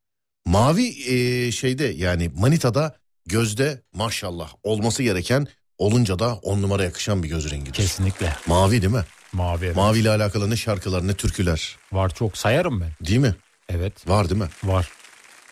Mavi 0.46 0.88
e, 0.88 1.52
şeyde 1.52 1.86
yani 1.86 2.32
manitada 2.38 2.96
gözde 3.26 3.82
maşallah 3.94 4.50
olması 4.64 5.04
gereken 5.04 5.48
olunca 5.78 6.20
da 6.20 6.36
on 6.36 6.62
numara 6.62 6.84
yakışan 6.84 7.24
bir 7.24 7.30
göz 7.30 7.52
rengidir. 7.52 7.74
Kesinlikle. 7.74 8.34
Mavi 8.48 8.82
değil 8.82 8.94
mi? 8.94 9.04
Mavi 9.34 9.66
evet. 9.66 9.76
Mavi 9.76 10.00
ile 10.00 10.10
alakalı 10.10 10.50
ne 10.50 10.56
şarkılar 10.56 11.08
ne 11.08 11.14
türküler. 11.14 11.78
Var 11.92 12.16
çok 12.16 12.38
sayarım 12.38 12.82
ben. 12.82 12.92
Değil 13.08 13.20
mi? 13.20 13.36
Evet. 13.70 14.10
Var 14.10 14.30
değil 14.30 14.42
mi? 14.42 14.50
Var. 14.64 14.90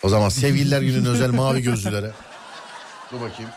O 0.03 0.09
zaman 0.09 0.29
sevgililer 0.29 0.81
günün 0.81 1.05
özel 1.05 1.29
mavi 1.29 1.61
gözlülere. 1.61 2.11
Dur 3.11 3.21
bakayım. 3.21 3.51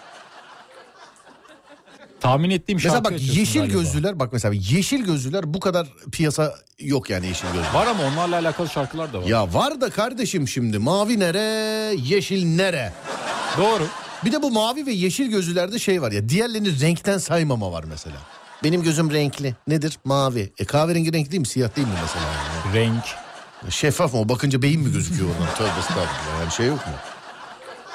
Tahmin 2.20 2.50
ettiğim 2.50 2.76
Mesela 2.76 2.92
şarkı 2.94 3.04
bak 3.04 3.12
açıyorsun 3.12 3.38
yeşil 3.40 3.60
galiba. 3.60 3.78
gözlüler 3.78 4.18
bak 4.20 4.32
mesela 4.32 4.54
yeşil 4.54 5.04
gözlüler 5.04 5.54
bu 5.54 5.60
kadar 5.60 5.86
piyasa 6.12 6.54
yok 6.78 7.10
yani 7.10 7.26
yeşil 7.26 7.46
gözlüler. 7.46 7.74
Var 7.74 7.86
ama 7.86 8.02
onlarla 8.04 8.36
alakalı 8.38 8.68
şarkılar 8.68 9.12
da 9.12 9.18
var. 9.22 9.26
Ya 9.26 9.54
var 9.54 9.80
da 9.80 9.90
kardeşim 9.90 10.48
şimdi 10.48 10.78
mavi 10.78 11.18
nere 11.20 11.38
yeşil 11.94 12.44
nere? 12.46 12.92
Doğru. 13.58 13.86
Bir 14.24 14.32
de 14.32 14.42
bu 14.42 14.50
mavi 14.50 14.86
ve 14.86 14.92
yeşil 14.92 15.26
gözlülerde 15.30 15.78
şey 15.78 16.02
var 16.02 16.12
ya 16.12 16.28
diğerlerini 16.28 16.80
renkten 16.80 17.18
saymama 17.18 17.72
var 17.72 17.84
mesela. 17.88 18.16
Benim 18.64 18.82
gözüm 18.82 19.10
renkli. 19.12 19.54
Nedir? 19.68 19.98
Mavi. 20.04 20.52
E 20.58 20.64
kahverengi 20.64 21.12
renk 21.12 21.30
değil 21.30 21.40
mi? 21.40 21.46
Siyah 21.46 21.76
değil 21.76 21.86
mi 21.88 21.94
mesela? 22.02 22.24
Yani? 22.24 22.74
Renk. 22.76 23.04
Şeffaf 23.70 24.14
mı? 24.14 24.20
o? 24.20 24.28
Bakınca 24.28 24.62
beyin 24.62 24.80
mi 24.80 24.92
gözüküyor 24.92 25.30
oradan? 25.30 25.54
Tövbe 25.54 25.78
estağfurullah. 25.80 26.40
Yani 26.40 26.52
şey 26.52 26.66
yok 26.66 26.86
mu? 26.86 26.92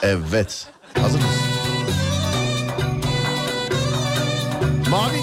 Evet. 0.01 0.67
Hazır 1.01 1.19
mısın? 1.19 1.32
Mavi. 4.93 5.21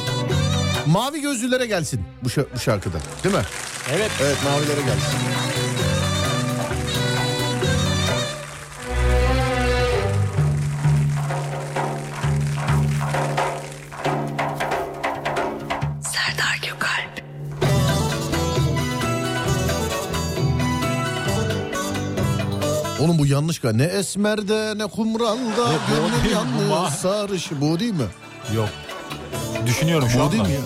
Mavi 0.87 1.21
gözlülere 1.21 1.67
gelsin 1.67 2.01
bu, 2.23 2.29
şa- 2.29 2.47
bu 2.55 2.59
şarkıda. 2.59 2.99
Değil 3.25 3.35
mi? 3.35 3.43
Evet. 3.95 4.11
Evet 4.23 4.37
mavilere 4.45 4.81
gelsin. 4.81 5.19
Serdar 16.03 16.61
Gökalp. 16.63 17.23
Oğlum 23.01 23.19
bu 23.19 23.27
yanlış 23.27 23.59
galiba. 23.59 23.77
Ne 23.77 23.85
esmerde 23.85 24.79
ne 24.79 24.87
kumralda 24.87 25.73
gönlüm 25.91 26.33
yalnız 26.35 26.95
sarış. 26.95 27.51
Bu 27.61 27.81
değil 27.81 27.93
mi? 27.95 28.07
Yok. 28.55 28.69
Düşünüyorum 29.67 30.09
şu 30.09 30.19
Bu 30.19 30.23
anda. 30.23 30.33
değil 30.33 30.43
mi 30.43 30.53
ya? 30.53 30.61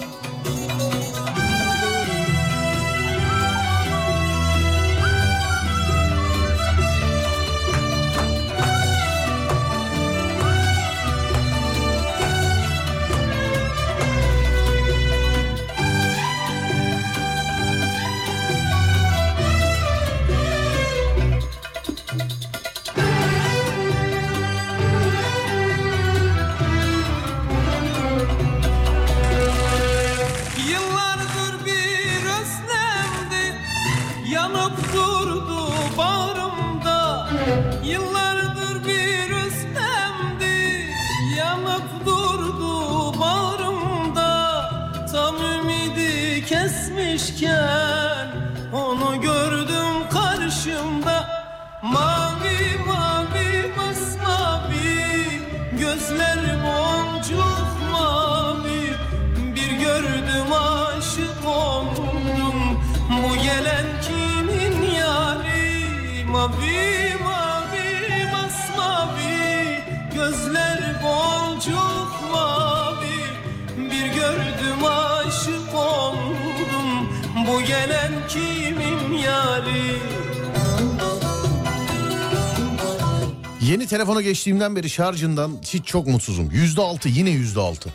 Geçtiğimden 84.24 84.76
beri 84.76 84.90
şarjından 84.90 85.52
hiç 85.66 85.84
çok 85.86 86.06
mutsuzum. 86.06 86.50
Yüzde 86.50 86.80
altı 86.82 87.08
yine 87.08 87.30
yüzde 87.30 87.60
altı. 87.60 87.90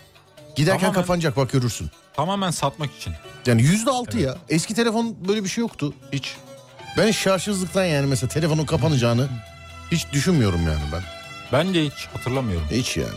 Giderken 0.56 0.90
Tamamen- 0.90 0.94
kapanacak 0.94 1.38
bak 1.38 1.52
görürsün. 1.52 1.90
Tamamen 2.14 2.52
satmak 2.52 2.96
için. 2.96 3.14
Yani 3.46 3.62
yüzde 3.62 3.90
altı 3.92 4.20
ya. 4.20 4.38
Eski 4.50 4.74
telefon 4.74 5.16
böyle 5.28 5.44
bir 5.44 5.50
şey 5.50 5.62
yoktu 5.62 5.94
hiç. 6.14 6.36
Ben 6.98 7.12
şarjsızlıktan 7.12 7.86
yani 7.86 8.08
mesela 8.08 8.30
telefonun 8.30 8.66
kapanacağını 8.66 9.30
hiç 9.92 10.06
düşünmüyorum 10.14 10.62
yani 10.68 10.82
ben. 10.94 11.02
Ben 11.52 11.74
de 11.74 11.86
hiç 11.86 12.08
hatırlamıyorum. 12.14 12.68
Hiç 12.72 12.98
yani. 12.98 13.10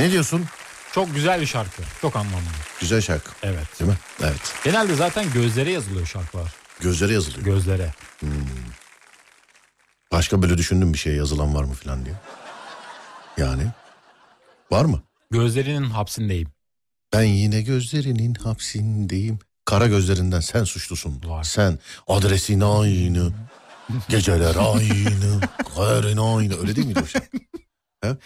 Ne 0.00 0.10
diyorsun? 0.10 0.44
Çok 0.92 1.14
güzel 1.14 1.40
bir 1.40 1.46
şarkı. 1.46 1.82
Çok 2.00 2.16
anlamlı. 2.16 2.48
Güzel 2.80 3.00
şarkı. 3.00 3.30
Evet. 3.42 3.80
Değil 3.80 3.90
mi? 3.90 3.96
Evet. 4.22 4.54
Genelde 4.64 4.94
zaten 4.94 5.32
gözlere 5.32 5.70
yazılıyor 5.70 6.06
şarkılar. 6.06 6.54
Gözlere 6.80 7.12
yazılıyor. 7.12 7.44
Gözlere. 7.44 7.94
Başka 10.12 10.42
böyle 10.42 10.58
düşündüm 10.58 10.92
bir 10.92 10.98
şey 10.98 11.14
yazılan 11.14 11.54
var 11.54 11.64
mı 11.64 11.74
falan 11.74 12.04
diye. 12.04 12.14
Yani. 13.36 13.62
Var 14.70 14.84
mı? 14.84 15.02
Gözlerinin 15.30 15.90
hapsindeyim. 15.90 16.48
Ben 17.12 17.22
yine 17.22 17.62
gözlerinin 17.62 18.34
hapsindeyim. 18.34 19.38
Kara 19.64 19.86
gözlerinden 19.86 20.40
sen 20.40 20.64
suçlusun. 20.64 21.22
Sen 21.42 21.78
adresin 22.06 22.60
aynı. 22.60 23.32
Geceler 24.08 24.56
aynı. 24.56 25.40
Kaderin 25.76 26.16
aynı. 26.16 26.60
Öyle 26.60 26.76
değil 26.76 26.86
miydi 26.86 27.00
o 27.02 27.06
şey? 27.06 27.22
He? 28.00 28.16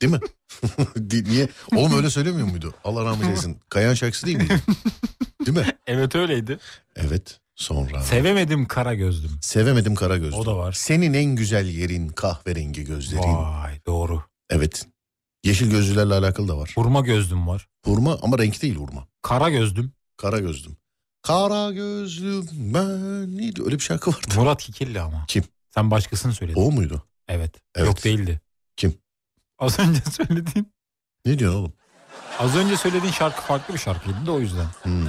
Değil 0.00 0.12
mi? 0.12 0.20
Niye? 1.12 1.48
Oğlum 1.76 1.96
öyle 1.96 2.10
söylemiyor 2.10 2.46
muydu? 2.48 2.74
Allah 2.84 3.04
rahmet 3.04 3.26
eylesin. 3.26 3.60
Kayan 3.68 3.94
şarkısı 3.94 4.26
değil 4.26 4.36
miydi? 4.36 4.62
Değil 5.46 5.58
mi? 5.58 5.66
Evet 5.86 6.14
öyleydi. 6.14 6.58
Evet. 6.96 7.40
Sonra. 7.54 8.02
Sevemedim 8.02 8.66
kara 8.66 8.94
gözlüm. 8.94 9.30
Sevemedim 9.40 9.94
kara 9.94 10.16
gözlüm. 10.16 10.38
O 10.38 10.46
da 10.46 10.56
var. 10.56 10.72
Senin 10.72 11.14
en 11.14 11.36
güzel 11.36 11.66
yerin 11.66 12.08
kahverengi 12.08 12.84
gözlerin. 12.84 13.22
Vay 13.22 13.80
doğru. 13.86 14.22
Evet. 14.50 14.86
Yeşil 15.44 15.70
gözlülerle 15.70 16.14
alakalı 16.14 16.48
da 16.48 16.58
var. 16.58 16.72
Hurma 16.74 17.00
gözlüm 17.00 17.46
var. 17.46 17.68
Hurma 17.84 18.18
ama 18.22 18.38
renk 18.38 18.62
değil 18.62 18.74
hurma. 18.74 19.06
Kara 19.22 19.50
gözlüm. 19.50 19.92
Kara 20.16 20.38
gözlüm. 20.38 20.76
Kara 21.22 21.70
gözlüm 21.72 22.46
ben 22.74 23.36
neydi? 23.36 23.62
Öyle 23.62 23.74
bir 23.74 23.82
şarkı 23.84 24.10
vardı. 24.10 24.26
Murat 24.36 24.62
Kikilli 24.62 25.00
ama. 25.00 25.24
Kim? 25.28 25.44
Sen 25.74 25.90
başkasını 25.90 26.34
söyledin. 26.34 26.60
O 26.60 26.70
muydu? 26.70 27.02
Evet. 27.28 27.54
Evet. 27.74 27.86
Yok 27.86 28.04
değildi. 28.04 28.40
Kim? 28.76 28.94
Az 29.58 29.78
önce 29.78 30.00
söylediğin. 30.10 30.72
Ne 31.24 31.38
diyorsun 31.38 31.58
oğlum? 31.60 31.72
Az 32.38 32.56
önce 32.56 32.76
söylediğin 32.76 33.12
şarkı 33.12 33.42
farklı 33.42 33.74
bir 33.74 33.78
şarkıydı 33.78 34.26
da 34.26 34.32
o 34.32 34.40
yüzden. 34.40 34.66
Hmm. 34.82 35.08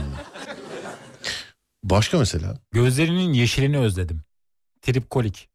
Başka 1.84 2.18
mesela? 2.20 2.58
Gözlerinin 2.72 3.34
yeşilini 3.34 3.78
özledim. 3.80 4.22
Tripkolik. 4.82 5.50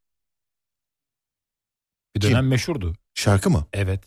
Bir 2.17 2.21
Kim? 2.21 2.31
dönem 2.31 2.49
meşhurdu. 2.49 2.97
Şarkı 3.15 3.51
mı? 3.51 3.67
Evet. 3.73 4.05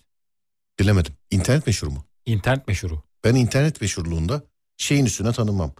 Bilemedim. 0.80 1.14
İnternet 1.32 1.68
meşhur 1.68 1.88
mu? 1.88 2.06
İnternet 2.26 2.68
meşhuru. 2.68 3.04
Ben 3.24 3.36
internet 3.36 3.82
meşhurluğunda 3.82 4.44
şeyin 4.78 5.06
üstüne 5.06 5.34
tanımam. 5.34 5.74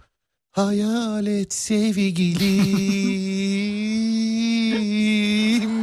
Hayalet 0.52 1.52
sevgilim 1.54 2.36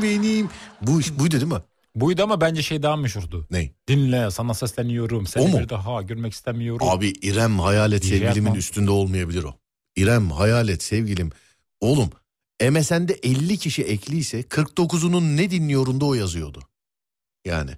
benim. 0.04 0.50
Bu 0.82 1.02
iş 1.02 1.20
buydu 1.20 1.32
değil 1.32 1.52
mi? 1.52 1.62
Buydu 1.96 2.24
ama 2.24 2.42
bence 2.42 2.62
şey 2.62 2.84
daha 2.84 2.96
meşhurdu. 2.96 3.48
Ney? 3.52 3.74
Dinle 3.88 4.32
sana 4.32 4.54
sesleniyorum. 4.54 5.28
Seni 5.28 5.44
O 5.44 5.48
mu? 5.48 5.60
bir 5.60 5.70
daha 5.70 6.02
görmek 6.02 6.34
istemiyorum. 6.34 6.88
Abi 6.90 7.08
İrem 7.22 7.60
hayalet 7.60 8.04
DJ 8.04 8.08
sevgilimin 8.10 8.46
yapma. 8.46 8.58
üstünde 8.58 8.92
olmayabilir 8.92 9.44
o. 9.44 9.56
İrem 9.96 10.32
hayalet 10.32 10.84
sevgilim. 10.84 11.32
Oğlum 11.82 12.10
MSN'de 12.70 13.14
50 13.14 13.58
kişi 13.58 13.84
ekliyse 13.84 14.42
49'unun 14.42 15.38
ne 15.38 15.52
dinliyorunda 15.52 16.06
o 16.06 16.14
yazıyordu. 16.14 16.60
Yani. 17.46 17.72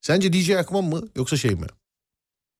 Sence 0.00 0.32
DJ 0.32 0.50
Akman 0.50 0.84
mı 0.84 1.08
yoksa 1.16 1.36
şey 1.36 1.50
mi? 1.50 1.66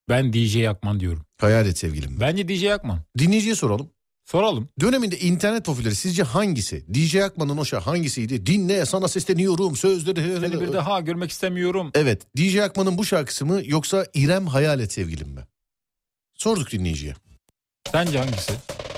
Ben 0.09 0.33
DJ 0.33 0.57
Yakman 0.57 1.01
diyorum. 1.01 1.25
Hayalet 1.41 1.79
sevgilim 1.79 2.13
mi? 2.13 2.21
Bence 2.21 2.49
DJ 2.49 2.63
Yakman. 2.63 3.01
Dinleyiciye 3.19 3.55
soralım. 3.55 3.91
Soralım. 4.27 4.69
Döneminde 4.81 5.19
internet 5.19 5.65
profilleri 5.65 5.95
sizce 5.95 6.23
hangisi? 6.23 6.95
DJ 6.95 7.17
Akman'ın 7.17 7.57
o 7.57 7.65
şarkı 7.65 7.91
hangisiydi? 7.91 8.47
Dinle 8.47 8.87
sana 8.87 9.09
sesleniyorum 9.09 9.77
sözleri. 9.77 10.41
Seni 10.41 10.61
bir 10.61 10.73
daha 10.73 11.01
görmek 11.01 11.31
istemiyorum. 11.31 11.91
Evet 11.95 12.27
DJ 12.37 12.57
Akman'ın 12.57 12.99
bu 12.99 13.05
şarkısı 13.05 13.47
mı 13.47 13.61
yoksa 13.65 14.07
İrem 14.15 14.47
Hayalet 14.47 14.93
sevgilim 14.93 15.29
mi? 15.29 15.41
Sorduk 16.35 16.71
dinleyiciye. 16.73 17.15
Sence 17.93 18.19
hangisi? 18.19 18.53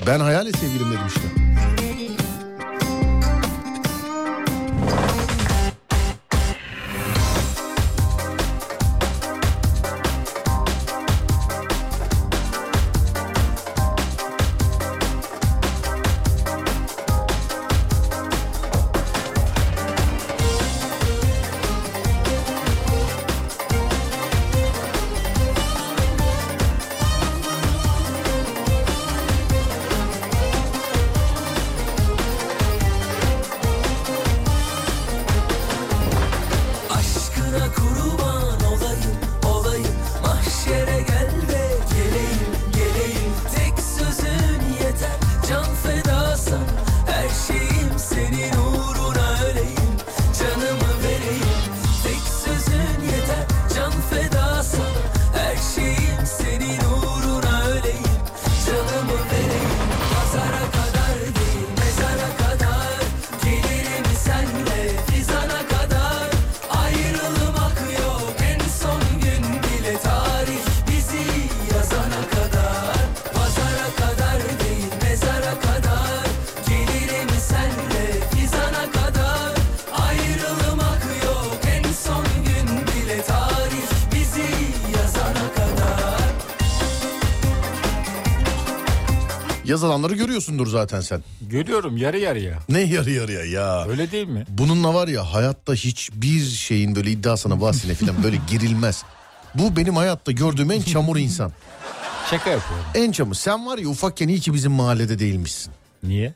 Ben 0.06 0.20
Hayalet 0.20 0.56
sevgilim 0.56 0.90
dedim 0.90 1.06
işte. 1.08 1.37
Yazılanları 89.78 90.14
görüyorsundur 90.14 90.66
zaten 90.66 91.00
sen. 91.00 91.22
Görüyorum 91.40 91.96
yarı 91.96 92.18
yarıya. 92.18 92.58
Ne 92.68 92.80
yarı 92.80 93.10
yarıya 93.10 93.44
ya. 93.44 93.86
Öyle 93.88 94.10
değil 94.10 94.28
mi? 94.28 94.44
Bununla 94.48 94.94
var 94.94 95.08
ya 95.08 95.32
hayatta 95.34 95.74
hiçbir 95.74 96.44
şeyin 96.44 96.96
böyle 96.96 97.10
iddiasına 97.10 97.60
bahsine 97.60 97.94
falan 97.94 98.22
böyle 98.22 98.40
girilmez. 98.50 99.04
Bu 99.54 99.76
benim 99.76 99.96
hayatta 99.96 100.32
gördüğüm 100.32 100.70
en 100.70 100.82
çamur 100.82 101.16
insan. 101.16 101.52
Şaka 102.30 102.50
yapıyorum. 102.50 102.86
En 102.94 103.12
çamur. 103.12 103.34
Sen 103.34 103.66
var 103.66 103.78
ya 103.78 103.88
ufakken 103.88 104.28
iyi 104.28 104.40
ki 104.40 104.54
bizim 104.54 104.72
mahallede 104.72 105.18
değilmişsin. 105.18 105.72
Niye? 106.02 106.34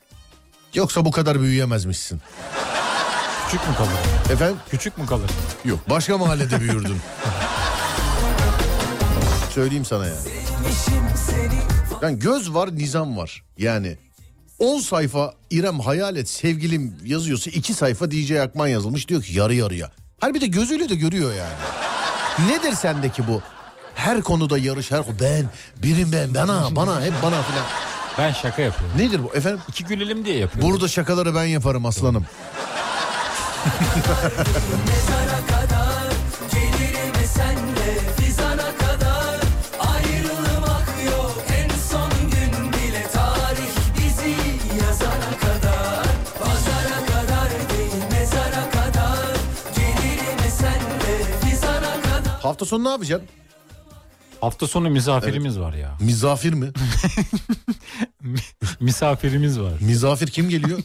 Yoksa 0.73 1.05
bu 1.05 1.11
kadar 1.11 1.41
büyüyemezmişsin. 1.41 2.21
Küçük 3.45 3.67
mü 3.67 3.75
kalırım? 3.75 3.97
Efendim? 4.31 4.57
Küçük 4.71 4.97
mü 4.97 5.05
kalırım? 5.05 5.35
Yok 5.65 5.79
başka 5.89 6.17
mahallede 6.17 6.59
büyürdün. 6.59 6.97
Söyleyeyim 9.53 9.85
sana 9.85 10.05
ya. 10.05 10.13
Yani 10.13 10.23
göz 12.11 12.53
var 12.53 12.75
nizam 12.75 13.17
var. 13.17 13.43
Yani 13.57 13.97
10 14.59 14.79
sayfa 14.79 15.33
İrem 15.49 15.79
Hayalet 15.79 16.29
sevgilim 16.29 16.97
yazıyorsa 17.05 17.51
2 17.51 17.73
sayfa 17.73 18.11
DJ 18.11 18.31
Akman 18.31 18.67
yazılmış 18.67 19.07
diyor 19.07 19.23
ki 19.23 19.33
yarı 19.33 19.55
yarıya. 19.55 19.91
Halbuki 20.19 20.41
de 20.41 20.47
gözüyle 20.47 20.89
de 20.89 20.95
görüyor 20.95 21.33
yani. 21.33 21.53
Nedir 22.51 22.73
sendeki 22.73 23.27
bu? 23.27 23.41
Her 23.95 24.21
konuda 24.21 24.57
yarış 24.57 24.91
her 24.91 25.03
ben 25.21 25.45
birim 25.83 26.11
ben 26.11 26.35
bana 26.35 26.75
bana 26.75 27.01
hep 27.01 27.13
bana 27.23 27.41
filan. 27.43 27.65
Ben 28.17 28.31
şaka 28.31 28.61
yapıyorum. 28.61 28.97
Nedir 28.97 29.23
bu 29.23 29.35
efendim? 29.35 29.59
İki 29.69 29.85
gülelim 29.85 30.25
diye 30.25 30.37
yapıyorum. 30.37 30.71
Burada 30.71 30.87
şakaları 30.87 31.35
ben 31.35 31.43
yaparım 31.43 31.85
aslanım. 31.85 32.25
Hafta 52.43 52.65
sonu 52.65 52.83
ne 52.83 52.89
yapacaksın? 52.89 53.29
Hafta 54.41 54.67
sonu 54.67 54.89
misafirimiz 54.89 55.59
var 55.59 55.73
ya. 55.73 55.97
Misafir 56.01 56.53
mi? 56.53 56.71
Misafirimiz 58.79 59.59
var. 59.59 59.73
Misafir 59.81 60.27
kim 60.27 60.49
geliyor? 60.49 60.79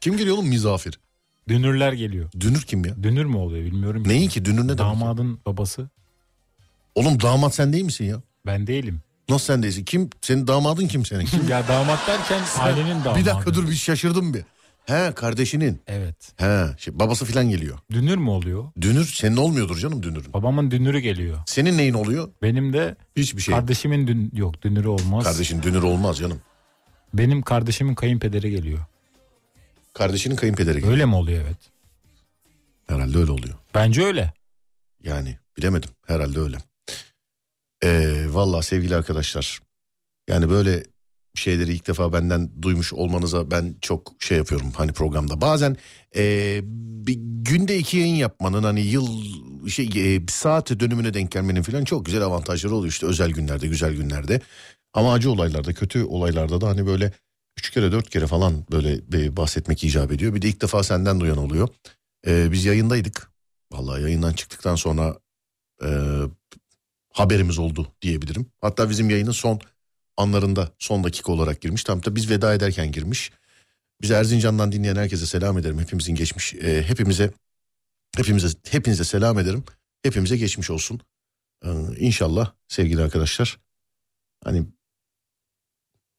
kim 0.00 0.16
geliyor 0.16 0.36
oğlum 0.36 0.48
misafir? 0.48 0.98
Dünürler 1.48 1.92
geliyor. 1.92 2.30
Dünür 2.40 2.62
kim 2.62 2.84
ya? 2.84 3.02
Dünür 3.02 3.24
mü 3.24 3.36
oluyor 3.36 3.64
bilmiyorum. 3.64 4.02
Neyin 4.06 4.28
ki 4.28 4.44
dünür 4.44 4.62
ne 4.64 4.68
demek? 4.68 4.78
Damadın 4.78 5.40
babası. 5.46 5.88
Oğlum 6.94 7.20
damat 7.20 7.54
sen 7.54 7.72
değil 7.72 7.84
misin 7.84 8.04
ya? 8.04 8.16
Ben 8.46 8.66
değilim. 8.66 9.00
Nasıl 9.28 9.46
sen 9.46 9.62
değilsin? 9.62 9.84
Kim? 9.84 10.10
Senin 10.20 10.46
damadın 10.46 10.88
kim 10.88 11.06
senin? 11.06 11.24
Kim? 11.24 11.48
ya 11.48 11.68
damat 11.68 12.06
derken 12.06 12.42
ailenin 12.58 13.04
damadı. 13.04 13.20
Bir 13.20 13.24
dakika 13.24 13.54
dur 13.54 13.68
bir 13.70 13.74
şaşırdım 13.74 14.34
bir. 14.34 14.42
He 14.84 15.12
kardeşinin. 15.14 15.82
Evet. 15.86 16.32
He 16.36 16.66
şey, 16.78 16.98
babası 16.98 17.24
filan 17.24 17.48
geliyor. 17.50 17.78
Dünür 17.92 18.16
mü 18.16 18.30
oluyor? 18.30 18.72
Dünür 18.80 19.04
senin 19.06 19.36
olmuyordur 19.36 19.76
canım 19.76 20.02
dünürün. 20.02 20.32
Babamın 20.32 20.70
dünürü 20.70 20.98
geliyor. 20.98 21.38
Senin 21.46 21.78
neyin 21.78 21.94
oluyor? 21.94 22.28
Benim 22.42 22.72
de 22.72 22.96
Hiçbir 23.16 23.42
şey. 23.42 23.54
kardeşimin 23.54 24.06
dün 24.06 24.30
yok 24.34 24.62
dünürü 24.62 24.88
olmaz. 24.88 25.24
Kardeşin 25.24 25.62
dünür 25.62 25.82
olmaz 25.82 26.18
canım. 26.18 26.40
Benim 27.14 27.42
kardeşimin 27.42 27.94
kayınpederi 27.94 28.50
geliyor. 28.50 28.78
Kardeşinin 29.92 30.36
kayınpederi 30.36 30.74
geliyor. 30.74 30.92
Öyle 30.92 31.04
mi 31.04 31.14
oluyor 31.14 31.42
evet? 31.42 31.58
Herhalde 32.86 33.18
öyle 33.18 33.32
oluyor. 33.32 33.54
Bence 33.74 34.04
öyle. 34.04 34.32
Yani 35.02 35.38
bilemedim 35.56 35.90
herhalde 36.06 36.40
öyle. 36.40 36.56
Ee, 37.84 38.24
Valla 38.28 38.62
sevgili 38.62 38.96
arkadaşlar 38.96 39.60
yani 40.28 40.50
böyle 40.50 40.82
şeyleri 41.34 41.72
ilk 41.72 41.86
defa 41.86 42.12
benden 42.12 42.50
duymuş 42.62 42.92
olmanıza 42.92 43.50
ben 43.50 43.74
çok 43.80 44.12
şey 44.18 44.38
yapıyorum 44.38 44.72
hani 44.76 44.92
programda. 44.92 45.40
Bazen 45.40 45.76
ee, 46.16 46.60
bir 47.06 47.18
günde 47.20 47.78
iki 47.78 47.96
yayın 47.96 48.14
yapmanın 48.14 48.62
hani 48.62 48.80
yıl 48.80 49.08
şey 49.68 49.90
ee, 49.96 50.20
saat 50.28 50.80
dönümüne 50.80 51.14
denk 51.14 51.32
gelmenin 51.32 51.62
falan 51.62 51.84
çok 51.84 52.06
güzel 52.06 52.22
avantajları 52.22 52.74
oluyor 52.74 52.92
işte 52.92 53.06
özel 53.06 53.30
günlerde 53.30 53.66
güzel 53.66 53.94
günlerde. 53.94 54.40
Ama 54.92 55.12
acı 55.12 55.30
olaylarda 55.30 55.72
kötü 55.72 56.04
olaylarda 56.04 56.60
da 56.60 56.68
hani 56.68 56.86
böyle 56.86 57.12
üç 57.58 57.70
kere 57.70 57.92
dört 57.92 58.10
kere 58.10 58.26
falan 58.26 58.64
böyle 58.72 59.12
bir 59.12 59.36
bahsetmek 59.36 59.84
icap 59.84 60.12
ediyor. 60.12 60.34
Bir 60.34 60.42
de 60.42 60.48
ilk 60.48 60.62
defa 60.62 60.82
senden 60.82 61.20
duyan 61.20 61.38
oluyor. 61.38 61.68
Ee, 62.26 62.52
biz 62.52 62.64
yayındaydık. 62.64 63.30
Vallahi 63.72 64.02
yayından 64.02 64.32
çıktıktan 64.32 64.76
sonra 64.76 65.18
e, 65.84 65.88
haberimiz 67.12 67.58
oldu 67.58 67.92
diyebilirim. 68.02 68.46
Hatta 68.60 68.90
bizim 68.90 69.10
yayının 69.10 69.32
son 69.32 69.60
anlarında 70.16 70.70
son 70.78 71.04
dakika 71.04 71.32
olarak 71.32 71.60
girmiş. 71.60 71.84
Tam 71.84 72.02
da 72.04 72.16
biz 72.16 72.30
veda 72.30 72.54
ederken 72.54 72.92
girmiş. 72.92 73.32
Biz 74.02 74.10
Erzincan'dan 74.10 74.72
dinleyen 74.72 74.96
herkese 74.96 75.26
selam 75.26 75.58
ederim. 75.58 75.78
Hepimizin 75.78 76.14
geçmiş 76.14 76.54
e, 76.54 76.82
hepimize 76.82 77.30
hepimize 78.16 78.48
hepinize 78.70 79.04
selam 79.04 79.38
ederim. 79.38 79.64
Hepimize 80.02 80.36
geçmiş 80.36 80.70
olsun. 80.70 81.00
Ee, 81.64 81.70
inşallah 81.98 82.52
sevgili 82.68 83.02
arkadaşlar. 83.02 83.58
Hani 84.44 84.66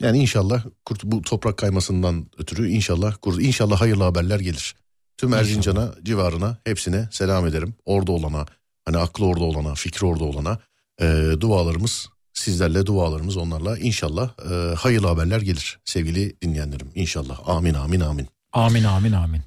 yani 0.01 0.17
inşallah 0.17 0.65
kurt 0.85 1.03
bu 1.03 1.21
toprak 1.21 1.57
kaymasından 1.57 2.27
ötürü 2.37 2.69
inşallah 2.69 3.15
kurt 3.21 3.41
inşallah 3.41 3.81
hayırlı 3.81 4.03
haberler 4.03 4.39
gelir. 4.39 4.75
Tüm 5.17 5.33
Erzincan'a, 5.33 5.95
civarına 6.03 6.57
hepsine 6.63 7.09
selam 7.11 7.47
ederim. 7.47 7.75
Orada 7.85 8.11
olana, 8.11 8.45
hani 8.85 8.97
aklı 8.97 9.25
orada 9.25 9.43
olana, 9.43 9.75
fikri 9.75 10.05
orada 10.05 10.23
olana 10.23 10.59
e, 11.01 11.05
dualarımız 11.39 12.09
sizlerle 12.39 12.85
dualarımız 12.85 13.37
onlarla 13.37 13.77
inşallah 13.77 14.33
e, 14.51 14.75
hayırlı 14.75 15.07
haberler 15.07 15.41
gelir 15.41 15.79
sevgili 15.85 16.41
dinleyenlerim. 16.41 16.91
İnşallah. 16.95 17.49
Amin 17.49 17.73
amin 17.73 17.99
amin. 17.99 18.27
Amin 18.53 18.83
amin 18.83 19.11
amin. 19.11 19.41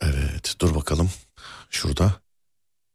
Evet 0.00 0.54
dur 0.60 0.74
bakalım 0.74 1.10
şurada. 1.70 2.14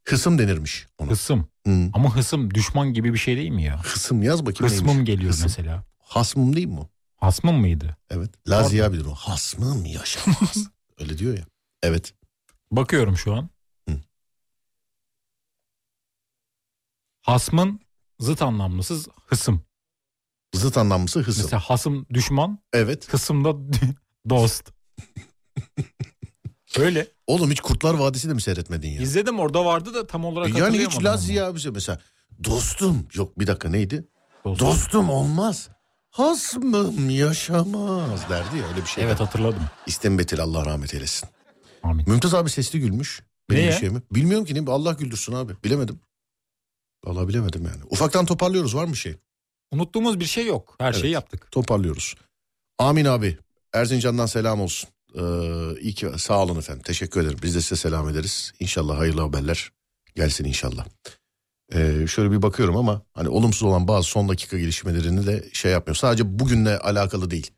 Hısım 0.08 0.40
denirmiş 0.40 0.88
ona. 0.98 1.12
Hısım. 1.12 1.48
Hı. 1.68 1.90
Ama 1.94 2.16
hısım 2.16 2.54
düşman 2.54 2.94
gibi 2.94 3.14
bir 3.14 3.18
şey 3.18 3.38
değil 3.38 3.50
mi 3.50 3.64
ya? 3.64 3.84
Hısım 3.84 4.24
yaz 4.24 4.46
bakayım 4.46 4.74
Hısmım 4.74 4.88
neymiş? 4.88 5.06
geliyor 5.08 5.32
Hısım. 5.34 5.44
mesela. 5.46 5.84
Hasmım 6.00 6.56
değil 6.56 6.68
mi 6.68 6.80
o? 6.80 6.90
Hasmım 7.16 7.60
mıydı? 7.60 7.98
Evet. 8.10 8.30
Lazia 8.50 8.94
bilir 8.94 9.06
o. 9.06 9.14
Hasmım 9.14 9.86
yaşamaz. 9.86 10.68
Öyle 11.00 11.18
diyor 11.18 11.38
ya. 11.38 11.44
Evet. 11.84 12.14
Bakıyorum 12.72 13.18
şu 13.18 13.34
an. 13.34 13.50
Hasmın 17.22 17.80
zıt 18.22 18.42
anlamlısı 18.42 18.96
hısım. 19.28 19.62
Zıt 20.56 20.78
anlamlısı 20.78 21.20
hısım. 21.20 21.44
Mesela 21.44 21.60
hasım 21.60 22.06
düşman. 22.14 22.60
Evet. 22.74 23.14
Hısım 23.14 23.46
da 23.46 23.56
dost. 24.30 24.72
Öyle. 26.78 27.08
Oğlum 27.28 27.52
hiç 27.52 27.62
Kurtlar 27.62 27.94
Vadisi 27.94 28.30
de 28.30 28.34
mi 28.34 28.42
seyretmedin 28.42 28.90
ya? 28.90 29.02
İzledim 29.02 29.40
orada 29.40 29.66
vardı 29.66 29.94
da 29.94 30.08
tam 30.08 30.26
olarak 30.26 30.56
E 30.56 30.60
yani 30.60 30.80
hiç. 30.80 31.04
Lazia 31.04 31.48
abi 31.48 31.60
mesela. 31.74 32.00
Dostum. 32.44 33.08
Yok 33.14 33.40
bir 33.40 33.48
dakika 33.48 33.70
neydi? 33.70 34.08
Dostum, 34.46 35.10
olmaz. 35.10 35.70
Hasmım 36.10 37.10
yaşamaz 37.10 38.30
derdi 38.30 38.58
ya 38.58 38.68
öyle 38.68 38.82
bir 38.82 38.86
şey. 38.86 39.04
Evet 39.04 39.20
hatırladım. 39.20 39.64
İstembetil 39.88 40.40
Allah 40.42 40.66
rahmet 40.66 40.94
eylesin. 40.94 41.30
Amin. 41.84 42.10
Mümtaz 42.10 42.34
abi 42.34 42.50
sesli 42.50 42.80
gülmüş. 42.80 43.24
Benim 43.50 43.62
Neye? 43.62 43.72
bir 43.72 43.76
şey 43.78 43.90
mi? 43.90 44.02
Bilmiyorum 44.12 44.46
ki 44.46 44.66
ne 44.66 44.72
Allah 44.72 44.94
güldürsün 44.94 45.34
abi. 45.34 45.54
Bilemedim. 45.64 46.00
Vallahi 47.06 47.28
bilemedim 47.28 47.66
yani. 47.66 47.82
Ufaktan 47.90 48.26
toparlıyoruz 48.26 48.76
var 48.76 48.86
mı 48.86 48.96
şey? 48.96 49.16
Unuttuğumuz 49.72 50.20
bir 50.20 50.26
şey 50.26 50.46
yok. 50.46 50.76
Her 50.80 50.94
şeyi 50.94 51.14
yaptık. 51.14 51.52
Toparlıyoruz. 51.52 52.16
Amin 52.80 53.06
abi. 53.06 53.38
Erzincan'dan 53.74 54.26
selam 54.26 54.62
olsun. 54.62 54.90
Ee, 55.16 55.22
iyi 55.82 55.94
ki 55.94 56.10
sağ 56.18 56.44
olun 56.44 56.60
efendim. 56.60 56.84
Teşekkür 56.84 57.22
ederim. 57.22 57.38
Biz 57.44 57.56
de 57.56 57.62
size 57.62 57.76
selam 57.76 58.10
ederiz. 58.10 58.54
İnşallah 58.60 58.98
hayırlı 59.00 59.22
haberler 59.22 59.72
gelsin 60.16 60.46
inşallah. 60.46 60.86
Ee, 61.74 62.08
şöyle 62.08 62.32
bir 62.32 62.42
bakıyorum 62.42 62.78
ama 62.78 63.02
hani 63.14 63.30
olumsuz 63.30 63.64
olan 63.64 63.88
bazı 63.88 64.08
son 64.08 64.30
dakika 64.30 64.58
gelişmelerini 64.60 65.28
de 65.28 65.50
şey 65.54 65.72
yapmıyor. 65.72 65.96
Sadece 65.96 66.40
bugünle 66.40 66.78
alakalı 66.80 67.32
değil. 67.32 67.52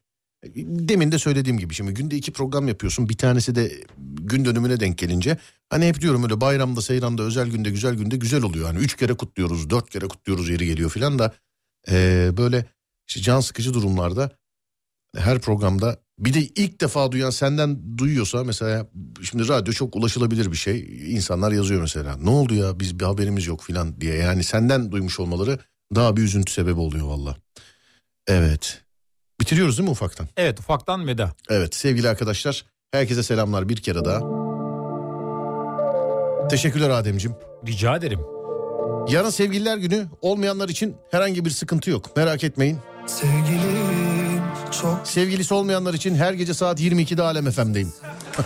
Demin 0.56 1.12
de 1.12 1.20
söylediğim 1.20 1.58
gibi 1.58 1.74
şimdi 1.74 1.94
günde 1.94 2.16
iki 2.16 2.34
program 2.34 2.68
yapıyorsun. 2.68 3.10
Bir 3.10 3.18
tanesi 3.18 3.56
de 3.56 3.72
gün 4.22 4.46
dönümüne 4.46 4.80
denk 4.80 4.98
gelince 4.98 5.38
hani 5.70 5.88
hep 5.88 6.02
diyorum 6.02 6.24
öyle 6.24 6.42
bayramda, 6.42 6.82
seyranda, 6.82 7.24
özel 7.24 7.48
günde, 7.48 7.70
güzel 7.70 7.96
günde 7.96 8.18
güzel 8.18 8.44
oluyor. 8.44 8.66
Hani 8.66 8.80
üç 8.80 8.96
kere 8.98 9.14
kutluyoruz, 9.14 9.70
dört 9.70 9.90
kere 9.90 10.08
kutluyoruz 10.08 10.50
yeri 10.50 10.66
geliyor 10.66 10.90
filan 10.90 11.20
da 11.20 11.34
ee, 11.90 12.32
böyle 12.38 12.66
işte 13.08 13.22
can 13.22 13.40
sıkıcı 13.40 13.74
durumlarda 13.74 14.32
her 15.18 15.40
programda 15.40 16.04
bir 16.20 16.34
de 16.34 16.40
ilk 16.42 16.82
defa 16.82 17.12
duyan 17.12 17.30
senden 17.30 17.98
duyuyorsa 17.98 18.44
mesela 18.44 18.88
şimdi 19.22 19.48
radyo 19.48 19.74
çok 19.74 19.96
ulaşılabilir 19.96 20.52
bir 20.52 20.58
şey. 20.58 20.80
İnsanlar 21.16 21.52
yazıyor 21.52 21.82
mesela 21.82 22.18
ne 22.18 22.30
oldu 22.30 22.54
ya 22.54 22.80
biz 22.80 23.00
bir 23.00 23.06
haberimiz 23.06 23.48
yok 23.48 23.64
filan 23.64 24.02
diye. 24.02 24.16
Yani 24.16 24.44
senden 24.44 24.92
duymuş 24.92 25.20
olmaları 25.20 25.60
daha 25.96 26.18
bir 26.18 26.22
üzüntü 26.22 26.54
sebebi 26.54 26.80
oluyor 26.80 27.08
valla. 27.08 27.38
Evet 28.28 28.83
bitiriyoruz 29.42 29.78
değil 29.78 29.88
mi 29.90 29.92
ufaktan? 29.92 30.28
Evet 30.38 30.60
ufaktan 30.60 31.08
veda. 31.08 31.32
Evet 31.50 31.76
sevgili 31.76 32.10
arkadaşlar 32.10 32.66
herkese 32.92 33.24
selamlar 33.24 33.70
bir 33.70 33.78
kere 33.78 34.06
daha. 34.06 34.20
Teşekkürler 36.50 36.90
Ademciğim. 36.90 37.38
Rica 37.68 37.96
ederim. 37.96 38.20
Yarın 39.10 39.30
sevgililer 39.30 39.78
günü 39.78 40.08
olmayanlar 40.22 40.70
için 40.70 40.96
herhangi 41.12 41.46
bir 41.46 41.50
sıkıntı 41.50 41.90
yok 41.90 42.18
merak 42.18 42.44
etmeyin. 42.44 42.78
Sevgilim 43.08 44.42
çok 44.82 45.08
Sevgilisi 45.08 45.54
olmayanlar 45.54 45.94
için 45.94 46.16
her 46.16 46.34
gece 46.34 46.54
saat 46.54 46.82
22'de 46.82 47.24
Alem 47.24 47.52
FM'deyim. 47.52 47.94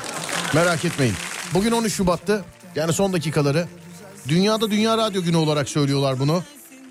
Merak 0.53 0.85
etmeyin. 0.85 1.13
Bugün 1.53 1.71
13 1.71 1.93
Şubat'tı. 1.93 2.45
Yani 2.75 2.93
son 2.93 3.13
dakikaları. 3.13 3.67
Dünyada 4.27 4.71
Dünya 4.71 4.97
Radyo 4.97 5.21
Günü 5.21 5.37
olarak 5.37 5.69
söylüyorlar 5.69 6.19
bunu. 6.19 6.43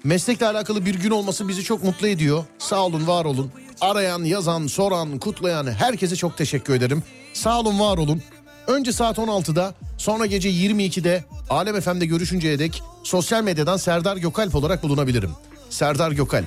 Meslekle 0.05 0.47
alakalı 0.47 0.87
bir 0.87 0.95
gün 0.95 1.11
olması 1.11 1.49
bizi 1.49 1.65
çok 1.65 1.85
mutlu 1.85 2.09
ediyor. 2.09 2.45
Sağ 2.59 2.85
olun, 2.85 3.07
var 3.07 3.25
olun. 3.25 3.53
Arayan, 3.81 4.25
yazan, 4.25 4.67
soran, 4.67 5.19
kutlayan 5.19 5.67
herkese 5.67 6.17
çok 6.17 6.37
teşekkür 6.37 6.75
ederim. 6.75 7.03
Sağ 7.33 7.61
olun, 7.61 7.81
var 7.81 7.99
olun. 7.99 8.23
Önce 8.67 8.93
saat 8.93 9.19
16'da, 9.19 9.75
sonra 9.99 10.27
gece 10.27 10.51
22'de 10.51 11.25
Alem 11.51 11.81
FM'de 11.81 12.07
görüşünceye 12.07 12.59
dek 12.59 12.83
sosyal 13.03 13.43
medyadan 13.43 13.77
Serdar 13.77 14.17
Gökalp 14.17 14.55
olarak 14.55 14.83
bulunabilirim. 14.83 15.31
Serdar 15.71 16.13
Gökalp. 16.13 16.47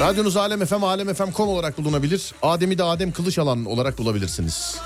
Radyonuz 0.00 0.36
Alem 0.36 0.66
FM, 0.66 0.84
alemfm.com 0.84 1.48
olarak 1.48 1.78
bulunabilir. 1.78 2.34
Adem'i 2.42 2.78
de 2.78 2.82
Adem 2.82 3.12
Kılıçalan 3.12 3.64
olarak 3.64 3.98
bulabilirsiniz. 3.98 4.76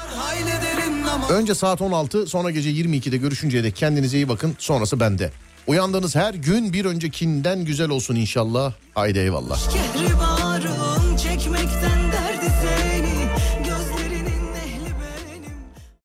Önce 1.31 1.55
saat 1.55 1.81
16, 1.81 2.27
sonra 2.27 2.51
gece 2.51 2.71
22'de 2.71 3.17
görüşünceye 3.17 3.65
dek 3.65 3.77
kendinize 3.77 4.17
iyi 4.17 4.29
bakın. 4.29 4.57
Sonrası 4.59 5.01
bende. 5.01 5.33
Uyandığınız 5.67 6.17
her 6.17 6.35
gün 6.35 6.73
bir 6.73 6.85
öncekinden 6.85 7.65
güzel 7.65 7.89
olsun 7.91 8.17
inşallah. 8.17 8.73
Haydi 8.95 9.19
eyvallah. 9.19 9.59
Kehribarım 9.71 11.17
çekmekten 11.17 12.02